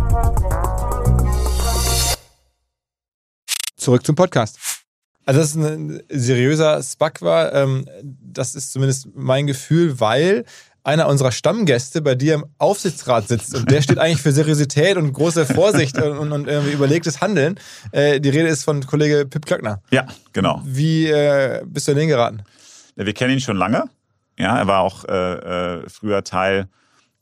Zurück 3.76 4.04
zum 4.04 4.14
Podcast. 4.14 4.58
Also, 5.26 5.40
dass 5.40 5.50
es 5.50 5.56
ein 5.56 6.02
seriöser 6.08 6.82
Spack 6.82 7.22
war, 7.22 7.52
ähm, 7.52 7.86
das 8.02 8.54
ist 8.54 8.72
zumindest 8.72 9.08
mein 9.14 9.46
Gefühl, 9.46 10.00
weil 10.00 10.44
einer 10.82 11.08
unserer 11.08 11.32
Stammgäste 11.32 12.00
bei 12.02 12.14
dir 12.14 12.34
im 12.34 12.44
Aufsichtsrat 12.58 13.28
sitzt 13.28 13.54
und 13.54 13.70
der 13.70 13.82
steht 13.82 13.98
eigentlich 13.98 14.22
für 14.22 14.32
Seriosität 14.32 14.96
und 14.96 15.12
große 15.12 15.46
Vorsicht 15.46 16.00
und, 16.00 16.32
und 16.32 16.48
irgendwie 16.48 16.72
überlegtes 16.72 17.20
Handeln. 17.20 17.58
Äh, 17.92 18.20
die 18.20 18.30
Rede 18.30 18.48
ist 18.48 18.64
von 18.64 18.86
Kollege 18.86 19.26
Pip 19.26 19.46
Klöckner. 19.46 19.82
Ja, 19.90 20.06
genau. 20.32 20.62
Wie 20.64 21.06
äh, 21.06 21.62
bist 21.66 21.88
du 21.88 21.92
an 21.92 21.98
den 21.98 22.08
geraten? 22.08 22.42
Ja, 22.96 23.06
wir 23.06 23.12
kennen 23.12 23.34
ihn 23.34 23.40
schon 23.40 23.56
lange. 23.56 23.84
Ja, 24.38 24.58
er 24.58 24.66
war 24.66 24.80
auch 24.80 25.04
äh, 25.04 25.80
äh 25.82 25.88
früher 25.88 26.24
Teil 26.24 26.68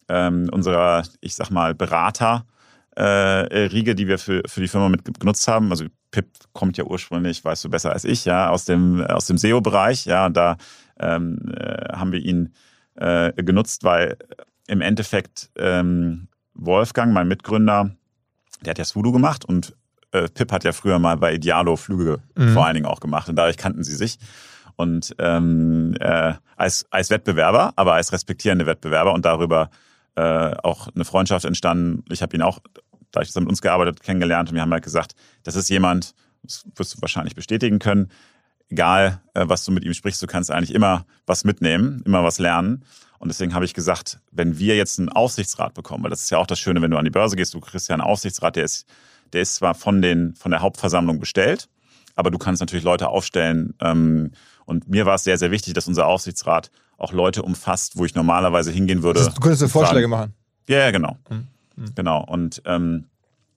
ähm, 0.09 0.49
unserer, 0.53 1.03
ich 1.21 1.35
sag 1.35 1.51
mal, 1.51 1.75
Berater. 1.75 2.47
Äh, 2.95 3.03
Riege, 3.03 3.95
die 3.95 4.09
wir 4.09 4.19
für, 4.19 4.43
für 4.47 4.61
die 4.61 4.67
Firma 4.69 4.89
mit 4.89 5.21
genutzt 5.21 5.47
haben. 5.47 5.71
Also 5.71 5.85
Pip 6.11 6.27
kommt 6.53 6.79
ja 6.79 6.85
ursprünglich, 6.85 7.45
weißt 7.45 7.65
du 7.65 7.71
besser 7.71 7.93
als 7.93 8.05
ich, 8.05 8.25
ja, 8.25 8.51
aus 8.51 8.65
dem, 8.65 9.05
aus 9.05 9.27
dem 9.27 9.39
SEO-Bereich. 9.39 10.07
Ja, 10.07 10.27
und 10.27 10.37
da 10.37 10.57
ähm, 10.99 11.39
äh, 11.57 11.93
haben 11.93 12.13
wir 12.13 12.19
ihn 12.19 12.53
äh, 12.99 13.33
genutzt, 13.43 13.85
weil 13.85 14.17
im 14.67 14.81
Endeffekt 14.81 15.51
ähm, 15.57 16.29
Wolfgang, 16.55 17.13
mein 17.13 17.29
Mitgründer, 17.29 17.91
der 18.61 18.71
hat 18.71 18.79
ja 18.79 18.85
Sudo 18.85 19.13
gemacht 19.13 19.45
und 19.45 19.75
äh, 20.13 20.29
Pip 20.29 20.53
hat 20.53 20.65
ja 20.65 20.73
früher 20.73 20.99
mal 20.99 21.17
bei 21.17 21.35
Idealo 21.35 21.77
Flüge 21.77 22.21
mhm. 22.37 22.53
vor 22.53 22.67
allen 22.67 22.75
Dingen 22.75 22.87
auch 22.87 23.01
gemacht 23.01 23.29
und 23.29 23.37
dadurch 23.37 23.57
kannten 23.57 23.85
sie 23.85 23.95
sich. 23.95 24.19
Und 24.77 25.15
ähm, 25.19 25.97
äh, 25.99 26.35
als, 26.57 26.87
als 26.91 27.11
Wettbewerber, 27.11 27.73
aber 27.77 27.95
als 27.95 28.13
respektierende 28.13 28.67
Wettbewerber 28.67 29.13
und 29.13 29.25
darüber 29.25 29.71
äh, 30.15 30.55
auch 30.63 30.89
eine 30.95 31.05
Freundschaft 31.05 31.45
entstanden. 31.45 32.05
Ich 32.11 32.23
habe 32.23 32.37
ihn 32.37 32.43
auch, 32.43 32.61
da 33.11 33.21
ich 33.21 33.35
mit 33.35 33.49
uns 33.49 33.61
gearbeitet, 33.61 34.03
kennengelernt 34.03 34.51
und 34.51 34.55
wir 34.55 34.63
haben 34.63 34.73
halt 34.73 34.85
gesagt, 34.85 35.15
das 35.43 35.57
ist 35.57 35.69
jemand, 35.69 36.15
das 36.43 36.65
wirst 36.77 36.97
du 36.97 37.03
wahrscheinlich 37.03 37.35
bestätigen 37.35 37.79
können, 37.79 38.09
egal 38.71 39.21
äh, 39.35 39.45
was 39.47 39.65
du 39.65 39.73
mit 39.73 39.85
ihm 39.85 39.95
sprichst, 39.95 40.23
du 40.23 40.27
kannst 40.27 40.51
eigentlich 40.51 40.75
immer 40.75 41.07
was 41.27 41.45
mitnehmen, 41.45 42.03
immer 42.05 42.25
was 42.25 42.39
lernen. 42.39 42.85
Und 43.19 43.29
deswegen 43.29 43.55
habe 43.55 43.65
ich 43.65 43.75
gesagt, 43.75 44.21
wenn 44.31 44.59
wir 44.59 44.77
jetzt 44.77 44.99
einen 44.99 45.09
Aufsichtsrat 45.09 45.75
bekommen, 45.75 46.05
weil 46.05 46.11
das 46.11 46.23
ist 46.23 46.31
ja 46.31 46.39
auch 46.39 46.47
das 46.47 46.61
Schöne, 46.61 46.83
wenn 46.83 46.91
du 46.91 46.97
an 46.99 47.05
die 47.05 47.11
Börse 47.11 47.37
gehst, 47.37 47.55
du 47.55 47.61
kriegst 47.61 47.89
ja 47.89 47.95
einen 47.95 48.03
Aufsichtsrat, 48.03 48.57
der 48.57 48.65
ist, 48.65 48.87
der 49.33 49.43
ist 49.43 49.57
zwar 49.57 49.75
von, 49.75 50.03
den, 50.03 50.35
von 50.35 50.53
der 50.53 50.61
Hauptversammlung 50.61 51.19
bestellt, 51.19 51.69
aber 52.15 52.31
du 52.31 52.39
kannst 52.39 52.61
natürlich 52.61 52.85
Leute 52.85 53.09
aufstellen. 53.09 53.75
Ähm, 53.81 54.33
und 54.67 54.89
mir 54.89 55.05
war 55.07 55.17
es 55.17 55.25
sehr, 55.25 55.39
sehr 55.39 55.51
wichtig, 55.51 55.75
dass 55.75 55.89
unser 55.89 56.07
Aufsichtsrat 56.07 56.71
auch 56.97 57.13
Leute 57.13 57.43
umfasst, 57.43 57.97
wo 57.97 58.05
ich 58.05 58.15
normalerweise 58.15 58.71
hingehen 58.71 59.03
würde. 59.03 59.25
du 59.25 59.41
könntest 59.41 59.63
dir 59.63 59.69
Vorschläge 59.69 60.09
machen. 60.09 60.35
Ja, 60.69 60.79
ja, 60.79 60.91
genau. 60.91 61.17
Mhm. 61.29 61.95
Genau. 61.95 62.25
Und 62.25 62.63
ähm, 62.67 63.07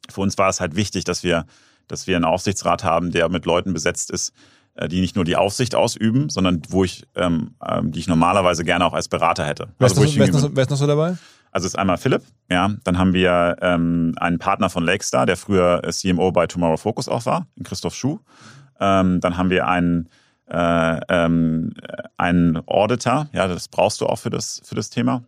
für 0.09 0.21
uns 0.21 0.37
war 0.37 0.49
es 0.49 0.61
halt 0.61 0.75
wichtig, 0.75 1.03
dass 1.03 1.23
wir, 1.23 1.45
dass 1.87 2.07
wir 2.07 2.15
einen 2.15 2.25
Aufsichtsrat 2.25 2.83
haben, 2.83 3.11
der 3.11 3.29
mit 3.29 3.45
Leuten 3.45 3.73
besetzt 3.73 4.11
ist, 4.11 4.33
die 4.87 5.01
nicht 5.01 5.15
nur 5.15 5.25
die 5.25 5.35
Aufsicht 5.35 5.75
ausüben, 5.75 6.29
sondern 6.29 6.61
wo 6.69 6.83
ich, 6.83 7.07
ähm, 7.15 7.55
ähm, 7.67 7.91
die 7.91 7.99
ich 7.99 8.07
normalerweise 8.07 8.63
gerne 8.63 8.85
auch 8.85 8.93
als 8.93 9.07
Berater 9.07 9.45
hätte. 9.45 9.69
Wer 9.77 9.87
ist, 9.87 9.97
also, 9.97 10.03
noch, 10.03 10.15
wer 10.17 10.25
ist, 10.25 10.33
noch, 10.33 10.49
wer 10.53 10.63
ist 10.63 10.69
noch 10.69 10.77
so 10.77 10.87
dabei? 10.87 11.17
Also 11.51 11.67
ist 11.67 11.77
einmal 11.77 11.97
Philipp, 11.97 12.23
ja. 12.49 12.71
Dann 12.85 12.97
haben 12.97 13.13
wir 13.13 13.57
ähm, 13.61 14.13
einen 14.17 14.39
Partner 14.39 14.69
von 14.69 14.85
Lakestar, 14.85 15.25
der 15.25 15.35
früher 15.35 15.81
CMO 15.89 16.31
bei 16.31 16.47
Tomorrow 16.47 16.77
Focus 16.77 17.09
auch 17.09 17.25
war, 17.25 17.47
Christoph 17.63 17.93
Schuh. 17.93 18.19
Ähm, 18.79 19.19
dann 19.19 19.37
haben 19.37 19.49
wir 19.49 19.67
einen, 19.67 20.09
äh, 20.49 20.99
ähm, 21.09 21.73
einen 22.17 22.61
Auditor, 22.67 23.27
ja, 23.33 23.47
das 23.47 23.67
brauchst 23.67 23.99
du 23.99 24.07
auch 24.07 24.17
für 24.17 24.29
das, 24.29 24.61
für 24.63 24.75
das 24.75 24.89
Thema. 24.89 25.23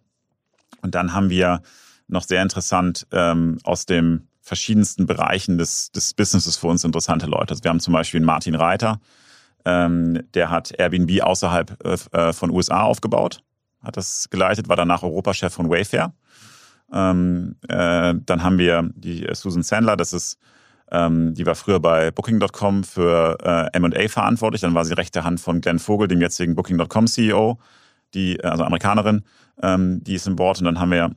Und 0.81 0.95
dann 0.95 1.13
haben 1.13 1.29
wir 1.29 1.61
noch 2.07 2.23
sehr 2.23 2.41
interessant 2.41 3.05
ähm, 3.11 3.57
aus 3.63 3.85
den 3.85 4.27
verschiedensten 4.41 5.05
Bereichen 5.05 5.57
des, 5.57 5.91
des 5.91 6.13
Businesses 6.13 6.57
für 6.57 6.67
uns 6.67 6.83
interessante 6.83 7.25
Leute. 7.25 7.51
Also 7.51 7.63
wir 7.63 7.69
haben 7.69 7.79
zum 7.79 7.93
Beispiel 7.93 8.19
einen 8.19 8.25
Martin 8.25 8.55
Reiter, 8.55 8.99
ähm, 9.65 10.23
der 10.33 10.49
hat 10.49 10.71
Airbnb 10.77 11.21
außerhalb 11.21 11.85
äh, 12.13 12.33
von 12.33 12.51
USA 12.51 12.83
aufgebaut, 12.83 13.43
hat 13.81 13.97
das 13.97 14.29
geleitet, 14.29 14.69
war 14.69 14.75
danach 14.75 15.03
Europachef 15.03 15.53
von 15.53 15.69
Wayfair. 15.69 16.13
Ähm, 16.91 17.55
äh, 17.67 18.13
dann 18.25 18.43
haben 18.43 18.57
wir 18.57 18.89
die 18.95 19.25
äh, 19.25 19.33
Susan 19.33 19.63
Sandler, 19.63 19.97
das 19.97 20.13
ist, 20.13 20.37
ähm, 20.91 21.33
die 21.33 21.45
war 21.45 21.55
früher 21.55 21.79
bei 21.79 22.11
Booking.com 22.11 22.83
für 22.83 23.37
äh, 23.41 23.77
M&A 23.77 24.07
verantwortlich. 24.07 24.61
Dann 24.61 24.75
war 24.75 24.85
sie 24.85 24.93
rechte 24.93 25.23
Hand 25.23 25.39
von 25.39 25.61
Glenn 25.61 25.79
Vogel, 25.79 26.07
dem 26.07 26.21
jetzigen 26.21 26.55
Booking.com 26.55 27.07
CEO, 27.07 27.57
äh, 28.15 28.37
also 28.43 28.63
Amerikanerin, 28.63 29.23
ähm, 29.61 30.03
die 30.03 30.15
ist 30.15 30.27
im 30.27 30.35
Board. 30.35 30.59
Und 30.59 30.65
dann 30.65 30.79
haben 30.79 30.91
wir 30.91 31.11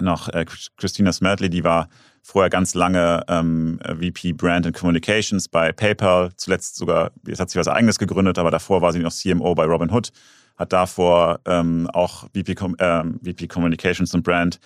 noch 0.00 0.28
äh, 0.28 0.46
Christina 0.76 1.12
Smedley, 1.12 1.50
die 1.50 1.64
war 1.64 1.88
vorher 2.22 2.50
ganz 2.50 2.74
lange 2.74 3.24
ähm, 3.28 3.78
VP 3.82 4.32
Brand 4.32 4.66
and 4.66 4.76
Communications 4.76 5.48
bei 5.48 5.72
PayPal, 5.72 6.30
zuletzt 6.36 6.76
sogar, 6.76 7.12
jetzt 7.26 7.40
hat 7.40 7.50
sie 7.50 7.58
was 7.58 7.68
eigenes 7.68 7.98
gegründet, 7.98 8.38
aber 8.38 8.50
davor 8.50 8.82
war 8.82 8.92
sie 8.92 9.00
noch 9.00 9.12
CMO 9.12 9.54
bei 9.54 9.64
Robinhood, 9.64 10.10
hat 10.56 10.72
davor 10.72 11.40
ähm, 11.46 11.88
auch 11.92 12.24
VP, 12.34 12.52
äh, 12.78 13.04
VP 13.24 13.48
Communications 13.48 14.14
und 14.14 14.22
Brand 14.22 14.58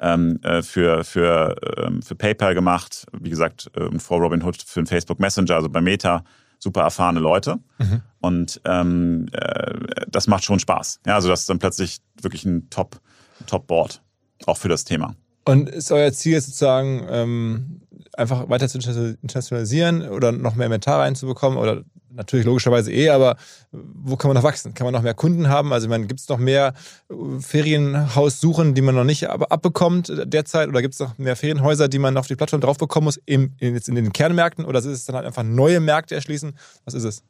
ähm, 0.00 0.38
äh, 0.42 0.62
für, 0.62 1.04
für, 1.04 1.56
ähm, 1.76 2.02
für 2.02 2.14
PayPal 2.14 2.54
gemacht, 2.54 3.06
wie 3.18 3.30
gesagt, 3.30 3.70
ähm, 3.76 3.98
vor 4.00 4.20
Robinhood 4.20 4.62
für 4.62 4.80
den 4.80 4.86
Facebook 4.86 5.18
Messenger, 5.18 5.56
also 5.56 5.68
bei 5.68 5.80
Meta, 5.80 6.24
super 6.58 6.82
erfahrene 6.82 7.20
Leute. 7.20 7.58
Mhm. 7.78 8.02
Und 8.20 8.60
ähm, 8.64 9.26
äh, 9.32 9.74
das 10.08 10.26
macht 10.26 10.44
schon 10.44 10.58
Spaß. 10.58 11.00
Ja, 11.06 11.14
also 11.14 11.28
das 11.28 11.40
ist 11.40 11.50
dann 11.50 11.58
plötzlich 11.58 11.98
wirklich 12.20 12.44
ein 12.44 12.68
Top, 12.70 13.00
Top-Board, 13.46 14.02
auch 14.46 14.56
für 14.56 14.68
das 14.68 14.84
Thema. 14.84 15.14
Und 15.48 15.70
ist 15.70 15.90
euer 15.90 16.12
Ziel 16.12 16.38
sozusagen, 16.42 17.06
ähm, 17.08 17.80
einfach 18.12 18.50
weiter 18.50 18.68
zu 18.68 18.76
internationalisieren 18.76 20.06
oder 20.06 20.30
noch 20.30 20.56
mehr 20.56 20.66
Inventar 20.66 21.00
reinzubekommen? 21.00 21.58
Oder 21.58 21.84
natürlich 22.10 22.44
logischerweise 22.44 22.92
eh, 22.92 23.08
aber 23.08 23.36
wo 23.72 24.16
kann 24.16 24.28
man 24.28 24.34
noch 24.34 24.42
wachsen? 24.42 24.74
Kann 24.74 24.84
man 24.84 24.92
noch 24.92 25.00
mehr 25.00 25.14
Kunden 25.14 25.48
haben? 25.48 25.72
Also, 25.72 25.88
gibt 25.88 26.20
es 26.20 26.28
noch 26.28 26.36
mehr 26.36 26.74
äh, 27.08 27.40
Ferienhaussuchen, 27.40 28.74
die 28.74 28.82
man 28.82 28.94
noch 28.94 29.04
nicht 29.04 29.26
abbekommt 29.26 30.12
derzeit? 30.26 30.68
Oder 30.68 30.82
gibt 30.82 30.92
es 30.92 31.00
noch 31.00 31.16
mehr 31.16 31.34
Ferienhäuser, 31.34 31.88
die 31.88 31.98
man 31.98 32.18
auf 32.18 32.26
die 32.26 32.36
Plattform 32.36 32.60
drauf 32.60 32.76
bekommen 32.76 33.04
muss, 33.04 33.18
im, 33.24 33.54
in, 33.58 33.72
jetzt 33.72 33.88
in 33.88 33.94
den 33.94 34.12
Kernmärkten? 34.12 34.66
Oder 34.66 34.80
ist 34.80 34.84
es 34.84 35.06
dann 35.06 35.16
halt 35.16 35.24
einfach 35.24 35.44
neue 35.44 35.80
Märkte 35.80 36.14
erschließen? 36.14 36.58
Was 36.84 36.92
ist 36.92 37.04
es? 37.04 37.22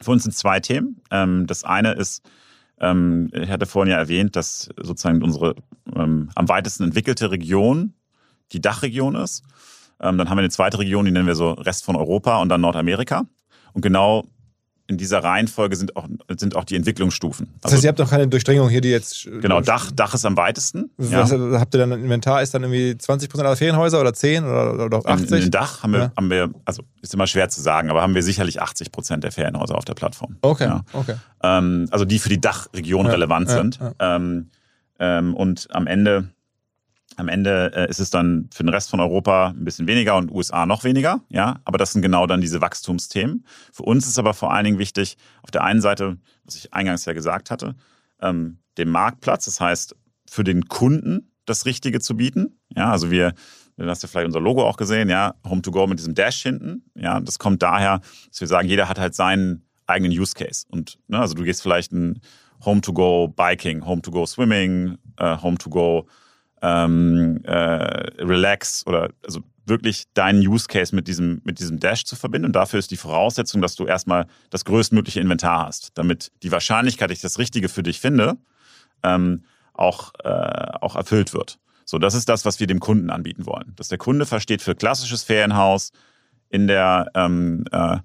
Für 0.00 0.12
uns 0.12 0.22
sind 0.22 0.34
zwei 0.34 0.58
Themen. 0.60 1.02
Ähm, 1.10 1.46
das 1.46 1.64
eine 1.64 1.92
ist, 1.92 2.22
ähm, 2.82 3.30
ich 3.32 3.48
hatte 3.48 3.66
vorhin 3.66 3.92
ja 3.92 3.98
erwähnt, 3.98 4.36
dass 4.36 4.68
sozusagen 4.76 5.22
unsere 5.22 5.54
ähm, 5.94 6.30
am 6.34 6.48
weitesten 6.48 6.84
entwickelte 6.84 7.30
Region 7.30 7.94
die 8.52 8.60
Dachregion 8.60 9.14
ist. 9.14 9.44
Ähm, 10.00 10.18
dann 10.18 10.28
haben 10.28 10.36
wir 10.36 10.42
eine 10.42 10.50
zweite 10.50 10.80
Region, 10.80 11.04
die 11.04 11.12
nennen 11.12 11.26
wir 11.26 11.36
so 11.36 11.52
Rest 11.52 11.84
von 11.84 11.96
Europa 11.96 12.42
und 12.42 12.48
dann 12.48 12.60
Nordamerika. 12.60 13.24
Und 13.72 13.82
genau 13.82 14.24
in 14.86 14.98
dieser 14.98 15.22
Reihenfolge 15.22 15.76
sind 15.76 15.96
auch, 15.96 16.08
sind 16.36 16.56
auch 16.56 16.64
die 16.64 16.76
Entwicklungsstufen. 16.76 17.48
Das 17.60 17.70
heißt, 17.70 17.74
also, 17.74 17.86
ihr 17.86 17.88
habt 17.88 17.98
noch 17.98 18.10
keine 18.10 18.28
Durchdringung 18.28 18.68
hier, 18.68 18.80
die 18.80 18.90
jetzt. 18.90 19.24
Genau, 19.24 19.60
Dach, 19.60 19.90
Dach 19.90 20.14
ist 20.14 20.24
am 20.24 20.36
weitesten. 20.36 20.90
Was 20.96 21.30
ja. 21.30 21.38
habt 21.58 21.74
ihr 21.74 21.78
dann 21.78 21.92
Inventar? 21.92 22.42
Ist 22.42 22.54
dann 22.54 22.62
irgendwie 22.62 22.92
20% 22.92 23.38
aller 23.38 23.56
Ferienhäuser 23.56 24.00
oder 24.00 24.12
10 24.12 24.44
oder, 24.44 24.84
oder 24.84 25.06
80? 25.06 25.30
In, 25.30 25.42
in 25.44 25.50
Dach 25.50 25.82
haben 25.82 25.92
wir, 25.92 26.00
ja. 26.00 26.12
haben 26.16 26.30
wir, 26.30 26.50
also 26.64 26.82
ist 27.00 27.14
immer 27.14 27.26
schwer 27.26 27.48
zu 27.48 27.60
sagen, 27.60 27.90
aber 27.90 28.02
haben 28.02 28.14
wir 28.14 28.22
sicherlich 28.22 28.62
80% 28.62 29.18
der 29.18 29.32
Ferienhäuser 29.32 29.76
auf 29.76 29.84
der 29.84 29.94
Plattform. 29.94 30.36
Okay. 30.42 30.64
Ja. 30.64 30.84
okay. 30.92 31.14
Ähm, 31.42 31.88
also 31.90 32.04
die 32.04 32.18
für 32.18 32.28
die 32.28 32.40
Dachregion 32.40 33.06
relevant 33.06 33.48
sind. 33.48 33.78
Ähm, 33.98 34.50
ähm, 34.98 35.34
und 35.34 35.68
am 35.72 35.86
Ende 35.86 36.28
am 37.16 37.28
Ende 37.28 37.72
äh, 37.74 37.90
ist 37.90 38.00
es 38.00 38.10
dann 38.10 38.48
für 38.52 38.62
den 38.62 38.70
Rest 38.70 38.90
von 38.90 39.00
Europa 39.00 39.48
ein 39.48 39.64
bisschen 39.64 39.86
weniger 39.86 40.16
und 40.16 40.30
USA 40.30 40.66
noch 40.66 40.84
weniger, 40.84 41.20
ja. 41.28 41.60
Aber 41.64 41.78
das 41.78 41.92
sind 41.92 42.02
genau 42.02 42.26
dann 42.26 42.40
diese 42.40 42.60
Wachstumsthemen. 42.60 43.44
Für 43.72 43.82
uns 43.84 44.06
ist 44.06 44.18
aber 44.18 44.34
vor 44.34 44.52
allen 44.52 44.64
Dingen 44.64 44.78
wichtig, 44.78 45.16
auf 45.42 45.50
der 45.50 45.64
einen 45.64 45.80
Seite, 45.80 46.18
was 46.44 46.56
ich 46.56 46.72
eingangs 46.72 47.04
ja 47.04 47.12
gesagt 47.12 47.50
hatte, 47.50 47.74
ähm, 48.20 48.58
den 48.78 48.88
Marktplatz, 48.88 49.44
das 49.44 49.60
heißt, 49.60 49.96
für 50.28 50.44
den 50.44 50.68
Kunden 50.68 51.32
das 51.44 51.66
Richtige 51.66 52.00
zu 52.00 52.16
bieten. 52.16 52.58
Ja, 52.74 52.90
also 52.90 53.10
wir, 53.10 53.34
du 53.76 53.86
hast 53.86 54.02
ja 54.02 54.08
vielleicht 54.08 54.26
unser 54.26 54.40
Logo 54.40 54.66
auch 54.66 54.76
gesehen, 54.76 55.08
ja, 55.08 55.34
Home 55.46 55.62
to 55.62 55.70
Go 55.70 55.86
mit 55.86 55.98
diesem 55.98 56.14
Dash 56.14 56.42
hinten. 56.42 56.84
Ja, 56.94 57.20
das 57.20 57.38
kommt 57.38 57.62
daher, 57.62 58.00
dass 58.28 58.40
wir 58.40 58.48
sagen, 58.48 58.68
jeder 58.68 58.88
hat 58.88 58.98
halt 58.98 59.14
seinen 59.14 59.64
eigenen 59.86 60.12
Use 60.12 60.34
Case. 60.34 60.64
Und 60.70 60.98
ne, 61.08 61.18
also 61.18 61.34
du 61.34 61.42
gehst 61.42 61.62
vielleicht 61.62 61.92
ein 61.92 62.20
Home 62.64 62.80
to 62.80 62.92
Go 62.92 63.28
Biking, 63.28 63.84
Home 63.84 64.02
to 64.02 64.10
Go 64.10 64.24
Swimming, 64.24 64.96
äh, 65.18 65.36
Home 65.42 65.58
to 65.58 65.68
Go 65.68 66.06
ähm, 66.62 67.40
äh, 67.44 67.52
Relax 68.22 68.86
oder 68.86 69.10
also 69.24 69.40
wirklich 69.66 70.04
deinen 70.14 70.46
Use 70.46 70.66
Case 70.66 70.94
mit 70.94 71.08
diesem, 71.08 71.40
mit 71.44 71.60
diesem 71.60 71.78
Dash 71.78 72.04
zu 72.04 72.16
verbinden. 72.16 72.46
Und 72.46 72.52
dafür 72.56 72.78
ist 72.78 72.90
die 72.90 72.96
Voraussetzung, 72.96 73.62
dass 73.62 73.74
du 73.74 73.86
erstmal 73.86 74.26
das 74.50 74.64
größtmögliche 74.64 75.20
Inventar 75.20 75.66
hast, 75.66 75.90
damit 75.94 76.32
die 76.42 76.50
Wahrscheinlichkeit, 76.50 77.10
dass 77.10 77.18
ich 77.18 77.22
das 77.22 77.38
Richtige 77.38 77.68
für 77.68 77.82
dich 77.82 78.00
finde, 78.00 78.36
ähm, 79.02 79.44
auch, 79.72 80.12
äh, 80.24 80.28
auch 80.80 80.96
erfüllt 80.96 81.32
wird. 81.32 81.58
So, 81.84 81.98
das 81.98 82.14
ist 82.14 82.28
das, 82.28 82.44
was 82.44 82.60
wir 82.60 82.66
dem 82.66 82.80
Kunden 82.80 83.10
anbieten 83.10 83.46
wollen. 83.46 83.72
Dass 83.76 83.88
der 83.88 83.98
Kunde 83.98 84.26
versteht 84.26 84.62
für 84.62 84.74
klassisches 84.74 85.22
Ferienhaus 85.22 85.92
in 86.48 86.66
der, 86.66 87.10
ähm, 87.14 87.64
äh, 87.72 87.98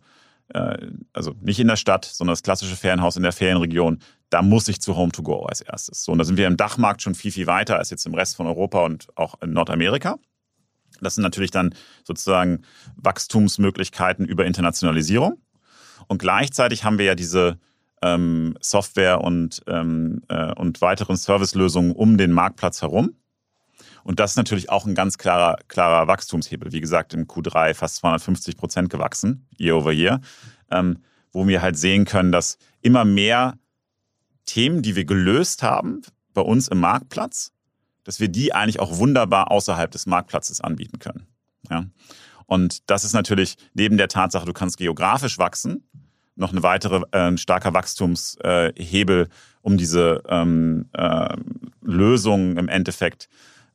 also 0.54 1.36
nicht 1.42 1.60
in 1.60 1.68
der 1.68 1.76
Stadt, 1.76 2.06
sondern 2.06 2.32
das 2.32 2.44
klassische 2.44 2.76
Ferienhaus 2.76 3.18
in 3.18 3.24
der 3.24 3.34
Ferienregion, 3.34 4.00
da 4.30 4.42
muss 4.42 4.68
ich 4.68 4.80
zu 4.82 4.96
Home 4.96 5.12
to 5.12 5.24
Go 5.24 5.46
als 5.46 5.62
erstes. 5.62 6.04
So, 6.04 6.12
und 6.12 6.18
da 6.20 6.24
sind 6.24 6.38
wir 6.38 6.48
im 6.48 6.58
Dachmarkt 6.58 7.02
schon 7.02 7.16
viel, 7.16 7.32
viel 7.32 7.48
weiter 7.48 7.78
als 7.78 7.90
jetzt 7.90 8.06
im 8.06 8.14
Rest 8.14 8.36
von 8.36 8.48
Europa 8.48 8.84
und 8.84 9.08
auch 9.16 9.42
in 9.42 9.52
Nordamerika. 9.52 10.18
Das 11.02 11.16
sind 11.16 11.24
natürlich 11.24 11.52
dann 11.52 11.74
sozusagen 12.04 12.62
Wachstumsmöglichkeiten 12.96 14.26
über 14.26 14.46
Internationalisierung. 14.46 15.42
Und 16.08 16.20
gleichzeitig 16.20 16.84
haben 16.84 16.98
wir 16.98 17.06
ja 17.06 17.16
diese 17.16 17.60
ähm, 18.02 18.56
Software 18.62 19.22
und, 19.22 19.64
ähm, 19.68 20.22
äh, 20.30 20.54
und 20.54 20.82
weiteren 20.82 21.16
Servicelösungen 21.16 21.92
um 21.92 22.18
den 22.18 22.32
Marktplatz 22.32 22.82
herum. 22.82 23.16
Und 24.08 24.22
das 24.22 24.32
ist 24.32 24.38
natürlich 24.38 24.70
auch 24.70 24.86
ein 24.86 24.96
ganz 24.96 25.18
klarer, 25.18 25.58
klarer 25.68 26.08
Wachstumshebel. 26.08 26.72
Wie 26.72 26.80
gesagt, 26.80 27.14
im 27.14 27.28
Q3 27.28 27.74
fast 27.74 27.98
250 27.98 28.56
Prozent 28.56 28.90
gewachsen, 28.90 29.46
year 29.60 29.76
over 29.76 29.92
year, 29.92 30.22
ähm, 30.72 31.04
wo 31.34 31.46
wir 31.46 31.62
halt 31.62 31.78
sehen 31.78 32.06
können, 32.06 32.32
dass 32.32 32.58
immer 32.82 33.04
mehr 33.04 33.58
Themen, 34.46 34.82
die 34.82 34.96
wir 34.96 35.04
gelöst 35.04 35.62
haben 35.62 36.04
bei 36.34 36.40
uns 36.40 36.70
im 36.70 36.80
Marktplatz, 36.80 37.52
dass 38.06 38.22
wir 38.22 38.30
die 38.30 38.54
eigentlich 38.54 38.80
auch 38.80 38.98
wunderbar 38.98 39.52
außerhalb 39.52 39.92
des 39.92 40.06
Marktplatzes 40.06 40.62
anbieten 40.62 41.00
können. 41.00 41.28
Ja? 41.70 41.84
Und 42.46 42.90
das 42.90 43.04
ist 43.04 43.12
natürlich 43.12 43.58
neben 43.74 43.98
der 43.98 44.08
Tatsache, 44.08 44.46
du 44.46 44.54
kannst 44.54 44.78
geografisch 44.78 45.38
wachsen, 45.38 45.84
noch 46.38 46.54
eine 46.54 46.64
weitere 46.64 47.02
äh, 47.12 47.36
starker 47.36 47.74
Wachstumshebel, 47.74 49.22
äh, 49.24 49.28
um 49.64 49.76
diese 49.76 50.24
ähm, 50.30 50.86
äh, 50.94 51.36
Lösungen 51.82 52.56
im 52.56 52.70
Endeffekt 52.70 53.28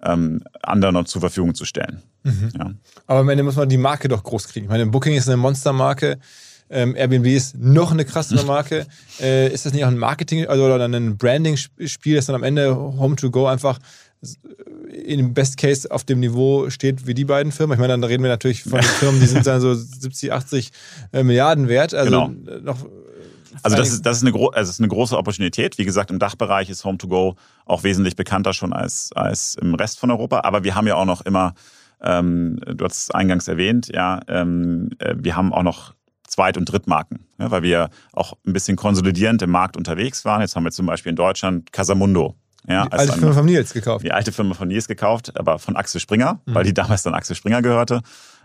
ähm, 0.05 0.43
anderen 0.63 1.07
zur 1.07 1.21
Verfügung 1.21 1.55
zu 1.55 1.65
stellen. 1.65 2.03
Mhm. 2.25 2.51
Ja. 2.59 2.71
Aber 3.07 3.21
am 3.21 3.29
Ende 3.29 3.43
muss 3.43 3.57
man 3.57 3.69
die 3.69 3.79
Marke 3.79 4.09
doch 4.09 4.23
groß 4.23 4.49
kriegen. 4.49 4.67
Ich 4.67 4.71
meine, 4.71 4.87
Booking 4.87 5.15
ist 5.15 5.29
eine 5.29 5.37
Monstermarke. 5.37 6.19
Ähm, 6.71 6.97
Airbnb 6.97 7.27
ist 7.27 7.57
noch 7.59 7.93
eine 7.93 8.05
krassere 8.05 8.45
Marke. 8.45 8.87
äh, 9.21 9.53
ist 9.53 9.67
das 9.67 9.73
nicht 9.73 9.85
auch 9.85 9.89
ein 9.89 9.99
Marketing- 9.99 10.47
also, 10.47 10.65
oder 10.65 10.85
ein 10.85 11.17
Branding-Spiel, 11.17 12.17
das 12.17 12.27
dann 12.27 12.37
am 12.37 12.43
Ende 12.43 12.75
Home 12.75 13.17
to 13.17 13.31
Go 13.31 13.47
einfach 13.47 13.79
im 15.05 15.35
Best 15.35 15.57
Case 15.57 15.91
auf 15.91 16.05
dem 16.05 16.21
Niveau 16.21 16.71
steht 16.71 17.07
wie 17.07 17.15
die 17.15 17.25
beiden 17.25 17.51
Firmen. 17.51 17.75
Ich 17.75 17.81
meine, 17.81 17.93
dann 17.93 18.05
reden 18.05 18.23
wir 18.23 18.31
natürlich 18.31 18.63
von 18.63 18.83
Firmen, 19.01 19.21
die 19.21 19.27
sind 19.27 19.47
dann 19.47 19.61
so 19.61 19.75
70, 19.75 20.33
80 20.33 20.71
äh, 21.13 21.23
Milliarden 21.23 21.69
wert. 21.69 21.93
Also 21.95 22.11
genau. 22.11 22.61
noch 22.63 22.87
also 23.63 23.77
das 23.77 23.91
ist, 23.91 24.07
das, 24.07 24.19
ist 24.19 24.27
eine 24.27 24.35
also 24.35 24.51
das 24.53 24.71
ist 24.71 24.81
eine 24.81 24.89
große 24.89 25.17
Opportunität. 25.17 25.79
Wie 25.79 25.85
gesagt, 25.85 26.11
im 26.11 26.19
Dachbereich 26.19 26.71
ist 26.71 26.85
Home2Go 26.85 27.37
auch 27.67 27.83
wesentlich 27.83 28.17
bekannter 28.17 28.53
schon 28.53 28.73
als, 28.73 29.11
als 29.15 29.57
im 29.61 29.75
Rest 29.75 29.99
von 29.99 30.11
Europa. 30.11 30.41
Aber 30.45 30.65
wir 30.65 30.75
haben 30.75 30.87
ja 30.87 30.97
auch 30.97 31.05
noch 31.05 31.23
immer, 31.23 31.55
ähm, 32.03 32.61
du 32.67 32.85
hast 32.85 33.03
es 33.03 33.11
eingangs 33.11 33.49
erwähnt, 33.49 33.89
ja, 33.93 34.21
ähm, 34.29 34.91
äh, 34.99 35.15
wir 35.17 35.37
haben 35.37 35.53
auch 35.53 35.63
noch 35.63 35.95
Zweit- 36.27 36.57
und 36.57 36.65
Drittmarken, 36.65 37.27
ja, 37.39 37.51
weil 37.51 37.63
wir 37.63 37.91
auch 38.13 38.35
ein 38.47 38.55
bisschen 38.55 38.77
konsolidierend 38.77 39.43
im 39.43 39.51
Markt 39.51 39.77
unterwegs 39.77 40.25
waren. 40.25 40.41
Jetzt 40.41 40.57
haben 40.57 40.65
wir 40.65 40.71
zum 40.71 40.87
Beispiel 40.87 41.11
in 41.11 41.17
Deutschland 41.17 41.73
Casamundo. 41.73 42.37
Ja, 42.69 42.87
die 42.87 42.93
alte 42.93 43.13
Firma 43.15 43.35
von 43.35 43.45
Nils 43.45 43.73
gekauft. 43.73 44.05
Die 44.05 44.13
alte 44.13 44.33
Firma 44.33 44.55
von 44.55 44.69
Nils 44.69 44.87
gekauft, 44.87 45.37
aber 45.37 45.59
von 45.59 45.77
Axel 45.77 46.01
Springer, 46.01 46.41
mhm. 46.47 46.55
weil 46.55 46.65
die 46.65 46.73
damals 46.73 47.03
dann 47.03 47.13
Axel 47.13 47.35
Springer 47.35 47.61
gehörte. 47.61 48.03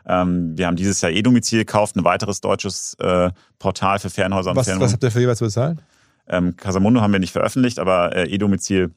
Ähm, 0.07 0.57
wir 0.57 0.67
haben 0.67 0.77
dieses 0.77 1.01
Jahr 1.01 1.11
E-Domizil 1.11 1.59
gekauft, 1.59 1.95
ein 1.95 2.03
weiteres 2.03 2.41
deutsches 2.41 2.95
äh, 2.99 3.31
Portal 3.59 3.99
für 3.99 4.09
Fernhäuser 4.09 4.51
und 4.51 4.55
was, 4.55 4.67
Was 4.79 4.93
habt 4.93 5.03
ihr 5.03 5.11
für 5.11 5.19
jeweils 5.19 5.39
bezahlt? 5.39 5.79
Ähm, 6.27 6.55
Casamundo 6.55 7.01
haben 7.01 7.11
wir 7.11 7.19
nicht 7.19 7.33
veröffentlicht, 7.33 7.79
aber 7.79 8.15
äh, 8.15 8.29
E-Domizil 8.29 8.91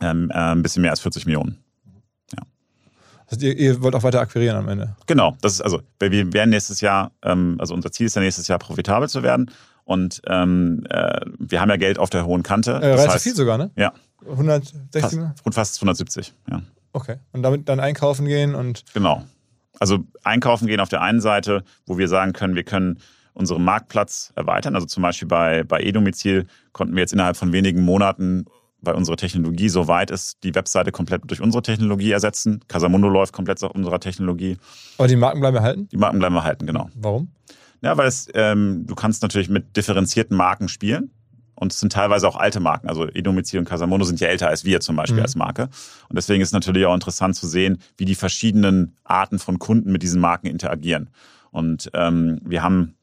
ähm, 0.00 0.30
äh, 0.30 0.34
ein 0.34 0.62
bisschen 0.62 0.82
mehr 0.82 0.92
als 0.92 1.00
40 1.00 1.26
Millionen. 1.26 1.58
Ja. 2.32 2.42
Also 3.26 3.44
ihr, 3.44 3.56
ihr, 3.56 3.82
wollt 3.82 3.94
auch 3.94 4.02
weiter 4.02 4.20
akquirieren 4.20 4.56
am 4.56 4.68
Ende? 4.68 4.96
Genau, 5.06 5.36
das 5.42 5.54
ist 5.54 5.60
also, 5.60 5.82
wir 5.98 6.32
werden 6.32 6.50
nächstes 6.50 6.80
Jahr, 6.80 7.12
ähm, 7.22 7.56
also 7.58 7.74
unser 7.74 7.90
Ziel 7.90 8.06
ist 8.06 8.16
ja 8.16 8.22
nächstes 8.22 8.48
Jahr 8.48 8.58
profitabel 8.58 9.08
zu 9.08 9.22
werden. 9.22 9.50
Und 9.84 10.22
ähm, 10.28 10.84
äh, 10.88 11.20
wir 11.38 11.60
haben 11.60 11.68
ja 11.68 11.76
Geld 11.76 11.98
auf 11.98 12.10
der 12.10 12.24
hohen 12.24 12.44
Kante. 12.44 12.72
Äh, 12.72 12.76
relativ 12.76 13.14
heißt, 13.14 13.24
viel 13.24 13.34
sogar, 13.34 13.58
ne? 13.58 13.72
Ja. 13.74 13.92
160? 14.22 15.00
Fast, 15.00 15.16
rund 15.44 15.54
fast 15.54 15.76
170, 15.78 16.32
ja. 16.48 16.62
Okay. 16.92 17.16
Und 17.32 17.42
damit 17.42 17.68
dann 17.68 17.80
einkaufen 17.80 18.26
gehen 18.26 18.54
und. 18.54 18.84
Genau. 18.94 19.24
Also 19.80 19.98
einkaufen 20.22 20.68
gehen 20.68 20.78
auf 20.78 20.88
der 20.88 21.02
einen 21.02 21.20
Seite, 21.20 21.64
wo 21.86 21.98
wir 21.98 22.06
sagen 22.06 22.32
können, 22.32 22.54
wir 22.54 22.62
können 22.62 23.00
unseren 23.32 23.64
Marktplatz 23.64 24.32
erweitern. 24.36 24.76
Also 24.76 24.86
zum 24.86 25.02
Beispiel 25.02 25.26
bei, 25.26 25.64
bei 25.64 25.80
E-Domizil 25.80 26.46
konnten 26.72 26.94
wir 26.94 27.00
jetzt 27.00 27.12
innerhalb 27.12 27.36
von 27.36 27.52
wenigen 27.52 27.82
Monaten 27.82 28.44
weil 28.82 28.94
unsere 28.94 29.16
Technologie 29.16 29.68
so 29.68 29.88
weit 29.88 30.10
ist, 30.10 30.42
die 30.42 30.54
Webseite 30.54 30.92
komplett 30.92 31.22
durch 31.26 31.40
unsere 31.40 31.62
Technologie 31.62 32.12
ersetzen. 32.12 32.60
Casamundo 32.68 33.08
läuft 33.08 33.32
komplett 33.32 33.62
auf 33.62 33.72
unserer 33.72 34.00
Technologie. 34.00 34.56
Aber 34.98 35.08
die 35.08 35.16
Marken 35.16 35.40
bleiben 35.40 35.56
erhalten? 35.56 35.88
Die 35.92 35.96
Marken 35.96 36.18
bleiben 36.18 36.34
erhalten, 36.34 36.66
genau. 36.66 36.88
Warum? 36.94 37.30
Ja, 37.82 37.96
weil 37.96 38.08
es, 38.08 38.28
ähm, 38.34 38.84
du 38.86 38.94
kannst 38.94 39.22
natürlich 39.22 39.48
mit 39.48 39.76
differenzierten 39.76 40.36
Marken 40.36 40.68
spielen. 40.68 41.10
Und 41.60 41.72
es 41.72 41.78
sind 41.78 41.92
teilweise 41.92 42.26
auch 42.26 42.36
alte 42.36 42.58
Marken. 42.58 42.88
Also 42.88 43.06
Edomizil 43.06 43.60
und 43.60 43.68
Casamondo 43.68 44.04
sind 44.04 44.18
ja 44.18 44.28
älter 44.28 44.48
als 44.48 44.64
wir 44.64 44.80
zum 44.80 44.96
Beispiel 44.96 45.18
mhm. 45.18 45.22
als 45.22 45.36
Marke. 45.36 45.68
Und 46.08 46.16
deswegen 46.16 46.40
ist 46.40 46.48
es 46.48 46.52
natürlich 46.52 46.86
auch 46.86 46.94
interessant 46.94 47.36
zu 47.36 47.46
sehen, 47.46 47.78
wie 47.98 48.06
die 48.06 48.14
verschiedenen 48.14 48.96
Arten 49.04 49.38
von 49.38 49.58
Kunden 49.58 49.92
mit 49.92 50.02
diesen 50.02 50.20
Marken 50.20 50.46
interagieren. 50.46 51.10
Und 51.50 51.90
ähm, 51.94 52.40
wir 52.44 52.62
haben 52.62 52.94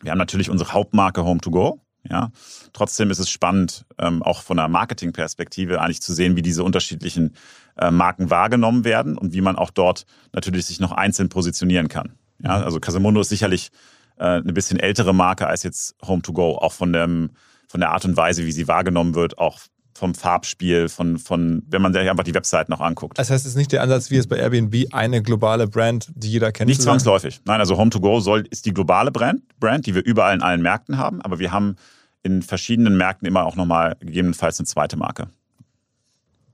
wir 0.00 0.12
haben 0.12 0.18
natürlich 0.18 0.48
unsere 0.48 0.72
Hauptmarke 0.72 1.22
Home2Go. 1.22 1.80
Ja, 2.08 2.30
trotzdem 2.72 3.10
ist 3.10 3.18
es 3.18 3.28
spannend, 3.28 3.84
ähm, 3.98 4.22
auch 4.22 4.42
von 4.42 4.56
der 4.56 4.68
Marketingperspektive 4.68 5.80
eigentlich 5.80 6.00
zu 6.00 6.14
sehen, 6.14 6.36
wie 6.36 6.42
diese 6.42 6.62
unterschiedlichen 6.62 7.34
äh, 7.76 7.90
Marken 7.90 8.30
wahrgenommen 8.30 8.84
werden 8.84 9.18
und 9.18 9.34
wie 9.34 9.40
man 9.40 9.56
auch 9.56 9.70
dort 9.70 10.06
natürlich 10.32 10.66
sich 10.66 10.78
noch 10.78 10.92
einzeln 10.92 11.28
positionieren 11.28 11.88
kann. 11.88 12.12
Ja, 12.42 12.58
mhm. 12.58 12.64
also 12.64 12.78
Casamundo 12.78 13.20
ist 13.20 13.28
sicherlich 13.28 13.70
äh, 14.16 14.24
eine 14.24 14.52
bisschen 14.52 14.78
ältere 14.78 15.12
Marke 15.12 15.48
als 15.48 15.64
jetzt 15.64 15.96
Home2Go, 16.02 16.58
auch 16.58 16.72
von 16.72 16.92
dem, 16.92 17.30
von 17.68 17.80
der 17.80 17.90
Art 17.90 18.04
und 18.04 18.16
Weise, 18.16 18.44
wie 18.44 18.52
sie 18.52 18.66
wahrgenommen 18.66 19.14
wird, 19.14 19.38
auch 19.38 19.60
vom 19.98 20.14
Farbspiel, 20.14 20.88
von, 20.88 21.18
von, 21.18 21.62
wenn 21.68 21.82
man 21.82 21.92
sich 21.92 22.08
einfach 22.08 22.24
die 22.24 22.34
Website 22.34 22.68
noch 22.68 22.80
anguckt. 22.80 23.18
Das 23.18 23.30
heißt, 23.30 23.44
es 23.44 23.52
ist 23.52 23.56
nicht 23.56 23.72
der 23.72 23.82
Ansatz, 23.82 24.10
wie 24.10 24.16
es 24.16 24.28
bei 24.28 24.36
Airbnb 24.36 24.86
eine 24.92 25.22
globale 25.22 25.66
Brand, 25.66 26.08
die 26.14 26.30
jeder 26.30 26.52
kennt. 26.52 26.68
Nicht 26.68 26.82
zwangsläufig. 26.82 27.40
Nein, 27.44 27.60
also 27.60 27.74
Home2Go 27.74 28.20
soll, 28.20 28.46
ist 28.48 28.64
die 28.64 28.72
globale 28.72 29.10
Brand, 29.10 29.42
Brand, 29.58 29.86
die 29.86 29.94
wir 29.94 30.04
überall 30.04 30.34
in 30.34 30.42
allen 30.42 30.62
Märkten 30.62 30.98
haben, 30.98 31.20
aber 31.20 31.40
wir 31.40 31.50
haben 31.50 31.76
in 32.22 32.42
verschiedenen 32.42 32.96
Märkten 32.96 33.26
immer 33.26 33.44
auch 33.44 33.56
nochmal 33.56 33.96
gegebenenfalls 34.00 34.58
eine 34.60 34.66
zweite 34.66 34.96
Marke. 34.96 35.28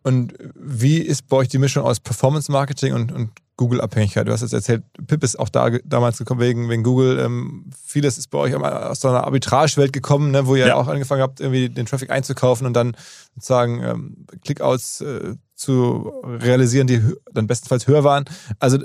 Und 0.04 0.34
wie 0.54 0.98
ist 0.98 1.28
bei 1.28 1.38
euch 1.38 1.48
die 1.48 1.58
Mischung 1.58 1.82
aus 1.82 1.98
Performance 1.98 2.52
Marketing 2.52 2.92
und, 2.92 3.10
und 3.10 3.30
Google-Abhängigkeit? 3.56 4.28
Du 4.28 4.32
hast 4.32 4.42
jetzt 4.42 4.52
erzählt, 4.52 4.84
Pip 5.06 5.24
ist 5.24 5.38
auch 5.38 5.48
da 5.48 5.70
damals 5.82 6.18
gekommen 6.18 6.40
wegen, 6.40 6.68
wegen 6.68 6.82
Google. 6.82 7.18
Ähm, 7.18 7.70
vieles 7.86 8.18
ist 8.18 8.28
bei 8.28 8.36
euch 8.36 8.54
aus 8.54 9.00
so 9.00 9.08
einer 9.08 9.24
Arbitrage-Welt 9.24 9.94
gekommen, 9.94 10.30
ne, 10.30 10.46
wo 10.46 10.56
ihr 10.56 10.66
ja. 10.66 10.74
auch 10.74 10.88
angefangen 10.88 11.22
habt, 11.22 11.40
irgendwie 11.40 11.70
den 11.70 11.86
Traffic 11.86 12.10
einzukaufen 12.10 12.66
und 12.66 12.74
dann 12.74 12.94
sozusagen 13.34 13.82
ähm, 13.82 14.26
Clickouts 14.44 15.00
äh, 15.00 15.36
zu 15.54 16.12
realisieren, 16.22 16.86
die 16.86 17.00
dann 17.32 17.46
bestenfalls 17.46 17.86
höher 17.86 18.04
waren. 18.04 18.26
Also 18.58 18.78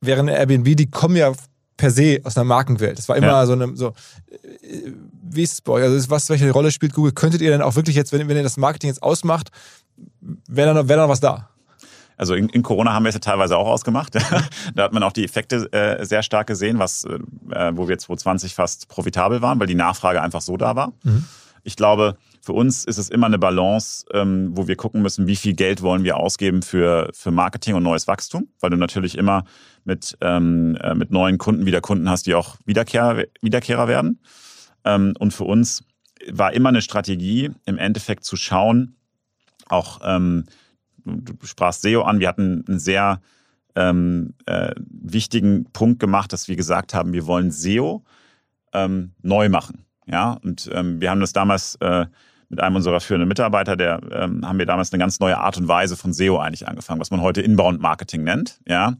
während 0.00 0.30
Airbnb, 0.30 0.76
die 0.78 0.90
kommen 0.90 1.16
ja 1.16 1.34
per 1.76 1.90
se 1.90 2.20
aus 2.24 2.38
einer 2.38 2.44
Markenwelt. 2.44 2.98
Das 2.98 3.08
war 3.08 3.16
immer 3.16 3.26
ja. 3.28 3.46
so 3.46 3.52
eine, 3.52 3.76
so, 3.76 3.88
äh, 4.30 4.92
wie 5.30 5.42
ist 5.42 5.52
es 5.52 5.60
bei 5.60 5.72
euch? 5.72 5.84
Also 5.84 6.10
was, 6.10 6.28
welche 6.30 6.50
Rolle 6.50 6.70
spielt 6.70 6.94
Google? 6.94 7.12
Könntet 7.12 7.40
ihr 7.40 7.50
denn 7.50 7.62
auch 7.62 7.76
wirklich 7.76 7.96
jetzt, 7.96 8.12
wenn, 8.12 8.28
wenn 8.28 8.36
ihr 8.36 8.42
das 8.42 8.56
Marketing 8.56 8.88
jetzt 8.88 9.02
ausmacht, 9.02 9.50
wäre 10.20 10.74
da, 10.74 10.88
wär 10.88 10.96
da 10.96 11.02
noch 11.02 11.10
was 11.10 11.20
da? 11.20 11.48
Also 12.16 12.34
in, 12.34 12.48
in, 12.48 12.62
Corona 12.62 12.92
haben 12.92 13.04
wir 13.04 13.10
es 13.10 13.14
ja 13.14 13.20
teilweise 13.20 13.56
auch 13.56 13.68
ausgemacht. 13.68 14.14
da 14.74 14.82
hat 14.82 14.92
man 14.92 15.02
auch 15.04 15.12
die 15.12 15.24
Effekte 15.24 15.72
äh, 15.72 16.04
sehr 16.04 16.22
stark 16.22 16.48
gesehen, 16.48 16.78
was, 16.78 17.04
äh, 17.04 17.18
wo 17.74 17.88
wir 17.88 17.96
2020 17.96 18.54
fast 18.54 18.88
profitabel 18.88 19.40
waren, 19.40 19.60
weil 19.60 19.68
die 19.68 19.76
Nachfrage 19.76 20.20
einfach 20.20 20.40
so 20.40 20.56
da 20.56 20.74
war. 20.74 20.92
Mhm. 21.04 21.24
Ich 21.62 21.76
glaube, 21.76 22.16
für 22.40 22.54
uns 22.54 22.84
ist 22.84 22.98
es 22.98 23.08
immer 23.08 23.26
eine 23.26 23.38
Balance, 23.38 24.04
ähm, 24.12 24.50
wo 24.52 24.66
wir 24.66 24.76
gucken 24.76 25.02
müssen, 25.02 25.26
wie 25.26 25.36
viel 25.36 25.54
Geld 25.54 25.82
wollen 25.82 26.02
wir 26.02 26.16
ausgeben 26.16 26.62
für, 26.62 27.10
für 27.12 27.30
Marketing 27.30 27.74
und 27.74 27.82
neues 27.82 28.06
Wachstum, 28.08 28.48
weil 28.60 28.70
du 28.70 28.76
natürlich 28.76 29.16
immer 29.16 29.44
mit, 29.84 30.16
ähm, 30.20 30.76
äh, 30.76 30.94
mit 30.94 31.10
neuen 31.10 31.38
Kunden 31.38 31.66
wieder 31.66 31.80
Kunden 31.80 32.08
hast, 32.08 32.26
die 32.26 32.34
auch 32.34 32.56
Wiederkehr, 32.64 33.26
Wiederkehrer 33.42 33.86
werden. 33.86 34.20
Ähm, 34.84 35.14
und 35.18 35.32
für 35.32 35.44
uns 35.44 35.84
war 36.30 36.52
immer 36.52 36.70
eine 36.70 36.82
Strategie, 36.82 37.50
im 37.64 37.78
Endeffekt 37.78 38.24
zu 38.24 38.36
schauen, 38.36 38.96
auch 39.68 40.00
ähm, 40.02 40.44
du 41.08 41.46
sprachst 41.46 41.82
SEO 41.82 42.02
an, 42.02 42.20
wir 42.20 42.28
hatten 42.28 42.64
einen 42.68 42.78
sehr 42.78 43.20
ähm, 43.74 44.34
äh, 44.46 44.74
wichtigen 44.88 45.66
Punkt 45.72 46.00
gemacht, 46.00 46.32
dass 46.32 46.48
wir 46.48 46.56
gesagt 46.56 46.94
haben, 46.94 47.12
wir 47.12 47.26
wollen 47.26 47.50
SEO 47.50 48.04
ähm, 48.72 49.12
neu 49.22 49.48
machen. 49.48 49.84
Ja, 50.06 50.38
und 50.42 50.70
ähm, 50.72 51.00
wir 51.00 51.10
haben 51.10 51.20
das 51.20 51.32
damals 51.32 51.76
äh, 51.76 52.06
mit 52.48 52.60
einem 52.60 52.76
unserer 52.76 53.00
führenden 53.00 53.28
Mitarbeiter, 53.28 53.76
der 53.76 54.00
ähm, 54.10 54.46
haben 54.46 54.58
wir 54.58 54.64
damals 54.64 54.92
eine 54.92 55.00
ganz 55.00 55.20
neue 55.20 55.36
Art 55.36 55.58
und 55.58 55.68
Weise 55.68 55.96
von 55.96 56.14
SEO 56.14 56.38
eigentlich 56.38 56.66
angefangen, 56.66 57.00
was 57.00 57.10
man 57.10 57.20
heute 57.20 57.42
Inbound 57.42 57.80
Marketing 57.80 58.24
nennt. 58.24 58.58
Ja, 58.66 58.94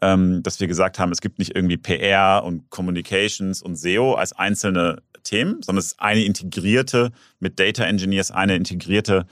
ähm, 0.00 0.42
dass 0.44 0.60
wir 0.60 0.68
gesagt 0.68 0.98
haben, 0.98 1.10
es 1.10 1.20
gibt 1.20 1.40
nicht 1.40 1.56
irgendwie 1.56 1.76
PR 1.76 2.42
und 2.44 2.70
Communications 2.70 3.60
und 3.60 3.76
SEO 3.76 4.14
als 4.14 4.32
einzelne 4.32 5.02
Themen, 5.24 5.62
sondern 5.62 5.80
es 5.80 5.86
ist 5.86 6.00
eine 6.00 6.24
integrierte 6.24 7.10
mit 7.40 7.58
Data 7.58 7.84
Engineers 7.84 8.30
eine 8.30 8.54
integrierte 8.54 9.26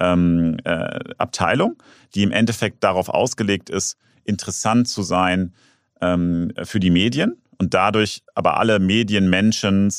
ähm, 0.00 0.56
äh, 0.64 1.00
Abteilung, 1.18 1.76
die 2.14 2.22
im 2.22 2.32
Endeffekt 2.32 2.82
darauf 2.84 3.08
ausgelegt 3.08 3.70
ist, 3.70 3.96
interessant 4.24 4.88
zu 4.88 5.02
sein 5.02 5.54
ähm, 6.00 6.52
für 6.64 6.80
die 6.80 6.90
Medien 6.90 7.36
und 7.58 7.74
dadurch 7.74 8.22
aber 8.34 8.58
alle 8.58 8.78
Medienmenschen 8.78 9.92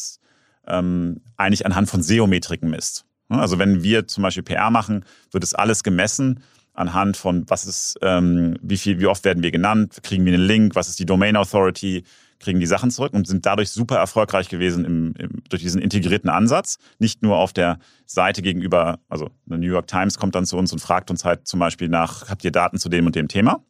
ähm, 0.67 1.21
eigentlich 1.37 1.65
anhand 1.65 1.89
von 1.89 2.01
SEO-Metriken 2.01 2.69
misst. 2.69 3.05
Also 3.29 3.57
wenn 3.59 3.83
wir 3.83 4.07
zum 4.07 4.23
Beispiel 4.23 4.43
PR 4.43 4.69
machen, 4.69 5.05
wird 5.31 5.43
es 5.43 5.53
alles 5.53 5.83
gemessen 5.83 6.41
anhand 6.73 7.17
von 7.17 7.49
was 7.49 7.65
ist, 7.65 7.97
ähm, 8.01 8.57
wie 8.61 8.77
viel, 8.77 8.99
wie 8.99 9.07
oft 9.07 9.23
werden 9.23 9.41
wir 9.41 9.51
genannt, 9.51 9.97
kriegen 10.03 10.25
wir 10.25 10.33
einen 10.33 10.45
Link, 10.45 10.75
was 10.75 10.89
ist 10.89 10.99
die 10.99 11.05
Domain 11.05 11.37
Authority, 11.37 12.03
kriegen 12.39 12.59
die 12.59 12.65
Sachen 12.65 12.91
zurück 12.91 13.13
und 13.13 13.27
sind 13.27 13.45
dadurch 13.45 13.69
super 13.69 13.97
erfolgreich 13.97 14.49
gewesen 14.49 14.85
im, 14.85 15.13
im, 15.17 15.43
durch 15.49 15.61
diesen 15.61 15.81
integrierten 15.81 16.29
Ansatz. 16.29 16.77
Nicht 16.99 17.21
nur 17.21 17.37
auf 17.37 17.53
der 17.53 17.79
Seite 18.05 18.41
gegenüber, 18.41 18.99
also 19.09 19.29
eine 19.47 19.59
New 19.59 19.67
York 19.67 19.87
Times 19.87 20.17
kommt 20.17 20.35
dann 20.35 20.45
zu 20.45 20.57
uns 20.57 20.73
und 20.73 20.79
fragt 20.79 21.09
uns 21.09 21.25
halt 21.25 21.47
zum 21.47 21.59
Beispiel 21.59 21.89
nach, 21.89 22.29
habt 22.29 22.43
ihr 22.43 22.51
Daten 22.51 22.77
zu 22.77 22.89
dem 22.89 23.05
und 23.05 23.15
dem 23.15 23.27
Thema? 23.27 23.63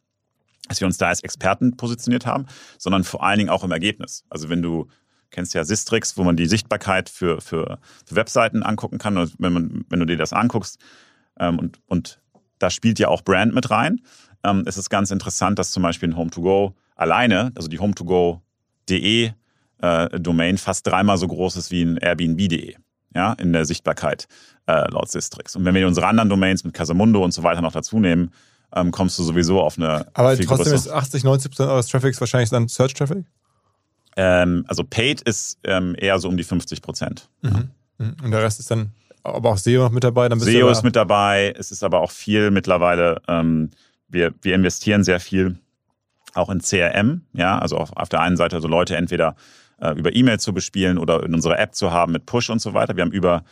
Dass 0.68 0.80
wir 0.80 0.86
uns 0.86 0.98
da 0.98 1.08
als 1.08 1.22
Experten 1.22 1.76
positioniert 1.76 2.26
haben, 2.26 2.46
sondern 2.76 3.04
vor 3.04 3.22
allen 3.22 3.38
Dingen 3.38 3.50
auch 3.50 3.62
im 3.62 3.70
Ergebnis. 3.70 4.24
Also 4.28 4.48
wenn 4.48 4.62
du 4.62 4.88
kennst 5.30 5.54
ja 5.54 5.64
Sistrix, 5.64 6.16
wo 6.16 6.24
man 6.24 6.36
die 6.36 6.46
Sichtbarkeit 6.46 7.08
für, 7.08 7.40
für, 7.40 7.78
für 8.04 8.16
Webseiten 8.16 8.62
angucken 8.62 8.98
kann. 8.98 9.16
Und 9.18 9.34
wenn, 9.38 9.52
man, 9.52 9.84
wenn 9.88 10.00
du 10.00 10.06
dir 10.06 10.16
das 10.16 10.32
anguckst 10.32 10.78
ähm, 11.38 11.58
und, 11.58 11.78
und 11.86 12.20
da 12.58 12.70
spielt 12.70 12.98
ja 12.98 13.08
auch 13.08 13.22
Brand 13.22 13.54
mit 13.54 13.70
rein, 13.70 14.00
ähm, 14.44 14.64
ist 14.66 14.78
es 14.78 14.88
ganz 14.88 15.10
interessant, 15.10 15.58
dass 15.58 15.70
zum 15.70 15.82
Beispiel 15.82 16.08
ein 16.08 16.16
Home2Go 16.16 16.72
alleine, 16.94 17.52
also 17.54 17.68
die 17.68 17.78
Home2Go 17.78 18.40
de 18.88 19.32
äh, 19.82 20.20
Domain 20.20 20.58
fast 20.58 20.86
dreimal 20.86 21.18
so 21.18 21.28
groß 21.28 21.56
ist 21.56 21.70
wie 21.70 21.82
ein 21.82 21.96
Airbnb.de, 21.98 22.76
ja, 23.14 23.32
in 23.34 23.52
der 23.52 23.64
Sichtbarkeit 23.64 24.26
äh, 24.66 24.90
laut 24.90 25.10
Sistrix. 25.10 25.56
Und 25.56 25.64
wenn 25.64 25.74
wir 25.74 25.86
unsere 25.86 26.06
anderen 26.06 26.28
Domains 26.28 26.64
mit 26.64 26.74
Casamundo 26.74 27.22
und 27.22 27.32
so 27.32 27.42
weiter 27.42 27.60
noch 27.60 27.72
dazu 27.72 27.98
nehmen, 27.98 28.32
ähm, 28.74 28.90
kommst 28.90 29.18
du 29.18 29.22
sowieso 29.22 29.60
auf 29.60 29.78
eine. 29.78 30.06
Aber 30.14 30.36
trotzdem 30.36 30.46
größere. 30.46 30.74
ist 30.74 30.88
80, 30.88 31.24
90 31.24 31.50
Prozent 31.50 31.70
eures 31.70 31.88
Traffics 31.88 32.20
wahrscheinlich 32.20 32.50
dann 32.50 32.68
Search 32.68 32.94
Traffic? 32.94 33.24
Ähm, 34.16 34.64
also 34.66 34.82
Paid 34.82 35.22
ist 35.22 35.58
ähm, 35.64 35.94
eher 35.98 36.18
so 36.18 36.28
um 36.28 36.36
die 36.36 36.44
50 36.44 36.82
Prozent. 36.82 37.28
Mhm. 37.42 37.70
Mhm. 37.98 38.16
Und 38.22 38.30
der 38.30 38.42
Rest 38.42 38.60
ist 38.60 38.70
dann 38.70 38.92
aber 39.22 39.50
auch 39.50 39.58
SEO 39.58 39.82
noch 39.82 39.90
mit 39.90 40.04
dabei? 40.04 40.28
Dann 40.28 40.40
SEO 40.40 40.68
ist 40.68 40.84
mit 40.84 40.96
dabei. 40.96 41.54
Es 41.58 41.70
ist 41.70 41.82
aber 41.82 42.00
auch 42.00 42.10
viel 42.10 42.50
mittlerweile. 42.50 43.20
Ähm, 43.28 43.70
wir, 44.08 44.32
wir 44.42 44.54
investieren 44.54 45.04
sehr 45.04 45.20
viel 45.20 45.58
auch 46.36 46.50
in 46.50 46.60
CRM, 46.60 47.22
ja, 47.32 47.58
also 47.58 47.76
auf, 47.76 47.96
auf 47.96 48.08
der 48.08 48.20
einen 48.20 48.36
Seite 48.36 48.56
also 48.56 48.68
Leute 48.68 48.96
entweder 48.96 49.36
äh, 49.80 49.92
über 49.92 50.14
E-Mail 50.14 50.40
zu 50.40 50.52
bespielen 50.52 50.98
oder 50.98 51.22
in 51.22 51.34
unserer 51.34 51.58
App 51.58 51.74
zu 51.74 51.90
haben 51.92 52.12
mit 52.12 52.26
Push 52.26 52.50
und 52.50 52.60
so 52.60 52.74
weiter. 52.74 52.96
Wir 52.96 53.02
haben 53.02 53.12
über 53.12 53.44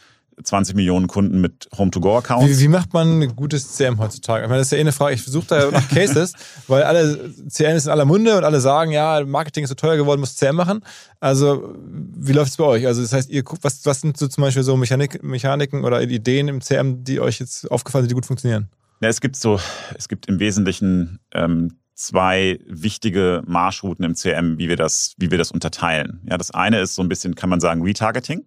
20 0.42 0.74
Millionen 0.74 1.06
Kunden 1.06 1.40
mit 1.40 1.68
Home-to-Go-Accounts. 1.76 2.48
Wie, 2.48 2.60
wie, 2.60 2.68
macht 2.68 2.92
man 2.92 3.22
ein 3.22 3.36
gutes 3.36 3.72
CM 3.74 3.98
heutzutage? 3.98 4.44
Ich 4.44 4.48
meine, 4.48 4.58
das 4.58 4.68
ist 4.68 4.72
ja 4.72 4.78
eh 4.78 4.80
eine 4.80 4.92
Frage. 4.92 5.14
Ich 5.14 5.22
versuche 5.22 5.46
da 5.46 5.70
nach 5.70 5.88
Cases, 5.88 6.32
weil 6.66 6.82
alle 6.82 7.32
CM 7.48 7.76
ist 7.76 7.86
in 7.86 7.92
aller 7.92 8.04
Munde 8.04 8.36
und 8.36 8.44
alle 8.44 8.60
sagen, 8.60 8.90
ja, 8.90 9.24
Marketing 9.24 9.64
ist 9.64 9.70
so 9.70 9.74
teuer 9.74 9.96
geworden, 9.96 10.20
muss 10.20 10.36
CM 10.36 10.56
machen. 10.56 10.80
Also, 11.20 11.74
wie 11.86 12.32
läuft 12.32 12.50
es 12.50 12.56
bei 12.56 12.64
euch? 12.64 12.86
Also, 12.86 13.02
das 13.02 13.12
heißt, 13.12 13.30
ihr 13.30 13.42
guckt, 13.42 13.62
was, 13.62 13.84
was 13.86 14.00
sind 14.00 14.16
so 14.16 14.26
zum 14.26 14.42
Beispiel 14.42 14.62
so 14.62 14.76
Mechanik, 14.76 15.22
Mechaniken 15.22 15.84
oder 15.84 16.02
Ideen 16.02 16.48
im 16.48 16.60
CM, 16.60 17.04
die 17.04 17.20
euch 17.20 17.38
jetzt 17.38 17.70
aufgefallen 17.70 18.04
sind, 18.04 18.10
die 18.10 18.14
gut 18.14 18.26
funktionieren? 18.26 18.70
Ja, 19.00 19.08
es 19.08 19.20
gibt 19.20 19.36
so, 19.36 19.60
es 19.96 20.08
gibt 20.08 20.26
im 20.26 20.40
Wesentlichen 20.40 21.20
ähm, 21.32 21.76
zwei 21.94 22.58
wichtige 22.66 23.42
Marschrouten 23.46 24.04
im 24.04 24.14
CM, 24.14 24.58
wie 24.58 24.68
wir 24.68 24.76
das, 24.76 25.14
wie 25.18 25.30
wir 25.30 25.38
das 25.38 25.50
unterteilen. 25.50 26.20
Ja, 26.28 26.36
das 26.36 26.50
eine 26.50 26.80
ist 26.80 26.94
so 26.94 27.02
ein 27.02 27.08
bisschen, 27.08 27.34
kann 27.34 27.50
man 27.50 27.60
sagen, 27.60 27.82
Retargeting. 27.82 28.44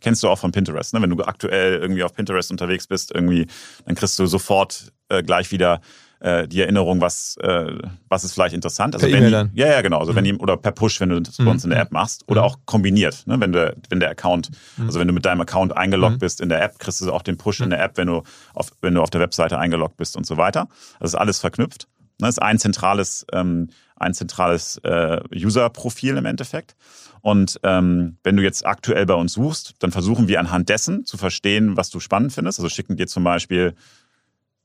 Kennst 0.00 0.22
du 0.22 0.28
auch 0.28 0.38
von 0.38 0.52
Pinterest, 0.52 0.92
ne? 0.92 1.00
Wenn 1.00 1.10
du 1.10 1.24
aktuell 1.24 1.78
irgendwie 1.78 2.04
auf 2.04 2.14
Pinterest 2.14 2.50
unterwegs 2.50 2.86
bist, 2.86 3.12
irgendwie, 3.14 3.46
dann 3.86 3.94
kriegst 3.94 4.18
du 4.18 4.26
sofort 4.26 4.92
äh, 5.08 5.22
gleich 5.22 5.50
wieder 5.52 5.80
äh, 6.20 6.48
die 6.48 6.60
Erinnerung, 6.60 7.00
was, 7.00 7.36
äh, 7.42 7.72
was 8.08 8.24
ist 8.24 8.32
vielleicht 8.32 8.54
interessant. 8.54 8.94
Also 8.94 9.06
per 9.06 9.20
wenn 9.20 9.50
die, 9.52 9.60
ja, 9.60 9.68
ja, 9.68 9.80
genau. 9.82 9.98
Also 9.98 10.12
mhm. 10.12 10.16
wenn 10.16 10.24
die, 10.24 10.34
oder 10.34 10.56
per 10.56 10.72
Push, 10.72 11.00
wenn 11.00 11.10
du 11.10 11.20
das 11.20 11.36
bei 11.36 11.46
uns 11.46 11.64
in 11.64 11.70
der 11.70 11.78
mhm. 11.78 11.86
App 11.86 11.92
machst, 11.92 12.24
oder 12.28 12.42
mhm. 12.42 12.46
auch 12.46 12.58
kombiniert, 12.64 13.26
ne? 13.26 13.38
wenn, 13.40 13.52
du, 13.52 13.76
wenn 13.88 14.00
der 14.00 14.10
Account, 14.10 14.50
mhm. 14.76 14.86
also 14.86 14.98
wenn 14.98 15.08
du 15.08 15.14
mit 15.14 15.24
deinem 15.24 15.40
Account 15.40 15.76
eingeloggt 15.76 16.16
mhm. 16.16 16.20
bist 16.20 16.40
in 16.40 16.48
der 16.48 16.62
App, 16.62 16.78
kriegst 16.78 17.00
du 17.00 17.12
auch 17.12 17.22
den 17.22 17.36
Push 17.36 17.60
in 17.60 17.70
der 17.70 17.82
App, 17.82 17.96
wenn 17.96 18.06
du 18.06 18.22
auf, 18.54 18.70
wenn 18.80 18.94
du 18.94 19.02
auf 19.02 19.10
der 19.10 19.20
Webseite 19.20 19.58
eingeloggt 19.58 19.96
bist 19.96 20.16
und 20.16 20.26
so 20.26 20.36
weiter. 20.36 20.68
Das 21.00 21.10
ist 21.10 21.14
alles 21.16 21.38
verknüpft. 21.38 21.86
Das 22.18 22.30
ist 22.30 22.38
ein 22.42 22.58
zentrales, 22.58 23.26
ähm, 23.32 23.68
ein 23.96 24.14
zentrales 24.14 24.78
äh, 24.84 25.20
User-Profil 25.34 26.16
im 26.16 26.24
Endeffekt. 26.24 26.76
Und 27.20 27.58
ähm, 27.62 28.16
wenn 28.22 28.36
du 28.36 28.42
jetzt 28.42 28.64
aktuell 28.64 29.04
bei 29.04 29.14
uns 29.14 29.32
suchst, 29.32 29.74
dann 29.80 29.90
versuchen 29.90 30.28
wir 30.28 30.40
anhand 30.40 30.68
dessen 30.68 31.04
zu 31.04 31.16
verstehen, 31.16 31.76
was 31.76 31.90
du 31.90 32.00
spannend 32.00 32.32
findest. 32.32 32.58
Also 32.58 32.68
schicken 32.68 32.96
dir 32.96 33.06
zum 33.06 33.24
Beispiel, 33.24 33.74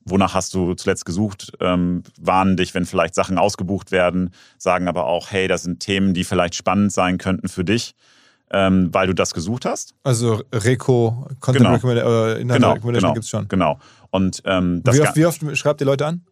wonach 0.06 0.34
hast 0.34 0.54
du 0.54 0.74
zuletzt 0.76 1.06
gesucht, 1.06 1.54
ähm, 1.60 2.04
warnen 2.20 2.58
dich, 2.58 2.74
wenn 2.74 2.86
vielleicht 2.86 3.16
Sachen 3.16 3.38
ausgebucht 3.38 3.92
werden, 3.92 4.32
sagen 4.58 4.88
aber 4.88 5.06
auch, 5.06 5.32
hey, 5.32 5.48
das 5.48 5.64
sind 5.64 5.80
Themen, 5.80 6.14
die 6.14 6.24
vielleicht 6.24 6.56
spannend 6.56 6.92
sein 6.92 7.18
könnten 7.18 7.48
für 7.48 7.64
dich. 7.64 7.96
Ähm, 8.54 8.94
weil 8.94 9.08
du 9.08 9.16
das 9.16 9.34
gesucht 9.34 9.64
hast. 9.64 9.96
Also 10.04 10.44
Reco, 10.52 11.26
Content 11.40 11.64
Genau. 11.64 11.72
Recommendation, 11.76 12.36
äh, 12.36 12.54
Genau, 12.54 12.74
Recommendation 12.74 12.92
genau, 12.94 13.14
gibt 13.14 13.24
es 13.24 13.30
schon. 13.30 13.48
Genau. 13.48 13.80
Und 14.10 14.42
ähm, 14.44 14.82
Wie 14.92 15.00
oft, 15.00 15.16
wie 15.16 15.26
oft 15.26 15.58
schreibt 15.58 15.80
ihr 15.80 15.88
Leute 15.88 16.06
an? 16.06 16.26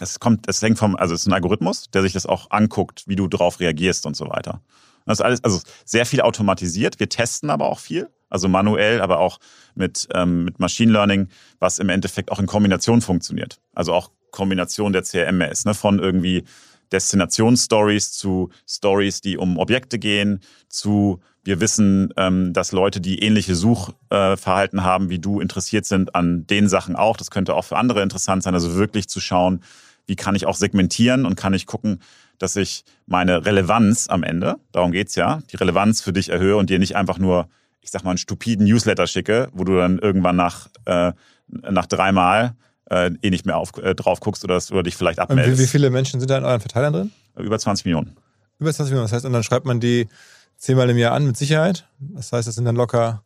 Es 0.00 0.20
kommt, 0.20 0.48
es 0.48 0.62
hängt 0.62 0.78
vom, 0.78 0.96
also 0.96 1.14
es 1.14 1.22
ist 1.22 1.26
ein 1.26 1.32
Algorithmus, 1.32 1.90
der 1.90 2.02
sich 2.02 2.12
das 2.12 2.26
auch 2.26 2.50
anguckt, 2.50 3.04
wie 3.06 3.16
du 3.16 3.28
darauf 3.28 3.60
reagierst 3.60 4.06
und 4.06 4.16
so 4.16 4.28
weiter. 4.28 4.60
Das 5.06 5.18
ist 5.18 5.24
alles, 5.24 5.44
also 5.44 5.60
sehr 5.84 6.06
viel 6.06 6.20
automatisiert. 6.20 7.00
Wir 7.00 7.08
testen 7.08 7.50
aber 7.50 7.66
auch 7.66 7.78
viel, 7.78 8.08
also 8.28 8.48
manuell, 8.48 9.00
aber 9.00 9.20
auch 9.20 9.38
mit, 9.74 10.06
ähm, 10.12 10.44
mit 10.44 10.60
Machine 10.60 10.92
Learning, 10.92 11.28
was 11.58 11.78
im 11.78 11.88
Endeffekt 11.88 12.30
auch 12.30 12.38
in 12.38 12.46
Kombination 12.46 13.00
funktioniert. 13.00 13.58
Also 13.74 13.94
auch 13.94 14.10
Kombination 14.30 14.92
der 14.92 15.02
CRM-Mails, 15.02 15.64
ne, 15.64 15.74
von 15.74 15.98
irgendwie 15.98 16.44
Destinationsstories 16.92 18.12
zu 18.12 18.50
Stories, 18.66 19.20
die 19.20 19.36
um 19.36 19.58
Objekte 19.58 19.98
gehen, 19.98 20.40
zu 20.68 21.20
wir 21.44 21.60
wissen, 21.60 22.12
ähm, 22.18 22.52
dass 22.52 22.72
Leute, 22.72 23.00
die 23.00 23.22
ähnliche 23.22 23.54
Suchverhalten 23.54 24.84
haben 24.84 25.08
wie 25.08 25.18
du, 25.18 25.40
interessiert 25.40 25.86
sind 25.86 26.14
an 26.14 26.46
den 26.46 26.68
Sachen 26.68 26.94
auch. 26.94 27.16
Das 27.16 27.30
könnte 27.30 27.54
auch 27.54 27.64
für 27.64 27.78
andere 27.78 28.02
interessant 28.02 28.42
sein. 28.42 28.52
Also 28.52 28.74
wirklich 28.74 29.08
zu 29.08 29.18
schauen, 29.18 29.62
wie 30.08 30.16
kann 30.16 30.34
ich 30.34 30.46
auch 30.46 30.56
segmentieren 30.56 31.24
und 31.24 31.36
kann 31.36 31.54
ich 31.54 31.66
gucken, 31.66 32.00
dass 32.38 32.56
ich 32.56 32.84
meine 33.06 33.44
Relevanz 33.46 34.08
am 34.08 34.22
Ende, 34.24 34.56
darum 34.72 34.90
geht's 34.90 35.14
ja, 35.14 35.40
die 35.52 35.56
Relevanz 35.56 36.00
für 36.00 36.12
dich 36.12 36.30
erhöhe 36.30 36.56
und 36.56 36.70
dir 36.70 36.78
nicht 36.78 36.96
einfach 36.96 37.18
nur, 37.18 37.48
ich 37.80 37.90
sag 37.90 38.02
mal, 38.04 38.10
einen 38.10 38.18
stupiden 38.18 38.66
Newsletter 38.66 39.06
schicke, 39.06 39.48
wo 39.52 39.64
du 39.64 39.76
dann 39.76 39.98
irgendwann 39.98 40.36
nach, 40.36 40.68
äh, 40.86 41.12
nach 41.48 41.86
dreimal 41.86 42.54
äh, 42.90 43.10
eh 43.22 43.30
nicht 43.30 43.44
mehr 43.46 43.56
auf, 43.56 43.76
äh, 43.78 43.94
drauf 43.94 44.20
guckst 44.20 44.44
oder, 44.44 44.60
oder 44.70 44.82
dich 44.82 44.96
vielleicht 44.96 45.18
Und 45.18 45.24
abmeldest. 45.24 45.58
wie, 45.58 45.62
wie 45.64 45.66
viele 45.66 45.90
Menschen 45.90 46.20
sind 46.20 46.30
da 46.30 46.38
in 46.38 46.44
euren 46.44 46.60
Verteilern 46.60 46.92
drin? 46.92 47.12
Über 47.36 47.58
20 47.58 47.84
Millionen. 47.84 48.16
Über 48.58 48.72
20 48.72 48.92
Millionen. 48.92 49.04
Das 49.04 49.12
heißt, 49.12 49.24
und 49.26 49.32
dann 49.32 49.42
schreibt 49.42 49.66
man 49.66 49.78
die 49.78 50.08
zehnmal 50.56 50.88
im 50.90 50.96
Jahr 50.96 51.12
an 51.12 51.26
mit 51.26 51.36
Sicherheit. 51.36 51.86
Das 51.98 52.32
heißt, 52.32 52.48
das 52.48 52.54
sind 52.54 52.64
dann 52.64 52.76
locker 52.76 53.22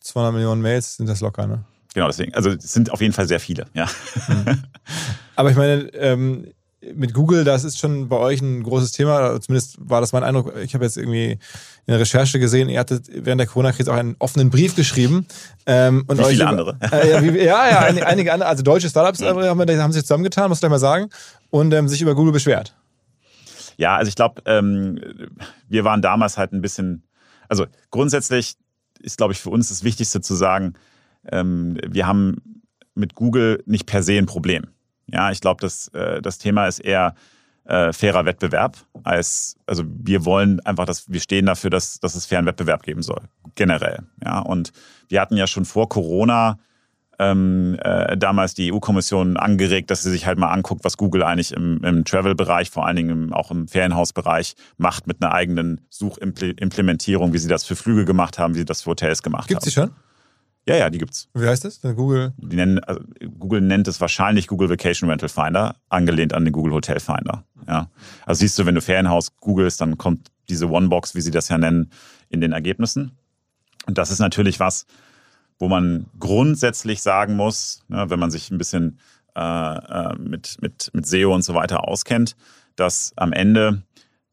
200 0.00 0.34
Millionen 0.34 0.60
Mails, 0.62 0.96
sind 0.96 1.08
das 1.08 1.20
locker, 1.20 1.46
ne? 1.46 1.64
Genau, 1.96 2.08
deswegen. 2.08 2.34
Also 2.34 2.50
es 2.50 2.74
sind 2.74 2.90
auf 2.90 3.00
jeden 3.00 3.14
Fall 3.14 3.26
sehr 3.26 3.40
viele, 3.40 3.64
ja. 3.72 3.88
Aber 5.34 5.50
ich 5.50 5.56
meine, 5.56 5.84
ähm, 5.94 6.48
mit 6.94 7.14
Google, 7.14 7.42
das 7.42 7.64
ist 7.64 7.78
schon 7.78 8.10
bei 8.10 8.16
euch 8.18 8.42
ein 8.42 8.62
großes 8.64 8.92
Thema. 8.92 9.40
Zumindest 9.40 9.76
war 9.80 10.02
das 10.02 10.12
mein 10.12 10.22
Eindruck. 10.22 10.52
Ich 10.62 10.74
habe 10.74 10.84
jetzt 10.84 10.98
irgendwie 10.98 11.30
in 11.32 11.38
der 11.86 11.98
Recherche 11.98 12.38
gesehen, 12.38 12.68
ihr 12.68 12.78
hattet 12.80 13.06
während 13.10 13.40
der 13.40 13.46
Corona-Krise 13.46 13.90
auch 13.90 13.96
einen 13.96 14.14
offenen 14.18 14.50
Brief 14.50 14.76
geschrieben. 14.76 15.26
Ähm, 15.64 16.04
und 16.06 16.18
Wie 16.18 16.24
viele 16.24 16.42
über- 16.42 16.50
andere. 16.50 16.76
Äh, 16.92 17.10
ja, 17.12 17.22
wie, 17.22 17.38
ja, 17.38 17.70
ja, 17.70 17.78
einige, 17.80 18.06
einige 18.06 18.32
andere, 18.34 18.50
also 18.50 18.62
deutsche 18.62 18.90
Startups 18.90 19.22
äh, 19.22 19.28
haben, 19.28 19.58
wir- 19.66 19.82
haben 19.82 19.92
sich 19.92 20.02
zusammengetan, 20.02 20.50
muss 20.50 20.58
ich 20.58 20.60
gleich 20.60 20.70
mal 20.70 20.78
sagen, 20.78 21.08
und 21.48 21.72
ähm, 21.72 21.88
sich 21.88 22.02
über 22.02 22.14
Google 22.14 22.32
beschwert. 22.34 22.76
Ja, 23.78 23.96
also 23.96 24.10
ich 24.10 24.16
glaube, 24.16 24.42
ähm, 24.44 25.00
wir 25.70 25.84
waren 25.84 26.02
damals 26.02 26.36
halt 26.36 26.52
ein 26.52 26.60
bisschen, 26.60 27.04
also 27.48 27.64
grundsätzlich 27.90 28.56
ist, 29.00 29.16
glaube 29.16 29.32
ich, 29.32 29.40
für 29.40 29.48
uns 29.48 29.70
das 29.70 29.82
Wichtigste 29.82 30.20
zu 30.20 30.34
sagen, 30.34 30.74
ähm, 31.30 31.78
wir 31.86 32.06
haben 32.06 32.62
mit 32.94 33.14
Google 33.14 33.62
nicht 33.66 33.86
per 33.86 34.02
se 34.02 34.18
ein 34.18 34.26
Problem. 34.26 34.66
Ja, 35.06 35.30
ich 35.30 35.40
glaube, 35.40 35.60
das, 35.60 35.88
äh, 35.88 36.20
das 36.20 36.38
Thema 36.38 36.66
ist 36.66 36.80
eher 36.80 37.14
äh, 37.64 37.92
fairer 37.92 38.24
Wettbewerb 38.24 38.76
als, 39.02 39.56
also 39.66 39.84
wir 39.86 40.24
wollen 40.24 40.60
einfach, 40.60 40.84
dass 40.84 41.10
wir 41.10 41.20
stehen 41.20 41.46
dafür, 41.46 41.70
dass, 41.70 42.00
dass 42.00 42.14
es 42.14 42.26
fairen 42.26 42.46
Wettbewerb 42.46 42.82
geben 42.82 43.02
soll, 43.02 43.22
generell. 43.54 44.04
Ja, 44.24 44.40
und 44.40 44.72
wir 45.08 45.20
hatten 45.20 45.36
ja 45.36 45.46
schon 45.46 45.64
vor 45.64 45.88
Corona 45.88 46.58
ähm, 47.18 47.78
äh, 47.82 48.16
damals 48.16 48.54
die 48.54 48.72
EU-Kommission 48.72 49.36
angeregt, 49.36 49.90
dass 49.90 50.02
sie 50.02 50.10
sich 50.10 50.26
halt 50.26 50.38
mal 50.38 50.50
anguckt, 50.50 50.84
was 50.84 50.96
Google 50.96 51.22
eigentlich 51.22 51.52
im, 51.52 51.82
im 51.82 52.04
Travel-Bereich, 52.04 52.70
vor 52.70 52.86
allen 52.86 52.96
Dingen 52.96 53.10
im, 53.10 53.32
auch 53.32 53.50
im 53.50 53.68
Ferienhausbereich, 53.68 54.54
macht 54.76 55.06
mit 55.06 55.22
einer 55.22 55.32
eigenen 55.32 55.80
Suchimplementierung, 55.88 57.32
wie 57.32 57.38
sie 57.38 57.48
das 57.48 57.64
für 57.64 57.76
Flüge 57.76 58.04
gemacht 58.04 58.38
haben, 58.38 58.54
wie 58.54 58.58
sie 58.58 58.64
das 58.64 58.82
für 58.82 58.90
Hotels 58.90 59.22
gemacht 59.22 59.48
Gibt's 59.48 59.66
haben. 59.76 59.88
schon? 59.88 60.05
Ja, 60.68 60.76
ja, 60.76 60.90
die 60.90 60.98
gibt's. 60.98 61.28
Wie 61.32 61.46
heißt 61.46 61.64
das? 61.64 61.80
Google. 61.80 62.32
Die 62.38 62.56
nennen, 62.56 62.80
also 62.80 63.00
Google 63.38 63.60
nennt 63.60 63.86
es 63.86 64.00
wahrscheinlich 64.00 64.48
Google 64.48 64.68
Vacation 64.68 65.08
Rental 65.08 65.28
Finder, 65.28 65.76
angelehnt 65.88 66.34
an 66.34 66.44
den 66.44 66.52
Google 66.52 66.72
Hotel 66.72 66.98
Finder. 66.98 67.44
Ja. 67.68 67.88
Also 68.24 68.40
siehst 68.40 68.58
du, 68.58 68.66
wenn 68.66 68.74
du 68.74 68.80
Ferienhaus 68.80 69.36
googelst, 69.36 69.80
dann 69.80 69.96
kommt 69.96 70.30
diese 70.48 70.68
One-Box, 70.68 71.14
wie 71.14 71.20
sie 71.20 71.30
das 71.30 71.48
ja 71.48 71.58
nennen, 71.58 71.90
in 72.28 72.40
den 72.40 72.52
Ergebnissen. 72.52 73.12
Und 73.86 73.98
das 73.98 74.10
ist 74.10 74.18
natürlich 74.18 74.58
was, 74.58 74.86
wo 75.58 75.68
man 75.68 76.06
grundsätzlich 76.18 77.00
sagen 77.00 77.36
muss, 77.36 77.84
ne, 77.88 78.10
wenn 78.10 78.18
man 78.18 78.30
sich 78.30 78.50
ein 78.50 78.58
bisschen 78.58 78.98
äh, 79.36 79.40
äh, 79.40 80.16
mit, 80.18 80.56
mit, 80.60 80.90
mit 80.92 81.06
SEO 81.06 81.34
und 81.34 81.42
so 81.42 81.54
weiter 81.54 81.86
auskennt, 81.86 82.36
dass 82.74 83.12
am 83.16 83.32
Ende, 83.32 83.82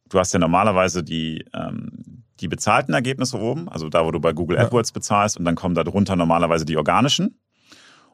du 0.09 0.19
hast 0.19 0.33
ja 0.33 0.39
normalerweise 0.39 1.03
die, 1.03 1.45
ähm, 1.53 2.23
die 2.43 2.47
bezahlten 2.49 2.93
Ergebnisse 2.93 3.39
oben, 3.39 3.69
also 3.69 3.89
da, 3.89 4.05
wo 4.05 4.11
du 4.11 4.19
bei 4.19 4.33
Google 4.33 4.57
Ja. 4.57 4.65
AdWords 4.65 4.91
bezahlst 4.91 5.37
und 5.37 5.45
dann 5.45 5.55
kommen 5.55 5.73
darunter 5.73 6.15
normalerweise 6.15 6.65
die 6.65 6.77
organischen. 6.77 7.39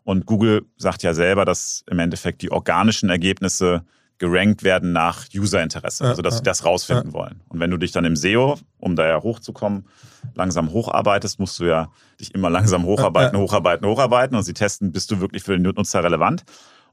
Und 0.04 0.26
Google 0.26 0.66
sagt 0.78 1.04
ja 1.04 1.14
selber, 1.14 1.44
dass 1.46 1.84
im 1.90 2.00
Endeffekt 2.00 2.42
die 2.42 2.52
organischen 2.52 3.10
Ergebnisse 3.10 3.84
gerankt 4.20 4.64
werden 4.64 4.92
nach 4.92 5.26
Userinteresse, 5.34 6.04
Ja, 6.04 6.10
also 6.12 6.22
dass 6.22 6.36
ja. 6.36 6.38
sie 6.38 6.44
das 6.44 6.66
rausfinden 6.66 7.14
wollen. 7.14 7.42
Und 7.48 7.60
wenn 7.60 7.72
du 7.72 7.78
dich 7.78 7.92
dann 7.92 8.06
im 8.06 8.16
SEO, 8.16 8.58
um 8.78 8.96
da 8.96 9.08
ja 9.08 9.22
hochzukommen, 9.22 9.88
langsam 10.36 10.72
hocharbeitest, 10.72 11.40
musst 11.40 11.60
du 11.60 11.66
ja 11.66 11.90
dich 12.20 12.36
immer 12.36 12.50
langsam 12.50 12.84
hocharbeiten, 12.84 13.36
Ja, 13.38 13.42
hocharbeiten, 13.42 13.88
hocharbeiten 13.88 14.36
und 14.38 14.44
sie 14.44 14.54
testen, 14.54 14.92
bist 14.92 15.10
du 15.12 15.20
wirklich 15.22 15.44
für 15.44 15.54
den 15.58 15.62
Nutzer 15.64 16.04
relevant. 16.04 16.44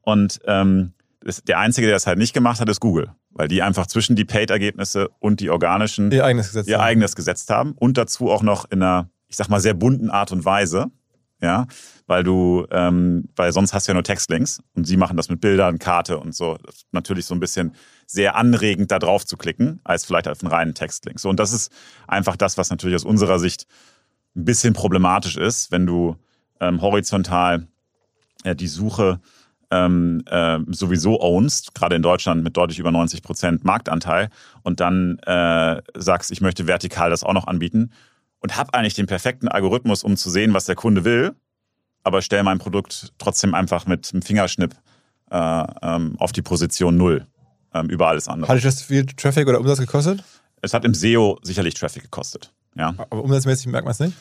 Und 0.02 0.40
ähm, 0.46 0.92
der 1.48 1.58
Einzige, 1.58 1.86
der 1.86 1.96
das 1.96 2.06
halt 2.06 2.18
nicht 2.18 2.32
gemacht 2.32 2.60
hat, 2.60 2.68
ist 2.68 2.80
Google, 2.80 3.12
weil 3.30 3.48
die 3.48 3.62
einfach 3.62 3.86
zwischen 3.86 4.16
die 4.16 4.24
Paid-Ergebnisse 4.24 5.08
und 5.18 5.40
die 5.40 5.50
organischen 5.50 6.10
Ihr 6.10 6.24
eigenes 6.24 6.48
Gesetz. 6.48 6.66
ihr 6.68 6.78
haben. 6.78 6.84
eigenes 6.84 7.16
gesetzt 7.16 7.50
haben 7.50 7.72
und 7.72 7.98
dazu 7.98 8.30
auch 8.30 8.42
noch 8.42 8.70
in 8.70 8.82
einer, 8.82 9.10
ich 9.26 9.36
sag 9.36 9.48
mal, 9.48 9.60
sehr 9.60 9.74
bunten 9.74 10.10
Art 10.10 10.32
und 10.32 10.44
Weise. 10.44 10.86
Ja, 11.42 11.66
weil 12.06 12.24
du, 12.24 12.66
ähm, 12.70 13.28
weil 13.36 13.52
sonst 13.52 13.74
hast 13.74 13.86
du 13.86 13.90
ja 13.90 13.94
nur 13.94 14.04
Textlinks 14.04 14.62
und 14.74 14.86
sie 14.86 14.96
machen 14.96 15.18
das 15.18 15.28
mit 15.28 15.38
Bildern, 15.42 15.78
Karte 15.78 16.18
und 16.18 16.34
so. 16.34 16.56
Das 16.64 16.76
ist 16.76 16.86
natürlich 16.92 17.26
so 17.26 17.34
ein 17.34 17.40
bisschen 17.40 17.74
sehr 18.06 18.36
anregend, 18.36 18.90
da 18.90 18.98
drauf 18.98 19.26
zu 19.26 19.36
klicken, 19.36 19.80
als 19.84 20.06
vielleicht 20.06 20.28
auf 20.28 20.42
einen 20.42 20.50
reinen 20.50 20.74
Textlink. 20.74 21.20
So, 21.20 21.28
und 21.28 21.38
das 21.38 21.52
ist 21.52 21.70
einfach 22.06 22.36
das, 22.36 22.56
was 22.56 22.70
natürlich 22.70 22.96
aus 22.96 23.04
unserer 23.04 23.38
Sicht 23.38 23.66
ein 24.34 24.46
bisschen 24.46 24.72
problematisch 24.72 25.36
ist, 25.36 25.70
wenn 25.70 25.84
du 25.84 26.16
ähm, 26.58 26.80
horizontal 26.80 27.66
äh, 28.44 28.56
die 28.56 28.68
Suche 28.68 29.20
ähm, 29.70 30.22
äh, 30.26 30.58
sowieso 30.68 31.20
ownst, 31.20 31.74
gerade 31.74 31.96
in 31.96 32.02
Deutschland 32.02 32.42
mit 32.42 32.56
deutlich 32.56 32.78
über 32.78 32.90
90 32.90 33.22
Prozent 33.22 33.64
Marktanteil 33.64 34.28
und 34.62 34.80
dann 34.80 35.18
äh, 35.20 35.82
sagst, 35.94 36.30
ich 36.30 36.40
möchte 36.40 36.66
vertikal 36.66 37.10
das 37.10 37.24
auch 37.24 37.32
noch 37.32 37.46
anbieten 37.46 37.90
und 38.40 38.56
habe 38.56 38.74
eigentlich 38.74 38.94
den 38.94 39.06
perfekten 39.06 39.48
Algorithmus, 39.48 40.04
um 40.04 40.16
zu 40.16 40.30
sehen, 40.30 40.54
was 40.54 40.64
der 40.66 40.74
Kunde 40.74 41.04
will, 41.04 41.34
aber 42.04 42.22
stell 42.22 42.42
mein 42.42 42.58
Produkt 42.58 43.12
trotzdem 43.18 43.54
einfach 43.54 43.86
mit 43.86 44.10
einem 44.12 44.22
Fingerschnipp 44.22 44.74
äh, 45.30 45.64
ähm, 45.82 46.16
auf 46.18 46.32
die 46.32 46.42
Position 46.42 46.96
Null 46.96 47.26
ähm, 47.74 47.88
über 47.88 48.08
alles 48.08 48.28
andere. 48.28 48.52
Hat 48.52 48.64
das 48.64 48.82
viel 48.82 49.06
Traffic 49.06 49.48
oder 49.48 49.60
Umsatz 49.60 49.78
gekostet? 49.78 50.22
Es 50.62 50.72
hat 50.74 50.84
im 50.84 50.94
SEO 50.94 51.38
sicherlich 51.42 51.74
Traffic 51.74 52.02
gekostet. 52.02 52.52
Ja. 52.76 52.94
Aber 53.10 53.24
umsatzmäßig 53.24 53.66
merkt 53.66 53.84
man 53.84 53.92
es 53.92 54.00
nicht. 54.00 54.16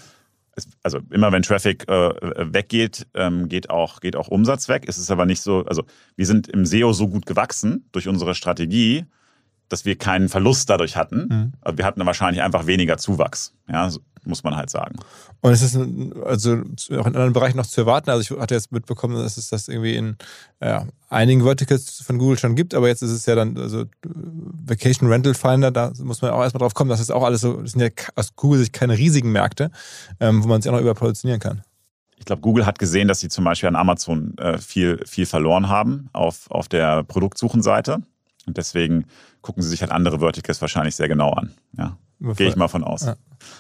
Also 0.84 1.00
immer 1.10 1.32
wenn 1.32 1.42
Traffic 1.42 1.88
äh, 1.90 2.54
weggeht, 2.54 3.08
ähm, 3.14 3.50
geht, 3.50 3.70
auch, 3.70 4.00
geht 4.00 4.16
auch 4.16 4.28
Umsatz 4.28 4.70
weg. 4.70 4.86
Es 4.88 4.98
ist 4.98 5.12
aber 5.12 5.26
nicht 5.26 5.42
so, 5.42 5.66
also 5.66 5.84
wir 6.16 6.26
sind 6.26 6.48
im 6.48 6.66
SEO 6.66 6.94
so 6.94 7.08
gut 7.08 7.26
gewachsen 7.26 7.88
durch 7.92 8.08
unsere 8.08 8.36
Strategie, 8.36 9.06
dass 9.68 9.86
wir 9.86 9.98
keinen 9.98 10.30
Verlust 10.30 10.70
dadurch 10.70 10.96
hatten. 10.96 11.28
Mhm. 11.30 11.54
Aber 11.62 11.78
wir 11.78 11.86
hatten 11.86 12.06
wahrscheinlich 12.06 12.42
einfach 12.42 12.68
weniger 12.68 12.98
Zuwachs. 12.98 13.54
Ja, 13.68 13.90
muss 14.26 14.44
man 14.44 14.56
halt 14.56 14.70
sagen. 14.70 14.96
Und 15.42 15.54
ist 15.54 15.62
es 15.62 15.76
ein- 15.76 16.14
also 16.24 16.54
auch 16.92 17.06
in 17.08 17.16
anderen 17.16 17.34
Bereichen 17.34 17.58
noch 17.58 17.66
zu 17.66 17.82
erwarten? 17.82 18.10
Also 18.10 18.22
ich 18.36 18.40
hatte 18.42 18.56
jetzt 18.56 18.72
mitbekommen, 18.72 19.16
dass 19.16 19.38
es 19.38 19.50
das 19.50 19.68
irgendwie 19.68 19.96
in 19.96 20.18
ja, 20.62 20.86
einigen 21.10 21.44
Verticals 21.44 22.02
von 22.02 22.18
Google 22.18 22.38
schon 22.38 22.56
gibt, 22.56 22.74
aber 22.74 22.88
jetzt 22.88 23.02
ist 23.04 23.12
es 23.12 23.26
ja 23.26 23.36
dann, 23.36 23.58
also 23.58 23.86
Vacation 24.04 25.10
Rental 25.10 25.34
Finder, 25.34 25.72
da 25.72 25.92
muss 26.02 26.22
man 26.22 26.32
auch 26.32 26.42
erstmal 26.42 26.60
drauf 26.60 26.74
kommen, 26.74 26.90
dass 26.90 27.00
es 27.00 27.12
auch 27.12 27.24
alles 27.24 27.42
so, 27.42 27.62
das 27.62 27.72
sind 27.72 27.82
ja 27.82 27.90
aus 28.16 28.36
Google-Sicht 28.36 28.74
keine 28.74 28.98
riesigen 28.98 29.32
Märkte, 29.32 29.72
ähm, 30.20 30.44
wo 30.44 30.48
man 30.48 30.62
sich 30.62 30.70
auch 30.70 30.76
noch 30.76 30.82
überpositionieren 30.82 31.40
kann. 31.40 31.62
Ich 32.18 32.26
glaube, 32.26 32.42
Google 32.42 32.66
hat 32.66 32.80
gesehen, 32.80 33.08
dass 33.08 33.20
sie 33.20 33.28
zum 33.30 33.44
Beispiel 33.44 33.68
an 33.68 33.76
Amazon 33.76 34.38
äh, 34.38 34.58
viel, 34.58 35.04
viel 35.06 35.26
verloren 35.26 35.68
haben 35.70 36.10
auf, 36.14 36.50
auf 36.50 36.68
der 36.68 37.04
Produktsuchenseite. 37.04 37.98
Und 38.48 38.58
deswegen 38.58 39.06
gucken 39.42 39.62
sie 39.64 39.70
sich 39.70 39.82
halt 39.82 39.92
andere 39.92 40.20
Verticals 40.20 40.62
wahrscheinlich 40.62 40.96
sehr 40.96 41.08
genau 41.08 41.32
an. 41.32 41.52
Ja, 41.78 41.98
gehe 42.20 42.48
ich 42.48 42.56
mal 42.56 42.68
von 42.68 42.84
aus. 42.84 43.02
Ja. 43.06 43.16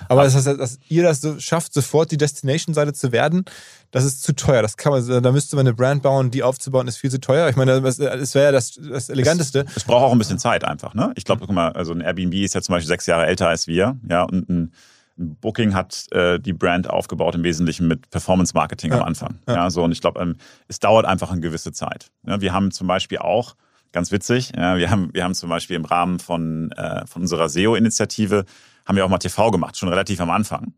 Aber 0.10 0.24
das 0.24 0.36
heißt, 0.36 0.48
dass 0.48 0.80
ihr 0.88 1.04
das 1.04 1.22
so 1.22 1.40
schafft, 1.40 1.74
sofort 1.74 2.12
die 2.12 2.18
Destination-Seite 2.18 2.94
zu 2.94 3.12
werden, 3.12 3.46
das 3.92 4.04
ist 4.04 4.24
zu 4.24 4.34
teuer. 4.34 4.62
Das 4.62 4.78
kann 4.78 4.92
man, 4.92 5.24
da 5.24 5.32
müsste 5.32 5.56
man 5.56 5.66
eine 5.66 5.74
Brand 5.74 6.04
bauen, 6.04 6.32
die 6.32 6.44
aufzubauen, 6.44 6.88
ist 6.88 6.98
viel 6.98 7.12
zu 7.12 7.20
teuer. 7.20 7.50
Ich 7.50 7.56
meine, 7.56 7.82
das, 7.82 7.98
das 7.98 8.36
wäre 8.36 8.46
ja 8.46 8.52
das, 8.52 8.74
das 8.74 9.10
Eleganteste. 9.10 9.66
Es, 9.68 9.78
es, 9.78 9.84
braucht 9.84 10.04
auch 10.04 10.12
ein 10.12 10.18
bisschen 10.18 10.40
Zeit 10.40 10.64
einfach. 10.64 10.94
Ne? 10.94 11.14
Ich 11.16 11.24
glaube, 11.24 11.46
guck 11.46 11.56
mal, 11.56 11.72
also 11.72 11.94
ein 11.94 12.02
Airbnb 12.02 12.34
ist 12.34 12.56
ja 12.56 12.62
zum 12.62 12.74
Beispiel 12.74 12.90
sechs 12.90 13.06
Jahre 13.06 13.26
älter 13.26 13.48
als 13.48 13.68
wir, 13.68 13.98
ja, 14.10 14.24
und 14.24 14.50
ein 14.50 14.74
Booking 15.18 15.74
hat 15.74 16.12
äh, 16.12 16.40
die 16.40 16.54
Brand 16.54 16.90
aufgebaut 16.90 17.36
im 17.36 17.44
Wesentlichen 17.44 17.88
mit 17.88 18.10
Performance 18.10 18.54
Marketing 18.54 18.92
ja. 18.92 18.98
am 18.98 19.04
Anfang. 19.04 19.40
Ja. 19.48 19.56
ja. 19.56 19.70
so 19.70 19.84
und 19.84 19.92
ich 19.92 20.02
glaube, 20.02 20.20
ähm, 20.20 20.36
es 20.68 20.80
dauert 20.80 21.06
einfach 21.06 21.32
eine 21.32 21.42
gewisse 21.42 21.72
Zeit. 21.72 22.12
Ja, 22.28 22.42
wir 22.42 22.54
haben 22.54 22.72
zum 22.72 22.88
Beispiel 22.88 23.20
auch 23.20 23.56
ganz 23.94 24.12
witzig. 24.12 24.52
Wir 24.54 24.92
haben 24.92 25.14
wir 25.14 25.24
haben 25.24 25.34
zum 25.34 25.50
Beispiel 25.50 25.78
im 25.78 25.86
Rahmen 25.86 26.20
von 26.20 26.72
äh, 26.74 27.08
von 27.08 27.22
unserer 27.22 27.48
SEO-Initiative 27.48 28.44
haben 28.86 28.96
wir 28.96 29.06
auch 29.06 29.10
mal 29.10 29.18
TV 29.18 29.52
gemacht, 29.52 29.78
schon 29.78 29.90
relativ 29.90 30.20
am 30.22 30.30
Anfang. 30.30 30.74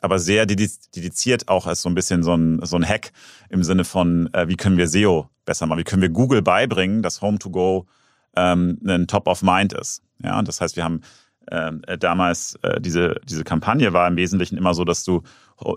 Aber 0.00 0.18
sehr 0.18 0.44
dediziert 0.46 1.48
auch 1.48 1.66
als 1.66 1.82
so 1.82 1.88
ein 1.88 1.94
bisschen 1.94 2.22
so 2.22 2.34
ein, 2.34 2.60
so 2.64 2.76
ein 2.76 2.86
Hack 2.86 3.12
im 3.48 3.62
Sinne 3.62 3.84
von, 3.84 4.32
äh, 4.34 4.46
wie 4.48 4.56
können 4.56 4.76
wir 4.76 4.88
SEO 4.88 5.30
besser 5.44 5.66
machen? 5.66 5.78
Wie 5.78 5.84
können 5.84 6.02
wir 6.02 6.10
Google 6.10 6.42
beibringen, 6.42 7.02
dass 7.02 7.22
Home 7.22 7.38
to 7.38 7.50
Go 7.50 7.86
ähm, 8.36 8.78
ein 8.86 9.06
Top 9.06 9.26
of 9.26 9.42
Mind 9.42 9.72
ist? 9.72 10.02
Ja, 10.22 10.42
das 10.42 10.60
heißt, 10.60 10.76
wir 10.76 10.84
haben 10.84 11.00
äh, 11.46 11.98
damals 11.98 12.56
äh, 12.62 12.80
diese, 12.80 13.20
diese 13.24 13.44
Kampagne 13.44 13.92
war 13.92 14.06
im 14.08 14.16
Wesentlichen 14.16 14.58
immer 14.58 14.74
so, 14.74 14.84
dass 14.84 15.04
du, 15.04 15.22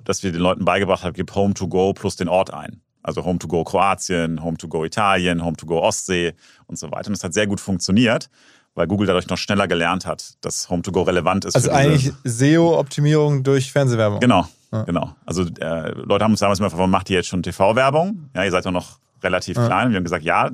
dass 0.03 0.23
wir 0.23 0.31
den 0.31 0.41
Leuten 0.41 0.65
beigebracht 0.65 1.03
haben, 1.03 1.13
gib 1.13 1.33
Home 1.35 1.53
to 1.53 1.67
Go 1.67 1.93
plus 1.93 2.15
den 2.15 2.27
Ort 2.27 2.53
ein. 2.53 2.81
Also 3.01 3.23
Home 3.23 3.39
to 3.39 3.47
Go 3.47 3.63
Kroatien, 3.63 4.43
Home 4.43 4.57
to 4.57 4.67
Go 4.67 4.83
Italien, 4.83 5.43
Home 5.43 5.55
to 5.55 5.65
Go 5.65 5.81
Ostsee 5.81 6.33
und 6.67 6.77
so 6.77 6.91
weiter. 6.91 7.07
Und 7.07 7.17
das 7.17 7.23
hat 7.23 7.33
sehr 7.33 7.47
gut 7.47 7.61
funktioniert, 7.61 8.29
weil 8.75 8.87
Google 8.87 9.07
dadurch 9.07 9.27
noch 9.27 9.37
schneller 9.37 9.67
gelernt 9.67 10.05
hat, 10.05 10.33
dass 10.41 10.69
Home 10.69 10.81
to 10.81 10.91
Go 10.91 11.01
relevant 11.01 11.45
ist. 11.45 11.55
Also 11.55 11.71
eigentlich 11.71 12.13
SEO-Optimierung 12.23 13.43
durch 13.43 13.71
Fernsehwerbung. 13.71 14.19
Genau, 14.19 14.45
ja. 14.71 14.83
genau. 14.83 15.15
Also 15.25 15.43
äh, 15.43 15.91
Leute 15.91 16.23
haben 16.23 16.31
uns 16.31 16.39
damals 16.39 16.59
immer 16.59 16.69
gefragt, 16.69 16.89
macht 16.89 17.09
ihr 17.09 17.17
jetzt 17.17 17.27
schon 17.27 17.43
TV-Werbung? 17.43 18.29
Ja, 18.35 18.43
ihr 18.43 18.51
seid 18.51 18.65
doch 18.65 18.71
noch 18.71 18.99
relativ 19.23 19.57
ja. 19.57 19.65
klein. 19.65 19.89
Wir 19.89 19.97
haben 19.97 20.03
gesagt, 20.03 20.23
ja, 20.23 20.51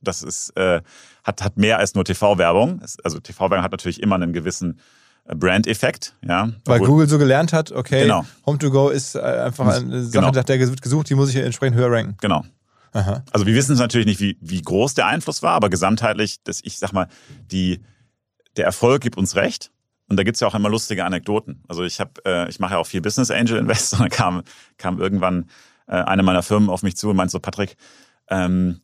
das 0.00 0.22
ist, 0.22 0.56
äh, 0.56 0.80
hat, 1.24 1.42
hat 1.42 1.56
mehr 1.56 1.78
als 1.78 1.94
nur 1.94 2.04
TV-Werbung. 2.04 2.80
Also 3.02 3.20
TV-Werbung 3.20 3.62
hat 3.62 3.72
natürlich 3.72 4.02
immer 4.02 4.14
einen 4.14 4.32
gewissen 4.32 4.80
äh, 5.24 5.34
Brand-Effekt. 5.34 6.14
Ja, 6.26 6.50
Weil 6.64 6.80
Obwohl, 6.80 6.88
Google 6.88 7.08
so 7.08 7.18
gelernt 7.18 7.52
hat, 7.52 7.72
okay, 7.72 8.02
genau. 8.02 8.24
Home 8.46 8.58
to 8.58 8.70
Go 8.70 8.88
ist 8.88 9.16
äh, 9.16 9.20
einfach 9.20 9.66
eine 9.66 10.02
Sache, 10.02 10.12
genau. 10.12 10.30
nach 10.30 10.44
der 10.44 10.58
wird 10.58 10.82
gesucht, 10.82 11.10
die 11.10 11.14
muss 11.14 11.30
ich 11.30 11.36
entsprechend 11.36 11.76
höher 11.76 11.90
ranken. 11.90 12.16
Genau. 12.20 12.44
Aha. 12.96 13.22
Also 13.30 13.46
wir 13.46 13.54
wissen 13.54 13.72
es 13.72 13.78
natürlich 13.78 14.06
nicht, 14.06 14.20
wie, 14.20 14.38
wie 14.40 14.62
groß 14.62 14.94
der 14.94 15.06
Einfluss 15.06 15.42
war, 15.42 15.52
aber 15.52 15.68
gesamtheitlich, 15.68 16.42
dass 16.44 16.60
ich 16.64 16.78
sag 16.78 16.92
mal, 16.92 17.08
die, 17.50 17.82
der 18.56 18.64
Erfolg 18.64 19.02
gibt 19.02 19.18
uns 19.18 19.36
recht. 19.36 19.70
Und 20.08 20.16
da 20.16 20.22
gibt's 20.22 20.40
ja 20.40 20.48
auch 20.48 20.54
immer 20.54 20.70
lustige 20.70 21.04
Anekdoten. 21.04 21.62
Also 21.68 21.84
ich 21.84 22.00
habe, 22.00 22.12
äh, 22.24 22.48
ich 22.48 22.58
mache 22.58 22.74
ja 22.74 22.78
auch 22.78 22.86
viel 22.86 23.02
Business 23.02 23.30
Angel 23.30 23.58
Invest 23.58 23.92
und 23.92 24.00
dann 24.00 24.08
kam, 24.08 24.42
kam 24.78 24.98
irgendwann 24.98 25.50
äh, 25.88 25.96
eine 25.96 26.22
meiner 26.22 26.42
Firmen 26.42 26.70
auf 26.70 26.82
mich 26.82 26.96
zu 26.96 27.10
und 27.10 27.16
meinte 27.16 27.32
so, 27.32 27.40
Patrick, 27.40 27.76
ähm, 28.28 28.80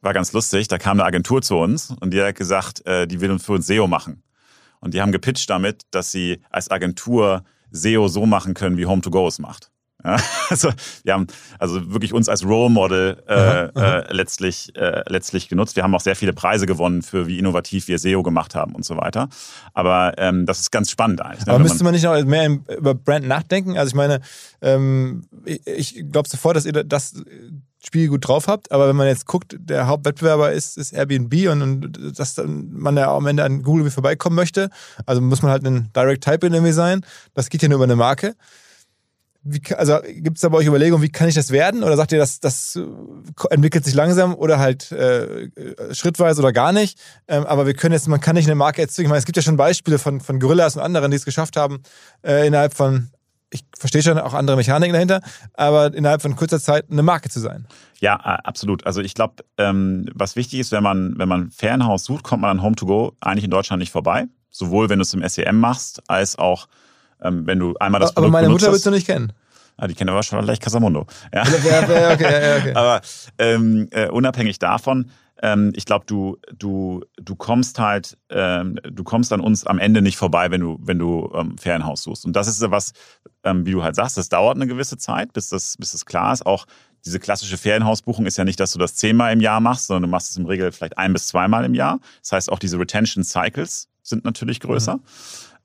war 0.00 0.12
ganz 0.12 0.32
lustig, 0.32 0.68
da 0.68 0.78
kam 0.78 0.98
eine 0.98 1.04
Agentur 1.04 1.42
zu 1.42 1.56
uns 1.56 1.90
und 2.00 2.12
die 2.12 2.20
hat 2.20 2.34
gesagt, 2.34 2.84
äh, 2.86 3.06
die 3.06 3.20
will 3.20 3.30
uns 3.30 3.44
für 3.44 3.52
uns 3.52 3.66
SEO 3.66 3.86
machen. 3.86 4.22
Und 4.80 4.94
die 4.94 5.00
haben 5.00 5.12
gepitcht 5.12 5.48
damit, 5.48 5.82
dass 5.90 6.12
sie 6.12 6.40
als 6.50 6.70
Agentur 6.70 7.44
SEO 7.70 8.08
so 8.08 8.26
machen 8.26 8.54
können, 8.54 8.76
wie 8.76 8.86
Home2Go 8.86 9.26
es 9.26 9.38
macht. 9.38 9.70
Ja, 10.04 10.16
also 10.48 10.70
wir 11.02 11.12
haben 11.12 11.26
also 11.58 11.92
wirklich 11.92 12.12
uns 12.12 12.28
als 12.28 12.44
Role 12.44 12.70
Model 12.70 13.22
äh, 13.26 13.32
aha, 13.32 13.70
aha. 13.74 13.98
Äh, 13.98 14.12
letztlich, 14.12 14.74
äh, 14.76 15.02
letztlich 15.08 15.48
genutzt. 15.48 15.76
Wir 15.76 15.82
haben 15.82 15.94
auch 15.94 16.00
sehr 16.00 16.16
viele 16.16 16.32
Preise 16.32 16.66
gewonnen 16.66 17.02
für 17.02 17.26
wie 17.26 17.38
innovativ 17.38 17.88
wir 17.88 17.98
SEO 17.98 18.22
gemacht 18.22 18.54
haben 18.54 18.74
und 18.74 18.84
so 18.84 18.96
weiter. 18.96 19.28
Aber 19.74 20.14
ähm, 20.18 20.46
das 20.46 20.60
ist 20.60 20.70
ganz 20.70 20.90
spannend 20.90 21.20
eigentlich. 21.20 21.46
Ne? 21.46 21.52
Aber 21.52 21.62
müsste 21.62 21.82
man 21.82 21.94
nicht 21.94 22.04
noch 22.04 22.22
mehr 22.24 22.58
über 22.76 22.94
Brand 22.94 23.26
nachdenken? 23.26 23.76
Also 23.76 23.88
ich 23.88 23.94
meine, 23.94 24.20
ähm, 24.62 25.26
ich, 25.44 25.66
ich 25.66 26.04
glaube 26.12 26.28
sofort, 26.28 26.56
dass 26.56 26.64
ihr 26.64 26.72
das 26.72 27.14
Spiel 27.84 28.08
gut 28.08 28.26
drauf 28.26 28.48
habt. 28.48 28.72
Aber 28.72 28.88
wenn 28.88 28.96
man 28.96 29.06
jetzt 29.06 29.26
guckt, 29.26 29.56
der 29.58 29.86
Hauptwettbewerber 29.86 30.52
ist, 30.52 30.76
ist 30.78 30.92
Airbnb 30.92 31.48
und, 31.50 31.62
und 31.62 32.18
dass 32.18 32.40
man 32.46 32.96
ja 32.96 33.12
am 33.12 33.26
Ende 33.26 33.44
an 33.44 33.62
Google 33.62 33.90
vorbeikommen 33.90 34.36
möchte, 34.36 34.70
also 35.06 35.20
muss 35.20 35.42
man 35.42 35.50
halt 35.50 35.64
ein 35.64 35.90
Direct 35.94 36.24
Type-In 36.24 36.54
irgendwie 36.54 36.72
sein. 36.72 37.04
Das 37.34 37.50
geht 37.50 37.62
ja 37.62 37.68
nur 37.68 37.76
über 37.76 37.84
eine 37.84 37.96
Marke. 37.96 38.34
Wie, 39.50 39.74
also 39.74 39.98
gibt 40.06 40.36
es 40.36 40.42
da 40.42 40.48
bei 40.48 40.58
euch 40.58 40.66
Überlegungen, 40.66 41.02
wie 41.02 41.08
kann 41.08 41.28
ich 41.28 41.34
das 41.34 41.50
werden? 41.50 41.82
Oder 41.82 41.96
sagt 41.96 42.12
ihr, 42.12 42.18
das, 42.18 42.40
das 42.40 42.78
entwickelt 43.50 43.84
sich 43.84 43.94
langsam 43.94 44.34
oder 44.34 44.58
halt 44.58 44.92
äh, 44.92 45.48
schrittweise 45.92 46.42
oder 46.42 46.52
gar 46.52 46.72
nicht? 46.72 46.98
Ähm, 47.28 47.46
aber 47.46 47.66
wir 47.66 47.74
können 47.74 47.92
jetzt, 47.92 48.08
man 48.08 48.20
kann 48.20 48.36
nicht 48.36 48.46
eine 48.46 48.54
Marke 48.54 48.82
erzeugen. 48.82 49.06
Ich 49.06 49.10
meine, 49.10 49.18
es 49.18 49.24
gibt 49.24 49.36
ja 49.36 49.42
schon 49.42 49.56
Beispiele 49.56 49.98
von, 49.98 50.20
von 50.20 50.38
Gorillas 50.38 50.76
und 50.76 50.82
anderen, 50.82 51.10
die 51.10 51.16
es 51.16 51.24
geschafft 51.24 51.56
haben, 51.56 51.82
äh, 52.22 52.46
innerhalb 52.46 52.74
von 52.74 53.10
ich 53.50 53.64
verstehe 53.78 54.02
schon 54.02 54.18
auch 54.18 54.34
andere 54.34 54.56
Mechaniken 54.56 54.92
dahinter, 54.92 55.22
aber 55.54 55.94
innerhalb 55.94 56.20
von 56.20 56.36
kurzer 56.36 56.60
Zeit 56.60 56.90
eine 56.90 57.02
Marke 57.02 57.30
zu 57.30 57.40
sein. 57.40 57.66
Ja, 57.98 58.16
absolut. 58.16 58.86
Also 58.86 59.00
ich 59.00 59.14
glaube, 59.14 59.36
ähm, 59.56 60.06
was 60.14 60.36
wichtig 60.36 60.60
ist, 60.60 60.70
wenn 60.70 60.82
man, 60.82 61.14
wenn 61.18 61.28
man 61.28 61.50
Fernhaus 61.50 62.04
sucht, 62.04 62.24
kommt 62.24 62.42
man 62.42 62.58
an 62.58 62.64
Home2Go 62.64 63.12
eigentlich 63.20 63.44
in 63.44 63.50
Deutschland 63.50 63.80
nicht 63.80 63.92
vorbei. 63.92 64.26
Sowohl 64.50 64.88
wenn 64.88 64.98
du 64.98 65.02
es 65.02 65.14
im 65.14 65.26
SEM 65.26 65.58
machst, 65.60 66.02
als 66.08 66.38
auch 66.38 66.68
ähm, 67.22 67.46
wenn 67.46 67.58
du 67.58 67.74
einmal 67.78 68.00
das 68.00 68.10
Aber 68.10 68.26
Produkt 68.26 68.32
meine 68.32 68.48
Mutter 68.48 68.72
willst 68.72 68.86
du 68.86 68.90
nicht 68.90 69.06
kennen. 69.06 69.32
Ah, 69.76 69.86
die 69.86 69.94
kennen 69.94 70.10
aber 70.10 70.22
schon 70.24 70.40
vielleicht 70.40 70.62
Casamundo. 70.62 71.06
Ja. 71.32 71.44
Ja, 71.44 72.12
okay, 72.12 72.58
okay. 72.60 72.72
aber 72.74 73.00
ähm, 73.38 73.88
äh, 73.92 74.08
unabhängig 74.08 74.58
davon, 74.58 75.10
ähm, 75.40 75.72
ich 75.76 75.84
glaube, 75.84 76.04
du, 76.06 76.36
du, 76.56 77.04
du 77.16 77.36
kommst 77.36 77.78
halt, 77.78 78.18
ähm, 78.28 78.78
du 78.82 79.04
kommst 79.04 79.32
an 79.32 79.40
uns 79.40 79.66
am 79.66 79.78
Ende 79.78 80.02
nicht 80.02 80.16
vorbei, 80.16 80.50
wenn 80.50 80.60
du, 80.60 80.78
wenn 80.80 80.98
du 80.98 81.30
ähm, 81.34 81.56
Ferienhaus 81.58 82.02
suchst. 82.02 82.24
Und 82.26 82.34
das 82.34 82.48
ist 82.48 82.58
so 82.58 82.70
was, 82.70 82.92
ähm, 83.44 83.66
wie 83.66 83.70
du 83.70 83.82
halt 83.82 83.94
sagst, 83.94 84.16
das 84.16 84.28
dauert 84.28 84.56
eine 84.56 84.66
gewisse 84.66 84.98
Zeit, 84.98 85.32
bis 85.32 85.48
das, 85.48 85.76
bis 85.78 85.92
das 85.92 86.04
klar 86.04 86.32
ist. 86.32 86.44
Auch 86.44 86.66
diese 87.04 87.20
klassische 87.20 87.56
Ferienhausbuchung 87.56 88.26
ist 88.26 88.36
ja 88.36 88.44
nicht, 88.44 88.58
dass 88.58 88.72
du 88.72 88.80
das 88.80 88.96
zehnmal 88.96 89.32
im 89.32 89.40
Jahr 89.40 89.60
machst, 89.60 89.86
sondern 89.86 90.02
du 90.02 90.08
machst 90.08 90.30
es 90.30 90.36
im 90.36 90.46
Regel 90.46 90.72
vielleicht 90.72 90.98
ein 90.98 91.12
bis 91.12 91.28
zweimal 91.28 91.64
im 91.64 91.74
Jahr. 91.74 92.00
Das 92.20 92.32
heißt, 92.32 92.50
auch 92.50 92.58
diese 92.58 92.78
Retention 92.78 93.22
Cycles 93.22 93.88
sind 94.02 94.24
natürlich 94.24 94.58
größer. 94.58 94.96
Mhm. 94.96 95.02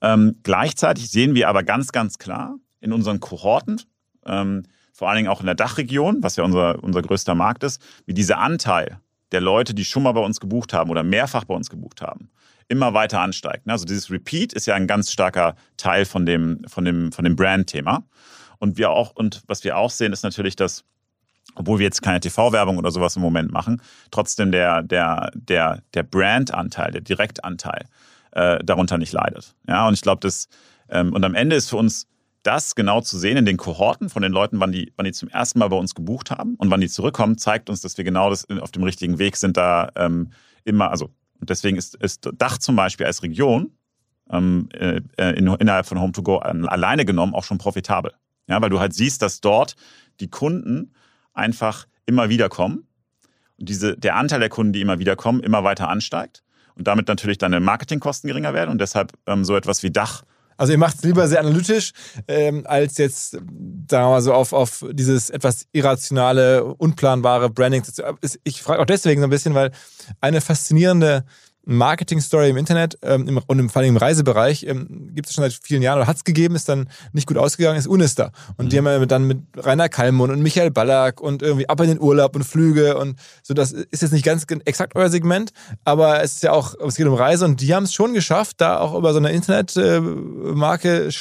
Ähm, 0.04 0.36
gleichzeitig 0.44 1.10
sehen 1.10 1.34
wir 1.34 1.48
aber 1.48 1.64
ganz, 1.64 1.94
ganz 1.94 2.20
klar 2.20 2.58
in 2.82 2.92
unseren 2.92 3.22
Kohorten, 3.22 3.82
ähm, 4.26 4.64
vor 4.92 5.10
allen 5.10 5.18
Dingen 5.18 5.30
auch 5.30 5.40
in 5.40 5.46
der 5.46 5.56
Dachregion, 5.56 6.22
was 6.22 6.36
ja 6.36 6.44
unser, 6.44 6.84
unser 6.84 7.02
größter 7.02 7.34
Markt 7.34 7.64
ist, 7.64 7.82
wie 8.06 8.14
dieser 8.14 8.38
Anteil 8.38 9.00
der 9.32 9.42
Leute, 9.42 9.74
die 9.74 9.86
schon 9.86 10.04
mal 10.04 10.12
bei 10.12 10.22
uns 10.22 10.40
gebucht 10.40 10.74
haben 10.74 10.92
oder 10.92 11.04
mehrfach 11.04 11.46
bei 11.46 11.56
uns 11.56 11.70
gebucht 11.70 12.02
haben, 12.02 12.30
immer 12.68 12.94
weiter 12.94 13.22
ansteigt. 13.22 13.68
Also 13.68 13.86
dieses 13.86 14.12
Repeat 14.12 14.54
ist 14.54 14.68
ja 14.68 14.76
ein 14.76 14.88
ganz 14.88 15.12
starker 15.12 15.56
Teil 15.78 16.06
von 16.06 16.26
dem, 16.26 16.62
von 16.68 16.86
dem, 16.86 17.12
von 17.12 17.24
dem 17.24 17.36
Brand-Thema. 17.36 18.04
Und 18.60 18.78
wir 18.78 18.92
auch, 18.92 19.16
und 19.16 19.42
was 19.48 19.64
wir 19.64 19.78
auch 19.78 19.90
sehen, 19.90 20.14
ist 20.14 20.24
natürlich, 20.24 20.56
dass, 20.56 20.84
obwohl 21.56 21.80
wir 21.80 21.86
jetzt 21.86 22.02
keine 22.02 22.20
TV-Werbung 22.20 22.78
oder 22.78 22.92
sowas 22.92 23.16
im 23.16 23.22
Moment 23.22 23.52
machen, 23.52 23.82
trotzdem 24.12 24.52
der, 24.52 24.84
der, 24.84 25.32
der, 25.34 25.82
der 25.94 26.04
Brand-Anteil, 26.04 26.92
der 26.92 27.02
Direktanteil 27.02 27.88
äh, 28.34 28.64
darunter 28.64 28.98
nicht 28.98 29.14
leidet. 29.14 29.56
Ja, 29.68 29.88
und 29.88 29.94
ich 29.94 30.02
glaube, 30.02 30.20
das, 30.22 30.48
ähm, 30.90 31.14
und 31.14 31.24
am 31.24 31.36
Ende 31.36 31.56
ist 31.56 31.70
für 31.70 31.78
uns 31.78 32.08
das 32.44 32.76
genau 32.76 33.02
zu 33.02 33.18
sehen 33.18 33.38
in 33.38 33.46
den 33.46 33.58
Kohorten 33.58 34.10
von 34.10 34.22
den 34.22 34.32
Leuten, 34.32 34.60
wann 34.60 34.72
die, 34.72 34.92
wann 34.98 35.06
die 35.06 35.14
zum 35.14 35.30
ersten 35.30 35.60
Mal 35.60 35.70
bei 35.70 35.78
uns 35.78 35.96
gebucht 35.96 36.30
haben 36.30 36.56
und 36.56 36.70
wann 36.70 36.82
die 36.82 36.90
zurückkommen, 36.90 37.38
zeigt 37.38 37.70
uns, 37.70 37.82
dass 37.82 37.98
wir 37.98 38.04
genau 38.04 38.30
das 38.30 38.48
auf 38.50 38.72
dem 38.72 38.84
richtigen 38.84 39.18
Weg 39.18 39.38
sind, 39.38 39.56
da 39.56 39.90
ähm, 39.96 40.32
immer, 40.66 40.92
also 40.92 41.10
deswegen 41.40 41.78
ist, 41.78 41.96
ist 41.96 42.30
Dach 42.38 42.58
zum 42.58 42.76
Beispiel 42.76 43.06
als 43.06 43.24
Region 43.24 43.72
ähm, 44.30 44.68
äh, 44.74 45.02
in, 45.18 45.48
innerhalb 45.48 45.86
von 45.86 45.98
Home2Go 45.98 46.40
alleine 46.40 47.06
genommen 47.06 47.34
auch 47.34 47.44
schon 47.46 47.58
profitabel. 47.58 48.14
Ja, 48.48 48.62
weil 48.62 48.70
du 48.70 48.80
halt 48.80 48.94
siehst, 48.94 49.22
dass 49.22 49.40
dort 49.40 49.76
die 50.20 50.30
Kunden 50.30 50.94
einfach 51.34 51.88
immer 52.06 52.28
wieder 52.28 52.50
kommen 52.50 52.88
und 53.58 53.70
diese, 53.70 53.98
der 53.98 54.18
Anteil 54.18 54.42
der 54.42 54.50
Kunden, 54.50 54.74
die 54.74 54.82
immer 54.82 55.00
wieder 55.00 55.16
kommen, 55.16 55.40
immer 55.40 55.64
weiter 55.64 55.88
ansteigt 55.88 56.44
und 56.76 56.88
damit 56.88 57.08
natürlich 57.08 57.38
deine 57.38 57.60
Marketingkosten 57.60 58.28
geringer 58.28 58.54
werden 58.54 58.72
und 58.72 58.80
deshalb 58.80 59.12
ähm, 59.28 59.46
so 59.46 59.56
etwas 59.56 59.84
wie 59.84 59.92
Dach 59.92 60.24
also 60.58 60.72
ihr 60.72 60.80
macht 60.80 60.98
es 60.98 61.04
lieber 61.04 61.28
sehr 61.28 61.40
analytisch, 61.40 61.94
ähm, 62.28 62.64
als 62.66 62.98
jetzt, 62.98 63.32
sagen 63.32 63.46
wir 63.90 64.10
mal 64.10 64.22
so, 64.22 64.34
auf, 64.34 64.54
auf 64.54 64.86
dieses 64.92 65.30
etwas 65.30 65.66
irrationale, 65.72 66.64
unplanbare 66.64 67.50
Branding. 67.50 67.84
Ich 68.44 68.62
frage 68.62 68.82
auch 68.82 68.86
deswegen 68.86 69.22
so 69.22 69.28
ein 69.28 69.30
bisschen, 69.30 69.56
weil 69.56 69.72
eine 70.22 70.42
faszinierende 70.42 71.26
Marketing-Story 71.66 72.50
im 72.50 72.58
Internet 72.58 72.98
ähm, 73.02 73.28
im, 73.28 73.38
und 73.38 73.60
im, 73.60 73.70
vor 73.70 73.82
allem 73.82 73.90
im 73.90 73.98
Reisebereich 73.98 74.64
ähm, 74.64 75.12
gibt 75.14 75.28
es 75.28 75.34
schon 75.34 75.44
seit 75.44 75.54
vielen 75.54 75.82
Jahren 75.82 75.98
oder 76.00 76.08
hat 76.08 76.18
es 76.18 76.24
gegeben, 76.24 76.56
ist 76.56 76.68
dann 76.70 76.90
nicht 77.14 77.28
gut 77.28 77.38
ausgegangen, 77.38 77.78
ist 77.78 77.88
Unister. 77.88 78.32
Und 78.58 78.66
mhm. 78.66 78.70
die 78.70 78.78
haben 78.78 78.86
ja 78.86 79.06
dann 79.06 79.26
mit 79.26 79.40
Rainer 79.58 79.90
Kallmund 79.90 80.32
und 80.32 80.42
Michael 80.42 80.72
Ballack 80.72 81.22
und 81.22 81.42
irgendwie 81.42 81.70
ab 81.70 81.80
in 81.82 81.88
den 81.88 82.02
Urlaub 82.02 82.36
und 82.36 82.44
Flüge 82.44 82.98
und 82.98 83.18
so, 83.42 83.54
das 83.54 83.72
ist 83.72 84.02
jetzt 84.02 84.12
nicht 84.12 84.26
ganz 84.26 84.46
exakt 84.66 84.96
euer 84.96 85.10
Segment, 85.10 85.52
aber 85.86 86.22
es 86.22 86.34
ist 86.36 86.44
ja 86.44 86.52
auch, 86.52 86.76
es 86.80 86.96
geht 86.96 87.08
um 87.08 87.14
Reise 87.14 87.46
und 87.46 87.62
die 87.62 87.74
haben 87.74 87.84
es 87.84 87.94
schon 87.94 88.14
geschafft, 88.14 88.60
da 88.60 88.80
auch 88.80 88.96
über 88.96 89.14
so 89.14 89.20
eine 89.20 89.32
Internetmarke 89.32 91.08
äh, 91.08 91.12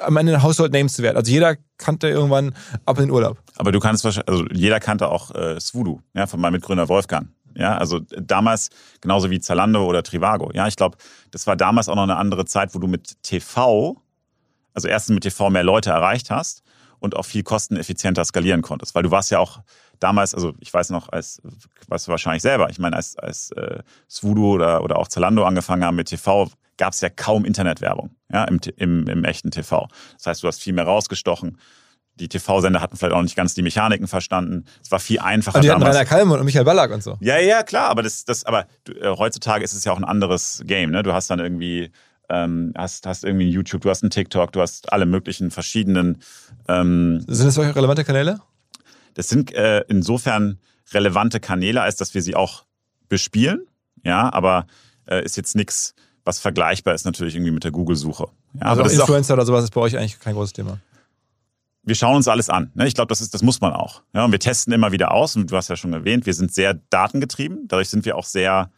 am 0.00 0.16
Ende 0.16 0.34
ein 0.34 0.42
Household 0.42 0.72
Name 0.72 0.88
zu 0.88 1.02
werden. 1.02 1.16
Also 1.16 1.30
jeder 1.30 1.56
kannte 1.78 2.08
irgendwann 2.08 2.54
ab 2.84 2.98
in 2.98 3.04
den 3.04 3.10
Urlaub. 3.10 3.38
Aber 3.56 3.72
du 3.72 3.78
kannst 3.78 4.04
wahrscheinlich, 4.04 4.28
also 4.28 4.44
jeder 4.52 4.80
kannte 4.80 5.08
auch 5.08 5.32
äh, 5.34 5.60
Swoodoo, 5.60 6.00
ja, 6.14 6.26
von 6.26 6.40
meinem 6.40 6.54
Mitgründer 6.54 6.88
Wolfgang. 6.88 7.28
Ja, 7.56 7.76
also 7.78 8.00
damals 8.00 8.70
genauso 9.00 9.30
wie 9.30 9.40
Zalando 9.40 9.84
oder 9.86 10.02
Trivago. 10.02 10.50
Ja, 10.52 10.66
ich 10.66 10.76
glaube, 10.76 10.96
das 11.30 11.46
war 11.46 11.56
damals 11.56 11.88
auch 11.88 11.94
noch 11.94 12.02
eine 12.02 12.16
andere 12.16 12.44
Zeit, 12.44 12.74
wo 12.74 12.78
du 12.78 12.86
mit 12.86 13.22
TV 13.22 14.00
also 14.74 14.88
erstens 14.88 15.14
mit 15.14 15.22
TV 15.22 15.48
mehr 15.50 15.62
Leute 15.62 15.90
erreicht 15.90 16.30
hast 16.30 16.62
und 16.98 17.16
auch 17.16 17.24
viel 17.24 17.42
kosteneffizienter 17.42 18.24
skalieren 18.24 18.60
konntest. 18.60 18.94
Weil 18.94 19.04
du 19.04 19.10
warst 19.10 19.30
ja 19.30 19.38
auch 19.38 19.60
damals, 20.00 20.34
also 20.34 20.52
ich 20.58 20.74
weiß 20.74 20.90
noch, 20.90 21.08
als, 21.08 21.40
weißt 21.88 22.08
du 22.08 22.10
wahrscheinlich 22.10 22.42
selber, 22.42 22.68
ich 22.68 22.78
meine, 22.78 22.96
als, 22.96 23.16
als 23.16 23.52
äh, 23.52 23.82
Swoodoo 24.10 24.54
oder, 24.54 24.82
oder 24.82 24.98
auch 24.98 25.08
Zalando 25.08 25.44
angefangen 25.44 25.84
haben 25.84 25.96
mit 25.96 26.08
TV, 26.08 26.50
gab 26.76 26.92
es 26.92 27.00
ja 27.00 27.08
kaum 27.08 27.44
Internetwerbung 27.44 28.10
ja, 28.32 28.44
im, 28.44 28.58
im, 28.76 29.06
im 29.06 29.24
echten 29.24 29.52
TV. 29.52 29.88
Das 30.14 30.26
heißt, 30.26 30.42
du 30.42 30.48
hast 30.48 30.60
viel 30.60 30.72
mehr 30.72 30.84
rausgestochen. 30.84 31.58
Die 32.20 32.28
TV-Sender 32.28 32.80
hatten 32.80 32.96
vielleicht 32.96 33.14
auch 33.14 33.22
nicht 33.22 33.36
ganz 33.36 33.54
die 33.54 33.62
Mechaniken 33.62 34.06
verstanden. 34.06 34.64
Es 34.82 34.90
war 34.90 35.00
viel 35.00 35.18
einfacher. 35.18 35.56
Aber 35.56 35.62
die 35.62 35.68
damals. 35.68 35.88
hatten 35.88 35.96
Rainer 35.96 36.08
Kallmund 36.08 36.40
und 36.40 36.46
Michael 36.46 36.64
Ballack 36.64 36.92
und 36.92 37.02
so. 37.02 37.16
Ja, 37.20 37.38
ja, 37.38 37.62
klar, 37.62 37.88
aber 37.88 38.02
das, 38.02 38.24
das, 38.24 38.44
aber 38.44 38.66
du, 38.84 38.92
äh, 38.92 39.16
heutzutage 39.16 39.64
ist 39.64 39.72
es 39.72 39.84
ja 39.84 39.92
auch 39.92 39.98
ein 39.98 40.04
anderes 40.04 40.62
Game. 40.64 40.90
Ne? 40.90 41.02
Du 41.02 41.12
hast 41.12 41.28
dann 41.30 41.40
irgendwie, 41.40 41.90
ähm, 42.28 42.72
hast, 42.76 43.06
hast 43.06 43.24
irgendwie 43.24 43.50
YouTube, 43.50 43.82
du 43.82 43.90
hast 43.90 44.02
einen 44.02 44.10
TikTok, 44.10 44.52
du 44.52 44.60
hast 44.60 44.92
alle 44.92 45.06
möglichen 45.06 45.50
verschiedenen. 45.50 46.22
Ähm, 46.68 47.24
Sind 47.26 47.46
das 47.48 47.54
solche 47.54 47.74
relevante 47.74 48.04
Kanäle? 48.04 48.40
das 49.14 49.28
sind 49.28 49.52
äh, 49.54 49.84
insofern 49.88 50.58
relevante 50.92 51.40
Kanäle, 51.40 51.80
als 51.82 51.96
dass 51.96 52.14
wir 52.14 52.22
sie 52.22 52.34
auch 52.34 52.64
bespielen. 53.08 53.66
Ja, 54.04 54.32
aber 54.32 54.66
äh, 55.06 55.24
ist 55.24 55.36
jetzt 55.36 55.56
nichts, 55.56 55.94
was 56.24 56.38
vergleichbar 56.38 56.94
ist 56.94 57.04
natürlich 57.04 57.34
irgendwie 57.34 57.52
mit 57.52 57.64
der 57.64 57.70
Google-Suche. 57.70 58.28
Ja, 58.54 58.66
also 58.66 58.82
ist 58.82 58.98
auch, 58.98 59.08
Influencer 59.08 59.34
oder 59.34 59.46
sowas 59.46 59.64
ist 59.64 59.70
bei 59.70 59.80
euch 59.80 59.96
eigentlich 59.96 60.18
kein 60.18 60.34
großes 60.34 60.52
Thema. 60.52 60.78
Wir 61.84 61.94
schauen 61.94 62.16
uns 62.16 62.28
alles 62.28 62.48
an. 62.48 62.70
Ne? 62.74 62.86
Ich 62.86 62.94
glaube, 62.94 63.08
das, 63.08 63.20
ist, 63.20 63.34
das 63.34 63.42
muss 63.42 63.60
man 63.60 63.72
auch. 63.72 64.02
Ja, 64.14 64.24
und 64.24 64.32
wir 64.32 64.38
testen 64.38 64.72
immer 64.72 64.92
wieder 64.92 65.12
aus. 65.12 65.36
Und 65.36 65.50
du 65.50 65.56
hast 65.56 65.68
ja 65.68 65.76
schon 65.76 65.92
erwähnt, 65.92 66.26
wir 66.26 66.34
sind 66.34 66.52
sehr 66.52 66.74
datengetrieben. 66.90 67.68
Dadurch 67.68 67.88
sind 67.88 68.04
wir 68.04 68.16
auch 68.16 68.24
sehr, 68.24 68.70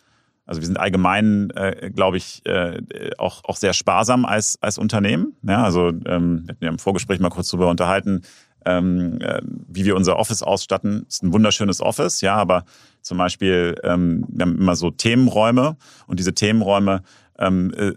also 0.44 0.60
wir 0.60 0.66
sind 0.66 0.78
allgemein, 0.78 1.50
äh, 1.50 1.90
glaube 1.94 2.16
ich, 2.16 2.44
äh, 2.46 2.80
auch, 3.18 3.44
auch 3.44 3.56
sehr 3.56 3.72
sparsam 3.72 4.24
als, 4.24 4.60
als 4.60 4.78
Unternehmen. 4.78 5.36
Ja, 5.42 5.64
also 5.64 5.88
ähm, 5.88 6.42
wir 6.44 6.54
hatten 6.54 6.64
ja 6.64 6.70
im 6.70 6.78
Vorgespräch 6.78 7.20
mal 7.20 7.30
kurz 7.30 7.48
darüber 7.48 7.70
unterhalten, 7.70 8.22
ähm, 8.64 9.18
äh, 9.20 9.40
wie 9.68 9.84
wir 9.84 9.94
unser 9.94 10.16
Office 10.16 10.42
ausstatten. 10.42 11.06
ist 11.08 11.22
ein 11.22 11.32
wunderschönes 11.32 11.80
Office, 11.80 12.20
ja, 12.20 12.34
aber 12.34 12.64
zum 13.00 13.18
Beispiel, 13.18 13.76
ähm, 13.84 14.24
wir 14.28 14.46
haben 14.46 14.58
immer 14.58 14.74
so 14.74 14.90
Themenräume 14.90 15.76
und 16.08 16.18
diese 16.18 16.34
Themenräume 16.34 17.02
ähm, 17.38 17.72
äh, 17.76 17.92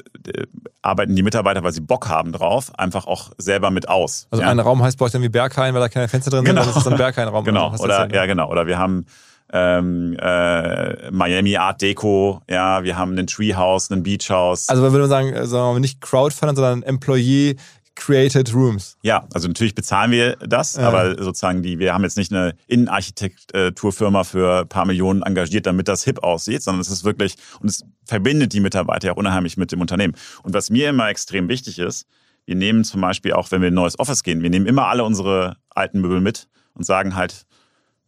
arbeiten 0.82 1.16
die 1.16 1.24
Mitarbeiter, 1.24 1.64
weil 1.64 1.72
sie 1.72 1.82
Bock 1.82 2.10
haben 2.10 2.32
drauf, 2.32 2.72
einfach 2.78 3.08
auch 3.08 3.32
selber 3.38 3.72
mit 3.72 3.88
aus. 3.90 4.28
Also 4.32 4.44
ja? 4.44 4.50
ein 4.50 4.60
Raum 4.60 4.84
heißt 4.84 4.98
bei 4.98 5.06
euch 5.06 5.12
dann 5.12 5.22
wie 5.22 5.30
Berghain, 5.30 5.74
weil 5.74 5.82
da 5.82 5.90
keine 5.90 6.08
Fenster 6.08 6.32
drin 6.32 6.46
Genau. 6.46 6.62
sind, 6.62 6.68
dann 6.68 6.70
ist 6.72 6.78
es 6.78 6.84
so 6.84 6.90
ein 6.90 6.98
Berghain-Raum. 6.98 7.46
Genau, 7.50 7.72
du 7.72 7.84
oder 7.84 8.14
ja 8.14 8.26
genau, 8.26 8.50
oder 8.50 8.68
wir 8.68 8.78
haben 8.78 9.06
ähm, 9.52 10.16
äh, 10.20 11.10
Miami 11.12 11.58
Art 11.58 11.82
Deco, 11.82 12.42
ja, 12.50 12.84
wir 12.84 12.98
haben 12.98 13.14
einen 13.14 13.28
Treehouse, 13.28 13.92
einen 13.92 14.04
Beachhouse. 14.04 14.70
Also 14.70 14.84
würde 14.84 15.00
man 15.00 15.10
sagen, 15.10 15.34
äh, 15.34 15.48
sagen 15.48 15.76
wir 15.76 15.80
nicht 15.80 16.02
Crowdfunding, 16.02 16.56
sondern 16.56 16.84
Employee 16.84 17.56
Created 18.00 18.54
Rooms. 18.54 18.98
ja, 19.04 19.28
also 19.34 19.48
natürlich 19.48 19.76
bezahlen 19.76 20.12
wir 20.12 20.36
das, 20.38 20.76
Ja. 20.76 20.88
aber 20.88 21.22
sozusagen 21.24 21.62
die, 21.62 21.80
wir 21.80 21.94
haben 21.94 22.04
jetzt 22.04 22.18
nicht 22.18 22.32
eine 22.34 22.56
Innenarchitekturfirma 22.68 24.24
für 24.24 24.62
ein 24.62 24.68
paar 24.68 24.86
Millionen 24.86 25.22
engagiert, 25.24 25.66
damit 25.66 25.88
das 25.88 26.04
hip 26.04 26.24
aussieht, 26.24 26.64
sondern 26.64 26.82
es 26.82 26.90
ist 26.90 27.04
wirklich, 27.04 27.36
und 27.60 27.70
es 27.70 27.84
verbindet 28.06 28.54
die 28.54 28.60
Mitarbeiter 28.60 29.08
ja 29.08 29.14
unheimlich 29.14 29.58
mit 29.58 29.72
dem 29.72 29.82
Unternehmen. 29.82 30.16
Und 30.44 30.54
was 30.54 30.70
mir 30.70 30.90
immer 30.90 31.10
extrem 31.10 31.48
wichtig 31.50 31.80
ist, 31.80 32.06
wir 32.46 32.56
nehmen 32.56 32.84
zum 32.84 33.02
Beispiel 33.02 33.34
auch, 33.34 33.52
wenn 33.52 33.62
wir 33.62 33.68
in 33.68 33.74
ein 33.74 33.76
neues 33.76 34.00
Office 34.00 34.24
gehen, 34.24 34.42
wir 34.42 34.50
nehmen 34.50 34.66
immer 34.66 34.88
alle 34.88 35.04
unsere 35.04 35.58
alten 35.70 36.02
Möbel 36.02 36.22
mit 36.22 36.48
und 36.74 36.86
sagen 36.86 37.16
halt, 37.16 37.46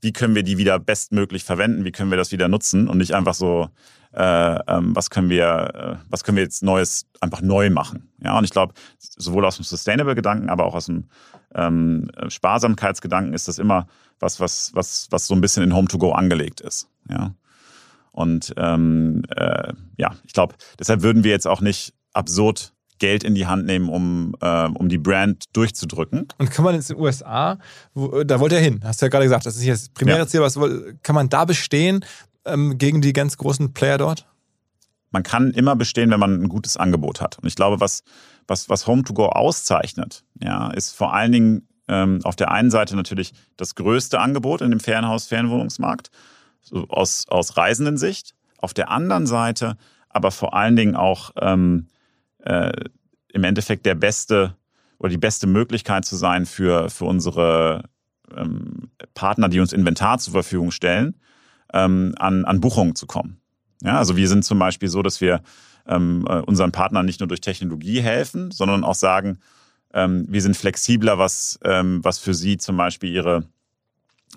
wie 0.02 0.14
können 0.14 0.34
wir 0.34 0.42
die 0.44 0.58
wieder 0.58 0.80
bestmöglich 0.80 1.44
verwenden, 1.44 1.86
wie 1.86 1.92
können 1.92 2.10
wir 2.10 2.18
das 2.18 2.32
wieder 2.32 2.48
nutzen 2.48 2.88
und 2.88 2.98
nicht 2.98 3.14
einfach 3.14 3.36
so, 3.36 3.70
äh, 4.14 4.60
ähm, 4.68 4.96
was 4.96 5.10
können 5.10 5.30
wir, 5.30 6.00
äh, 6.02 6.06
was 6.10 6.24
können 6.24 6.38
wir 6.38 6.44
jetzt 6.44 6.64
Neues 6.64 7.06
einfach 7.22 7.42
neu 7.42 7.70
machen. 7.70 8.12
Ja, 8.24 8.38
und 8.38 8.44
ich 8.44 8.52
glaube, 8.52 8.74
sowohl 8.98 9.46
aus 9.46 9.56
dem 9.56 9.64
Sustainable-Gedanken, 9.64 10.50
aber 10.50 10.66
auch 10.66 10.76
aus 10.76 10.88
dem 10.88 11.06
ähm, 11.56 12.10
Sparsamkeitsgedanken 12.28 13.34
ist 13.34 13.48
das 13.48 13.60
immer 13.60 13.88
was, 14.20 14.40
was, 14.40 14.72
was, 14.74 15.08
was 15.12 15.28
so 15.28 15.34
ein 15.34 15.42
bisschen 15.42 15.64
in 15.64 15.74
Home-to-Go 15.74 16.12
angelegt 16.12 16.62
ist. 16.62 16.88
Ja. 17.10 17.34
Und 18.12 18.54
ähm, 18.58 19.24
äh, 19.36 19.74
ja, 19.98 20.12
ich 20.26 20.34
glaube, 20.34 20.56
deshalb 20.80 21.02
würden 21.02 21.24
wir 21.24 21.32
jetzt 21.32 21.48
auch 21.48 21.62
nicht 21.62 21.94
absurd 22.14 22.74
Geld 23.00 23.24
in 23.24 23.34
die 23.34 23.48
Hand 23.48 23.66
nehmen, 23.66 23.90
um, 23.90 24.36
äh, 24.42 24.68
um 24.68 24.88
die 24.88 25.00
Brand 25.00 25.46
durchzudrücken. 25.54 26.28
Und 26.38 26.52
kann 26.52 26.64
man 26.64 26.76
jetzt 26.76 26.92
in 26.92 26.98
den 26.98 27.04
USA, 27.04 27.58
wo, 27.96 28.24
da 28.24 28.40
wollt 28.40 28.52
ihr 28.52 28.60
hin, 28.60 28.82
hast 28.84 29.02
du 29.02 29.06
ja 29.06 29.10
gerade 29.10 29.26
gesagt, 29.26 29.46
das 29.46 29.56
ist 29.56 29.62
nicht 29.62 29.72
das 29.72 29.90
primäre 29.90 30.20
Ja. 30.20 30.28
Ziel, 30.28 30.42
was 30.42 30.60
kann 31.02 31.16
man 31.16 31.28
da 31.28 31.46
bestehen 31.46 32.06
ähm, 32.46 32.78
gegen 32.78 33.02
die 33.02 33.14
ganz 33.14 33.38
großen 33.38 33.74
Player 33.74 33.98
dort? 33.98 34.28
man 35.12 35.24
kann 35.24 35.52
immer 35.52 35.76
bestehen, 35.76 36.10
wenn 36.10 36.20
man 36.20 36.42
ein 36.42 36.50
gutes 36.50 36.78
Angebot 36.78 37.22
hat. 37.22 37.38
Und 37.38 37.48
ich 37.48 37.56
glaube, 37.56 37.80
was, 37.80 38.04
was, 38.48 38.70
was 38.70 38.88
Home2Go 38.88 39.28
auszeichnet, 39.28 40.24
ja, 40.40 40.72
ist 40.72 40.96
vor 40.96 41.14
allen 41.14 41.32
Dingen 41.32 41.68
ähm, 41.88 42.22
auf 42.24 42.36
der 42.36 42.52
einen 42.52 42.72
Seite 42.72 42.96
natürlich 42.96 43.34
das 43.58 43.76
größte 43.76 44.20
Angebot 44.20 44.62
in 44.62 44.72
dem 44.72 44.80
Ferienhaus-Ferienwohnungsmarkt, 44.80 46.10
so 46.62 46.88
aus, 46.88 47.28
aus 47.28 47.58
Reisenden-Sicht. 47.58 48.34
Auf 48.58 48.74
der 48.74 48.90
anderen 48.90 49.28
Seite 49.28 49.78
aber 50.10 50.32
vor 50.32 50.54
allen 50.54 50.76
Dingen 50.76 50.96
auch 50.96 51.32
ähm, 51.40 51.88
äh, 52.40 52.72
im 53.30 53.44
Endeffekt 53.44 53.86
der 53.86 53.96
beste 53.96 54.56
oder 54.98 55.10
die 55.10 55.18
beste 55.18 55.48
Möglichkeit 55.48 56.06
zu 56.06 56.16
sein 56.16 56.46
für, 56.46 56.90
für 56.90 57.06
unsere 57.06 57.86
ähm, 58.36 58.92
Partner, 59.14 59.50
die 59.50 59.60
uns 59.60 59.74
Inventar 59.74 60.20
zur 60.20 60.34
Verfügung 60.34 60.72
stellen, 60.72 61.16
ähm, 61.74 62.14
an, 62.18 62.46
an 62.46 62.62
Buchungen 62.62 62.96
zu 62.96 63.08
kommen. 63.08 63.42
Ja, 63.82 63.98
also 63.98 64.16
wir 64.16 64.28
sind 64.28 64.46
zum 64.46 64.60
Beispiel 64.60 64.90
so, 64.90 65.02
dass 65.02 65.22
wir 65.22 65.42
ähm, 65.88 66.26
äh, 66.30 66.40
unseren 66.40 66.72
Partnern 66.72 67.06
nicht 67.06 67.20
nur 67.20 67.28
durch 67.28 67.42
Technologie 67.42 68.02
helfen, 68.02 68.52
sondern 68.52 68.84
auch 68.84 68.96
sagen, 68.96 69.40
ähm, 69.94 70.26
wir 70.30 70.42
sind 70.42 70.56
flexibler, 70.56 71.18
was, 71.18 71.60
ähm, 71.64 72.04
was 72.04 72.20
für 72.20 72.34
sie 72.34 72.58
zum 72.58 72.78
Beispiel 72.78 73.12
ihre, 73.12 73.46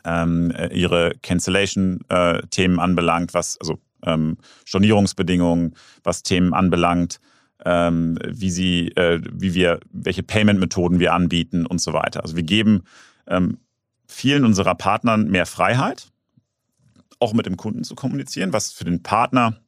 ähm, 0.05 0.51
äh, 0.51 0.75
ihre 0.75 1.13
Cancellation-Themen 1.23 2.81
anbelangt, 2.81 3.35
was 3.35 3.59
also 3.61 3.79
ähm, 4.05 4.39
Stornierungsbedingungen, 4.65 5.75
was 6.03 6.23
Themen 6.23 6.55
anbelangt, 6.55 7.21
ähm, 7.65 8.19
wie 8.27 8.51
sie, 8.51 8.89
äh, 8.97 9.21
wie 9.33 9.55
wir, 9.55 9.81
welche 9.93 10.23
Payment-Methoden 10.23 10.99
wir 10.99 11.13
anbieten 11.13 11.67
und 11.67 11.81
so 11.81 11.93
weiter. 11.93 12.23
Also 12.23 12.37
wir 12.37 12.43
geben 12.43 12.83
vielen 14.07 14.45
unserer 14.45 14.75
Partnern 14.75 15.31
mehr 15.31 15.47
Freiheit, 15.47 16.09
auch 17.21 17.33
mit 17.33 17.47
dem 17.47 17.57
Kunden 17.57 17.85
zu 17.85 17.95
kommunizieren, 17.95 18.53
was 18.53 18.73
für 18.73 18.85
den 18.85 19.03
Partner 19.03 19.61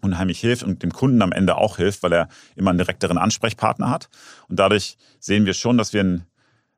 unheimlich 0.00 0.40
hilft 0.40 0.62
und 0.62 0.82
dem 0.82 0.92
Kunden 0.92 1.22
am 1.22 1.32
Ende 1.32 1.56
auch 1.56 1.76
hilft, 1.76 2.02
weil 2.02 2.12
er 2.12 2.28
immer 2.56 2.70
einen 2.70 2.78
direkteren 2.78 3.18
Ansprechpartner 3.18 3.90
hat. 3.90 4.08
Und 4.48 4.58
dadurch 4.58 4.96
sehen 5.18 5.46
wir 5.46 5.54
schon, 5.54 5.78
dass 5.78 5.92
wir 5.92 6.02
ein, 6.02 6.26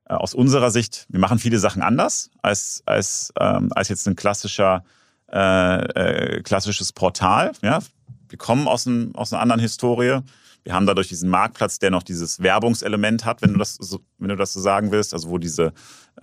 äh, 0.06 0.14
aus 0.14 0.34
unserer 0.34 0.70
Sicht, 0.70 1.06
wir 1.08 1.20
machen 1.20 1.38
viele 1.38 1.58
Sachen 1.58 1.82
anders 1.82 2.30
als, 2.42 2.82
als, 2.86 3.32
ähm, 3.38 3.70
als 3.74 3.88
jetzt 3.88 4.06
ein 4.08 4.16
klassischer, 4.16 4.84
äh, 5.32 6.38
äh, 6.38 6.42
klassisches 6.42 6.92
Portal. 6.92 7.52
Ja? 7.62 7.80
Wir 8.28 8.38
kommen 8.38 8.66
aus, 8.66 8.86
einem, 8.86 9.14
aus 9.14 9.32
einer 9.32 9.42
anderen 9.42 9.60
Historie. 9.60 10.20
Wir 10.64 10.74
haben 10.74 10.86
dadurch 10.86 11.08
diesen 11.08 11.28
Marktplatz, 11.28 11.78
der 11.78 11.90
noch 11.90 12.02
dieses 12.02 12.40
Werbungselement 12.40 13.24
hat, 13.24 13.42
wenn 13.42 13.52
du 13.52 13.58
das 13.58 13.74
so, 13.74 14.00
wenn 14.18 14.28
du 14.28 14.36
das 14.36 14.52
so 14.52 14.60
sagen 14.60 14.92
willst, 14.92 15.12
also 15.12 15.28
wo 15.30 15.38
diese 15.38 15.72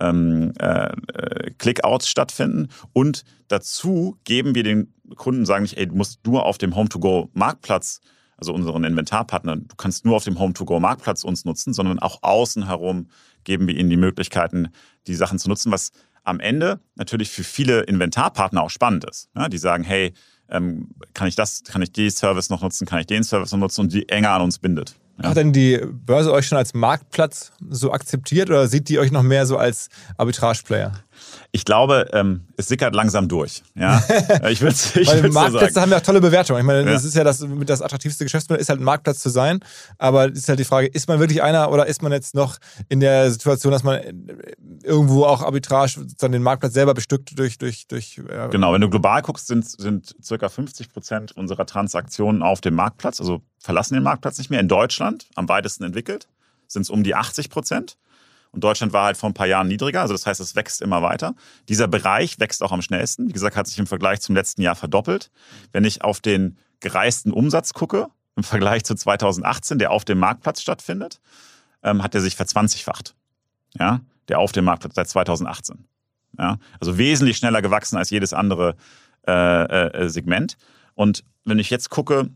ähm, 0.00 0.52
äh, 0.58 0.92
äh, 1.14 1.50
Clickouts 1.58 2.08
stattfinden. 2.08 2.68
Und 2.92 3.24
dazu 3.48 4.18
geben 4.24 4.54
wir 4.54 4.62
den 4.62 4.94
Kunden, 5.16 5.44
sagen 5.44 5.62
nicht, 5.62 5.76
ey, 5.76 5.86
du 5.86 5.94
musst 5.94 6.24
nur 6.26 6.46
auf 6.46 6.58
dem 6.58 6.74
Home-to-Go-Marktplatz, 6.74 8.00
also 8.36 8.54
unseren 8.54 8.84
Inventarpartnern, 8.84 9.66
du 9.68 9.76
kannst 9.76 10.06
nur 10.06 10.16
auf 10.16 10.24
dem 10.24 10.38
Home-to-Go-Marktplatz 10.38 11.24
uns 11.24 11.44
nutzen, 11.44 11.74
sondern 11.74 11.98
auch 11.98 12.22
außen 12.22 12.66
herum 12.66 13.08
geben 13.44 13.66
wir 13.66 13.76
ihnen 13.76 13.90
die 13.90 13.96
Möglichkeiten, 13.96 14.68
die 15.06 15.14
Sachen 15.14 15.38
zu 15.38 15.48
nutzen, 15.48 15.72
was 15.72 15.90
am 16.22 16.40
Ende 16.40 16.80
natürlich 16.96 17.30
für 17.30 17.44
viele 17.44 17.82
Inventarpartner 17.82 18.62
auch 18.62 18.70
spannend 18.70 19.04
ist. 19.04 19.28
Ja, 19.34 19.48
die 19.48 19.58
sagen, 19.58 19.84
hey, 19.84 20.12
ähm, 20.50 20.88
kann 21.14 21.28
ich 21.28 21.36
das, 21.36 21.62
kann 21.64 21.82
ich 21.82 21.92
den 21.92 22.10
Service 22.10 22.50
noch 22.50 22.62
nutzen, 22.62 22.86
kann 22.86 23.00
ich 23.00 23.06
den 23.06 23.24
Service 23.24 23.52
noch 23.52 23.58
nutzen 23.58 23.82
und 23.82 23.92
die 23.92 24.08
enger 24.08 24.30
an 24.30 24.42
uns 24.42 24.58
bindet. 24.58 24.96
Ja. 25.22 25.30
Hat 25.30 25.36
denn 25.36 25.52
die 25.52 25.78
Börse 25.84 26.32
euch 26.32 26.46
schon 26.46 26.58
als 26.58 26.72
Marktplatz 26.72 27.52
so 27.68 27.92
akzeptiert 27.92 28.48
oder 28.48 28.68
sieht 28.68 28.88
die 28.88 28.98
euch 28.98 29.12
noch 29.12 29.22
mehr 29.22 29.46
so 29.46 29.58
als 29.58 29.88
Arbitrage-Player? 30.16 30.92
Ich 31.52 31.64
glaube, 31.64 32.08
ähm, 32.12 32.46
es 32.56 32.68
sickert 32.68 32.94
langsam 32.94 33.28
durch. 33.28 33.62
Ja, 33.74 34.02
ich 34.48 34.60
würde 34.60 34.74
ich 34.94 35.08
Weil 35.08 35.22
so 35.22 35.28
Marktplätze 35.32 35.74
sagen. 35.74 35.82
haben 35.82 35.90
ja 35.90 35.96
auch 35.98 36.02
tolle 36.02 36.20
Bewertungen. 36.20 36.60
Ich 36.60 36.66
meine, 36.66 36.80
Ja. 36.84 36.92
das 36.92 37.04
ist 37.04 37.14
ja 37.16 37.24
das, 37.24 37.44
das 37.66 37.82
attraktivste 37.82 38.24
Geschäftsmodell, 38.24 38.60
ist 38.60 38.68
halt 38.68 38.80
ein 38.80 38.84
Marktplatz 38.84 39.18
zu 39.18 39.28
sein. 39.30 39.60
Aber 39.98 40.30
es 40.30 40.38
ist 40.38 40.48
halt 40.48 40.58
die 40.58 40.64
Frage, 40.64 40.86
ist 40.86 41.08
man 41.08 41.18
wirklich 41.18 41.42
einer 41.42 41.70
oder 41.72 41.86
ist 41.86 42.02
man 42.02 42.12
jetzt 42.12 42.34
noch 42.34 42.58
in 42.88 43.00
der 43.00 43.30
Situation, 43.30 43.72
dass 43.72 43.82
man 43.82 44.00
irgendwo 44.82 45.24
auch 45.24 45.42
Arbitrage, 45.42 45.92
sozusagen 45.96 46.32
den 46.32 46.42
Marktplatz 46.42 46.72
selber 46.74 46.94
bestückt 46.94 47.38
durch, 47.38 47.58
durch, 47.58 47.86
durch 47.88 48.18
äh, 48.28 48.48
Genau, 48.50 48.72
wenn 48.72 48.80
du 48.80 48.88
global 48.90 49.22
guckst, 49.22 49.46
sind, 49.46 49.68
sind 49.68 50.14
circa 50.22 50.48
50 50.48 50.92
Prozent 50.92 51.32
unserer 51.32 51.66
Transaktionen 51.66 52.42
auf 52.42 52.60
dem 52.60 52.74
Marktplatz, 52.74 53.20
also 53.20 53.42
verlassen 53.58 53.94
den 53.94 54.02
Marktplatz 54.02 54.38
nicht 54.38 54.50
mehr. 54.50 54.60
In 54.60 54.68
Deutschland, 54.68 55.26
am 55.34 55.48
weitesten 55.48 55.84
entwickelt, 55.84 56.28
sind 56.66 56.82
es 56.82 56.90
um 56.90 57.02
die 57.02 57.14
80 57.14 57.50
Prozent. 57.50 57.96
Und 58.52 58.64
Deutschland 58.64 58.92
war 58.92 59.04
halt 59.04 59.16
vor 59.16 59.30
ein 59.30 59.34
paar 59.34 59.46
Jahren 59.46 59.68
niedriger, 59.68 60.00
also 60.00 60.12
das 60.12 60.26
heißt, 60.26 60.40
es 60.40 60.56
wächst 60.56 60.82
immer 60.82 61.02
weiter. 61.02 61.34
Dieser 61.68 61.86
Bereich 61.86 62.40
wächst 62.40 62.62
auch 62.62 62.72
am 62.72 62.82
schnellsten. 62.82 63.28
Wie 63.28 63.32
gesagt, 63.32 63.56
hat 63.56 63.66
sich 63.66 63.78
im 63.78 63.86
Vergleich 63.86 64.20
zum 64.20 64.34
letzten 64.34 64.62
Jahr 64.62 64.74
verdoppelt. 64.74 65.30
Wenn 65.72 65.84
ich 65.84 66.02
auf 66.02 66.20
den 66.20 66.58
gereisten 66.80 67.32
Umsatz 67.32 67.72
gucke, 67.74 68.08
im 68.36 68.42
Vergleich 68.42 68.84
zu 68.84 68.94
2018, 68.94 69.78
der 69.78 69.90
auf 69.92 70.04
dem 70.04 70.18
Marktplatz 70.18 70.62
stattfindet, 70.62 71.20
ähm, 71.82 72.02
hat 72.02 72.14
er 72.14 72.20
sich 72.20 72.36
verzwanzigfacht. 72.36 73.14
Ja, 73.78 74.00
der 74.28 74.38
auf 74.40 74.52
dem 74.52 74.64
Marktplatz 74.64 74.94
seit 74.96 75.08
2018. 75.08 75.84
Ja, 76.38 76.58
also 76.80 76.98
wesentlich 76.98 77.36
schneller 77.36 77.62
gewachsen 77.62 77.96
als 77.96 78.10
jedes 78.10 78.32
andere 78.32 78.76
äh, 79.26 79.32
äh, 79.32 80.08
Segment. 80.08 80.56
Und 80.94 81.24
wenn 81.44 81.58
ich 81.58 81.70
jetzt 81.70 81.90
gucke, 81.90 82.30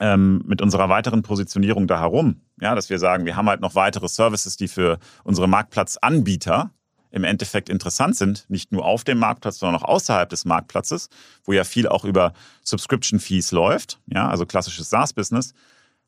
ähm, 0.00 0.42
mit 0.46 0.62
unserer 0.62 0.88
weiteren 0.88 1.22
Positionierung 1.22 1.86
da 1.86 2.00
herum, 2.00 2.40
ja, 2.60 2.74
dass 2.74 2.90
wir 2.90 2.98
sagen, 2.98 3.24
wir 3.24 3.36
haben 3.36 3.48
halt 3.48 3.60
noch 3.60 3.74
weitere 3.74 4.08
Services, 4.08 4.56
die 4.56 4.68
für 4.68 4.98
unsere 5.24 5.48
Marktplatzanbieter 5.48 6.70
im 7.10 7.24
Endeffekt 7.24 7.68
interessant 7.68 8.16
sind, 8.16 8.44
nicht 8.48 8.70
nur 8.70 8.84
auf 8.84 9.04
dem 9.04 9.18
Marktplatz, 9.18 9.58
sondern 9.58 9.80
auch 9.80 9.88
außerhalb 9.88 10.28
des 10.28 10.44
Marktplatzes, 10.44 11.08
wo 11.44 11.52
ja 11.52 11.64
viel 11.64 11.88
auch 11.88 12.04
über 12.04 12.32
Subscription 12.62 13.18
Fees 13.18 13.50
läuft, 13.50 14.00
ja, 14.06 14.28
also 14.28 14.44
klassisches 14.44 14.90
SaaS-Business, 14.90 15.54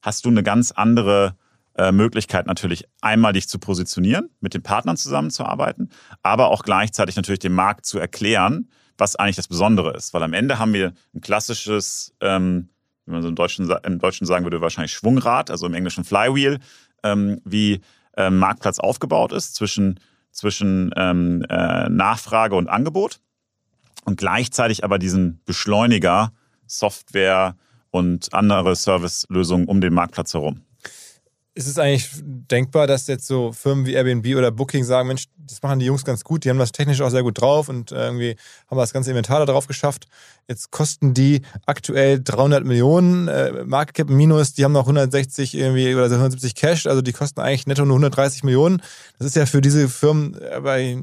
hast 0.03 0.25
du 0.25 0.29
eine 0.29 0.43
ganz 0.43 0.73
andere 0.73 1.37
äh, 1.77 1.93
Möglichkeit 1.93 2.47
natürlich 2.47 2.85
einmal 3.01 3.33
dich 3.33 3.49
zu 3.49 3.59
positionieren, 3.59 4.29
mit 4.41 4.55
den 4.55 4.63
Partnern 4.63 4.97
zusammenzuarbeiten, 4.97 5.91
aber 6.23 6.49
auch 6.49 6.63
gleichzeitig 6.63 7.17
natürlich 7.17 7.39
dem 7.39 7.55
Markt 7.55 7.87
zu 7.87 7.99
erklären, 7.99 8.69
was 8.99 9.17
eigentlich 9.17 9.37
das 9.37 9.49
Besondere 9.49 9.97
ist. 9.97 10.13
Weil 10.13 10.23
am 10.23 10.35
Ende 10.35 10.59
haben 10.59 10.75
wir 10.75 10.93
ein 11.15 11.21
klassisches, 11.21 12.15
ähm, 12.21 12.69
wie 13.11 13.15
man 13.15 13.23
so 13.23 13.29
im 13.29 13.35
Deutschen, 13.35 13.71
im 13.85 13.99
Deutschen 13.99 14.27
sagen 14.27 14.45
würde, 14.45 14.61
wahrscheinlich 14.61 14.93
Schwungrad, 14.93 15.51
also 15.51 15.67
im 15.67 15.75
Englischen 15.75 16.05
Flywheel, 16.05 16.59
ähm, 17.03 17.41
wie 17.45 17.81
ähm, 18.17 18.39
Marktplatz 18.39 18.79
aufgebaut 18.79 19.33
ist 19.33 19.55
zwischen, 19.55 20.01
zwischen 20.31 20.93
ähm, 20.97 21.45
äh, 21.49 21.89
Nachfrage 21.89 22.57
und 22.57 22.69
Angebot 22.69 23.21
und 24.05 24.17
gleichzeitig 24.17 24.85
aber 24.85 24.99
diesen 24.99 25.41
Beschleuniger, 25.45 26.33
Software 26.67 27.57
und 27.91 28.33
andere 28.33 28.77
Servicelösungen 28.77 29.67
um 29.67 29.81
den 29.81 29.93
Marktplatz 29.93 30.35
herum 30.35 30.63
ist 31.55 31.67
es 31.67 31.79
eigentlich 31.79 32.09
denkbar, 32.23 32.87
dass 32.87 33.09
jetzt 33.09 33.27
so 33.27 33.53
Firmen 33.53 33.85
wie 33.85 33.95
Airbnb 33.95 34.37
oder 34.37 34.53
Booking 34.53 34.85
sagen, 34.85 35.09
Mensch, 35.09 35.25
das 35.37 35.61
machen 35.63 35.81
die 35.81 35.87
Jungs 35.87 36.05
ganz 36.05 36.23
gut, 36.23 36.45
die 36.45 36.51
haben 36.51 36.59
das 36.59 36.71
technisch 36.71 37.01
auch 37.01 37.11
sehr 37.11 37.25
gut 37.25 37.41
drauf 37.41 37.69
und 37.69 37.91
äh, 37.91 38.05
irgendwie 38.07 38.37
haben 38.69 38.77
wir 38.77 38.83
das 38.83 38.93
ganze 38.93 39.11
Inventar 39.11 39.41
da 39.41 39.53
drauf 39.53 39.67
geschafft. 39.67 40.07
Jetzt 40.49 40.71
kosten 40.71 41.13
die 41.13 41.43
aktuell 41.67 42.21
300 42.23 42.65
Millionen 42.65 43.27
äh, 43.27 43.65
Market 43.65 43.95
Cap 43.95 44.11
minus, 44.11 44.53
die 44.53 44.65
haben 44.65 44.73
noch 44.73 44.83
160 44.83 45.57
irgendwie 45.57 45.93
oder 45.93 46.05
170 46.05 46.55
Cash, 46.55 46.87
also 46.87 47.03
die 47.03 47.13
kosten 47.13 47.41
eigentlich 47.41 47.67
netto 47.67 47.85
nur 47.85 47.97
130 47.97 48.45
Millionen. 48.45 48.81
Das 49.19 49.27
ist 49.27 49.35
ja 49.35 49.45
für 49.45 49.61
diese 49.61 49.89
Firmen 49.89 50.35
äh, 50.41 50.61
bei 50.61 51.03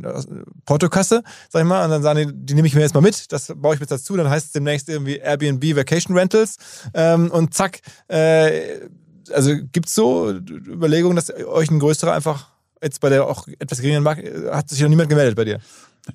Portokasse, 0.65 1.23
sag 1.49 1.61
ich 1.61 1.67
mal, 1.67 1.83
und 1.83 1.91
dann 1.91 2.03
sagen 2.03 2.19
die, 2.19 2.45
die 2.45 2.53
nehme 2.53 2.67
ich 2.67 2.75
mir 2.75 2.81
jetzt 2.81 2.93
mal 2.93 3.01
mit, 3.01 3.33
das 3.33 3.51
baue 3.53 3.75
ich 3.75 3.81
mit 3.81 3.91
dazu, 3.91 4.15
dann 4.15 4.29
heißt 4.29 4.47
es 4.47 4.51
demnächst 4.53 4.87
irgendwie 4.87 5.17
Airbnb 5.17 5.75
Vacation 5.75 6.17
Rentals 6.17 6.55
ähm, 6.93 7.31
und 7.31 7.53
zack, 7.53 7.81
äh, 8.07 8.87
also 9.31 9.55
gibt 9.71 9.87
es 9.87 9.95
so 9.95 10.29
Überlegungen, 10.31 11.15
dass 11.15 11.33
euch 11.33 11.69
ein 11.69 11.79
größerer 11.79 12.13
einfach 12.13 12.47
jetzt 12.81 13.01
bei 13.01 13.09
der 13.09 13.25
auch 13.25 13.47
etwas 13.59 13.79
geringeren 13.79 14.03
Marke, 14.03 14.51
hat 14.51 14.69
sich 14.69 14.81
noch 14.81 14.89
niemand 14.89 15.09
gemeldet 15.09 15.35
bei 15.35 15.45
dir? 15.45 15.59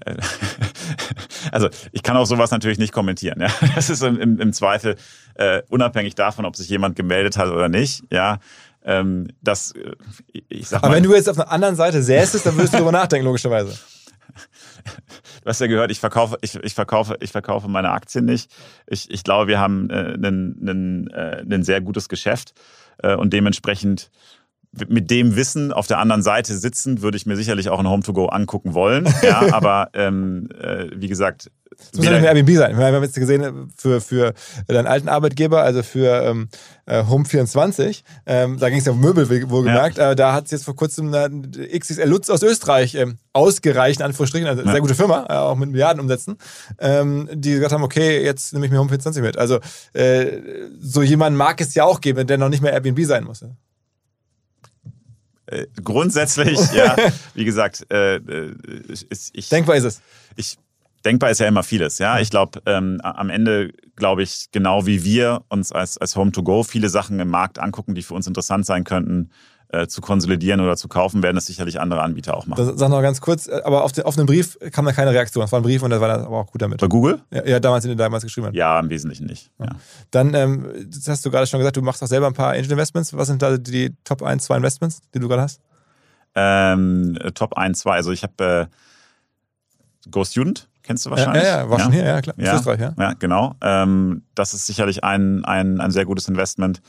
Also 1.50 1.68
ich 1.90 2.02
kann 2.02 2.16
auch 2.16 2.24
sowas 2.24 2.50
natürlich 2.50 2.78
nicht 2.78 2.92
kommentieren. 2.92 3.40
Ja? 3.40 3.48
Das 3.74 3.90
ist 3.90 4.02
im, 4.02 4.38
im 4.38 4.52
Zweifel 4.52 4.96
äh, 5.34 5.62
unabhängig 5.68 6.14
davon, 6.14 6.44
ob 6.44 6.56
sich 6.56 6.68
jemand 6.68 6.96
gemeldet 6.96 7.36
hat 7.36 7.48
oder 7.48 7.68
nicht. 7.68 8.04
Ja, 8.10 8.38
ähm, 8.84 9.28
das, 9.42 9.72
äh, 9.72 9.92
ich 10.48 10.68
sag 10.68 10.82
mal, 10.82 10.88
Aber 10.88 10.96
wenn 10.96 11.02
du 11.02 11.14
jetzt 11.14 11.28
auf 11.28 11.38
einer 11.38 11.50
anderen 11.50 11.76
Seite 11.76 12.02
säßest, 12.02 12.46
dann 12.46 12.56
würdest 12.56 12.72
du 12.72 12.78
darüber 12.78 12.92
nachdenken, 12.98 13.26
logischerweise. 13.26 13.78
Du 15.42 15.48
hast 15.48 15.60
ja 15.60 15.66
gehört, 15.66 15.90
ich 15.90 16.00
verkaufe, 16.00 16.38
ich, 16.40 16.54
ich 16.54 16.74
verkaufe, 16.74 17.16
ich 17.20 17.30
verkaufe 17.30 17.68
meine 17.68 17.90
Aktien 17.90 18.24
nicht. 18.24 18.50
Ich, 18.86 19.10
ich 19.10 19.24
glaube, 19.24 19.48
wir 19.48 19.58
haben 19.58 19.90
äh, 19.90 20.14
ein 20.14 21.08
äh, 21.10 21.62
sehr 21.62 21.80
gutes 21.80 22.08
Geschäft. 22.08 22.54
Äh, 23.02 23.16
und 23.16 23.32
dementsprechend 23.32 24.10
mit 24.88 25.10
dem 25.10 25.36
Wissen 25.36 25.70
auf 25.72 25.86
der 25.86 25.98
anderen 25.98 26.22
Seite 26.22 26.54
sitzen, 26.56 27.02
würde 27.02 27.16
ich 27.16 27.26
mir 27.26 27.36
sicherlich 27.36 27.68
auch 27.68 27.78
ein 27.78 27.88
Home 27.88 28.02
to 28.02 28.12
Go 28.12 28.26
angucken 28.26 28.74
wollen. 28.74 29.06
Ja, 29.22 29.52
aber 29.52 29.90
ähm, 29.94 30.48
äh, 30.58 30.86
wie 30.94 31.08
gesagt. 31.08 31.50
Das 31.90 31.98
muss 31.98 32.04
ja 32.06 32.12
nicht 32.12 32.22
mehr 32.22 32.34
Airbnb 32.34 32.56
sein. 32.56 32.78
Wir 32.78 32.86
haben 32.86 33.02
jetzt 33.02 33.14
gesehen, 33.14 33.72
für, 33.76 34.00
für 34.00 34.34
deinen 34.66 34.86
alten 34.86 35.08
Arbeitgeber, 35.08 35.62
also 35.62 35.82
für 35.82 36.22
ähm, 36.22 36.48
äh, 36.86 37.02
Home24, 37.02 38.02
ähm, 38.26 38.58
da 38.58 38.68
ging 38.68 38.78
es 38.78 38.86
ja 38.86 38.92
um 38.92 39.00
Möbel, 39.00 39.28
wohlgemerkt, 39.50 39.98
ja. 39.98 40.12
äh, 40.12 40.16
da 40.16 40.32
hat 40.32 40.46
es 40.46 40.50
jetzt 40.50 40.64
vor 40.64 40.76
kurzem 40.76 41.12
XXL 41.12 42.08
Lutz 42.08 42.30
aus 42.30 42.42
Österreich 42.42 42.94
ähm, 42.94 43.18
ausgereicht, 43.32 44.00
in 44.00 44.06
Anführungsstrichen, 44.06 44.48
also 44.48 44.62
ja. 44.62 44.70
sehr 44.70 44.80
gute 44.80 44.94
Firma, 44.94 45.26
äh, 45.28 45.34
auch 45.34 45.56
mit 45.56 45.70
Milliarden 45.70 46.00
umsetzen, 46.00 46.36
ähm, 46.78 47.28
die 47.32 47.52
gesagt 47.52 47.72
haben, 47.72 47.82
okay, 47.82 48.22
jetzt 48.22 48.52
nehme 48.52 48.66
ich 48.66 48.72
mir 48.72 48.78
Home24 48.78 49.20
mit. 49.20 49.38
Also 49.38 49.60
äh, 49.92 50.38
so 50.80 51.02
jemand 51.02 51.36
mag 51.36 51.60
es 51.60 51.74
ja 51.74 51.84
auch 51.84 52.00
geben, 52.00 52.26
der 52.26 52.38
noch 52.38 52.48
nicht 52.48 52.62
mehr 52.62 52.72
Airbnb 52.72 53.04
sein 53.04 53.24
muss. 53.24 53.44
Äh, 55.46 55.66
grundsätzlich, 55.82 56.58
ja, 56.72 56.96
wie 57.34 57.44
gesagt, 57.44 57.86
äh, 57.90 58.16
äh 58.16 58.54
ist, 58.88 59.30
ich. 59.34 59.48
Denkbar 59.48 59.76
ist 59.76 59.84
es. 59.84 60.00
Ich, 60.36 60.56
denkbar 61.04 61.30
ist 61.30 61.40
ja 61.40 61.46
immer 61.46 61.62
vieles, 61.62 61.98
ja. 61.98 62.18
Ich 62.20 62.30
glaube, 62.30 62.62
ähm, 62.66 63.00
am 63.02 63.30
Ende 63.30 63.72
glaube 63.96 64.22
ich, 64.22 64.46
genau 64.52 64.86
wie 64.86 65.04
wir 65.04 65.42
uns 65.48 65.72
als, 65.72 65.98
als 65.98 66.16
Home 66.16 66.32
to 66.32 66.42
Go 66.42 66.62
viele 66.62 66.88
Sachen 66.88 67.20
im 67.20 67.28
Markt 67.28 67.58
angucken, 67.58 67.94
die 67.94 68.02
für 68.02 68.14
uns 68.14 68.26
interessant 68.26 68.66
sein 68.66 68.84
könnten, 68.84 69.30
äh, 69.68 69.86
zu 69.86 70.00
konsolidieren 70.00 70.60
oder 70.60 70.76
zu 70.76 70.86
kaufen, 70.86 71.22
werden 71.22 71.36
es 71.38 71.46
sicherlich 71.46 71.80
andere 71.80 72.02
Anbieter 72.02 72.36
auch 72.36 72.46
machen. 72.46 72.64
Das, 72.64 72.78
sag 72.78 72.90
noch 72.90 73.00
ganz 73.00 73.20
kurz, 73.20 73.48
äh, 73.48 73.62
aber 73.64 73.84
auf 73.84 73.92
den 73.92 74.04
offenen 74.04 74.26
Brief 74.26 74.58
kam 74.70 74.84
da 74.84 74.92
keine 74.92 75.12
Reaktion. 75.12 75.40
Das 75.40 75.50
war 75.50 75.60
ein 75.60 75.62
Brief 75.62 75.82
und 75.82 75.90
das 75.90 76.00
war 76.00 76.10
aber 76.10 76.38
auch 76.40 76.46
gut 76.46 76.60
damit. 76.60 76.80
Bei 76.80 76.88
Google? 76.88 77.20
Ja, 77.30 77.46
ja 77.46 77.60
damals, 77.60 77.84
den 77.84 77.92
du 77.92 77.96
damals 77.96 78.22
geschrieben 78.22 78.48
hast. 78.48 78.54
Ja, 78.54 78.78
im 78.78 78.90
Wesentlichen 78.90 79.26
nicht. 79.26 79.50
Ja. 79.58 79.68
Dann, 80.10 80.34
ähm, 80.34 80.66
das 80.88 81.08
hast 81.08 81.24
du 81.24 81.30
gerade 81.30 81.46
schon 81.46 81.58
gesagt, 81.58 81.76
du 81.76 81.82
machst 81.82 82.02
auch 82.02 82.06
selber 82.06 82.26
ein 82.26 82.34
paar 82.34 82.52
Angel 82.52 82.72
Investments. 82.72 83.16
Was 83.16 83.28
sind 83.28 83.40
da 83.40 83.56
die 83.56 83.94
Top 84.04 84.22
1, 84.22 84.44
2 84.44 84.58
Investments, 84.58 85.00
die 85.14 85.20
du 85.20 85.28
gerade 85.28 85.42
hast? 85.42 85.60
Ähm, 86.34 87.18
Top 87.34 87.56
1, 87.56 87.78
2. 87.80 87.92
Also 87.92 88.12
ich 88.12 88.22
habe 88.22 88.68
äh, 90.04 90.10
Go 90.10 90.24
Student, 90.24 90.68
kennst 90.82 91.06
du 91.06 91.10
wahrscheinlich. 91.10 91.42
Ja, 91.42 91.60
ja, 91.60 91.70
war 91.70 91.78
ja. 91.78 91.84
schon 91.84 91.92
hier, 91.92 92.04
ja 92.04 92.20
klar. 92.20 92.34
Ja, 92.38 92.56
Österreich, 92.56 92.80
ja. 92.80 92.94
ja 92.98 93.12
genau. 93.14 93.54
Ähm, 93.60 94.22
das 94.34 94.54
ist 94.54 94.66
sicherlich 94.66 95.04
ein, 95.04 95.44
ein, 95.44 95.80
ein 95.80 95.90
sehr 95.90 96.04
gutes 96.04 96.28
Investment. 96.28 96.80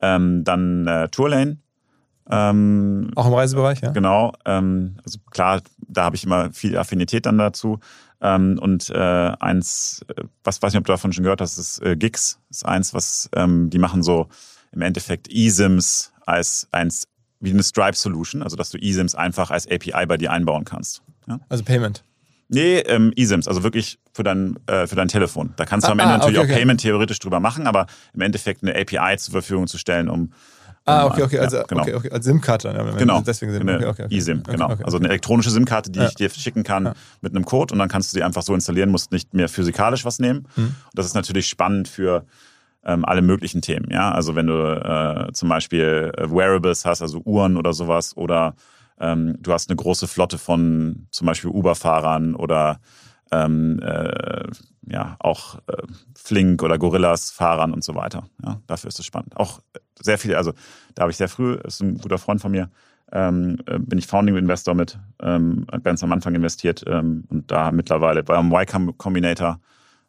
Ähm, 0.00 0.44
dann 0.44 0.86
äh, 0.86 1.08
Tourlane 1.08 1.58
ähm, 2.30 3.10
Auch 3.16 3.26
im 3.26 3.34
Reisebereich, 3.34 3.80
ja? 3.80 3.90
Genau. 3.90 4.32
Ähm, 4.44 4.96
also 5.04 5.18
klar, 5.30 5.60
da 5.88 6.04
habe 6.04 6.16
ich 6.16 6.24
immer 6.24 6.52
viel 6.52 6.78
Affinität 6.78 7.26
dann 7.26 7.38
dazu. 7.38 7.80
Ähm, 8.20 8.58
und 8.60 8.90
äh, 8.90 9.32
eins, 9.40 10.04
äh, 10.08 10.22
was 10.44 10.62
weiß 10.62 10.72
nicht, 10.72 10.78
ob 10.78 10.86
du 10.86 10.92
davon 10.92 11.12
schon 11.12 11.24
gehört 11.24 11.40
hast, 11.40 11.58
ist 11.58 11.82
äh, 11.82 11.96
Gigs. 11.96 12.38
Das 12.48 12.58
ist 12.58 12.66
eins, 12.66 12.94
was 12.94 13.28
ähm, 13.34 13.70
die 13.70 13.78
machen 13.78 14.02
so 14.02 14.28
im 14.72 14.82
Endeffekt 14.82 15.28
eSIMs 15.28 16.12
als 16.24 16.68
eins 16.70 17.08
wie 17.40 17.50
eine 17.50 17.62
Stripe-Solution, 17.62 18.42
also 18.42 18.54
dass 18.56 18.70
du 18.70 18.78
eSIMs 18.78 19.14
einfach 19.14 19.50
als 19.50 19.66
API 19.66 20.06
bei 20.06 20.16
dir 20.16 20.30
einbauen 20.30 20.64
kannst. 20.64 21.02
Ja? 21.26 21.40
Also 21.48 21.64
Payment. 21.64 22.04
Nee, 22.52 22.78
ähm, 22.80 23.12
eSIMs, 23.16 23.46
also 23.46 23.62
wirklich 23.62 23.98
für 24.12 24.24
dein, 24.24 24.58
äh, 24.66 24.86
für 24.86 24.96
dein 24.96 25.08
Telefon. 25.08 25.54
Da 25.56 25.64
kannst 25.64 25.86
du 25.86 25.90
ah, 25.90 25.92
am 25.92 26.00
Ende 26.00 26.14
ah, 26.14 26.18
natürlich 26.18 26.38
okay, 26.38 26.46
auch 26.46 26.50
okay. 26.50 26.58
Payment 26.60 26.80
theoretisch 26.80 27.18
drüber 27.20 27.38
machen, 27.38 27.66
aber 27.66 27.86
im 28.12 28.20
Endeffekt 28.22 28.62
eine 28.62 28.74
API 28.74 29.16
zur 29.18 29.32
Verfügung 29.32 29.68
zu 29.68 29.78
stellen, 29.78 30.08
um 30.08 30.32
Ah, 30.86 31.06
okay, 31.06 31.22
okay, 31.22 31.38
also, 31.38 31.58
ja, 31.58 31.62
genau. 31.64 31.82
okay, 31.82 31.94
okay. 31.94 32.10
als 32.10 32.24
SIM-Karte. 32.24 32.68
Ja, 32.68 32.90
genau, 32.92 33.20
deswegen 33.20 33.52
SIM. 33.52 33.68
Okay, 33.68 33.86
okay, 33.86 34.04
okay. 34.04 34.16
eSIM, 34.16 34.42
genau. 34.42 34.74
Also 34.82 34.96
eine 34.96 35.08
elektronische 35.08 35.50
SIM-Karte, 35.50 35.90
die 35.90 36.00
ich 36.00 36.14
dir 36.14 36.30
schicken 36.30 36.62
kann 36.62 36.94
mit 37.20 37.34
einem 37.34 37.44
Code 37.44 37.74
und 37.74 37.78
dann 37.78 37.88
kannst 37.88 38.12
du 38.12 38.18
sie 38.18 38.24
einfach 38.24 38.42
so 38.42 38.54
installieren, 38.54 38.90
musst 38.90 39.12
nicht 39.12 39.34
mehr 39.34 39.48
physikalisch 39.48 40.04
was 40.04 40.18
nehmen. 40.18 40.48
Mhm. 40.56 40.64
Und 40.64 40.74
das 40.94 41.06
ist 41.06 41.14
natürlich 41.14 41.46
spannend 41.46 41.86
für 41.86 42.24
ähm, 42.84 43.04
alle 43.04 43.22
möglichen 43.22 43.60
Themen. 43.60 43.88
Ja, 43.90 44.10
also 44.12 44.34
wenn 44.34 44.46
du 44.46 44.54
äh, 44.54 45.32
zum 45.32 45.48
Beispiel 45.48 46.12
äh, 46.16 46.30
Wearables 46.30 46.84
hast, 46.86 47.02
also 47.02 47.20
Uhren 47.24 47.56
oder 47.56 47.72
sowas, 47.72 48.16
oder 48.16 48.54
ähm, 49.00 49.36
du 49.40 49.52
hast 49.52 49.68
eine 49.68 49.76
große 49.76 50.06
Flotte 50.06 50.38
von 50.38 51.06
zum 51.10 51.26
Beispiel 51.26 51.50
Uber-Fahrern 51.50 52.34
oder 52.34 52.80
ähm, 53.32 53.80
äh, 53.80 54.48
ja 54.86 55.16
auch 55.20 55.56
äh, 55.68 55.82
Flink 56.14 56.62
oder 56.62 56.78
Gorillas 56.78 57.30
Fahrern 57.30 57.72
und 57.72 57.84
so 57.84 57.94
weiter. 57.94 58.28
Ja, 58.44 58.60
dafür 58.66 58.88
ist 58.88 58.98
es 58.98 59.06
spannend. 59.06 59.36
Auch 59.36 59.60
sehr 60.00 60.18
viel, 60.18 60.34
also 60.34 60.52
da 60.94 61.02
habe 61.02 61.10
ich 61.10 61.16
sehr 61.16 61.28
früh, 61.28 61.54
ist 61.54 61.80
ein 61.80 61.98
guter 61.98 62.18
Freund 62.18 62.40
von 62.40 62.50
mir, 62.50 62.70
ähm, 63.12 63.58
äh, 63.66 63.78
bin 63.78 63.98
ich 63.98 64.06
Founding 64.06 64.36
Investor 64.36 64.74
mit, 64.74 64.98
ähm, 65.20 65.66
ganz 65.82 66.02
am 66.02 66.12
Anfang 66.12 66.34
investiert 66.34 66.84
ähm, 66.86 67.24
und 67.28 67.50
da 67.50 67.70
mittlerweile 67.70 68.22
beim 68.22 68.52
Y 68.52 68.96
Combinator 68.96 69.60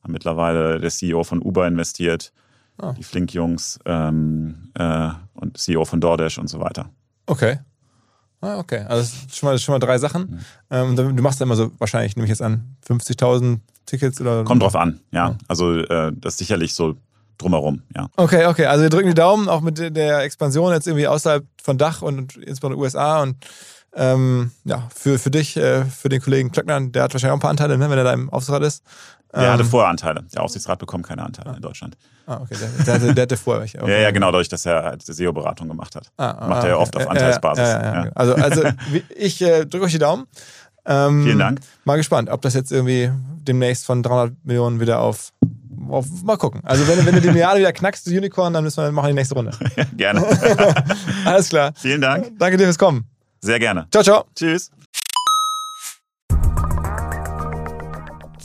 mittlerweile 0.07 0.79
der 0.79 0.89
CEO 0.89 1.23
von 1.23 1.41
Uber 1.41 1.67
investiert, 1.67 2.33
ah. 2.79 2.93
die 2.93 3.03
Flink-Jungs 3.03 3.79
ähm, 3.85 4.71
äh, 4.73 5.09
und 5.33 5.57
CEO 5.57 5.85
von 5.85 6.01
DoorDash 6.01 6.39
und 6.39 6.47
so 6.47 6.59
weiter. 6.59 6.89
Okay. 7.27 7.59
Ah, 8.41 8.57
okay. 8.57 8.85
Also 8.87 9.15
schon 9.31 9.49
mal, 9.49 9.59
schon 9.59 9.73
mal 9.73 9.79
drei 9.79 9.97
Sachen. 9.97 10.41
Mhm. 10.69 10.95
Ähm, 10.99 11.15
du 11.15 11.21
machst 11.23 11.39
ja 11.39 11.45
immer 11.45 11.55
so, 11.55 11.71
wahrscheinlich 11.77 12.15
nehme 12.15 12.25
ich 12.25 12.29
jetzt 12.29 12.41
an, 12.41 12.75
50.000 12.87 13.59
Tickets 13.85 14.19
oder. 14.19 14.43
Kommt 14.43 14.63
drauf 14.63 14.75
an, 14.75 14.99
ja. 15.11 15.37
Also 15.47 15.75
äh, 15.77 16.11
das 16.15 16.33
ist 16.33 16.39
sicherlich 16.39 16.73
so 16.73 16.95
drumherum, 17.37 17.81
ja. 17.95 18.07
Okay, 18.17 18.45
okay. 18.47 18.65
Also 18.65 18.83
wir 18.83 18.89
drücken 18.89 19.07
die 19.09 19.13
Daumen, 19.15 19.47
auch 19.49 19.61
mit 19.61 19.77
der 19.79 20.19
Expansion 20.21 20.73
jetzt 20.73 20.87
irgendwie 20.87 21.07
außerhalb 21.07 21.45
von 21.61 21.77
Dach 21.77 22.01
und 22.01 22.35
insbesondere 22.37 22.79
USA 22.81 23.21
und 23.21 23.35
Ähm, 23.93 24.51
ja, 24.63 24.87
für, 24.95 25.19
für 25.19 25.31
dich, 25.31 25.57
äh, 25.57 25.83
für 25.83 26.07
den 26.07 26.21
Kollegen 26.21 26.49
Klöckner, 26.53 26.79
der 26.79 27.03
hat 27.03 27.13
wahrscheinlich 27.13 27.33
auch 27.33 27.37
ein 27.37 27.41
paar 27.41 27.49
Anteile, 27.49 27.77
ne, 27.77 27.89
wenn 27.89 27.97
er 27.97 28.05
da 28.05 28.13
im 28.13 28.29
Aufsichtsrat 28.29 28.63
ist. 28.63 28.83
Der 29.33 29.43
Ähm, 29.43 29.53
hatte 29.53 29.63
vorher 29.65 29.89
Anteile. 29.89 30.23
Der 30.33 30.43
Aufsichtsrat 30.43 30.79
bekommt 30.79 31.05
keine 31.07 31.23
Anteile 31.23 31.55
in 31.55 31.61
Deutschland. 31.61 31.97
Ah, 32.25 32.39
okay, 32.41 32.55
der, 32.59 32.85
der, 32.85 32.93
hatte, 32.93 33.13
der 33.13 33.21
hatte 33.23 33.37
vorher 33.37 33.61
welche. 33.61 33.81
Okay. 33.81 33.91
Ja, 33.91 33.99
ja, 33.99 34.11
genau, 34.11 34.27
dadurch, 34.27 34.49
dass 34.49 34.65
er 34.65 34.83
halt 34.83 35.03
SEO-Beratung 35.03 35.67
gemacht 35.67 35.95
hat. 35.95 36.11
Ah, 36.17 36.31
ah, 36.31 36.47
Macht 36.47 36.63
er 36.63 36.69
ja 36.69 36.75
okay. 36.75 36.83
oft 36.83 36.97
auf 36.97 37.09
Anteilsbasis. 37.09 37.67
Ja, 37.67 37.81
ja, 37.81 38.05
ja. 38.05 38.11
Also, 38.13 38.35
also 38.35 38.63
ich 39.15 39.41
äh, 39.41 39.65
drücke 39.65 39.85
euch 39.85 39.91
die 39.91 39.99
Daumen. 39.99 40.27
Ähm, 40.85 41.23
Vielen 41.23 41.39
Dank. 41.39 41.61
Mal 41.85 41.97
gespannt, 41.97 42.29
ob 42.29 42.41
das 42.41 42.53
jetzt 42.53 42.71
irgendwie 42.71 43.11
demnächst 43.43 43.85
von 43.85 44.03
300 44.03 44.33
Millionen 44.43 44.79
wieder 44.79 44.99
auf, 44.99 45.31
auf 45.89 46.05
mal 46.23 46.37
gucken. 46.37 46.61
Also 46.63 46.87
wenn, 46.87 47.05
wenn 47.05 47.15
du 47.15 47.21
die 47.21 47.29
Milliarde 47.29 47.59
wieder 47.59 47.71
knackst, 47.71 48.05
du 48.07 48.11
Unicorn, 48.11 48.53
dann 48.53 48.63
müssen 48.63 48.83
wir 48.83 48.91
machen 48.91 49.07
die 49.07 49.13
nächste 49.13 49.35
Runde. 49.35 49.51
Gerne. 49.95 50.25
Alles 51.25 51.49
klar. 51.49 51.71
Vielen 51.75 52.01
Dank. 52.01 52.31
Danke 52.37 52.57
dir 52.57 52.65
fürs 52.65 52.79
Kommen. 52.79 53.05
Sehr 53.43 53.59
gerne. 53.59 53.87
Ciao, 53.91 54.03
ciao. 54.03 54.25
Tschüss. 54.35 54.71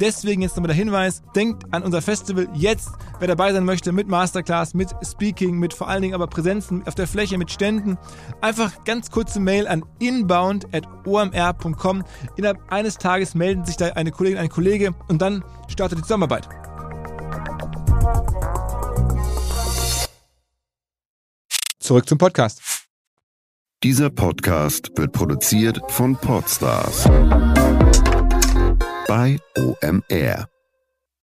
Deswegen 0.00 0.42
jetzt 0.42 0.56
nochmal 0.56 0.68
der 0.68 0.76
Hinweis, 0.76 1.22
denkt 1.34 1.64
an 1.72 1.82
unser 1.82 2.02
Festival 2.02 2.48
jetzt, 2.54 2.90
wer 3.18 3.28
dabei 3.28 3.52
sein 3.52 3.64
möchte, 3.64 3.92
mit 3.92 4.08
Masterclass, 4.08 4.74
mit 4.74 4.90
Speaking, 5.04 5.58
mit 5.58 5.74
vor 5.74 5.88
allen 5.88 6.02
Dingen 6.02 6.14
aber 6.14 6.26
Präsenzen 6.26 6.86
auf 6.86 6.94
der 6.94 7.08
Fläche, 7.08 7.38
mit 7.38 7.50
Ständen. 7.50 7.98
Einfach 8.40 8.84
ganz 8.84 9.10
kurze 9.10 9.40
Mail 9.40 9.66
an 9.66 9.84
inbound.omr.com. 9.98 12.04
Innerhalb 12.36 12.72
eines 12.72 12.98
Tages 12.98 13.34
melden 13.34 13.64
sich 13.64 13.76
da 13.76 13.86
eine 13.88 14.12
Kollegin, 14.12 14.38
ein 14.38 14.48
Kollege 14.48 14.94
und 15.08 15.20
dann 15.20 15.44
startet 15.68 15.98
die 15.98 16.02
Zusammenarbeit. 16.02 16.48
Zurück 21.80 22.08
zum 22.08 22.18
Podcast. 22.18 22.60
Dieser 23.82 24.10
Podcast 24.10 24.90
wird 24.96 25.12
produziert 25.12 25.80
von 25.88 26.16
Podstars 26.16 27.08
bei 29.08 29.38
OMR. 29.56 30.57